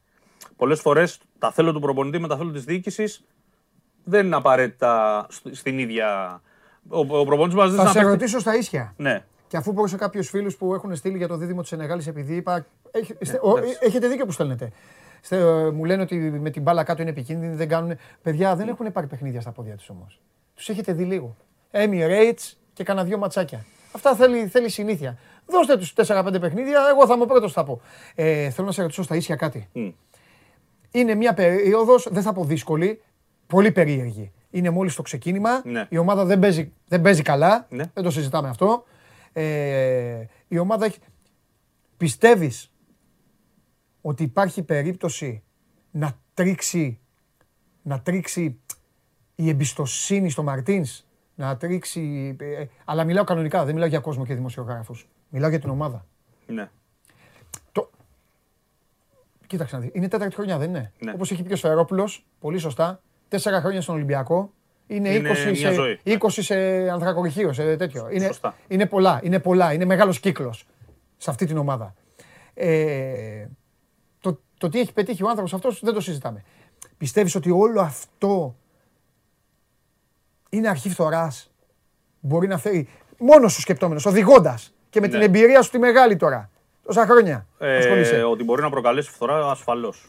[0.57, 3.25] Πολλές φορές τα θέλω του προπονητή με τα θέλω της διοίκησης
[4.05, 6.41] δεν είναι απαραίτητα σ- στην ίδια.
[6.89, 8.95] Ο, ο προπονητής μας Θα σε ρωτήσω στα ίσια.
[8.97, 9.25] Ναι.
[9.49, 12.35] Και αφού πω σε κάποιους φίλους που έχουν στείλει για το δίδυμο της Σενεγάλης, επειδή
[12.35, 12.67] είπα.
[12.91, 13.79] έχ- είστε- ο- εντάξει.
[13.81, 14.73] έχετε δίκιο που στέλνετε.
[15.21, 17.97] Στε- ε, μου λένε ότι με την μπάλα κάτω είναι επικίνδυνοι, δεν κάνουν.
[18.23, 20.21] Παιδιά δεν έχουν πάρει παιχνίδια στα πόδια τους όμως.
[20.55, 21.37] Τους έχετε δει λίγο.
[21.71, 23.65] Emirates και κανένα δυο ματσάκια.
[23.93, 25.19] Αυτά θέλει, θέλει συνήθεια.
[25.47, 27.81] Δώστε τους 4-5 παιχνίδια, εγώ θα είμαι ο πρώτος θα πω.
[28.15, 29.69] Ε, θέλω να σε ρωτήσω στα ίσια κάτι.
[29.73, 29.89] Μμ.
[30.91, 33.03] Είναι μια περίοδος, δεν θα πω δύσκολη,
[33.47, 34.33] πολύ περίεργη.
[34.51, 35.63] Είναι μόλις το ξεκίνημα.
[35.65, 35.87] Ναι.
[35.89, 37.67] Η ομάδα δεν παίζει, δεν παίζει καλά.
[37.69, 37.85] Ναι.
[37.95, 38.85] Δεν το συζητάμε αυτό.
[39.33, 40.99] Ε, η ομάδα έχει.
[41.97, 42.70] Πιστεύεις
[44.01, 45.43] ότι υπάρχει περίπτωση
[45.91, 46.99] να τρίξει,
[47.83, 48.61] να τρίξει
[49.35, 51.05] η εμπιστοσύνη στο Μαρτίνς,
[51.35, 52.37] να τρίξει.
[52.41, 55.09] ε, αλλά μιλάω κανονικά, δεν μιλάω για κόσμο και δημοσιογράφους.
[55.29, 56.07] Μιλάω για την ομάδα.
[56.47, 56.71] Ναι.
[57.73, 57.91] Το...
[59.47, 59.91] Κοίταξε να δεις.
[59.95, 61.13] Είναι τέταρτη χρονιά, δεν είναι; Ναι.
[61.13, 62.11] Όπως έχει πει ο Σφερόπουλο,
[62.41, 63.03] πολύ σωστά.
[63.29, 64.53] Τέσσερα χρόνια στον Ολυμπιακό.
[64.87, 66.01] Είναι, Είναι 20, μια σε, ζωή.
[66.05, 66.55] 20 σε
[66.91, 68.09] ανθρακοριχείο, σε τέτοιο.
[68.11, 68.55] Είναι, Σωστά.
[68.69, 69.73] είναι πολλά, είναι πολλά.
[69.73, 70.67] Είναι μεγάλος κύκλος
[71.17, 71.95] σε αυτή την ομάδα.
[72.55, 73.47] Ε,
[74.61, 76.45] το, το τι έχει πετύχει ο άνθρωπος αυτός δεν το συζητάμε.
[76.99, 78.55] Πιστεύεις ότι όλο αυτό
[80.51, 81.51] είναι αρχή φθοράς;
[82.21, 82.89] Μπορεί να φέρει
[83.19, 85.13] μόνος σου σκεπτόμενος, οδηγώντας και με Ναι.
[85.13, 86.51] την εμπειρία σου τη μεγάλη τώρα.
[86.87, 87.47] Τόσα χρόνια.
[87.59, 88.17] ασχολείσαι.
[88.17, 90.07] Ε, ότι μπορεί να προκαλέσει φθορά ασφαλώς.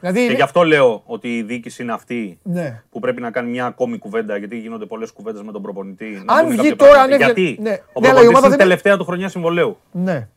[0.00, 2.82] Δηλαδή, Και γι' αυτό λέω ότι η διοίκηση είναι αυτή Ναι.
[2.90, 6.22] που πρέπει να κάνει μια ακόμη κουβέντα, γιατί γίνονται πολλές κουβέντες με τον προπονητή.
[6.24, 7.14] να Αν πούνε βγει κάποια τώρα, πράγματα.
[7.24, 7.70] αν έβγαινε- Γιατί; Ναι.
[7.70, 9.78] ο Ναι, αλλά η προπονητής ομάδα είναι δεν- τελευταία του χρονιά συμβολέου.
[9.92, 10.28] Ναι.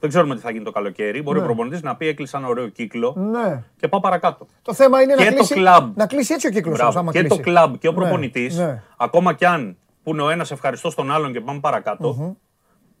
[0.00, 1.22] Δεν ξέρουμε τι θα γίνει το καλοκαίρι.
[1.22, 1.44] Μπορεί Ναι.
[1.44, 3.62] ο προπονητής να πει έκλεισα ένα ωραίο κύκλο ναι.
[3.76, 4.46] και πάω παρακάτω.
[4.62, 5.96] Το θέμα είναι Και να το κλείσει, κλαμπ.
[5.96, 6.78] να κλείσει έτσι ο κύκλος.
[6.78, 7.10] Μπράβο.
[7.10, 8.82] Και το κλαμπ και ο προπονητής, Ναι.
[8.96, 12.36] ακόμα κι αν πούνε ο ένας ευχαριστώ στον άλλον και πάμε παρακάτω,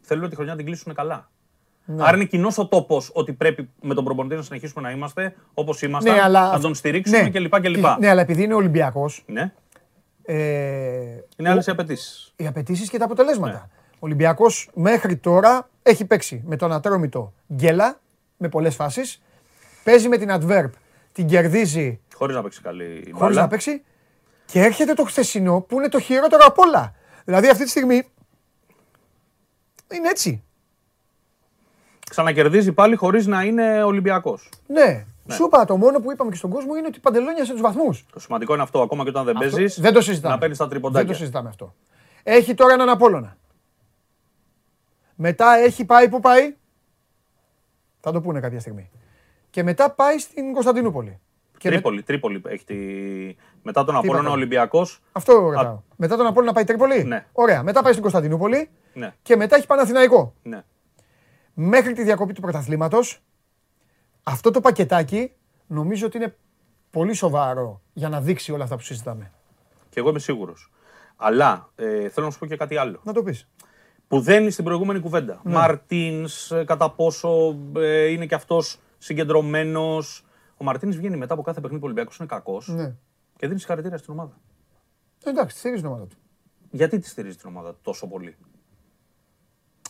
[0.00, 1.28] θέλουν τη χρονιά να την κλείσουν καλά.
[1.84, 2.02] Ναι.
[2.06, 5.82] Άρα είναι κοινός ο τόπος ότι πρέπει με τον προπονητή να συνεχίσουμε να είμαστε όπως
[5.82, 6.50] είμαστε, Ναι, αλλά...
[6.52, 7.30] να τον στηρίξουμε ναι.
[7.30, 7.60] κλπ.
[7.60, 7.84] κλπ.
[7.98, 9.52] Ναι, αλλά επειδή είναι Ολυμπιακός, Ναι.
[10.22, 10.36] ε,
[11.36, 12.32] Είναι άλλες οι απαιτήσεις.
[12.36, 13.68] οι απαιτήσεις και τα αποτελέσματα.
[13.94, 18.00] Ο Ολυμπιακός μέχρι τώρα έχει παίξει με τον Ατρόμητο γκέλα,
[18.36, 19.22] με πολλές φάσεις.
[19.84, 20.70] Παίζει με την Adverb,
[21.12, 23.40] την κερδίζει Χωρίς να παίξει καλή χωρίς μπάλα.
[23.40, 23.82] να παίξει.
[24.46, 26.94] Και έρχεται το χθεσινό που είναι το χειρότερο απ' όλα.
[27.24, 28.02] Δηλαδή αυτή τη στιγμή
[29.94, 30.42] είναι έτσι.
[32.10, 34.48] Ξανακερδίζει πάλι χωρίς να είναι Ολυμπιακός.
[34.66, 35.04] Ναι.
[35.30, 38.06] Σου είπα το μόνο που είπαμε και στον κόσμο είναι ότι παντελόνιασε τους βαθμούς.
[38.12, 39.80] Το σημαντικό είναι αυτό, ακόμα και όταν δεν παίζεις.
[39.80, 40.34] Δεν το συζητάμε.
[40.34, 41.08] Να παίρνεις τα Δεν τριποντάκια.
[41.08, 41.74] το συζητάμε αυτό.
[42.22, 43.36] Έχει τώρα έναν Απόλλωνα.
[45.20, 46.54] Μετά έχει πάει που πάει;
[48.00, 48.90] Θα το πούνε κάποια στιγμή.
[49.50, 51.20] Και μετά πάει στην Κωνσταντινούπολη.
[51.58, 52.74] Και με- Τρίπολη, Τρίπολη έχει τη...
[53.62, 55.02] Μετά τον Απόλλωνα είπατε; Ολυμπιακός.
[55.12, 55.80] Αυτό ρωτάω.
[55.96, 57.26] Μετά τον Απόλλωνα πάει Τρίπολη; Ναι.
[57.32, 57.62] Ωραία.
[57.62, 58.70] Μετά πάει στην Κωνσταντινούπολη.
[58.94, 60.34] Ναι, Και μετά έχει Παναθηναϊκό.
[60.42, 60.64] ναι.
[61.54, 63.22] Μέχρι τη διακοπή του πρωταθλήματος
[64.22, 65.32] αυτό το πακετάκι
[65.66, 66.36] νομίζω ότι είναι
[66.90, 69.32] πολύ σοβαρό για να δείξει όλα αυτά που συζητάμε.
[69.90, 70.72] Και εγώ είμαι σίγουρος.
[71.16, 73.00] Αλλά ε, θέλω να σου πω και κάτι άλλο.
[73.04, 73.48] Να το πεις.
[74.08, 75.40] Που δεν είναι στην προηγούμενη κουβέντα.
[75.42, 75.52] Ναι.
[75.52, 80.24] Μαρτίνς, κατά πόσο ε, είναι και αυτός συγκεντρωμένος.
[80.56, 82.94] Ο Μαρτίνς βγαίνει μετά από κάθε παιχνίδι που ο Ολυμπιακός είναι κακός Ναι.
[83.36, 84.38] και δίνει συγχαρητήρια στην ομάδα.
[85.24, 86.16] Εντάξει, στηρίζει την ομάδα του.
[86.70, 88.36] Γιατί τη στηρίζει την ομάδα του τόσο πολύ;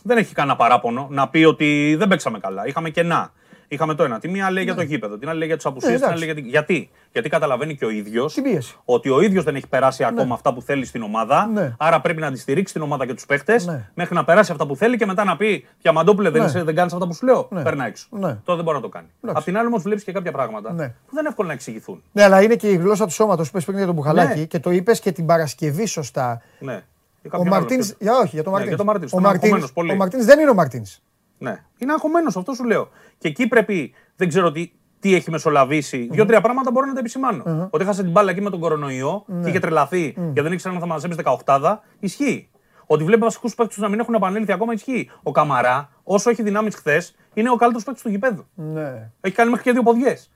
[0.03, 2.67] Δεν έχει κανένα παράπονο να πει ότι δεν παίξαμε καλά.
[2.67, 3.33] Είχαμε κενά.
[3.71, 4.19] Είχαμε το ένα.
[4.19, 6.23] Τη μία λέει για το γήπεδο, την άλλη λέει για τους απουσίες, Ναι, την άλλη
[6.23, 6.41] εντάξει.
[6.41, 6.75] λέει για την...
[6.75, 8.75] Γιατί; Γιατί καταλαβαίνει και ο ίδιος Την πίεση.
[8.85, 11.49] ότι ο ίδιος δεν έχει περάσει ακόμα αυτά που θέλει στην ομάδα.
[11.53, 11.75] Ναι.
[11.77, 13.89] Άρα πρέπει να τη στηρίξει την ομάδα και τους παίχτες Ναι.
[13.93, 16.47] μέχρι να περάσει αυτά που θέλει και μετά να πει Διαμαντόπουλε, δεν, Ναι.
[16.47, 17.47] είσαι- δεν κάνεις αυτά που σου λέω.
[17.51, 17.61] Ναι.
[17.63, 18.07] Περνά έξω.
[18.09, 18.19] Ναι.
[18.27, 19.07] Τότε δεν μπορεί να το κάνει.
[19.23, 19.37] Εντάξει.
[19.37, 20.87] Απ' την άλλη όμως βλέπεις και κάποια πράγματα Ναι.
[20.87, 22.03] που δεν είναι εύκολο να εξηγηθούν.
[22.11, 24.45] Ναι, αλλά είναι και η γλώσσα του σώματος που είπες πριν για τον Μπουχαλάκη Ναι.
[24.45, 26.41] και το είπες και την Παρασκευή σωστά.
[26.59, 26.73] Ναι.
[27.21, 27.77] Ή Ο κάποιον άλλο, Μαρτίν.
[27.77, 28.67] ποιος- Για όχι, για τον Ναι, Μαρτίνς.
[28.67, 29.91] για τον Μαρτίνς, Ο που είναι Μαρτίνς- αγχωμένος πολύ.
[29.91, 30.99] ο Μαρτίνς δεν είναι ο Μαρτίνς.
[31.39, 31.63] Ναι.
[31.77, 32.89] Είναι αγχωμένος, αυτό σου λέω.
[33.17, 36.07] Και εκεί πρέπει, δεν ξέρω τι, τι έχει μεσολαβήσει.
[36.11, 37.67] Δύο-τρία πράγματα μπορώ να τα επισημάνω.
[37.69, 40.79] Ότι έχασε την μπάλα εκεί με τον κορονοϊό και είχε τρελαθεί και δεν ήξερε αν
[40.79, 41.77] θα μαζέψει 18.
[41.99, 42.49] Ισχύει.
[42.85, 45.09] Ότι βλέπει βασικούς παίκτες να μην έχουν επανέλθει ακόμα ισχύει.
[45.23, 48.45] Ο Καμαρά, όσο έχει δυνάμεις χθες, είναι ο καλύτερος παίκτης του γηπέδου.
[48.55, 49.11] Ναι.
[49.21, 50.31] Έχει κάνει μέχρι και δύο ποδιές.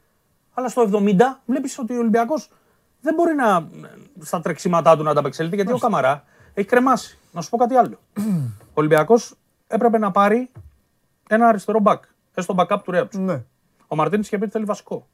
[0.53, 1.15] Αλλά στο 70
[1.45, 2.49] βλέπεις ότι ο Ολυμπιακός
[3.01, 3.67] δεν μπορεί να,
[4.21, 6.23] στα τρεξίματά του να ανταπεξέλθει γιατί ο Καμαρά
[6.53, 7.19] έχει κρεμάσει.
[7.31, 7.99] Να σου πω κάτι άλλο.
[8.67, 9.35] ο Ολυμπιακός
[9.67, 10.51] έπρεπε να πάρει
[11.29, 12.03] ένα αριστερό μπακ.
[12.33, 13.21] Έστω backup του Ρέαψου.
[13.21, 13.43] ναι.
[13.87, 15.07] Ο Μαρτίνη είχε πει ότι θέλει βασικό.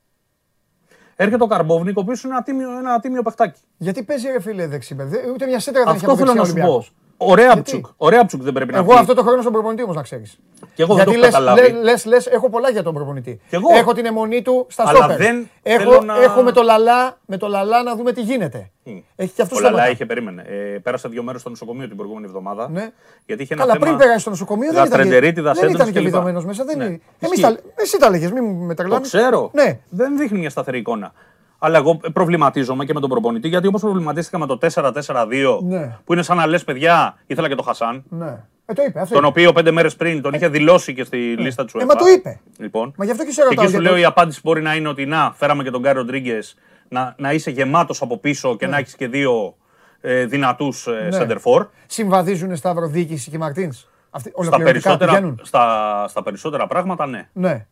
[1.15, 3.61] Έρχεται ο Καρμπόβνικ, ο οποίος είναι ένα τίμιο, ένα ατίμιο παιχτάκι.
[3.77, 6.53] Γιατί παίζει ρε φίλε δεξί παιδί, ούτε μια σέντρα δεν έχει Αυτό θέλω να σου
[6.53, 6.85] πω.
[7.21, 7.27] Ολυμπιακός.
[7.27, 8.97] Ο Ρέαψουκ, ο Ρέαψουκ δεν πρέπει να Εγώ πει.
[8.99, 10.39] αυτό το χρόνο στον προπονητή όμως να ξέρεις.
[10.75, 11.61] Και εγώ δεν το Γιατί έχω λες, καταλάβει.
[11.71, 13.39] λες, λες, λες, έχω πολλά για τον προπονητή.
[13.49, 13.67] Κι εγώ.
[13.77, 15.17] Έχω την αιμονή του στα Αλλά στόπερ.
[15.17, 18.71] δεν έχω, θέλω να- έχω με το λαλά, με το λαλά να δούμε τι γίνεται.
[19.15, 20.43] Έχει και αυτό Ο Λαλά είχε, περίμενε.
[20.47, 22.69] Ε, πέρασε δύο μέρες στο νοσοκομείο την προηγούμενη εβδομάδα.
[22.69, 22.89] Ναι.
[23.25, 25.75] Γιατί είχε ένα Καλά, θέμα πριν περάσει στο νοσοκομείο δεν ήταν, και- γαστρεντερίτιδας, δεν ήταν
[25.75, 26.09] έντονης και κλπ.
[26.11, 26.63] βιδωμένος μέσα.
[26.65, 26.83] Δεν Ναι.
[26.85, 27.01] είναι.
[27.19, 27.41] Εμείς Ισχύει.
[27.55, 29.07] τα, εσύ τα έλεγε, μην με Το τρελάνεις.
[29.07, 29.49] ξέρω.
[29.53, 29.79] Ναι.
[29.89, 31.13] Δεν δείχνει μια σταθερή εικόνα.
[31.59, 35.97] Αλλά εγώ προβληματίζομαι και με τον προπονητή γιατί όπω προβληματίστηκα με το 4-4-2 Ναι.
[36.05, 38.03] που είναι σαν να λες παιδιά, ήθελα και το Χασάν.
[38.09, 38.43] Ναι.
[38.65, 38.99] Ε, το είπε.
[38.99, 39.27] Αυτό Τον είπε.
[39.39, 42.39] οποίο πέντε μέρες πριν τον είχε δηλώσει και στη λίστα του Ε, μα το είπε.
[42.57, 42.93] Λοιπόν.
[42.97, 43.63] Μα γι' αυτό και σε Και ρωτάω.
[43.63, 45.81] εκεί σου για το- λέω η απάντηση μπορεί να είναι ότι να, φέραμε και τον
[45.81, 46.55] Γκάρι Ροντρίγκες
[46.87, 49.55] να, να είσαι γεμάτος από πίσω και να έχεις και δύο
[50.01, 51.17] ε, δυνατούς ε, Ναι.
[51.21, 51.67] center for.
[51.87, 57.29] Συμβαδίζουν Σταύρο διοίκηση και Μαρτίνς; Στα Ολοκληρωτικά περισσότερα, πηγαίνουν; στα, στα περισσότερα πράγματα, ναι.
[57.33, 57.65] Ναι.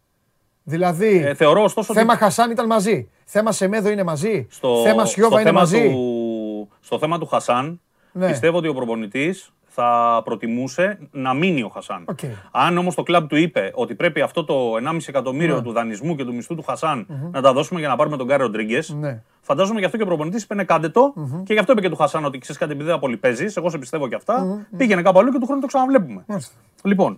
[0.70, 3.10] Δηλαδή, Ε, θεωρώ ωστόσο θέμα ότι Χασάν ήταν μαζί.
[3.26, 4.48] Θέμα Σεμέδο είναι μαζί.
[4.50, 5.90] στο, θέμα Σιώβα στο είναι θέμα μαζί.
[5.90, 7.82] Του, στο θέμα του Χασάν,
[8.12, 8.28] Ναι.
[8.28, 12.04] πιστεύω ότι ο προπονητής θα προτιμούσε να μείνει ο Χασάν.
[12.08, 12.20] Οκ.
[12.52, 15.62] Αν όμως το κλαμπ του είπε ότι πρέπει αυτό το 1,5 εκατομμύριο Ναι.
[15.62, 18.42] του δανεισμού και του μισθού του Χασάν να τα δώσουμε για να πάρουμε τον Γκάρι
[18.44, 19.22] Ροντρίγκες, Ναι.
[19.42, 21.14] φαντάζομαι γι' αυτό και ο προπονητής είπε ναι, κάντε το.
[21.46, 23.70] Και γι' αυτό είπε και του Χασάν ότι ξέρεις κάτι, επειδή δεν πολύ παίζει, εγώ
[23.70, 24.66] σε πιστεύω και αυτά.
[24.78, 26.24] Πήγαινε κάπου αλλού και του χρόνου το ξαναβλέπουμε.
[26.28, 26.54] Μάλιστα.
[26.84, 27.18] Λοιπόν,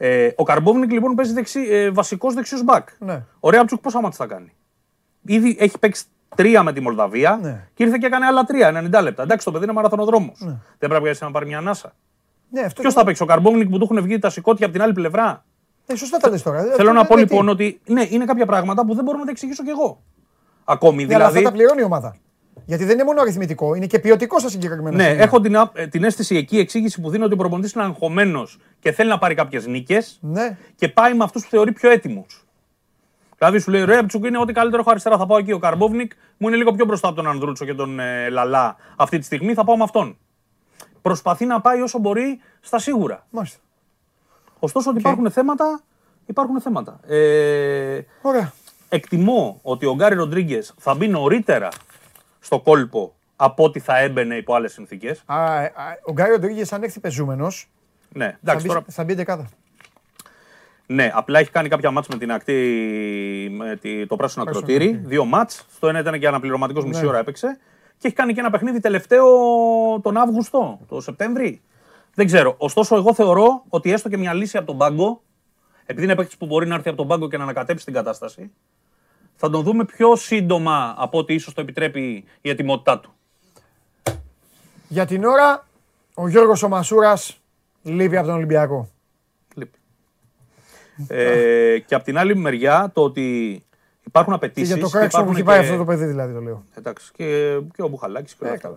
[0.00, 2.88] ε, ο Καρμπόβνικ λοιπόν παίζει δεξί, ε, βασικός δεξιός μπακ.
[2.98, 3.22] Ναι.
[3.40, 4.52] Ο Ρέαμπτσιουκ πόσα ματς θα κάνει;
[5.22, 6.04] Ήδη έχει παίξει
[6.36, 7.68] τρία με τη Μολδαβία Ναι.
[7.74, 9.22] και ήρθε και έκανε άλλα τρία, 90 λεπτά.
[9.22, 10.38] Εντάξει, το παιδί είναι μαραθωνοδρόμος.
[10.78, 11.92] Δεν πρέπει να πάρει μια ανάσα.
[12.50, 14.84] Ναι, αυτό Ποιος θα παίξει, ο Καρμπόβνικ που του έχουν βγει τα σηκώτια από την
[14.84, 15.44] άλλη πλευρά;
[15.86, 16.58] Ε, σωστά τα λες τώρα.
[16.60, 17.50] Θέλω Αυτό να δεν πω είναι λοιπόν τι.
[17.52, 20.02] ότι ναι, είναι κάποια πράγματα που δεν μπορώ να τα εξηγήσω κι εγώ.
[20.64, 21.44] Ακόμη Ναι, αλλά αυτά δηλαδή.
[21.56, 22.16] τα πληρώνει η ομάδα.
[22.68, 25.22] Γιατί δεν είναι μόνο αριθμητικό, είναι και ποιοτικό στα συγκεκριμένα Ναι, σημεία.
[25.22, 27.84] έχω την, α- ε, την αίσθηση εκεί, η εξήγηση που δίνω ότι ο προπονητής είναι
[27.84, 30.58] αγχωμένος και θέλει να πάρει κάποιες νίκες Ναι.
[30.76, 32.46] και πάει με αυτούς που θεωρεί πιο έτοιμους.
[33.38, 35.16] Δηλαδή σου λέει: Ρέμπτσουκ είναι ό,τι καλύτερο έχω αριστερά.
[35.18, 35.52] Θα πάω εκεί.
[35.52, 39.18] Ο Καρμπόβνικ μου είναι λίγο πιο μπροστά από τον Ανδρούτσο και τον ε, Λαλά αυτή
[39.18, 39.54] τη στιγμή.
[39.54, 40.16] Θα πάω με αυτόν.
[41.02, 43.26] Προσπαθεί να πάει όσο μπορεί στα σίγουρα.
[43.30, 43.58] Μάλιστα.
[44.58, 45.80] Ωστόσο ότι υπάρχουν θέματα.
[46.26, 47.00] Υπάρχουν θέματα.
[47.06, 48.52] Ε, Ωραία.
[48.88, 51.68] εκτιμώ ότι ο Γκάρι Ροντρίγκες θα μπει νωρίτερα
[52.40, 55.22] στο κόλπο από ότι θα έμπαινε υπό άλλες συνθήκες.
[55.26, 55.72] Α, ε, α,
[56.04, 57.70] ο Γκάι Ροντρίγκες, αν έρθει πεζούμενος,
[58.12, 59.48] Ναι, θα, εντάξει, μπει- τώρα, θα μπει εντεκάδα.
[60.86, 62.54] ναι, απλά έχει κάνει κάποια μάτς με την ακτή,
[63.56, 64.84] με τη- το πράσινο ακροτήρι.
[64.84, 65.06] ακροτήρι.
[65.08, 65.66] Δύο μάτς.
[65.74, 67.06] Στο ένα ήταν και αναπληρωματικός μισή Ναι.
[67.08, 67.58] ώρα έπαιξε.
[67.98, 69.26] Και έχει κάνει και ένα παιχνίδι τελευταίο
[70.02, 71.60] τον Αύγουστο, το Σεπτέμβρη.
[72.14, 72.54] Δεν ξέρω.
[72.58, 75.22] Ωστόσο, εγώ θεωρώ ότι έστω και μια λύση από τον πάγκο,
[75.86, 78.50] επειδή είναι παίκτης που μπορεί να έρθει από τον πάγκο και να ανακατέψει την κατάσταση,
[79.40, 83.12] θα τον δούμε πιο σύντομα από ό,τι ίσως το επιτρέπει η ετοιμότητά του.
[84.88, 85.66] Για την ώρα,
[86.14, 87.40] ο Γιώργος ο Μασούρας
[87.82, 88.88] λείπει από τον Ολυμπιακό.
[89.54, 89.78] Λείπει.
[91.08, 93.64] Ε, και από την άλλη μεριά το ότι
[94.04, 94.66] υπάρχουν Και απαιτήσει.
[94.66, 96.64] για το κράξιμο που έχει πάει αυτό το παιδί δηλαδή το λέω.
[96.74, 98.76] Εντάξει, και, και ο Μπουχαλάκης και όλα Ε, αυτά.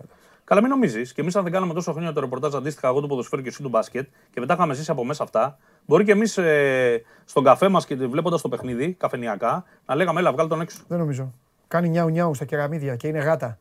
[0.52, 0.60] Καλά.
[0.60, 1.12] Καλά, μην νομίζεις.
[1.12, 3.62] Και εμείς, αν δεν κάναμε τόσο χρόνια το ρεπορτάζ αντίστοιχα, εγώ του ποδοσφαίρου και εσύ
[3.62, 7.68] του μπάσκετ, και μετά είχαμε ζήσει από μέσα αυτά, μπορεί και εμείς ε, στον καφέ
[7.68, 10.78] μας και βλέποντας το παιχνίδι, καφενιακά, να λέγαμε, Έλα, βγάλει τον έξω.
[10.88, 11.32] Δεν νομίζω.
[11.68, 13.58] Κάνει νιάου νιάου στα κεραμίδια και είναι γάτα.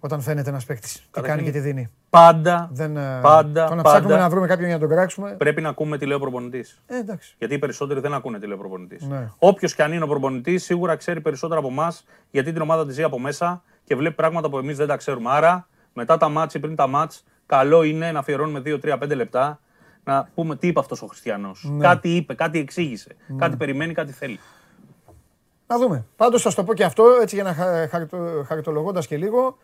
[0.00, 0.92] Όταν φαίνεται ένας παίκτης.
[0.92, 1.90] Τι Καταρχήν, κάνει και τι δίνει.
[2.10, 5.30] Πάντα, Δεν, ε, πάντα, το να πάντα ψάχνουμε να βρούμε κάποιον για να τον κράξουμε.
[5.30, 6.82] πρέπει να ακούμε τι λέει ο προπονητής.
[6.86, 7.34] Ε, εντάξει.
[7.38, 9.02] Γιατί οι περισσότεροι δεν ακούνε τι λέει ο προπονητής.
[9.02, 9.30] Ναι.
[9.38, 12.94] Όποιος και αν είναι ο προπονητής, σίγουρα ξέρει περισσότερα από εμάς, γιατί την ομάδα της
[12.94, 15.30] ζει από μέσα και βλέπει πράγματα που εμείς δεν τα ξέρουμε.
[15.30, 19.60] Άρα, μετά τα μάτς ή πριν τα μάτς, καλό είναι να αφιερώνουμε 2-3-5 λεπτά
[20.04, 21.68] να πούμε τι είπε αυτός ο Χριστιανός.
[21.72, 21.86] Ναι.
[21.86, 23.16] Κάτι είπε, κάτι εξήγησε.
[23.38, 24.38] Κάτι περιμένει, κάτι θέλει.
[25.66, 26.06] Να δούμε.
[26.16, 29.58] Πάντως θα το πω και αυτό έτσι για να χα- χαριτο- χαριτολογώντας και λίγο.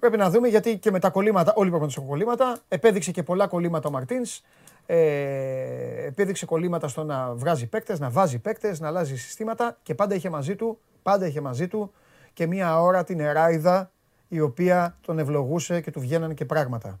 [0.00, 2.58] Πρέπει να δούμε γιατί και με τα κολλήματα, όλοι πρέπει να έχουν κολλήματα.
[2.68, 4.40] Επέδειξε και πολλά κολλήματα ο Μαρτίνς.
[4.86, 10.14] Ε, επέδειξε κολλήματα στο να βγάζει παίκτες, να βάζει παίκτες, να αλλάζει συστήματα και πάντα
[10.14, 11.92] είχε μαζί του, πάντα είχε μαζί του
[12.32, 13.90] και μία ώρα την εράιδα
[14.28, 17.00] η οποία τον ευλογούσε και του βγαίνανε και πράγματα.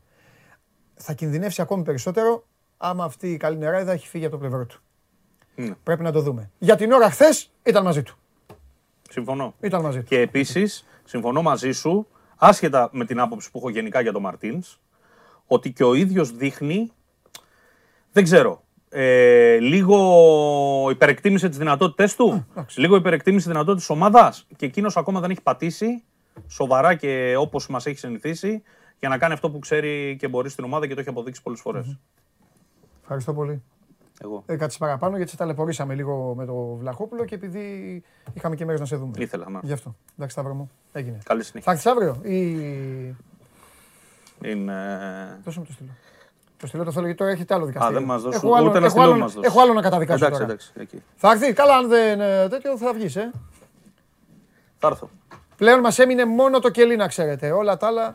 [0.94, 2.44] Θα κινδυνεύσει ακόμη περισσότερο
[2.76, 4.80] άμα αυτή η καλή νεράιδα έχει φύγει από το πλευρό του.
[5.54, 5.74] Ναι.
[5.82, 6.50] Πρέπει να το δούμε.
[6.58, 8.16] Για την ώρα χθες ήταν μαζί του.
[9.10, 9.54] Συμφωνώ.
[9.60, 10.04] Ήταν μαζί του.
[10.04, 12.06] Και επίσης, συμφωνώ μαζί σου,
[12.36, 14.78] άσχετα με την άποψη που έχω γενικά για τον Μαρτίνς,
[15.46, 16.92] ότι και ο ίδιος δείχνει.
[18.12, 18.62] Δεν ξέρω.
[18.90, 22.46] Ε, λίγο υπερεκτίμησε τις δυνατότητέ του.
[22.76, 24.46] λίγο υπερεκτίμησε τις δυνατότητες της ομάδας.
[24.56, 26.02] Και εκείνος ακόμα δεν έχει πατήσει
[26.48, 28.62] σοβαρά και όπως μας έχει συνηθίσει
[28.98, 31.60] για να κάνει αυτό που ξέρει και μπορεί στην ομάδα και το έχει αποδείξει πολλές
[31.60, 31.96] φορές.
[33.02, 33.62] Ευχαριστώ πολύ.
[34.20, 34.42] Εγώ.
[34.46, 38.02] Ε, κάτσε παραπάνω γιατί σε ταλαιπωρήσαμε λίγο με το Βλαχόπουλο και επειδή
[38.32, 39.12] είχαμε και μέρε να σε δούμε.
[39.18, 39.60] Ήθελα να.
[39.62, 39.94] Γι' αυτό.
[40.12, 40.70] Εντάξει, Σταύρο μου.
[40.92, 41.18] Έγινε.
[41.24, 41.62] Καλή συνέχεια.
[41.62, 43.16] Θα έρθεις αύριο ή.
[44.44, 44.74] Είναι...
[45.44, 45.90] Δώσε μου το στυλό.
[46.56, 47.98] Το στυλό το θέλω γιατί τώρα έχετε άλλο δικαστήριο.
[47.98, 49.50] δεν μας δώσουν, Έχω άλλο, ούτε ένα έχω στυλό άλλο, μας δώσουν.
[49.50, 50.52] έχω άλλο να καταδικάσω Εντάξει, τώρα.
[50.52, 50.72] εντάξει.
[50.76, 51.02] Εκεί.
[51.16, 51.52] Θα έρθει.
[51.52, 53.30] Καλά, αν δεν ε, τέτοιο θα βγεις, ε.
[54.78, 55.10] Θα έρθω.
[55.58, 57.50] Πλέον μας έμεινε μόνο το κελί, να ξέρετε.
[57.50, 58.14] Όλα τα άλλα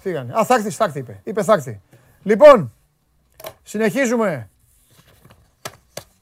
[0.00, 0.32] φύγανε.
[0.38, 1.20] Α, θα έρθει, θα έρθει, είπε.
[1.24, 1.80] Είπε θα έρθει.
[2.22, 2.72] Λοιπόν,
[3.62, 4.48] συνεχίζουμε.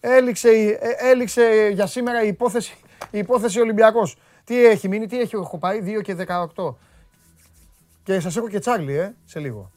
[0.01, 2.75] Έληξε, η- ε, έληξε για σήμερα η υπόθεση,
[3.11, 4.17] η υπόθεση Ολυμπιακός.
[4.45, 6.79] Τι έχει μείνει, τι έχει, έχω πάει, 2 και 18.
[8.03, 9.71] Και σας έχω και Τσάρλι, ε, σε λίγο.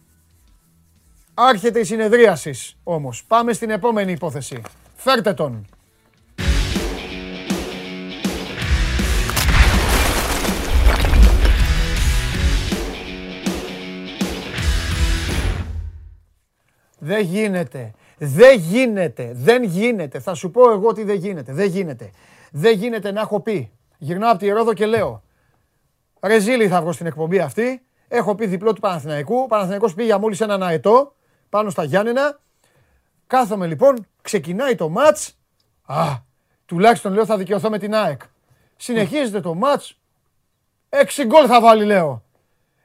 [1.33, 3.23] Άρχεται η συνεδρίασης όμως.
[3.27, 4.61] Πάμε στην επόμενη υπόθεση.
[4.95, 5.65] Φέρτε τον.
[17.05, 17.91] Δεν γίνεται.
[18.17, 19.31] Δεν γίνεται.
[19.35, 20.19] Δεν γίνεται.
[20.19, 21.53] Θα σου πω εγώ ότι δεν γίνεται.
[21.53, 22.09] Δεν γίνεται.
[22.51, 23.71] Δεν γίνεται να έχω πει.
[23.97, 25.23] Γυρνάω από τη Ρόδο και λέω.
[26.21, 27.81] Ρεζίλη θα βγω στην εκπομπή αυτή.
[28.07, 29.35] Έχω πει διπλό του Παναθηναϊκού.
[29.35, 31.15] Ο Παναθηναϊκός πήγε μόλις έναν αετό
[31.49, 32.39] πάνω στα Γιάννενα.
[33.27, 35.37] Κάθομαι λοιπόν, ξεκινάει το μάτς.
[35.85, 36.05] Α,
[36.65, 38.21] τουλάχιστον λέω θα δικαιωθώ με την ΑΕΚ.
[38.75, 39.99] Συνεχίζεται το μάτς.
[40.89, 42.23] Έξι γκολ θα βάλει λέω.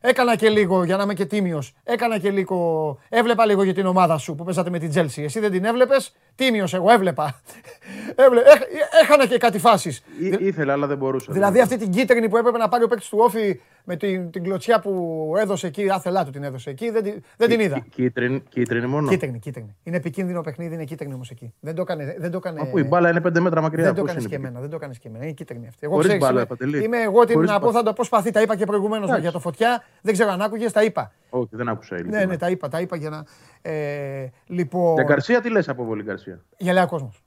[0.00, 1.74] Έκανα και λίγο για να είμαι και τίμιος.
[1.84, 2.98] Έκανα και λίγο.
[3.08, 5.22] Έβλεπα λίγο για την ομάδα σου που παίζατε με την Τσέλσι.
[5.22, 7.40] Εσύ δεν την έβλεπες; Τίμιος, εγώ έβλεπα.
[8.24, 8.40] Έβλε...
[8.40, 8.62] έχ-
[9.02, 10.02] Έχανα και κάτι φάσεις.
[10.38, 11.32] Ήθελα, αλλά δεν μπορούσα.
[11.32, 14.42] Δηλαδή αυτή την κίτρινη που έπρεπε να πάρει ο παίκτης του ΟΦΗ με την, την
[14.42, 17.86] κλωτσιά που έδωσε εκεί, άθελά του την έδωσε εκεί, δεν, την- δεν την είδα.
[17.90, 19.76] Κίτρινη, κίτρινη μόνο; Κίτρινη, κίτρινη.
[19.82, 21.52] Είναι επικίνδυνο παιχνίδι, είναι κίτρινη όμως εκεί.
[21.60, 22.16] Δεν το έκανε.
[22.18, 22.60] Δεν το έκανε...
[22.62, 23.84] Αφού η μπάλα είναι 5 μέτρα μακριά.
[23.84, 25.24] Δεν το πώς έκανες είναι και εκεί; εμένα, δεν το έκανες και εμένα.
[25.24, 25.78] Είναι κίτρινη αυτή.
[25.80, 26.84] Εγώ Χωρίς ξέρεις, μπάλα, είμαι, Παντελή.
[26.84, 27.78] είμαι εγώ την Χωρίς να πω, μπάλα.
[27.78, 28.30] θα το πω σπαθί.
[28.30, 29.22] Τα είπα και προηγουμένως Εντάξει.
[29.22, 29.84] για το Φωτιά.
[30.02, 31.12] Δεν ξέρω αν άκουγες, τα είπα.
[31.30, 31.94] Όχι, δεν άκουσα.
[31.94, 32.26] Ναι, ειλικρινά.
[32.26, 33.24] ναι, τα είπα, τα είπα για να.
[33.62, 34.94] Ε, λοιπόν.
[34.94, 37.24] Για Γκαρσία τι λες από βολή Γκαρσία; Γελάει ο κόσμος.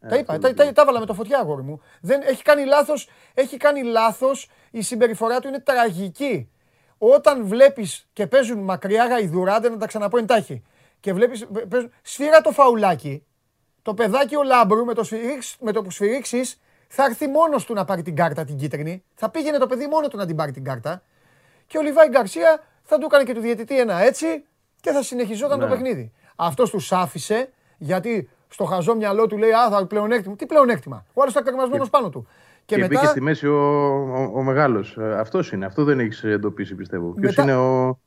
[0.00, 1.80] Ε, τα είπα, τα, τα, τα έβαλα με το φωτιά, αγόρι μου.
[2.00, 6.50] Δεν, έχει κάνει λάθος, έχει κάνει λάθος, η συμπεριφορά του είναι τραγική.
[6.98, 10.62] Όταν βλέπεις και παίζουν μακριά γαϊδουράντε, να τα ξαναπώ εντάχει,
[11.00, 13.26] και βλέπεις, παίζουν, σφύρα το φαουλάκι,
[13.82, 17.74] το παιδάκι ο Λάμπρου με το, σφυρίξ, με το που σφυρίξεις, θα έρθει μόνος του
[17.74, 19.04] να πάρει την κάρτα την κίτρινη.
[19.14, 21.02] Θα πήγαινε το παιδί μόνο του να την πάρει την κάρτα.
[21.72, 24.44] Και ο Λιβάη Γκαρσία θα του έκανε και του διαιτητή ένα έτσι
[24.80, 25.70] και θα συνεχιζόταν το Ναι.
[25.70, 26.12] παιχνίδι.
[26.36, 30.36] Αυτός τους άφησε γιατί στο χαζό μυαλό του λέει Α, θα πλεονέκτημα.
[30.36, 32.26] Τι πλεονέκτημα; Ο άλλος ήταν κρεμασμένο πάνω του.
[32.64, 32.94] Και, Και, μετά.
[32.94, 34.98] μπήκε στη μέση ο, ο, ο μεγάλος.
[35.16, 35.66] Αυτός είναι.
[35.66, 37.08] Αυτό δεν έχεις εντοπίσει, πιστεύω.
[37.08, 37.98] Ποιος Μετά- Ε; είναι ο,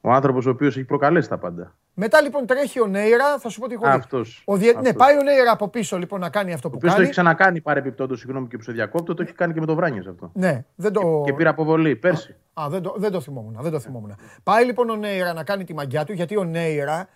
[0.00, 1.74] ο άνθρωπος ο οποίος έχει προκαλέσει τα πάντα.
[1.94, 3.90] Μετά λοιπόν τρέχει ο Νέιρα, θα σου πω τι έχω δει.
[3.90, 4.42] Αυτός.
[4.44, 4.72] Ο διε...
[4.72, 4.92] Ναι, Αυτός.
[4.94, 7.08] πάει ο Νέιρα από πίσω λοιπόν να κάνει αυτό Ο που οποίος το κάνει.
[7.10, 10.00] έχει ξανακάνει παρεπιπτόντω, συγγνώμη και που σε διακόπτω, το έχει κάνει και με το Βράνιε
[10.10, 10.30] αυτό.
[10.34, 11.22] Ναι, δεν το.
[11.24, 12.36] Και πήρε αποβολή πέρσι.
[12.60, 13.56] Α, δεν το, δεν το θυμόμουν.
[13.60, 14.14] Δεν το θυμόμουν.
[14.42, 17.08] Πάει λοιπόν ο Νέιρα να κάνει τη μαγιά του γιατί ο Νέιρα.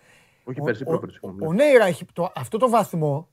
[0.43, 1.19] Όχι ο- πέρσι, ο- πρόπερσι.
[1.21, 3.27] Ο, ο Νέιρα έχει το, αυτό το βαθμό.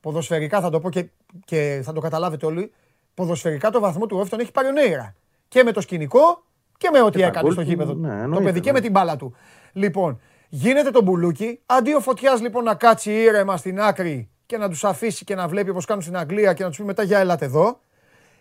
[0.00, 1.08] Ποδοσφαιρικά θα το πω και,
[1.44, 2.72] και θα το καταλάβετε όλοι.
[3.14, 5.14] Ποδοσφαιρικά το βαθμό του Όφη τον έχει πάρει ο Νέιρα.
[5.48, 6.44] Και με το σκηνικό
[6.82, 7.94] και με ό,τι τα έκανε γκολ στο του, γήπεδο.
[7.94, 8.78] ναι, το εννοείται, παιδί και ναι.
[8.78, 9.34] με την μπάλα του.
[9.72, 11.60] Λοιπόν, γίνεται το μπουλούκι.
[11.66, 15.48] Αντί ο φωτιάς λοιπόν να κάτσει ήρεμα στην άκρη και να τους αφήσει και να
[15.48, 17.80] βλέπει όπως κάνουν στην Αγγλία και να τους πει μετά για ελάτε εδώ.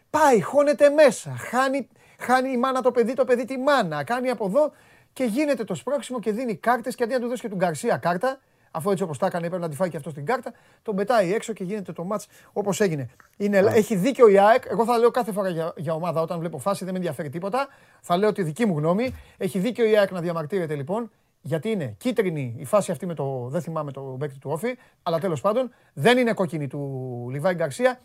[0.09, 1.35] Πάει, χώνεται μέσα.
[1.37, 1.87] Χάνει,
[2.19, 4.03] χάνει η μάνα το παιδί, το παιδί τη μάνα.
[4.03, 4.71] Κάνει από εδώ
[5.13, 7.97] και γίνεται το σπρώξιμο και δίνει κάρτες και αντί να του δώσει και του Γκαρσία
[7.97, 8.39] κάρτα,
[8.71, 11.33] αφού έτσι όπως τα έκανε έπρεπε να τη φάει και αυτό στην κάρτα, τον πετάει
[11.33, 12.21] έξω και γίνεται το μάτ
[12.53, 13.09] όπως έγινε.
[13.37, 14.63] Είναι, Έχει δίκιο η ΑΕΚ.
[14.69, 17.67] Εγώ θα λέω κάθε φορά για, για ομάδα όταν βλέπω φάση, δεν με ενδιαφέρει τίποτα.
[18.01, 19.15] Θα λέω τη δική μου γνώμη.
[19.37, 23.47] Έχει δίκιο η ΑΕΚ να διαμαρτύρεται λοιπόν, γιατί είναι κίτρινη η φάση αυτή με το.
[23.49, 27.99] Δεν θυμάμαι το παίκτη του Όφη, αλλά τέλος πάντων δεν είναι κόκκινη του Λιβάη Γκαρσία.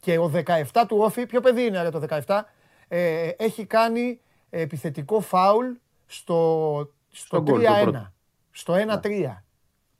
[0.00, 0.30] Και ο
[0.72, 2.40] 17 του Όφη, ποιο παιδί είναι ρε, το 17,
[2.88, 5.66] ε, έχει κάνει επιθετικό φάουλ
[6.06, 7.82] στο, στο γκολ, το 3-1.
[7.82, 8.12] πρώτο.
[8.50, 9.43] Στο 1-3.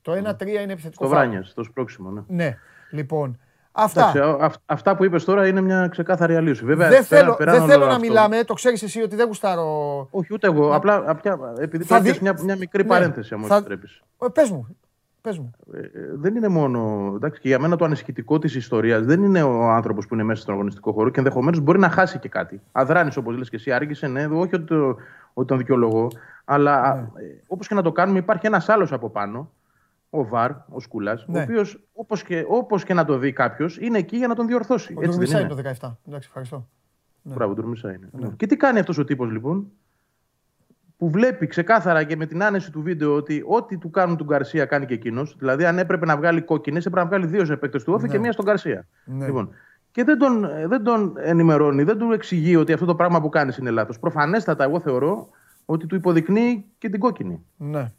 [0.05, 0.17] Το 1-3
[0.47, 1.27] είναι επιθετικό Στο φάουλ.
[1.27, 2.21] Βράνιας, στο σπρώξιμο, ναι.
[2.27, 2.57] Ναι,
[2.91, 3.39] λοιπόν.
[3.73, 4.01] Αυτά.
[4.01, 6.65] Εντάξει, α- αυ- αυτά που είπες τώρα είναι μια ξεκάθαρη αλλίωση.
[6.65, 9.17] Βέβαια, δεν πέρα- θέλω, πέραν δεν όλο θέλω να αυτό- μιλάμε, το ξέρεις εσύ ότι
[9.17, 10.09] δεν γουστάρω.
[10.11, 10.75] Όχι, ούτε εγώ.
[10.75, 12.89] Απλά, απλά επειδή Θα θα δει- μια, μια μικρή Ναι.
[12.89, 14.03] παρένθεση, αν μου Θα- επιτρέπεις.
[14.23, 14.77] Ε, Πες μου.
[15.21, 15.51] Πες μου.
[16.15, 17.13] δεν είναι μόνο.
[17.17, 20.43] Εντάξει, και για μένα το ανησυχητικό της ιστορίας δεν είναι ο άνθρωπος που είναι μέσα
[20.43, 22.61] στον αγωνιστικό χώρο και ενδεχομένως μπορεί να χάσει και κάτι.
[22.73, 24.97] Αδράνει, όπως λες και εσύ, άργησε, ναι, όχι ότι, το,
[25.35, 26.09] ότι τον δικαιολογώ,
[26.45, 27.07] αλλά Ναι.
[27.47, 29.51] όπως και να το κάνουμε, υπάρχει ένας άλλος από πάνω,
[30.17, 31.39] ο Βαρ, ο Σκούλα, Ναι.
[31.39, 34.47] ο οποίος όπως και, όπως και να το δει κάποιος, είναι εκεί για να τον
[34.47, 34.93] διορθώσει.
[34.93, 35.53] Ο Έτσι δεν Ντουρμισά είναι.
[35.53, 35.97] είναι το 17.
[36.09, 36.69] Εντάξει, ευχαριστώ.
[37.23, 37.35] Ναι.
[37.35, 38.09] Μπράβο, Ντουρμισά είναι.
[38.37, 39.67] Και τι κάνει αυτός ο τύπος λοιπόν,
[40.97, 44.65] που βλέπει ξεκάθαρα και με την άνεση του βίντεο ότι ό,τι του κάνουν του Γκαρσία
[44.65, 45.37] κάνει και εκείνος.
[45.39, 48.13] Δηλαδή, αν έπρεπε να βγάλει κόκκινες, έπρεπε να βγάλει δύο σε παίκτε του Όφη Ναι.
[48.13, 48.87] και μία στον Γκαρσία.
[49.05, 49.27] Ναι.
[49.27, 49.51] Λοιπόν,
[49.91, 53.57] και δεν τον, δεν τον ενημερώνει, δεν του εξηγεί ότι αυτό το πράγμα που κάνεις
[53.57, 53.99] είναι λάθος.
[53.99, 55.29] Προφανέστατα, εγώ θεωρώ
[55.65, 57.45] ότι του υποδεικνύει και την κόκκινη.
[57.57, 57.93] Ναι.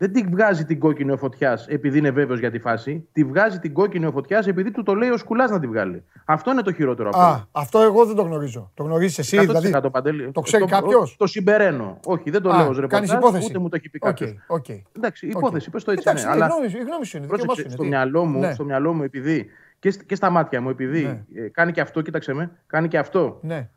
[0.00, 3.08] Δεν τη βγάζει την κόκκινη ο φωτιάς επειδή είναι βέβαιος για τη φάση.
[3.12, 6.04] Τη βγάζει την κόκκινη ο φωτιάς επειδή του το λέει ο σκουλάς να τη βγάλει.
[6.24, 7.28] Αυτό είναι το χειρότερο από όλα.
[7.28, 8.70] Α, αυτό εγώ δεν το γνωρίζω.
[8.74, 10.30] Το γνωρίζεις εσύ, 100% δηλαδή; Παντέλη.
[10.32, 11.98] Το ξέρει Το- κάποιος; Το συμπεραίνω.
[12.04, 13.46] Όχι, δεν το λέω ως ρεπορτάζ, Κάνεις υπόθεση.
[13.50, 14.36] ούτε μου το έχει πει Οκ, κάποιος.
[14.46, 14.66] οκ.
[14.96, 15.32] Εντάξει, Οκ.
[15.32, 16.04] υπόθεση, πες το έτσι.
[16.08, 17.26] Εντάξει, ναι, ναι, αλλά η γνώμη σου- η γνώμη σου είναι.
[17.26, 18.52] δικαίωμά πρόσεξε, σου είναι, στο, τι; μυαλό μου, Ναι.
[18.52, 19.46] στο μυαλό μου, επειδή
[19.78, 21.42] και, σ- και στα μάτια μου, επειδή Ναι.
[21.44, 23.68] ε, κάνει και αυτό, κοίταξε με, κάνει και αυτό Ναι.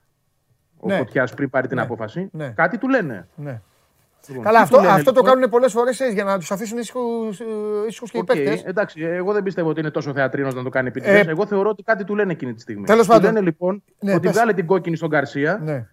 [0.80, 0.98] ο Ναι.
[0.98, 1.84] Φωτιάς πριν πάρει την Ναι.
[1.84, 2.48] απόφαση, Ναι.
[2.50, 3.27] κάτι του λένε.
[4.27, 4.35] Ναι.
[4.35, 6.52] Λοιπόν, Καλά, τι αυτό, του λένε, αυτό το λοιπόν; κάνουν πολλές φορές για να τους
[6.52, 7.30] αφήσουν ήσυχους
[8.11, 8.64] και οι Οκ, παίκτες.
[8.64, 11.18] εντάξει, εγώ δεν πιστεύω ότι είναι τόσο θεατρίνος να το κάνει επιτυχία.
[11.18, 12.85] Ε, εγώ θεωρώ ότι κάτι του λένε εκείνη τη στιγμή.
[12.85, 13.34] Τέλος Του πάντων.
[13.34, 14.32] λένε λοιπόν Ναι, ότι πες.
[14.32, 15.85] βγάλε την κόκκινη στον Γκαρσία Ναι.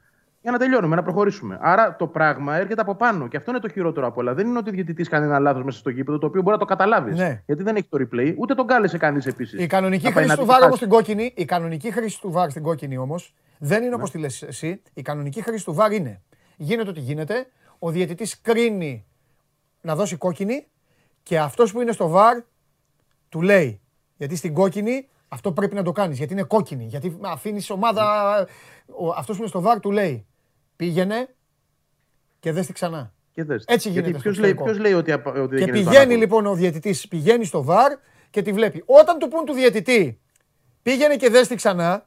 [0.43, 1.59] για να τελειώνουμε, να προχωρήσουμε.
[1.61, 4.35] Άρα το πράγμα έρχεται από πάνω και αυτό είναι το χειρότερο από όλα.
[4.35, 6.59] Δεν είναι ότι ο διαιτητής κάνει ένα λάθος μέσα στο γήπεδο το οποίο μπορεί να
[6.61, 7.17] το καταλάβεις.
[7.19, 7.43] Ναι.
[7.47, 9.61] Γιατί δεν έχει το replay, ούτε τον κάλεσε κανείς επίσης.
[9.61, 12.99] Η κανονική χρήση του βάρ όμως στην κόκκινη, η κανονική χρήση του βάρ στην κόκκινη
[12.99, 14.83] όμως, δεν είναι όπως τη λες εσύ.
[14.95, 16.21] Η κανονική χρήση του βάρ είναι.
[16.57, 17.47] Γίνεται ό,τι γίνεται,
[17.83, 19.05] ο διαιτητής κρίνει
[19.81, 20.67] να δώσει κόκκινη
[21.23, 22.39] και αυτός που είναι στο βάρ
[23.29, 23.81] του λέει.
[24.17, 26.19] Γιατί στην κόκκινη αυτό πρέπει να το κάνεις.
[26.19, 26.85] Γιατί είναι κόκκινη.
[26.85, 28.03] Γιατί αφήνεις ομάδα.
[29.17, 30.27] Αυτός που είναι στο βάρ του λέει.
[30.77, 31.29] Πήγαινε
[32.41, 33.13] και δες τη ξανά.
[33.33, 33.65] Και δες.
[33.67, 34.65] Έτσι γίνεται Γιατί στο ποιος λέει, εξωτερικό.
[34.65, 37.45] ποιος λέει ότι, απα- ότι δεν Και γίνεται το πηγαίνει ανάποδο; λοιπόν ο διαιτητής, πηγαίνει
[37.45, 37.93] στο βαρ
[38.31, 38.83] και τη βλέπει.
[38.87, 40.21] Όταν του πούν του διαιτητή,
[40.83, 42.07] πήγαινε και δες τη ξανά,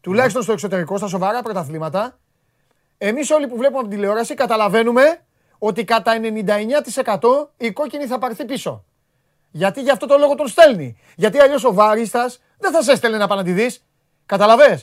[0.00, 2.18] τουλάχιστον στο εξωτερικό, στα σοβαρά πρωταθλήματα,
[3.06, 5.02] εμείς όλοι που βλέπουμε από την τηλεόραση καταλαβαίνουμε
[5.58, 8.84] ότι κατά 99% η κόκκινη θα πάρθει πίσω.
[9.50, 10.96] Γιατί γι' αυτό το λόγο τον στέλνει.
[11.16, 13.70] Γιατί αλλιώς ο βαρίστας δεν θα σε έστελνε να πάει να τη δει.
[14.26, 14.80] Καταλαβέ.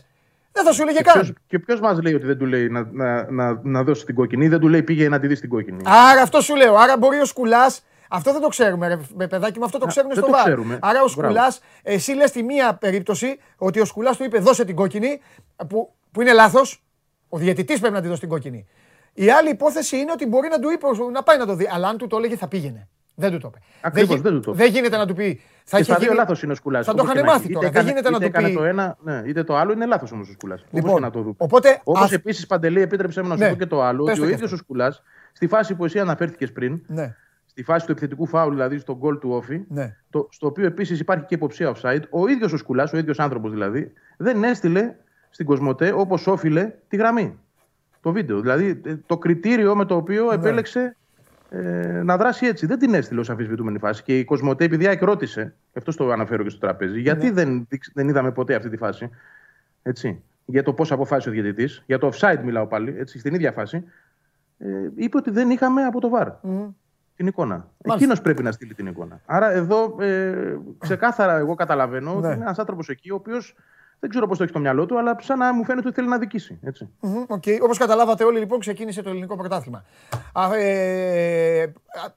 [0.52, 1.14] Δεν θα σου έλεγε Και καν.
[1.14, 4.16] ποιος- Και ποιος μας λέει ότι δεν του λέει να, να, να, να δώσει την
[4.16, 6.76] κόκκινη ή δεν του λέει πήγε να τη δει την κόκκινη; Άρα αυτό σου λέω.
[6.76, 7.84] Άρα μπορεί ο Σκουλάς.
[8.10, 10.44] Αυτό δεν το ξέρουμε, ρε, με παιδάκι μου, αυτό το ξέρουν δεν στο το βάρ.
[10.46, 10.80] ξέρουμε.
[10.82, 11.34] Άρα ο Μπράβο.
[11.34, 15.22] Σκουλάς, εσύ λες τη μία περίπτωση ότι ο Σκουλάς του είπε δώσε την κόκκινη,
[15.70, 16.84] που, που είναι λάθος.
[17.30, 18.66] Ο διαιτητής πρέπει να τη δώσει την κόκκινη.
[19.14, 21.70] Η άλλη υπόθεση είναι ότι μπορεί να του είπε να πάει να το δει.
[21.74, 22.88] Αλλά αν του το έλεγε θα πήγαινε.
[23.16, 23.66] Δεν του το είπε.
[23.82, 24.64] Ακριβώς, γι- δεν του το είπε.
[24.64, 25.42] δεν γίνεται να του πει.
[25.66, 26.86] Θα και είχε στα δύο γίνει- λάθος είναι ο Σκουλάς.
[26.86, 27.70] Θα το είχαν μάθει τώρα.
[27.70, 28.54] Δεν γίνεται να είτε του έκανε πει.
[28.56, 30.66] το ένα, ναι, είτε το άλλο είναι λάθος όμως ο Σκουλάς.
[30.72, 31.34] Λοιπόν, Όπως και να το δούμε.
[31.38, 33.50] οπότε Όπως ας- επίσης, Παντελή, επίτρεψε μου να σου Ναι.
[33.50, 34.56] πω και το άλλο, Πες ότι το ο και ίδιος αυτό.
[34.56, 38.78] ο Σκουλάς, στη φάση που εσύ αναφέρθηκες πριν, Ναι, στη φάση του επιθετικού φάουλ, δηλαδή
[38.78, 39.96] στο γκολ του Όφη, ναι.
[40.10, 43.52] το, στο οποίο επίσης υπάρχει και υποψία offside, ο ίδιος ο Σκουλάς, ο ίδιος άνθρωπος
[43.52, 44.96] δηλαδή, δεν έστειλε
[45.30, 47.40] στην Κοσμοτέ όπως όφιλε τη γραμμή.
[48.02, 48.40] Το βίντεο.
[48.42, 50.34] Δηλαδή ε, το κριτήριο με το οποίο Ναι.
[50.34, 50.96] επέλεξε
[51.50, 52.66] ε, να δράσει έτσι.
[52.66, 54.04] Δεν την έστειλε ως αμφισβητούμενη φάση.
[54.04, 57.32] Και η Κοσμοτέ, επειδή ΑΕΚ ρώτησε, και αυτό το αναφέρω και στο τραπέζι, γιατί Ναι.
[57.32, 59.10] δεν, δείξ- δεν είδαμε ποτέ αυτή τη φάση.
[59.84, 63.52] Έτσι, για το πώς αποφάσισε ο διαιτητής, για το offside μιλάω πάλι, έτσι, στην ίδια
[63.52, 63.84] φάση.
[64.58, 66.28] Ε, είπε ότι δεν είχαμε από το βαρ
[67.16, 67.68] την εικόνα.
[67.94, 69.22] Εκείνος πρέπει να στείλει την εικόνα.
[69.26, 72.34] Άρα εδώ ε, ξεκάθαρα εγώ καταλαβαίνω ότι Ναι.
[72.34, 73.56] είναι ένας άνθρωπος εκεί ο οποίος
[74.00, 76.08] δεν ξέρω πώς το έχεις στο μυαλό του, αλλά σαν να μου φαίνεται ότι θέλει
[76.08, 76.60] να δικήσει.
[76.64, 76.90] Έτσι.
[77.00, 77.44] Μμμ, οκ.
[77.64, 79.86] Όπως καταλάβατε όλοι λοιπόν ξεκίνησε το ελληνικό πρωτάθλημα.
[80.34, 81.72] Α, ε, α-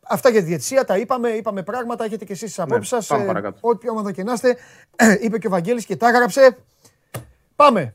[0.09, 3.07] αυτά για τη διαιτησία τα είπαμε, είπαμε πράγματα, έχετε και εσείς τις απόψεις σας.
[3.07, 3.59] πάμε ε, παρακάτω.
[3.61, 4.57] Ό,τι ομάδα και να είστε,
[5.25, 6.57] είπε και ο Βαγγέλης και τα έγραψε.
[7.57, 7.95] Πάμε,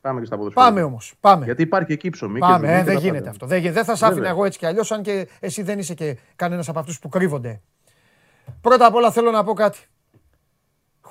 [0.00, 0.66] Πάμε και στα ποδοσφαίρα.
[0.66, 1.44] πάμε όμως, πάμε.
[1.44, 2.34] Γιατί υπάρχει εκεί ψωμί.
[2.34, 3.30] και Πάμε, ζουμί ε, και δεν τα γίνεται πάντα.
[3.30, 3.46] αυτό.
[3.46, 4.30] Δεν, γι- δεν θα σ' άφηνα Βέβαια.
[4.30, 7.60] εγώ έτσι κι αλλιώς, αν και εσύ δεν είσαι και κανένας από αυτούς που κρύβονται.
[8.60, 9.78] Πρώτα απ' όλα θέλω να πω κάτι.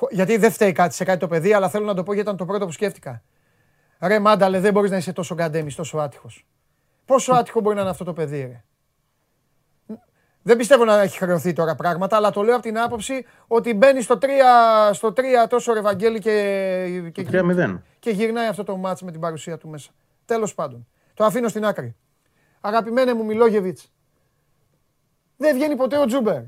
[0.04, 2.28] Χω- Γιατί δεν φταίει κάτι σε κάτι το παιδί, αλλά θέλω να το πω γιατί
[2.28, 3.22] ήταν το πρώτο που σκέφτηκα.
[4.02, 6.46] Ρε Μάνταλε, δεν μπορείς να είσαι τόσο γκαντέμις, τόσο άτυχος.
[7.06, 8.64] Πόσο άτυχο μπορεί να είναι αυτό το παιδί, ρε.
[10.42, 14.02] Δεν πιστεύω να έχει χρεωθεί τώρα πράγματα, αλλά το λέω από την άποψη ότι μπαίνει
[14.02, 14.28] στο 3,
[14.94, 17.82] στο 3 τόσο ρε Βαγγέλη και, και, 3-0.
[18.00, 19.92] και γυρνάει αυτό το μάτς με την παρουσία του μέσα.
[20.26, 20.88] Τέλος πάντων.
[21.14, 21.96] Το αφήνω στην άκρη.
[22.62, 23.92] Αγαπημένε μου Μιλόγεβιτς.
[25.38, 26.42] Δεν βγαίνει ποτέ ο Τζούμπερ.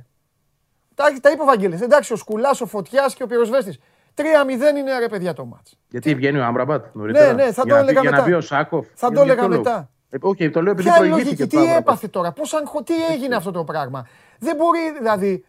[0.96, 1.82] Τα, τα είπε ο Βαγγέλης.
[1.82, 3.78] Εντάξει, ο Σκουλάς, ο Φωτιάς και ο Πυροσβέστης.
[4.16, 5.78] 3-0 είναι ρε παιδιά το μάτς.
[5.90, 8.16] Γιατί βγαίνει ο Άμραμπατ νωρίτερα; Ναι, ναι, θα Για το να πει- έλεγα Για να
[8.18, 8.28] μετά.
[8.30, 8.86] μπει ο Σάχοφ.
[8.94, 9.90] Θα Για το ποιο έλεγα λόγο; μετά.
[10.10, 11.82] Ε, Οκ, το λέω επειδή Ποια είναι η προηγήθηκε λογική, το τι Άμραμπατ.
[11.82, 12.84] έπαθε τώρα, πώς αγχω...
[12.84, 14.08] τι έγινε αυτό το πράγμα;
[14.40, 15.46] Δεν μπορεί, δηλαδή,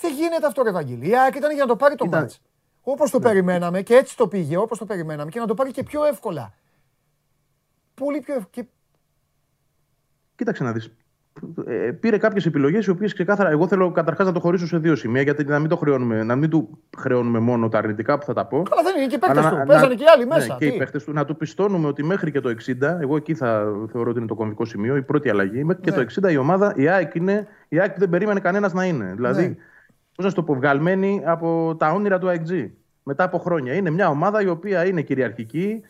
[0.00, 1.08] δεν γίνεται αυτό ρε Βαγγέλη.
[1.08, 2.40] Η ΑΕΚ ήταν για να το πάρει το Ήταν- μάτς.
[2.82, 5.82] Όπως το περιμέναμε και έτσι το πήγε, όπως το περιμέναμε και να το πάρει και
[5.82, 6.52] πιο εύκολα.
[7.94, 8.66] Πολύ πιο εύκολα.
[10.36, 10.90] Κοίταξε να δεις.
[11.66, 13.50] Ε, πήρε κάποιες επιλογές οι οποίες ξεκάθαρα.
[13.50, 16.36] Εγώ θέλω καταρχάς να το χωρίσω σε δύο σημεία γιατί να μην, το χρεώνουμε, να
[16.36, 18.62] μην του χρεώνουμε μόνο τα αρνητικά που θα τα πω.
[18.62, 20.34] Καλά δεν είναι και οι παίκτες Αλλά του, να- παίζανε να- και οι άλλοι ναι,
[20.34, 20.56] μέσα.
[20.58, 20.76] και οι τι.
[20.78, 21.12] παίκτες του.
[21.12, 24.34] Να του πιστώνουμε ότι μέχρι και το 60, εγώ εκεί θα θεωρώ ότι είναι το
[24.34, 25.64] κομβικό σημείο, η πρώτη αλλαγή.
[25.64, 25.96] Μέχρι και Ναι.
[25.96, 29.12] το 60 η ομάδα, η ΑΕΚ είναι η ΑΕΚ που δεν περίμενε κανένας να είναι.
[29.14, 29.54] Δηλαδή, Ναι.
[30.16, 32.70] πώς να σου το πω, βγαλμένη από τα όνειρα του AXG
[33.02, 33.74] μετά από χρόνια.
[33.74, 35.88] Είναι μια ομάδα η οποία είναι κυριαρχική, ε, ε,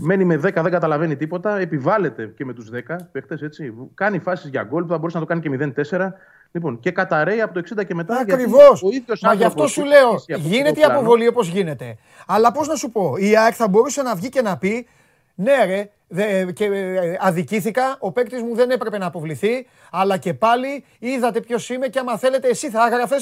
[0.00, 3.72] μένει με 10, δεν καταλαβαίνει τίποτα, επιβάλλεται και με τους 10 παίχτες, έτσι.
[3.94, 6.12] Κάνει φάσεις για γκολ που θα μπορούσε να το κάνει και 0-4.
[6.52, 8.14] Λοιπόν, και καταραίει από το 60 και μετά.
[8.14, 8.82] γιατί Ακριβώς.
[8.82, 10.98] ο ίδιος Μα γι' αυτό άνθρωπος σου που λέω, έχει αυτό το γίνεται η πλάνο-
[10.98, 11.96] αποβολή όπως γίνεται.
[12.26, 14.86] Αλλά πώς να σου πω, η ΑΕΚ θα μπορούσε να βγει και να πει,
[15.34, 20.34] ναι ρε, δε- και ε, αδικήθηκα, ο παίκτης μου δεν έπρεπε να αποβληθεί, αλλά και
[20.34, 23.16] πάλι είδατε ποιος είμαι και άμα θέλετε εσύ θα έγραφε,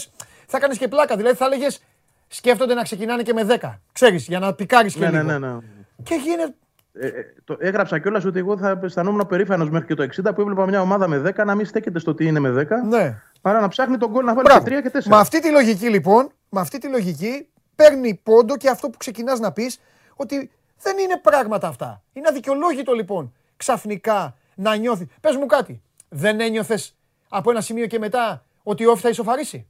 [0.46, 1.16] θα κάνεις και πλάκα.
[1.16, 1.82] Δηλαδή θα έλεγες,
[2.28, 3.80] σκέφτονται να ξεκινάνε και με 10.
[3.92, 5.38] Ξέρεις, για να πικάρεις και Ναι, ναι, λίγο.
[5.38, 5.56] ναι, ναι.
[6.02, 6.54] Και γίνεται.
[6.92, 10.40] Ε, ε, το έγραψα κιόλας ότι εγώ θα αισθανόμουν περήφανος μέχρι και το 60 που
[10.40, 12.88] έβλεπα μια ομάδα με 10 να μην στέκεται στο τι είναι με 10.
[12.88, 13.22] Ναι.
[13.40, 14.68] Παρά να ψάχνει τον γκολ να βάλει Μπράβο.
[14.68, 15.02] και 3 και 4.
[15.04, 19.40] Με αυτή τη λογική λοιπόν, με αυτή τη λογική παίρνει πόντο και αυτό που ξεκινάς
[19.40, 19.80] να πεις
[20.16, 20.50] ότι
[20.82, 22.02] δεν είναι πράγματα αυτά.
[22.12, 25.08] Είναι αδικαιολόγητο λοιπόν ξαφνικά να νιώθει.
[25.20, 25.82] Πες μου κάτι.
[26.08, 26.94] Δεν ένιωθες
[27.28, 29.66] από ένα σημείο και μετά ότι ο Όφη θα ισοφαρίσει;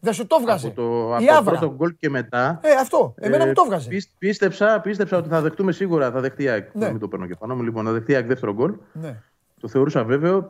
[0.00, 0.66] Δεν σου το βγάζει.
[0.66, 1.58] Από το, από Η το Άβρα.
[1.58, 2.60] πρώτο γκολ και μετά.
[2.62, 3.14] Ε, αυτό.
[3.18, 3.88] Εμένα μου το βγάζει.
[3.88, 6.10] πίσ- πίστεψα, πίστεψα ότι θα δεχτούμε σίγουρα.
[6.10, 6.74] Θα δεχτεί η ΑΕΚ.
[6.74, 6.84] Ναι.
[6.84, 7.62] Να Μην το παίρνω και πάνω μου.
[7.62, 8.74] Λοιπόν, να δεχτεί η ΑΕΚ δεύτερο γκολ.
[8.92, 9.16] Ναι.
[9.60, 10.48] Το θεωρούσα βέβαιο.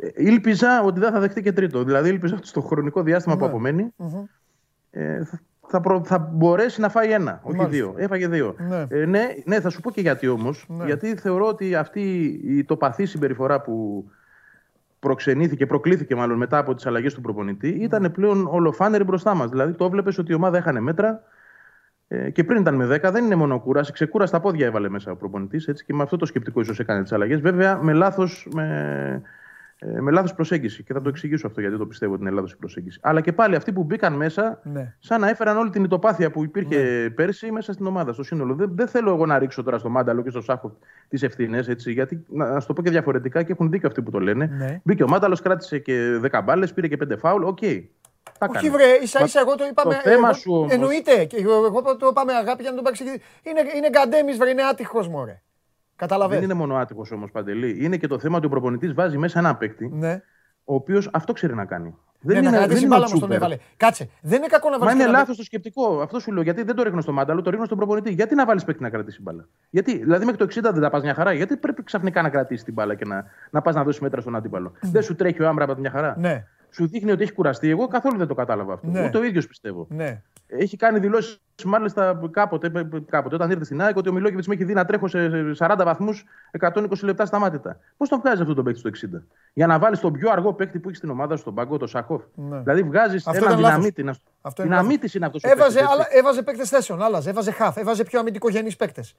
[0.00, 1.84] Ε, Ήλπιζα ότι δεν θα δεχτεί και τρίτο.
[1.84, 3.48] Δηλαδή, ήλπιζα ότι στο χρονικό διάστημα που Ναι.
[3.50, 3.94] απομένει
[4.90, 7.68] ε, θα, θα, προ- θα μπορέσει να φάει ένα, όχι Μάλιστα.
[7.84, 7.94] δύο.
[7.96, 8.54] Έφαγε δύο.
[8.58, 8.86] Ναι.
[8.88, 10.64] Ε, ναι, ναι, θα σου πω και γιατί όμως.
[10.68, 10.84] Ναι.
[10.84, 14.04] Γιατί θεωρώ ότι αυτή η τοπαθή συμπεριφορά που
[15.02, 19.50] προξενήθηκε, προκλήθηκε μάλλον μετά από τις αλλαγές του προπονητή, ήταν πλέον ολοφάνερη μπροστά μας.
[19.50, 21.22] Δηλαδή, το έβλεπες ότι η ομάδα έχανε μέτρα.
[22.08, 23.92] Ε, και πριν ήταν με 10, δεν είναι μόνο κούραση.
[23.92, 25.82] Ξεκούρα στα πόδια έβαλε μέσα ο προπονητής.
[25.86, 27.40] Και με αυτό το σκεπτικό ίσως έκανε τις αλλαγές.
[27.40, 29.22] Βέβαια, με λάθος με,
[29.96, 30.82] ε, με λάθος προσέγγιση.
[30.82, 32.98] Και θα το εξηγήσω αυτό γιατί το πιστεύω ότι είναι λάθος η προσέγγιση.
[33.02, 34.94] Αλλά και πάλι αυτοί που μπήκαν μέσα, Ναι.
[34.98, 38.54] σαν να έφεραν όλη την ηττοπάθεια που υπήρχε πέρσι μέσα στην ομάδα, στο σύνολο.
[38.54, 40.76] Δεν, δεν θέλω εγώ να ρίξω τώρα στο Μάνταλο και στο Σάχο
[41.08, 44.10] τις ευθύνες, γιατί να, να σου το πω και διαφορετικά και έχουν δίκιο αυτοί που
[44.10, 44.46] το λένε.
[44.58, 44.80] Ναι.
[44.84, 47.42] Μπήκε ο Μάνταλος, κράτησε και 10 μπάλες, πήρε και 5 φάουλ.
[47.42, 47.58] Οκ.
[48.38, 48.70] Τα Όχι έκανε.
[48.82, 49.94] βρε, ίσα ίσα εγώ το είπαμε.
[49.94, 51.24] το θέμα εγώ- σου όμως- Εννοείται.
[51.24, 53.20] Και εγώ, εγώ το είπαμε αγάπη για να τον παρεξηγήσει.
[53.42, 55.40] Είναι, είναι γκαντέμις βρε, είναι άτυχος μωρέ.
[56.02, 56.40] Καταλαβαίνεις.
[56.46, 57.84] Δεν είναι μόνο άτυχο όμως παντελή.
[57.84, 60.22] Είναι και το θέμα ότι ο προπονητής βάζει μέσα ένα παίκτη, Ναι.
[60.64, 61.94] ο οποίος αυτό ξέρει να κάνει.
[62.24, 63.36] Ναι, Δεν να είναι, κρατήσει δεν είναι μπάλα ο όμως τον Τσούπερ.
[63.36, 63.56] έβαλε.
[63.76, 64.08] Κάτσε.
[64.22, 66.00] Δεν είναι κακό να Μα βάλεις είναι και ένα λάθος το σκεπτικό.
[66.00, 66.42] Αυτό σου λέω.
[66.42, 68.12] Γιατί δεν το ρίχνω στο μάνταλο, το ρίχνω στον προπονητή.
[68.12, 71.02] Γιατί να βάλεις παίκτη να κρατήσει μπάλα; Γιατί, δηλαδή μέχρι το 60 δεν τα πας
[71.02, 71.32] μια χαρά.
[71.32, 74.36] Γιατί πρέπει ξαφνικά να κρατήσεις την μπάλα και να, να πας να δώσεις μέτρα στον
[74.36, 76.44] αντίπαλο; Δεν σου τρέχει ο Άμπρα από μια χαρά; Ναι.
[76.70, 77.68] Σου δείχνει ότι έχει κουραστεί.
[77.68, 78.86] Εγώ καθόλου δεν το κατάλαβα αυτό.
[78.86, 79.06] Ναι.
[79.06, 79.86] Ούτε ο ίδιος πιστεύω.
[79.90, 80.22] Ναι.
[80.58, 82.70] Έχει κάνει δηλώσεις μάλιστα κάποτε,
[83.10, 85.18] κάποτε όταν ήρθε στην ΑΕΚ ότι ο Μιλόγεβιτς με έχει δει να τρέχω σε
[85.58, 86.24] 40 βαθμούς
[86.60, 87.78] 120 λεπτά σταμάτητα.
[87.96, 89.20] Πώς τον βγάζει αυτό τον παίκτη στο 60.
[89.52, 91.88] Για να βάλεις τον πιο αργό παίκτη που έχει στην ομάδα σου, τον Πάγκο, τον
[91.88, 92.22] Σαχόφ.
[92.34, 92.58] Ναι.
[92.58, 93.76] Δηλαδή βγάζεις Αυτό έναν ήταν λάθος.
[93.76, 94.02] δυναμίτη.
[94.02, 94.14] Να...
[94.40, 95.14] Αυτό είναι Δυναμίτη λάθος.
[95.14, 96.18] είναι αυτός ο Έβαζε, παίκτης, άλλα, έτσι.
[96.18, 97.30] έβαζε παίκτες θέσεων, άλλαζε.
[97.30, 99.16] Έβαζε χαφ, έβαζε πιο αμυντικογενείς παίκτες.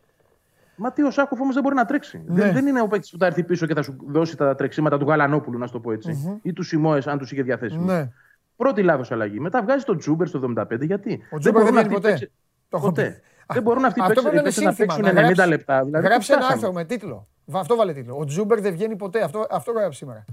[0.75, 2.23] Μα τι ο Σάχοφ όμως δεν μπορεί να τρέξει.
[2.27, 2.41] Ναι.
[2.43, 4.97] Δεν, δεν είναι ο παίκτης που θα έρθει πίσω και θα σου δώσει τα τρεξίματα
[4.97, 6.39] του Γαλανόπουλου, να σου το πω έτσι.
[6.41, 7.85] Ή του Σιμόες, αν τους είχε διαθέσιμους.
[7.85, 8.09] Ναι.
[8.55, 9.39] Πρώτη λάθος αλλαγή.
[9.39, 10.85] Μετά βγάζεις τον Τζούμπερ στο 75.
[10.85, 12.09] Γιατί; Ο Τζούμπερ δεν μπορούν βγαίνει αυτοί οι ποτέ.
[12.09, 12.31] παίκτες-
[12.69, 13.21] Το έχω ποτέ.
[13.47, 13.53] πει.
[13.53, 14.95] Δεν μπορούν αυτοί οι Αυτό παίκτες- πρέπει να οι είναι παίκτες να σύνθημα.
[14.95, 15.83] παίξουν 90 γράψει- λεπτά.
[15.85, 16.67] Δηλαδή, Γράψε πού ένα φτάσαμε.
[16.67, 17.27] άρθρο με τίτλο.
[17.45, 18.17] Βα- Αυτό βάλε τίτλο.
[18.17, 19.21] Ο Τζούμπερ δεν βγαίνει ποτέ.
[19.23, 20.25] Αυτό, αυτό γράψε σήμερα.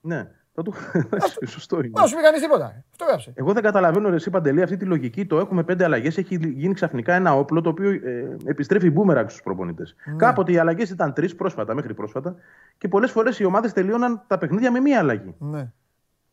[0.00, 0.28] Ναι.
[0.54, 0.72] Θα το...
[1.54, 1.90] Σωστό είναι.
[2.00, 2.84] Μα σου πει κανείς τίποτα.
[2.90, 3.32] Αυτό γράψε.
[3.34, 5.26] Εγώ δεν καταλαβαίνω ρε, εσύ Παντελή αυτή τη λογική.
[5.26, 6.18] Το έχουμε πέντε αλλαγές.
[6.18, 9.94] Έχει γίνει ξαφνικά ένα όπλο το οποίο ε, επιστρέφει μπούμεραγκ στους προπονητές.
[10.04, 10.16] Ναι.
[10.16, 12.34] Κάποτε οι αλλαγές ήταν τρεις πρόσφατα, μέχρι πρόσφατα.
[12.78, 15.34] Και πολλές φορές οι ομάδες τελείωναν τα παιχνίδια με μία αλλαγή.
[15.38, 15.70] Ναι.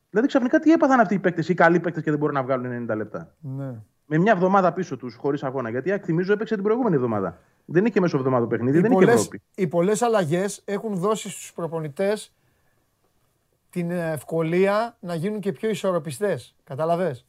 [0.10, 2.88] Δηλαδή ξαφνικά τι έπαθαν αυτοί οι παίκτες, οι καλοί παίκτες και δεν μπορούν να βγάλουν
[2.90, 3.36] 90 λεπτά.
[3.40, 3.74] Ναι.
[4.06, 5.70] Με μια εβδομάδα πίσω τους, χωρίς αγώνα.
[5.70, 7.40] Γιατί ΑΕΚ, θυμίζω έπαιξε την προηγούμενη εβδομάδα.
[7.66, 9.42] Δεν είχε μέσω εβδομάδα παιχνίδι, Οι δεν είχε πολλές, Ευρώπη.
[9.56, 12.34] οι πολλές αλλαγές έχουν δώσει στους προπονητές
[13.70, 16.56] την ευκολία να γίνουν και πιο ισορροπιστές.
[16.64, 17.26] Καταλαβες;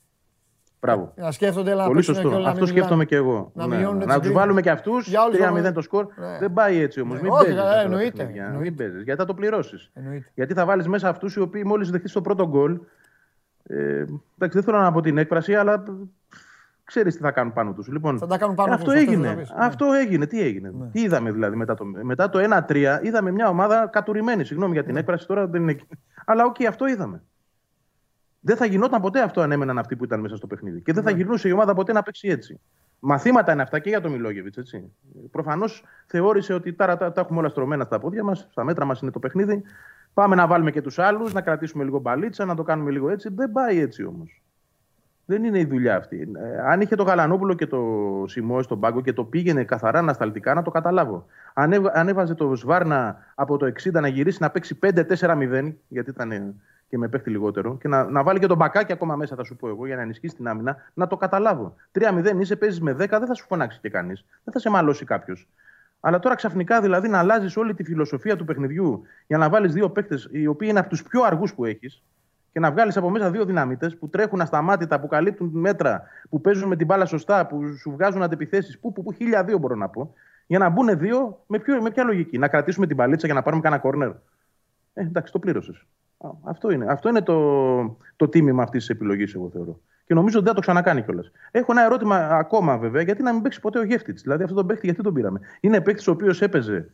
[0.81, 1.13] Μπράβο.
[1.17, 2.29] Να σκέφτονται, έλα, να Πολύ παίξουν σωστό.
[2.29, 3.23] και όλα, να Αυτό μην σκέφτομαι μιλάνε.
[3.25, 3.51] και εγώ.
[3.55, 4.05] Να Ναι, μειώνουν ναι.
[4.05, 5.09] τις Να τους γκρι- βάλουμε και αυτούς.
[5.09, 5.73] Για όλους 3-0 βάλουμε.
[5.73, 6.07] το σκορ.
[6.17, 6.39] Ναι.
[6.41, 7.17] Δεν πάει έτσι όμως.
[7.17, 8.43] Ναι, Μην όχι, παίζεις καλά, αυτά τα εννοείται, παιχνίδια.
[8.45, 8.65] εννοείται.
[8.69, 9.91] Μην παίζεις, Γιατί θα το πληρώσεις.
[9.95, 10.31] Εννοείται.
[10.35, 12.79] Γιατί θα βάλεις μέσα αυτούς οι οποίοι μόλις δεχτείς το πρώτο γκολ.
[13.63, 14.09] Ε, εντάξει,
[14.39, 15.83] δεν θέλω να πω την έκφραση, αλλά
[16.85, 17.89] ξέρεις τι θα κάνουν πάνω τους.
[17.89, 19.27] Λοιπόν, Θα τα κάνουν πάνω αυτό τους, αυτό έγινε.
[19.27, 19.53] θες να πεις.
[19.57, 20.27] Αυτό έγινε.
[20.27, 20.73] Τι έγινε.
[20.93, 24.45] Τι είδαμε δηλαδή μετά το, μετά το 1-3, είδαμε μια ομάδα κατουρημένη.
[24.45, 25.71] Συγγνώμη για την έκφραση τώρα, δεν είναι.
[25.71, 25.87] εκεί.
[26.25, 27.23] Αλλά οκ, αυτό είδαμε.
[28.41, 30.81] Δεν θα γινόταν ποτέ αυτό αν έμεναν αυτοί που ήταν μέσα στο παιχνίδι.
[30.81, 32.61] Και δεν θα γυρνούσε η ομάδα ποτέ να παίξει έτσι.
[33.01, 34.75] Μαθήματα είναι αυτά και για τον Μιλόγεβιτς.
[35.31, 39.01] Προφανώς θεώρησε ότι τώρα τα, τα έχουμε όλα στρωμένα στα πόδια μας, στα μέτρα μας
[39.01, 39.63] είναι το παιχνίδι.
[40.15, 43.29] Πάμε να βάλουμε και τους άλλους, να κρατήσουμε λίγο μπαλίτσα, να το κάνουμε λίγο έτσι.
[43.35, 44.43] Δεν πάει έτσι όμως.
[45.25, 46.29] Δεν είναι η δουλειά αυτή.
[46.37, 47.83] Ε, αν είχε το Γαλανόπουλο και το
[48.27, 51.27] Σιμόε στον πάγκο και το πήγαινε καθαρά ανασταλτικά, να το καταλάβω.
[51.55, 56.11] Αν, έβ- αν έβαζε το Σβάρνα από το 60 να γυρίσει να παίξει 5-4-0, γιατί
[56.11, 56.55] ήταν ε,
[56.89, 59.57] και με παίχτη λιγότερο, και να, να βάλει και τον μπακάκι ακόμα μέσα, θα σου
[59.57, 61.75] πω εγώ, για να ενισχύσει την άμυνα, να το καταλάβω.
[61.99, 64.25] 3-0 είσαι, παίζεις με 10, δεν θα σου φωνάξει και κανείς.
[64.45, 65.49] Δεν θα σε μαλώσει κάποιος.
[66.01, 69.91] Αλλά τώρα ξαφνικά δηλαδή να αλλάζεις όλη τη φιλοσοφία του παιχνιδιού για να βάλεις δύο
[69.91, 72.03] παίχτε οι οποίοι είναι από τους πιο αργούς που έχεις
[72.53, 76.69] και να βγάλεις από μέσα δύο δυναμίτε που τρέχουν ασταμάτητα, που καλύπτουν μέτρα, που παίζουν
[76.69, 78.79] με την μπάλα σωστά, που σου βγάζουν αντεπιθέσει.
[78.79, 80.15] Που, που, που, χίλια δύο μπορώ να πω.
[80.47, 82.39] Για να μπουν δύο, με, ποιο, με ποια λογική.
[82.39, 84.09] Να κρατήσουμε την παλίτσα για να πάρουμε κανένα κόρνερ.
[84.95, 85.87] Ε, εντάξει, το πλήρωσες.
[86.45, 89.81] Αυτό είναι, αυτό είναι το, το τίμημα αυτής της επιλογής, εγώ θεωρώ.
[90.07, 91.31] Και νομίζω ότι δεν θα το ξανακάνει κιόλας.
[91.51, 94.19] Έχω ένα ερώτημα ακόμα βέβαια, γιατί να μην παίξει ποτέ ο Γεύτιτ.
[94.21, 96.91] Δηλαδή αυτό τον παίχτη, γιατί τον πήραμε; Είναι παίχτης ο οποίος έπαιζε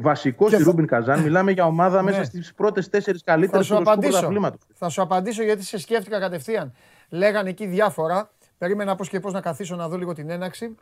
[0.00, 1.20] βασικός στη θα- Ρούμπιν Καζάν.
[1.22, 2.10] Μιλάμε για ομάδα Ναι.
[2.10, 4.10] μέσα στις πρώτες τέσσερις Θα καλύτερε σου του απαντήσω.
[4.12, 4.56] πρωταθλήματο.
[4.74, 6.72] Θα σου απαντήσω γιατί σε σκέφτηκα κατευθείαν.
[7.08, 8.30] Λέγανε εκεί διάφορα.
[8.58, 10.74] Περίμενα πώς και πώς να καθίσω να δω λίγο την έναξη.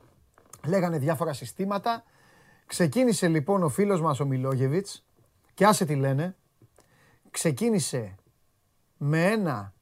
[0.66, 2.02] Λέγανε διάφορα συστήματα.
[2.66, 5.04] Ξεκίνησε λοιπόν ο φίλος μας ο Μιλόγεβιτς
[5.54, 6.34] και άσε τι λένε.
[7.32, 8.14] Ξεκίνησε
[8.96, 9.72] με ένα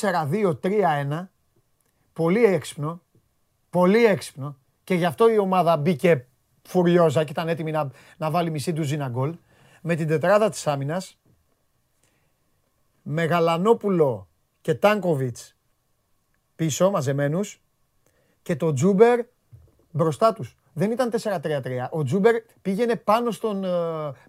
[0.00, 1.26] 4-2-3-1.
[2.12, 3.00] Πολύ έξυπνο.
[3.70, 4.56] Πολύ έξυπνο.
[4.84, 6.26] Και γι' αυτό η ομάδα μπήκε
[6.62, 9.36] φουριόζα και ήταν έτοιμη να, να βάλει μισή ντουζίνα γκολ.
[9.80, 11.18] Με την τετράδα της άμυνας.
[13.02, 14.28] Με Γαλανόπουλο
[14.60, 15.56] και Τάνκοβιτς
[16.56, 17.62] πίσω μαζεμένους
[18.42, 19.20] και το Τζούμπερ
[19.90, 20.56] μπροστά τους.
[20.72, 21.88] Δεν ήταν 4-3-3.
[21.90, 23.68] Ο Τζούμπερ πήγαινε πάνω στον, ε,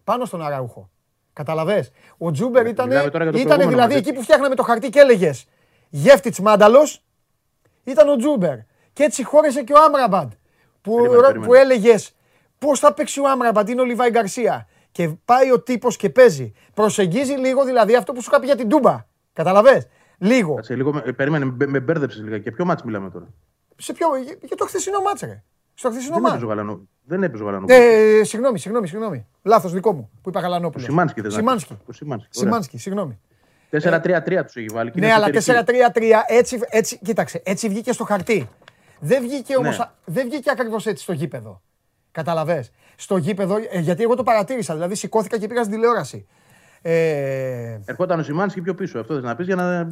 [0.03, 0.89] πάνω στον Αραούχο.
[1.35, 4.55] Καταλαβες; Ο Τζούμπερ ήταν, μιλάμε τώρα για το ήτανε προηγούμενο δηλαδή μάτς, εκεί που φτιάχναμε
[4.55, 5.45] το χαρτί και έλεγες
[5.89, 7.03] Γέβτιτς Μάνταλος,
[7.83, 8.57] ήταν ο Τζούμπερ.
[8.93, 10.31] Και έτσι χώρισε και ο Άμραμπατ.
[10.81, 11.45] Που, Περίμενε, περίμενε.
[11.45, 12.15] που έλεγες
[12.57, 14.67] πώς θα παίξει ο Άμραμπατ, είναι ο Λιβάι Γκαρσία.
[14.91, 16.53] Και πάει ο τύπος και παίζει.
[16.73, 19.05] Προσεγγίζει λίγο δηλαδή αυτό που σου είχα πει για την Τούμπα.
[19.33, 20.63] Καταλαβες; Λίγο.
[20.63, 22.39] Σε λίγο, με- ε, περίμενε, με, με μπέρδεψες λίγα.
[22.39, 23.25] Και ποιο μάτς μιλάμε τώρα;
[23.77, 25.43] Σε ποιο, για, για το χθεσινό μάτσα, ρε.
[25.77, 26.35] Στο χθεσινό Δεν μάτσα.
[26.37, 26.87] έπαιζε ο Γαλανό.
[27.03, 27.79] Δεν έπαιζε ο Γαλανόπουλος.
[27.79, 29.25] Ε, συγγνώμη, συγγνώμη, συγγνώμη.
[29.43, 30.87] Λάθος δικό μου που είπα Γαλανόπουλος.
[30.87, 31.77] Ο Σιμάνσκι δεν Σιμάνσκι.
[31.85, 32.29] Ο Σιμάνσκι.
[32.37, 32.49] ωραία.
[32.49, 33.19] Σιμάνσκι, συγγνώμη.
[33.69, 34.91] 4-3-3 τους έχει βάλει.
[34.91, 35.81] και Ναι, είναι αλλά εσωτερική.
[35.93, 38.49] 4-3-3 έτσι, έτσι, κοίταξε, έτσι βγήκε στο χαρτί.
[38.99, 39.83] Δεν βγήκε όμως, Ναι.
[39.83, 41.61] α- δεν βγήκε ακριβώς έτσι στο γήπεδο.
[42.11, 42.71] Καταλαβες.
[42.95, 46.27] Στο γήπεδο, ε, γιατί εγώ το παρατήρησα, δηλαδή σηκώθηκα και πήγα στην τηλεόραση.
[46.87, 48.99] Ε, Ερχόταν ο Σιμάνσκι πιο πίσω.
[48.99, 49.87] Αυτό θες να πεις για να ε,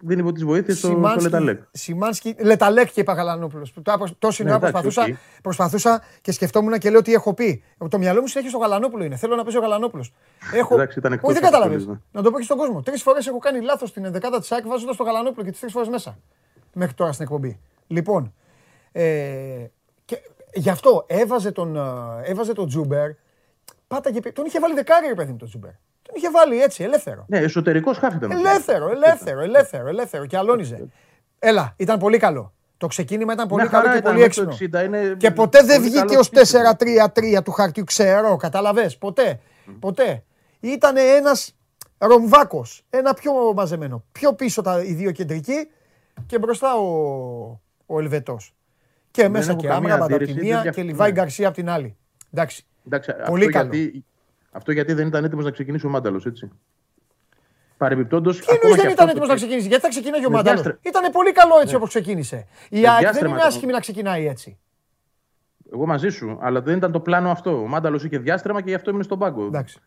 [0.00, 1.62] δίνει τις βοήθειες στο, στο Σιμάνσκι- Λε Ταλέκ.
[1.70, 3.72] Σιμάνσκι, Λε Ταλέκ και είπα Γαλανόπουλος.
[3.72, 5.18] Που τώρα προσ- Τόση ώρα Ναι, εντάξει, προσπαθούσα, οκ.
[5.42, 7.62] προσπαθούσα και σκεφτόμουν και λέω τι έχω πει.
[7.88, 9.16] Το μυαλό μου συνέχεια στο Γαλανόπουλο είναι.
[9.16, 10.12] Θέλω να παίζει ο Γαλανόπουλος.
[10.54, 10.74] Έχω...
[10.74, 11.86] Εντάξει, ήταν εκτός Όχι, δεν αυτής, κατάλαβες.
[11.86, 12.00] ναι.
[12.12, 12.82] Να το πω και στον κόσμο.
[12.82, 15.72] Τρεις φορές έχω κάνει λάθος στην ενδεκάδα της ΑΕΚ βάζοντας το Γαλανόπουλο και τις τρεις
[15.72, 16.18] φορές μέσα.
[16.72, 17.60] Μέχρι τώρα στην εκπομπή.
[17.86, 18.34] Λοιπόν,
[18.92, 19.04] ε,
[20.04, 20.18] και
[20.54, 21.80] γι' αυτό έβαζε τον, ε,
[22.24, 23.10] έβαζε τον Τζούμπερ.
[23.86, 25.70] Πάταγε, πι- τον είχε βάλει δεκάρι, ρε παιδί μου, τον Τζούμπερ.
[26.06, 27.24] Τον είχε βάλει έτσι, ελεύθερο.
[27.28, 28.30] Ναι, εσωτερικός χάφ ήταν.
[28.30, 30.26] Ελεύθερο, ελεύθερο, ελεύθερο, ελεύθερο.
[30.26, 30.88] Και αλώνιζε.
[31.38, 32.52] Έλα, ήταν πολύ καλό.
[32.76, 34.80] Το ξεκίνημα ήταν πολύ Μια καλό χαρά και ήταν, πολύ μέχρι το έξυπνο.
[34.80, 36.76] 60 είναι Και ποτέ δεν πολύ βγήκε καλό ως σύστημα.
[37.38, 38.98] 4-3-3 του χαρτιού, ξέρω, καταλαβες.
[38.98, 39.40] Ποτέ.
[39.78, 40.22] Ποτέ.
[40.60, 41.54] Ήταν ένας
[41.98, 42.84] ρομβάκος.
[42.90, 44.04] Ένα πιο μαζεμένο.
[44.12, 45.68] Πιο πίσω τα, οι δύο κεντρικοί
[46.26, 48.54] και μπροστά ο, ο Ελβετός.
[49.10, 50.86] Και Δεν μέσα έχω και καμία Άμραμπαντ από τη αντίρρηση, μία δεν και διαφωνώ.
[50.86, 51.96] Λιβάη Γκαρσία από την άλλη.
[52.32, 52.66] Εντάξει.
[52.86, 53.74] Εντάξει, Πολύ αυτό, καλό.
[53.74, 54.04] γιατί,
[54.56, 56.50] αυτό γιατί δεν ήταν έτοιμος να ξεκινήσει ο Μάνταλος, έτσι.
[57.76, 58.38] Παρεμπιπτόντως.
[58.40, 61.12] Τι εννοείς δεν ήταν έτοιμος να ξεκινήσει, γιατί θα ξεκινάει ο Με Μάνταλος; διάστρε- Ήταν
[61.12, 62.46] πολύ καλό έτσι όπως ξεκίνησε.
[62.70, 63.48] Η Με ΑΕΚ δεν διάστρεμα είναι ήταν.
[63.48, 64.58] άσχημη να ξεκινάει έτσι.
[65.72, 67.60] Εγώ μαζί σου, αλλά δεν ήταν το πλάνο αυτό.
[67.62, 69.44] Ο Μάνταλος είχε διάστρεμα και γι' αυτό έμεινε στον πάγκο.
[69.46, 69.78] Εντάξει.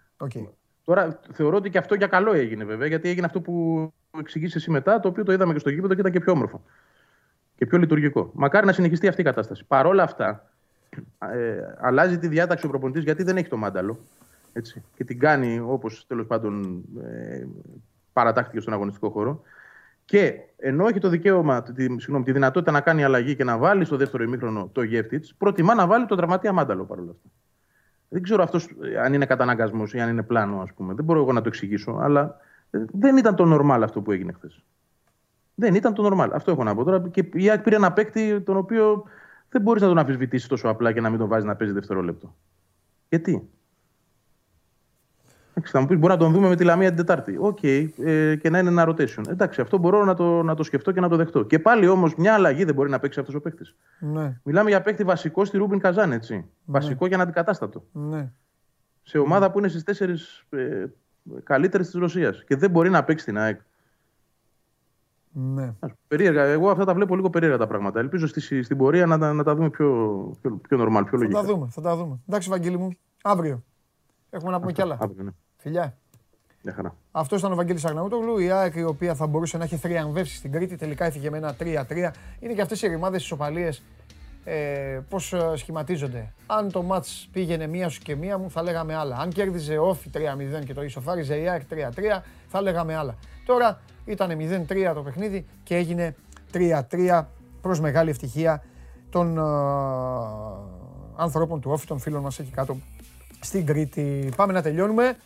[0.83, 3.87] Τώρα θεωρώ ότι και αυτό για καλό έγινε βέβαια, γιατί έγινε αυτό που
[4.19, 6.61] εξηγήσεις εσύ μετά, το οποίο το είδαμε και στο γήπεδο και ήταν και πιο όμορφο.
[7.55, 8.31] Και πιο λειτουργικό.
[8.33, 9.65] Μακάρι να συνεχιστεί αυτή η κατάσταση.
[9.67, 10.49] Παρ' όλα αυτά,
[11.19, 13.99] ε, αλλάζει τη διάταξη ο προπονητής γιατί δεν έχει το μάνταλο.
[14.53, 17.45] Έτσι, και την κάνει όπως τέλος πάντων ε,
[18.13, 19.41] παρατάχθηκε στον αγωνιστικό χώρο.
[20.05, 23.85] Και ενώ έχει το δικαίωμα, τη, συγγνώμη, τη δυνατότητα να κάνει αλλαγή και να βάλει
[23.85, 27.29] στο δεύτερο ημίχρονο το Γεύτιτς, προτιμά να βάλει τον τραυματία μάνταλο παρόλα αυτά.
[28.09, 28.69] Δεν ξέρω αυτός
[29.03, 30.93] αν είναι καταναγκασμός ή αν είναι πλάνο, ας πούμε.
[30.93, 32.37] Δεν μπορώ εγώ να το εξηγήσω, αλλά
[32.69, 34.63] ε, δεν ήταν το normal αυτό που έγινε χθες.
[35.55, 36.29] Δεν ήταν το normal.
[36.33, 37.09] Αυτό έχω να πω τώρα.
[37.09, 39.03] Και η ΑΕΚ πήρε ένα παίκτη τον οποίο
[39.49, 42.35] δεν μπορείς να τον αμφισβητήσεις τόσο απλά και να μην τον βάζεις να παίζει δευτερόλεπτο.
[43.09, 43.49] Γιατί;
[45.63, 47.37] Θα μου πεις, μπορεί να τον δούμε με τη Λαμία την Τετάρτη.
[47.39, 49.27] OK, okay, ε, και να είναι ένα rotation.
[49.27, 51.43] Εντάξει, αυτό μπορώ να το, να το σκεφτώ και να το δεχτώ.
[51.43, 53.75] Και πάλι όμως μια αλλαγή δεν μπορεί να παίξει αυτός ο παίκτης.
[53.99, 54.39] Ναι.
[54.43, 56.35] Μιλάμε για παίκτη βασικό στη Ρουμπίν Καζάν, έτσι.
[56.35, 56.43] Ναι.
[56.65, 57.83] Βασικό και αναντικατάστατο.
[57.91, 58.31] Ναι.
[59.03, 60.85] Σε ομάδα που είναι στις τέσσερις ε,
[61.43, 62.43] καλύτερες της Ρωσίας.
[62.43, 63.59] Και δεν μπορεί να παίξει την ΑΕΚ.
[65.31, 65.73] Ναι.
[66.07, 66.43] Περίεργα.
[66.43, 67.99] Εγώ αυτά τα βλέπω λίγο περίεργα τα πράγματα.
[67.99, 69.89] Ελπίζω στη, στην πορεία να, να, να τα δούμε πιο,
[70.41, 71.39] πιο, πιο normal, πιο λογικά.
[71.39, 72.19] Θα τα δούμε, θα τα δούμε.
[72.27, 72.89] Εντάξει, Βαγγέλη μου,
[73.23, 73.63] αύριο.
[74.29, 74.97] Έχουμε να πούμε κι άλλα.
[74.99, 75.31] Αύριο, ναι.
[75.57, 75.97] Φιλιά.
[76.61, 76.95] Για χαρά.
[77.11, 78.37] Αυτός ήταν ο Βαγγέλης Αγναούτογλου.
[78.37, 80.75] Η ΑΕΚ η οποία θα μπορούσε να έχει θριαμβεύσει στην Κρήτη.
[80.75, 82.11] Τελικά έφυγε με ένα 3-3.
[82.39, 83.69] Είναι και αυτές οι ρημάδες ισοπαλίε
[84.43, 86.33] ε, πώς σχηματίζονται.
[86.45, 89.17] Αν το ματ πήγαινε μία σου και μία μου, θα λέγαμε άλλα.
[89.17, 93.15] Αν κέρδιζε όφη 3-0 και το ισοφάριζε η ΑΕΚ 3-3, θα λέγαμε άλλα.
[93.45, 94.37] Τώρα ήταν
[94.67, 96.15] 0-3 το παιχνίδι και έγινε
[96.53, 97.23] 3-3
[97.61, 98.63] προς μεγάλη ευτυχία
[99.09, 99.41] των ε,
[101.15, 102.77] ανθρώπων του όφη, των φίλων μας εκεί κάτω
[103.39, 104.31] στην Κρήτη.
[104.35, 105.17] Πάμε να τελειώνουμε.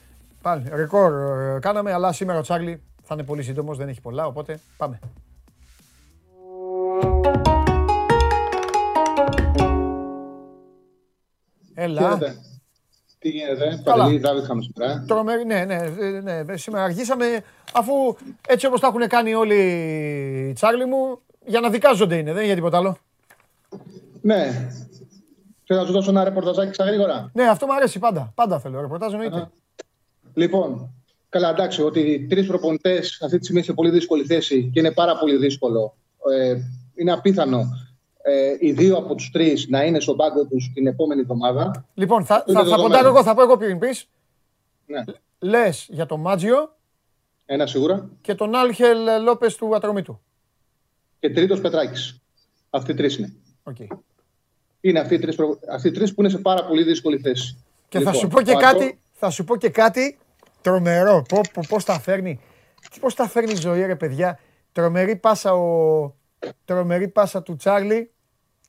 [0.42, 1.14] Πάλι, ρεκόρ
[1.56, 5.00] ε, κάναμε, αλλά σήμερα ο Τσάρλι θα είναι πολύ σύντομος, δεν έχει πολλά, οπότε πάμε.
[11.74, 12.02] Έλα.
[12.02, 12.36] Χαίρετε.
[13.20, 15.04] Τι γίνεται, Παντελή, Δάβιτ είχαμε σήμερα.
[15.08, 15.78] Τρομερή, ναι, ναι,
[16.22, 17.26] ναι, ναι, σήμερα αργήσαμε,
[17.74, 17.94] αφού
[18.48, 19.56] έτσι όπως τα έχουν κάνει όλοι
[20.50, 22.98] οι Τσάρλι μου, για να δικάζονται είναι, δεν είναι για τίποτα άλλο.
[24.22, 24.72] Ναι.
[25.66, 27.30] Θέλω να σου δώσω ένα ρεπορταζάκι στα γρήγορα.
[27.34, 28.32] Ναι, αυτό μου αρέσει πάντα.
[28.36, 28.82] Πάντα θέλω.
[28.82, 29.50] Ρεπορτάζ εννοείται.
[30.34, 30.94] Λοιπόν,
[31.30, 35.18] καλά, εντάξει, ότι τρεις προπονητές αυτή τη στιγμή σε πολύ δύσκολη θέση και είναι πάρα
[35.18, 35.96] πολύ δύσκολο.
[36.32, 36.56] Ε,
[36.96, 37.70] είναι απίθανο
[38.22, 41.86] ε, οι δύο από τους τρεις να είναι στον πάγκο τους την επόμενη εβδομάδα.
[41.94, 44.08] Λοιπόν, θα, θα, θα ποντάρω εγώ, θα πω εγώ πριν πεις.
[44.86, 45.04] Ναι.
[45.40, 46.76] Λες για τον Μάτζιο.
[47.46, 48.10] Ένα σίγουρα.
[48.22, 50.22] Και τον Άλχελ Λόπες του Ατρωμίτου.
[51.20, 52.22] Και τρίτος Πετράκης.
[52.70, 53.34] Αυτοί τρεις είναι.
[53.64, 53.88] Okay.
[54.82, 55.60] Είναι αυτοί οι τρεις προ...
[56.16, 57.64] που είναι σε πάρα πολύ δύσκολη θέση.
[57.90, 60.18] Και λοιπόν, θα, σου πω και κάτι, θα σου πω και κάτι
[60.62, 61.26] τρομερό.
[61.68, 62.40] Πώς τα φέρνει.
[63.00, 64.40] Πώς τα φέρνει η ζωή, ρε παιδιά.
[64.72, 66.16] Τρομερή πάσα, ο...
[66.66, 68.12] Τρομερή πάσα του Τσάρλι.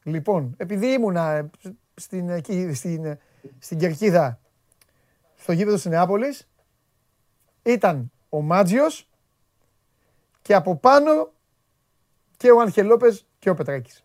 [0.03, 1.51] Λοιπόν, επειδή ήμουνα
[1.95, 3.19] στην, εκεί, στην,
[3.59, 4.41] στην Κερκίδα,
[5.37, 6.49] στο γήπεδο της Νεάπολης,
[7.63, 9.09] ήταν ο Μάτζιος
[10.43, 11.33] και από πάνω
[12.37, 14.05] και ο Αγχελόπες και ο Πετράκης.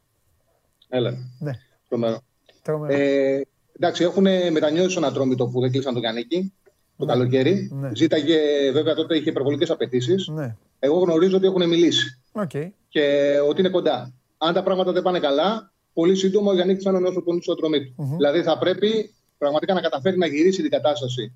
[0.89, 1.11] Έλα.
[1.39, 1.51] Ναι.
[1.87, 2.19] Τρομερό.
[2.61, 2.93] Τρομερό.
[2.93, 3.41] Ε,
[3.79, 6.53] εντάξει, έχουν μετανιώσει στον Ατρόμητο που δεν κλείσαν τον Γιάννικη
[6.97, 7.11] το Ναι.
[7.11, 7.69] καλοκαίρι.
[7.73, 7.89] Ναι.
[7.95, 8.37] Ζήταγε,
[8.71, 10.27] βέβαια τότε είχε υπερβολικές απαιτήσεις.
[10.27, 10.55] Ναι.
[10.79, 12.49] Εγώ γνωρίζω ότι έχουν μιλήσει Οκ.
[12.89, 14.13] και ότι είναι κοντά.
[14.37, 17.51] Αν τα πράγματα δεν πάνε καλά, πολύ σύντομα ο Γιάννη θα είναι όσο τον στο
[17.51, 17.93] ατρομή του.
[18.15, 21.33] Δηλαδή θα πρέπει πραγματικά να καταφέρει να γυρίσει την κατάσταση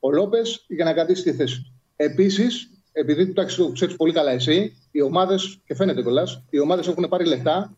[0.00, 1.72] ο Λόπες για να κρατήσει τη θέση του.
[1.96, 7.08] Επίσης, επειδή το ξέρεις πολύ καλά εσύ, οι ομάδες, και φαίνεται κιόλας, οι ομάδες έχουν
[7.08, 7.76] πάρει λεφτά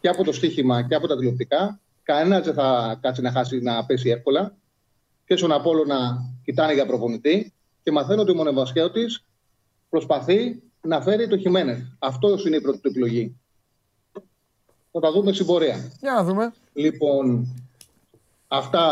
[0.00, 1.80] και από το στοίχημα και από τα τηλεοπτικά.
[2.02, 4.54] Κανένας δεν θα κάτσει να χάσει να πέσει εύκολα.
[5.26, 5.96] Και στον Απόλο να
[6.44, 7.52] κοιτάνε για προπονητή.
[7.82, 9.04] Και μαθαίνω ότι ο Μονεβασιώτη
[9.88, 11.80] προσπαθεί να φέρει το Χιμένεθ.
[11.98, 13.36] Αυτός είναι η πρώτη του επιλογή.
[14.92, 15.92] Θα τα δούμε στην πορεία.
[16.00, 16.52] Για να δούμε.
[16.72, 17.46] Λοιπόν,
[18.48, 18.82] αυτά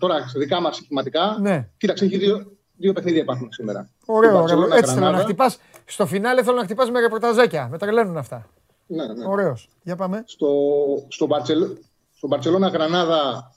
[0.00, 1.36] τώρα σε δικά μας σχηματικά.
[1.40, 1.68] Ναι.
[1.76, 3.88] Κοίταξε, έχει δύο, δύο παιχνίδια υπάρχουν σήμερα.
[4.06, 4.40] Ωραίο, Η ωραίο.
[4.40, 5.24] Μπαρσελόνα, Έτσι θέλω να Γρανάδα.
[5.24, 5.58] χτυπάς.
[5.84, 7.68] Στο φινάλε θέλω να χτυπάς με ρεπορταζάκια.
[7.68, 8.48] Με τρελαίνουν αυτά.
[8.86, 9.26] Ναι, ναι.
[9.26, 9.68] Ωραίος.
[9.82, 10.22] Για πάμε.
[10.26, 10.48] στο,
[11.08, 11.66] στο, Μπαρτσελ,
[12.22, 13.52] στο Μπαρτσελώνα Γρανάδα.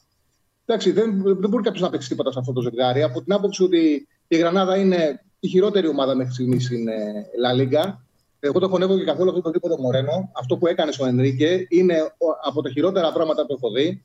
[0.66, 3.03] Εντάξει, δεν, δεν μπορεί κάποιος να παίξει τίποτα σε αυτό το ζευγάρι.
[3.03, 7.60] Από την άποψη ότι η Γρανάδα είναι η χειρότερη ομάδα μέχρι στιγμής στην ε, La
[7.61, 7.94] Liga.
[8.40, 10.32] Εγώ το χωνεύω και καθόλου αυτό το τίποτα Μορένο.
[10.35, 14.03] Αυτό που έκανε ο Ενρίκε είναι ο- από τα χειρότερα πράγματα που έχω δει.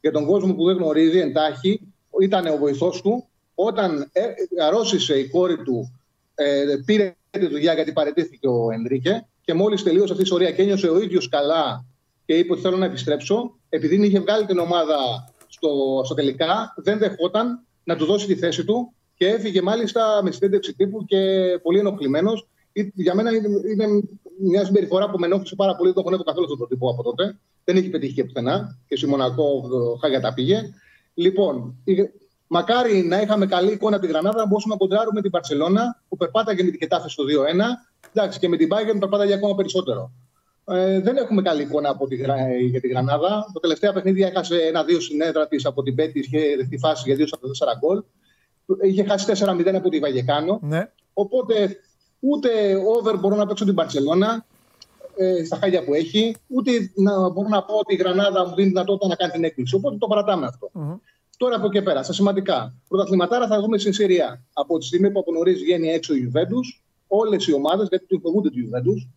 [0.00, 3.28] Για τον κόσμο που δεν γνωρίζει εντάχει, ήταν ο βοηθός του.
[3.54, 4.22] Όταν ε,
[4.66, 5.92] αρρώστησε η κόρη του,
[6.34, 10.62] ε, πήρε τη δουλειά γιατί παρετήθηκε ο Ενρίκε και μόλις τελείωσε αυτή η ιστορία και
[10.62, 11.84] ένιωσε ο ίδιος καλά
[12.24, 14.96] και είπε ότι θέλω να επιστρέψω, επειδή είχε βγάλει την ομάδα
[15.46, 15.68] στο,
[16.04, 20.74] στο τελικά, δεν δεχόταν να του δώσει τη θέση του και έφυγε μάλιστα με συνέντευξη
[20.74, 21.18] τύπου και
[21.62, 22.48] πολύ ενοχλημένος.
[22.94, 23.86] Για μένα είναι, είναι
[24.38, 25.92] μια συμπεριφορά που με ενόχλησε πάρα πολύ.
[25.92, 27.38] Δεν τον έχω καθόλου αυτόν τον τύπο από τότε.
[27.64, 28.78] Δεν έχει πετύχει και πουθενά.
[28.88, 30.62] Και στη Μονακό ε, χάγια τα πήγε.
[31.14, 32.10] Λοιπόν, η-
[32.46, 36.16] μακάρι να είχαμε καλή εικόνα από τη Γρανάδα να μπορούσαμε να κοντράρουμε την Παρσελώνα που
[36.16, 37.28] περπάταγε με την Κετάφε στο 2-1.
[38.12, 40.10] Εντάξει, και με την Bayern περπάταγε ακόμα περισσότερο.
[40.64, 43.50] Ε, δεν έχουμε καλή εικόνα από τη, Γρα- ε, για τη Γρανάδα.
[43.52, 47.26] Το τελευταία παιχνίδι έχασε ένα-δύο συνέδρα της από την Πέτη, είχε δεχτεί φάση για 2
[47.26, 48.02] στα 4 γκολ.
[48.82, 50.58] Είχε χάσει 4-0 από τη Βαγεκάνο.
[50.62, 50.90] Ναι.
[51.12, 51.76] Οπότε
[52.20, 54.46] ούτε over μπορώ να παίξω την Παρσελώνα
[55.16, 58.68] ε, στα χάλια που έχει, ούτε να μπορώ να πω ότι η Γρανάδα μου δίνει
[58.68, 59.74] δυνατότητα να κάνει την έκπληξη.
[59.74, 60.70] Οπότε το παρατάμε αυτό.
[61.36, 62.74] Τώρα από εκεί πέρα, στα σημαντικά.
[62.88, 64.44] Πρωταθληματάρα θα δούμε στην Συρία.
[64.52, 68.20] Από τη στιγμή που από νωρίς βγαίνει έξω η Juventus, όλες οι ομάδες, γιατί του
[68.20, 69.08] φοβούνται τη Juventus,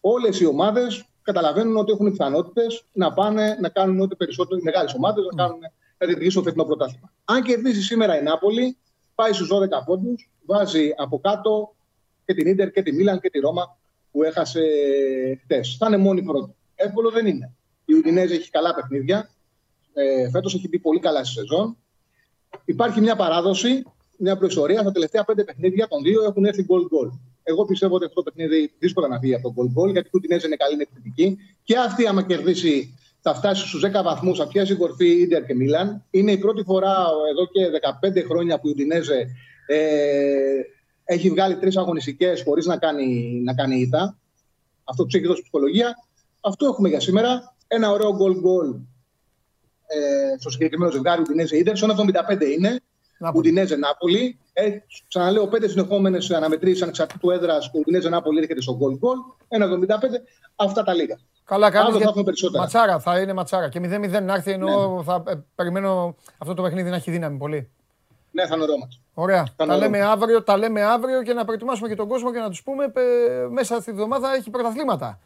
[0.00, 4.94] όλες οι ομάδες καταλαβαίνουν ότι έχουν πιθανότητες να πάνε να κάνουν ό,τι περισσότερο οι μεγάλες
[4.94, 5.60] ομάδες να, κάνουν,
[5.98, 7.12] να διεκδικήσουν το φετινό πρωτάθλημα.
[7.24, 8.76] Αν κερδίσει σήμερα η Νάπολη,
[9.14, 11.74] πάει στους 12 πόντους, βάζει από κάτω
[12.24, 13.78] και την ντερ και τη Μίλαν και τη Ρώμα
[14.10, 14.60] που έχασε
[15.42, 15.76] χτες.
[15.78, 16.54] Θα είναι μόνη πρώτη.
[16.74, 17.52] Εύκολο δεν είναι.
[17.84, 19.30] Η Ουδινέζη έχει καλά παιχνίδια.
[19.92, 21.76] Ε, Φέτος έχει μπει πολύ καλά στη σεζόν.
[22.64, 23.82] Υπάρχει μια παράδοση,
[24.20, 24.80] μια προϊστορία.
[24.80, 27.08] Στα τελευταία πέντε παιχνίδια των δύο έχουν έρθει γκολ γκολ.
[27.42, 30.10] Εγώ πιστεύω ότι αυτό το παιχνίδι δύσκολα να βγει από το γκολ γκολ, γιατί η
[30.14, 31.38] Ουδινέζη είναι καλή, είναι επιθετική.
[31.62, 36.04] Και αυτή, άμα κερδίσει, θα φτάσει στους 10 βαθμούς, θα πιάσει κορφή Ιντερ και Μίλαν.
[36.10, 37.70] Είναι η πρώτη φορά εδώ και
[38.20, 39.26] 15 χρόνια που η Ουδινέζε
[39.66, 40.60] ε,
[41.04, 44.18] έχει βγάλει τρεις αγωνιστικές χωρίς να κάνει, να κάνει ήττα.
[44.84, 45.94] Αυτό τους έχει δώσει ψυχολογία.
[46.40, 47.56] Αυτό έχουμε για σήμερα.
[47.66, 48.68] Ένα ωραίο γκολ γκολ
[49.86, 51.76] ε, στο συγκεκριμένο ζευγάρι Ουντινέζε Ιντερ.
[51.76, 51.86] Στο
[52.28, 52.80] 75 είναι.
[53.34, 54.38] Ουντινέζε Νάπολη.
[54.52, 54.70] Ε,
[55.08, 59.16] ξαναλέω, πέντε συνεχόμενες αναμετρήσεις ανεξαρτήτου έδρας που Ουντινέζε Νάπολη έρχεται στο γκολ γκολ.
[59.48, 60.22] 1,75.
[60.56, 61.18] Αυτά τα λίγα.
[61.44, 61.96] Καλά, κάνεις.
[61.96, 62.62] θα έχουμε περισσότερα.
[62.62, 63.68] Ματσάρα θα είναι ματσάρα.
[63.68, 65.02] Και 0-0 να έρθει ενώ ναι.
[65.02, 67.70] θα ε, περιμένω αυτό το παιχνίδι να έχει δύναμη πολύ.
[68.30, 69.00] Ναι, θα είναι ωραίο μας.
[69.14, 69.46] Ωραία.
[69.56, 72.62] τα, λέμε αύριο, τα λέμε αύριο και να προετοιμάσουμε και τον κόσμο και να τους
[72.62, 72.92] πούμε
[73.50, 75.18] μέσα στη βδομάδα έχει πρωταθλήματα.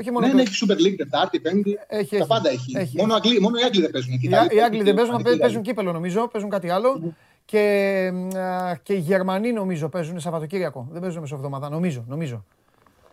[0.00, 1.78] Όχι μόνο ναι, ναι, έχει Super League Τετάρτη, Πέμπτη.
[1.86, 2.76] Έχει, τα πάντα έχει.
[2.76, 2.96] έχει.
[2.96, 4.12] Μόνο, Αγγλί, μόνο οι Άγγλοι δεν παίζουν.
[4.12, 7.14] Οι, οι Άγγλοι δεν παίζουν, παίζουν, παίζουν κύπελο νομίζω, παίζουν κάτι άλλο.
[7.46, 8.12] Και,
[8.82, 10.88] και οι Γερμανοί νομίζω παίζουν Σαββατοκύριακο.
[10.90, 12.04] Δεν παίζουν μεσοβδομάδα, νομίζω.
[12.08, 12.44] νομίζω.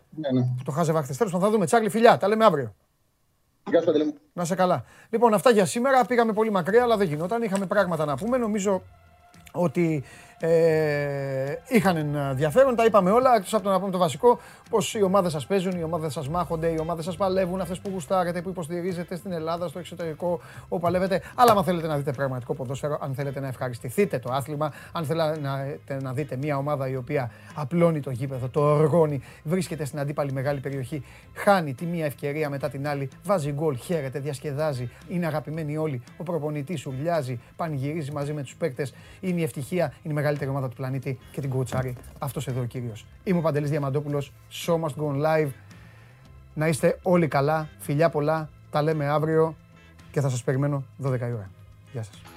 [0.10, 0.48] Ναι, ναι.
[0.64, 1.18] Το χάζευα χθες.
[1.18, 1.66] Τέλος θα δούμε.
[1.66, 2.76] Τσάρλι, φιλιά, τα λέμε αύριο.
[3.70, 4.84] Γεια σου, Να σε καλά.
[5.10, 6.06] Λοιπόν, αυτά για σήμερα.
[6.06, 7.42] Πήγαμε πολύ μακριά, αλλά δεν γινόταν.
[7.42, 8.38] Είχαμε πράγματα να πούμε.
[8.38, 8.82] Νομίζω
[9.52, 10.04] ότι
[10.46, 13.36] ε, είχαν ενδιαφέρον, τα είπαμε όλα.
[13.36, 14.40] Εκτός από το να πούμε το βασικό,
[14.70, 17.90] πως οι ομάδες σας παίζουν, οι ομάδες σας μάχονται, οι ομάδες σας παλεύουν, αυτές που
[17.94, 21.22] γουστάρετε, που υποστηρίζετε στην Ελλάδα, στο εξωτερικό, όπου παλεύετε.
[21.36, 25.40] Αλλά αν θέλετε να δείτε πραγματικό ποδόσφαιρο, αν θέλετε να ευχαριστηθείτε το άθλημα, αν θέλετε
[25.40, 30.32] να, να δείτε μια ομάδα η οποία απλώνει το γήπεδο, το οργώνει, βρίσκεται στην αντίπαλη
[30.32, 35.78] μεγάλη περιοχή, χάνει τη μία ευκαιρία μετά την άλλη, βάζει γκολ, χαίρεται, διασκεδάζει, είναι αγαπημένοι
[35.78, 36.02] όλοι.
[36.18, 40.70] Ο προπονητής ουρλιάζει, πανηγυρίζει μαζί με τους παίκτες, είναι η ευτυχία, είναι η μεγαλύτερη ομάδα
[40.70, 41.96] του πλανήτη και την κουτσάρι.
[42.20, 43.06] Αυτός εδώ ο κύριος.
[43.24, 44.32] Είμαι ο Παντελής Διαμαντόπουλος.
[44.52, 45.50] Show must go live.
[46.54, 47.70] Να είστε όλοι καλά.
[47.80, 48.50] Φιλιά πολλά.
[48.72, 49.56] Τα λέμε αύριο
[50.12, 51.50] και θα σας περιμένω 12 η ώρα.
[51.92, 52.33] Γεια σας.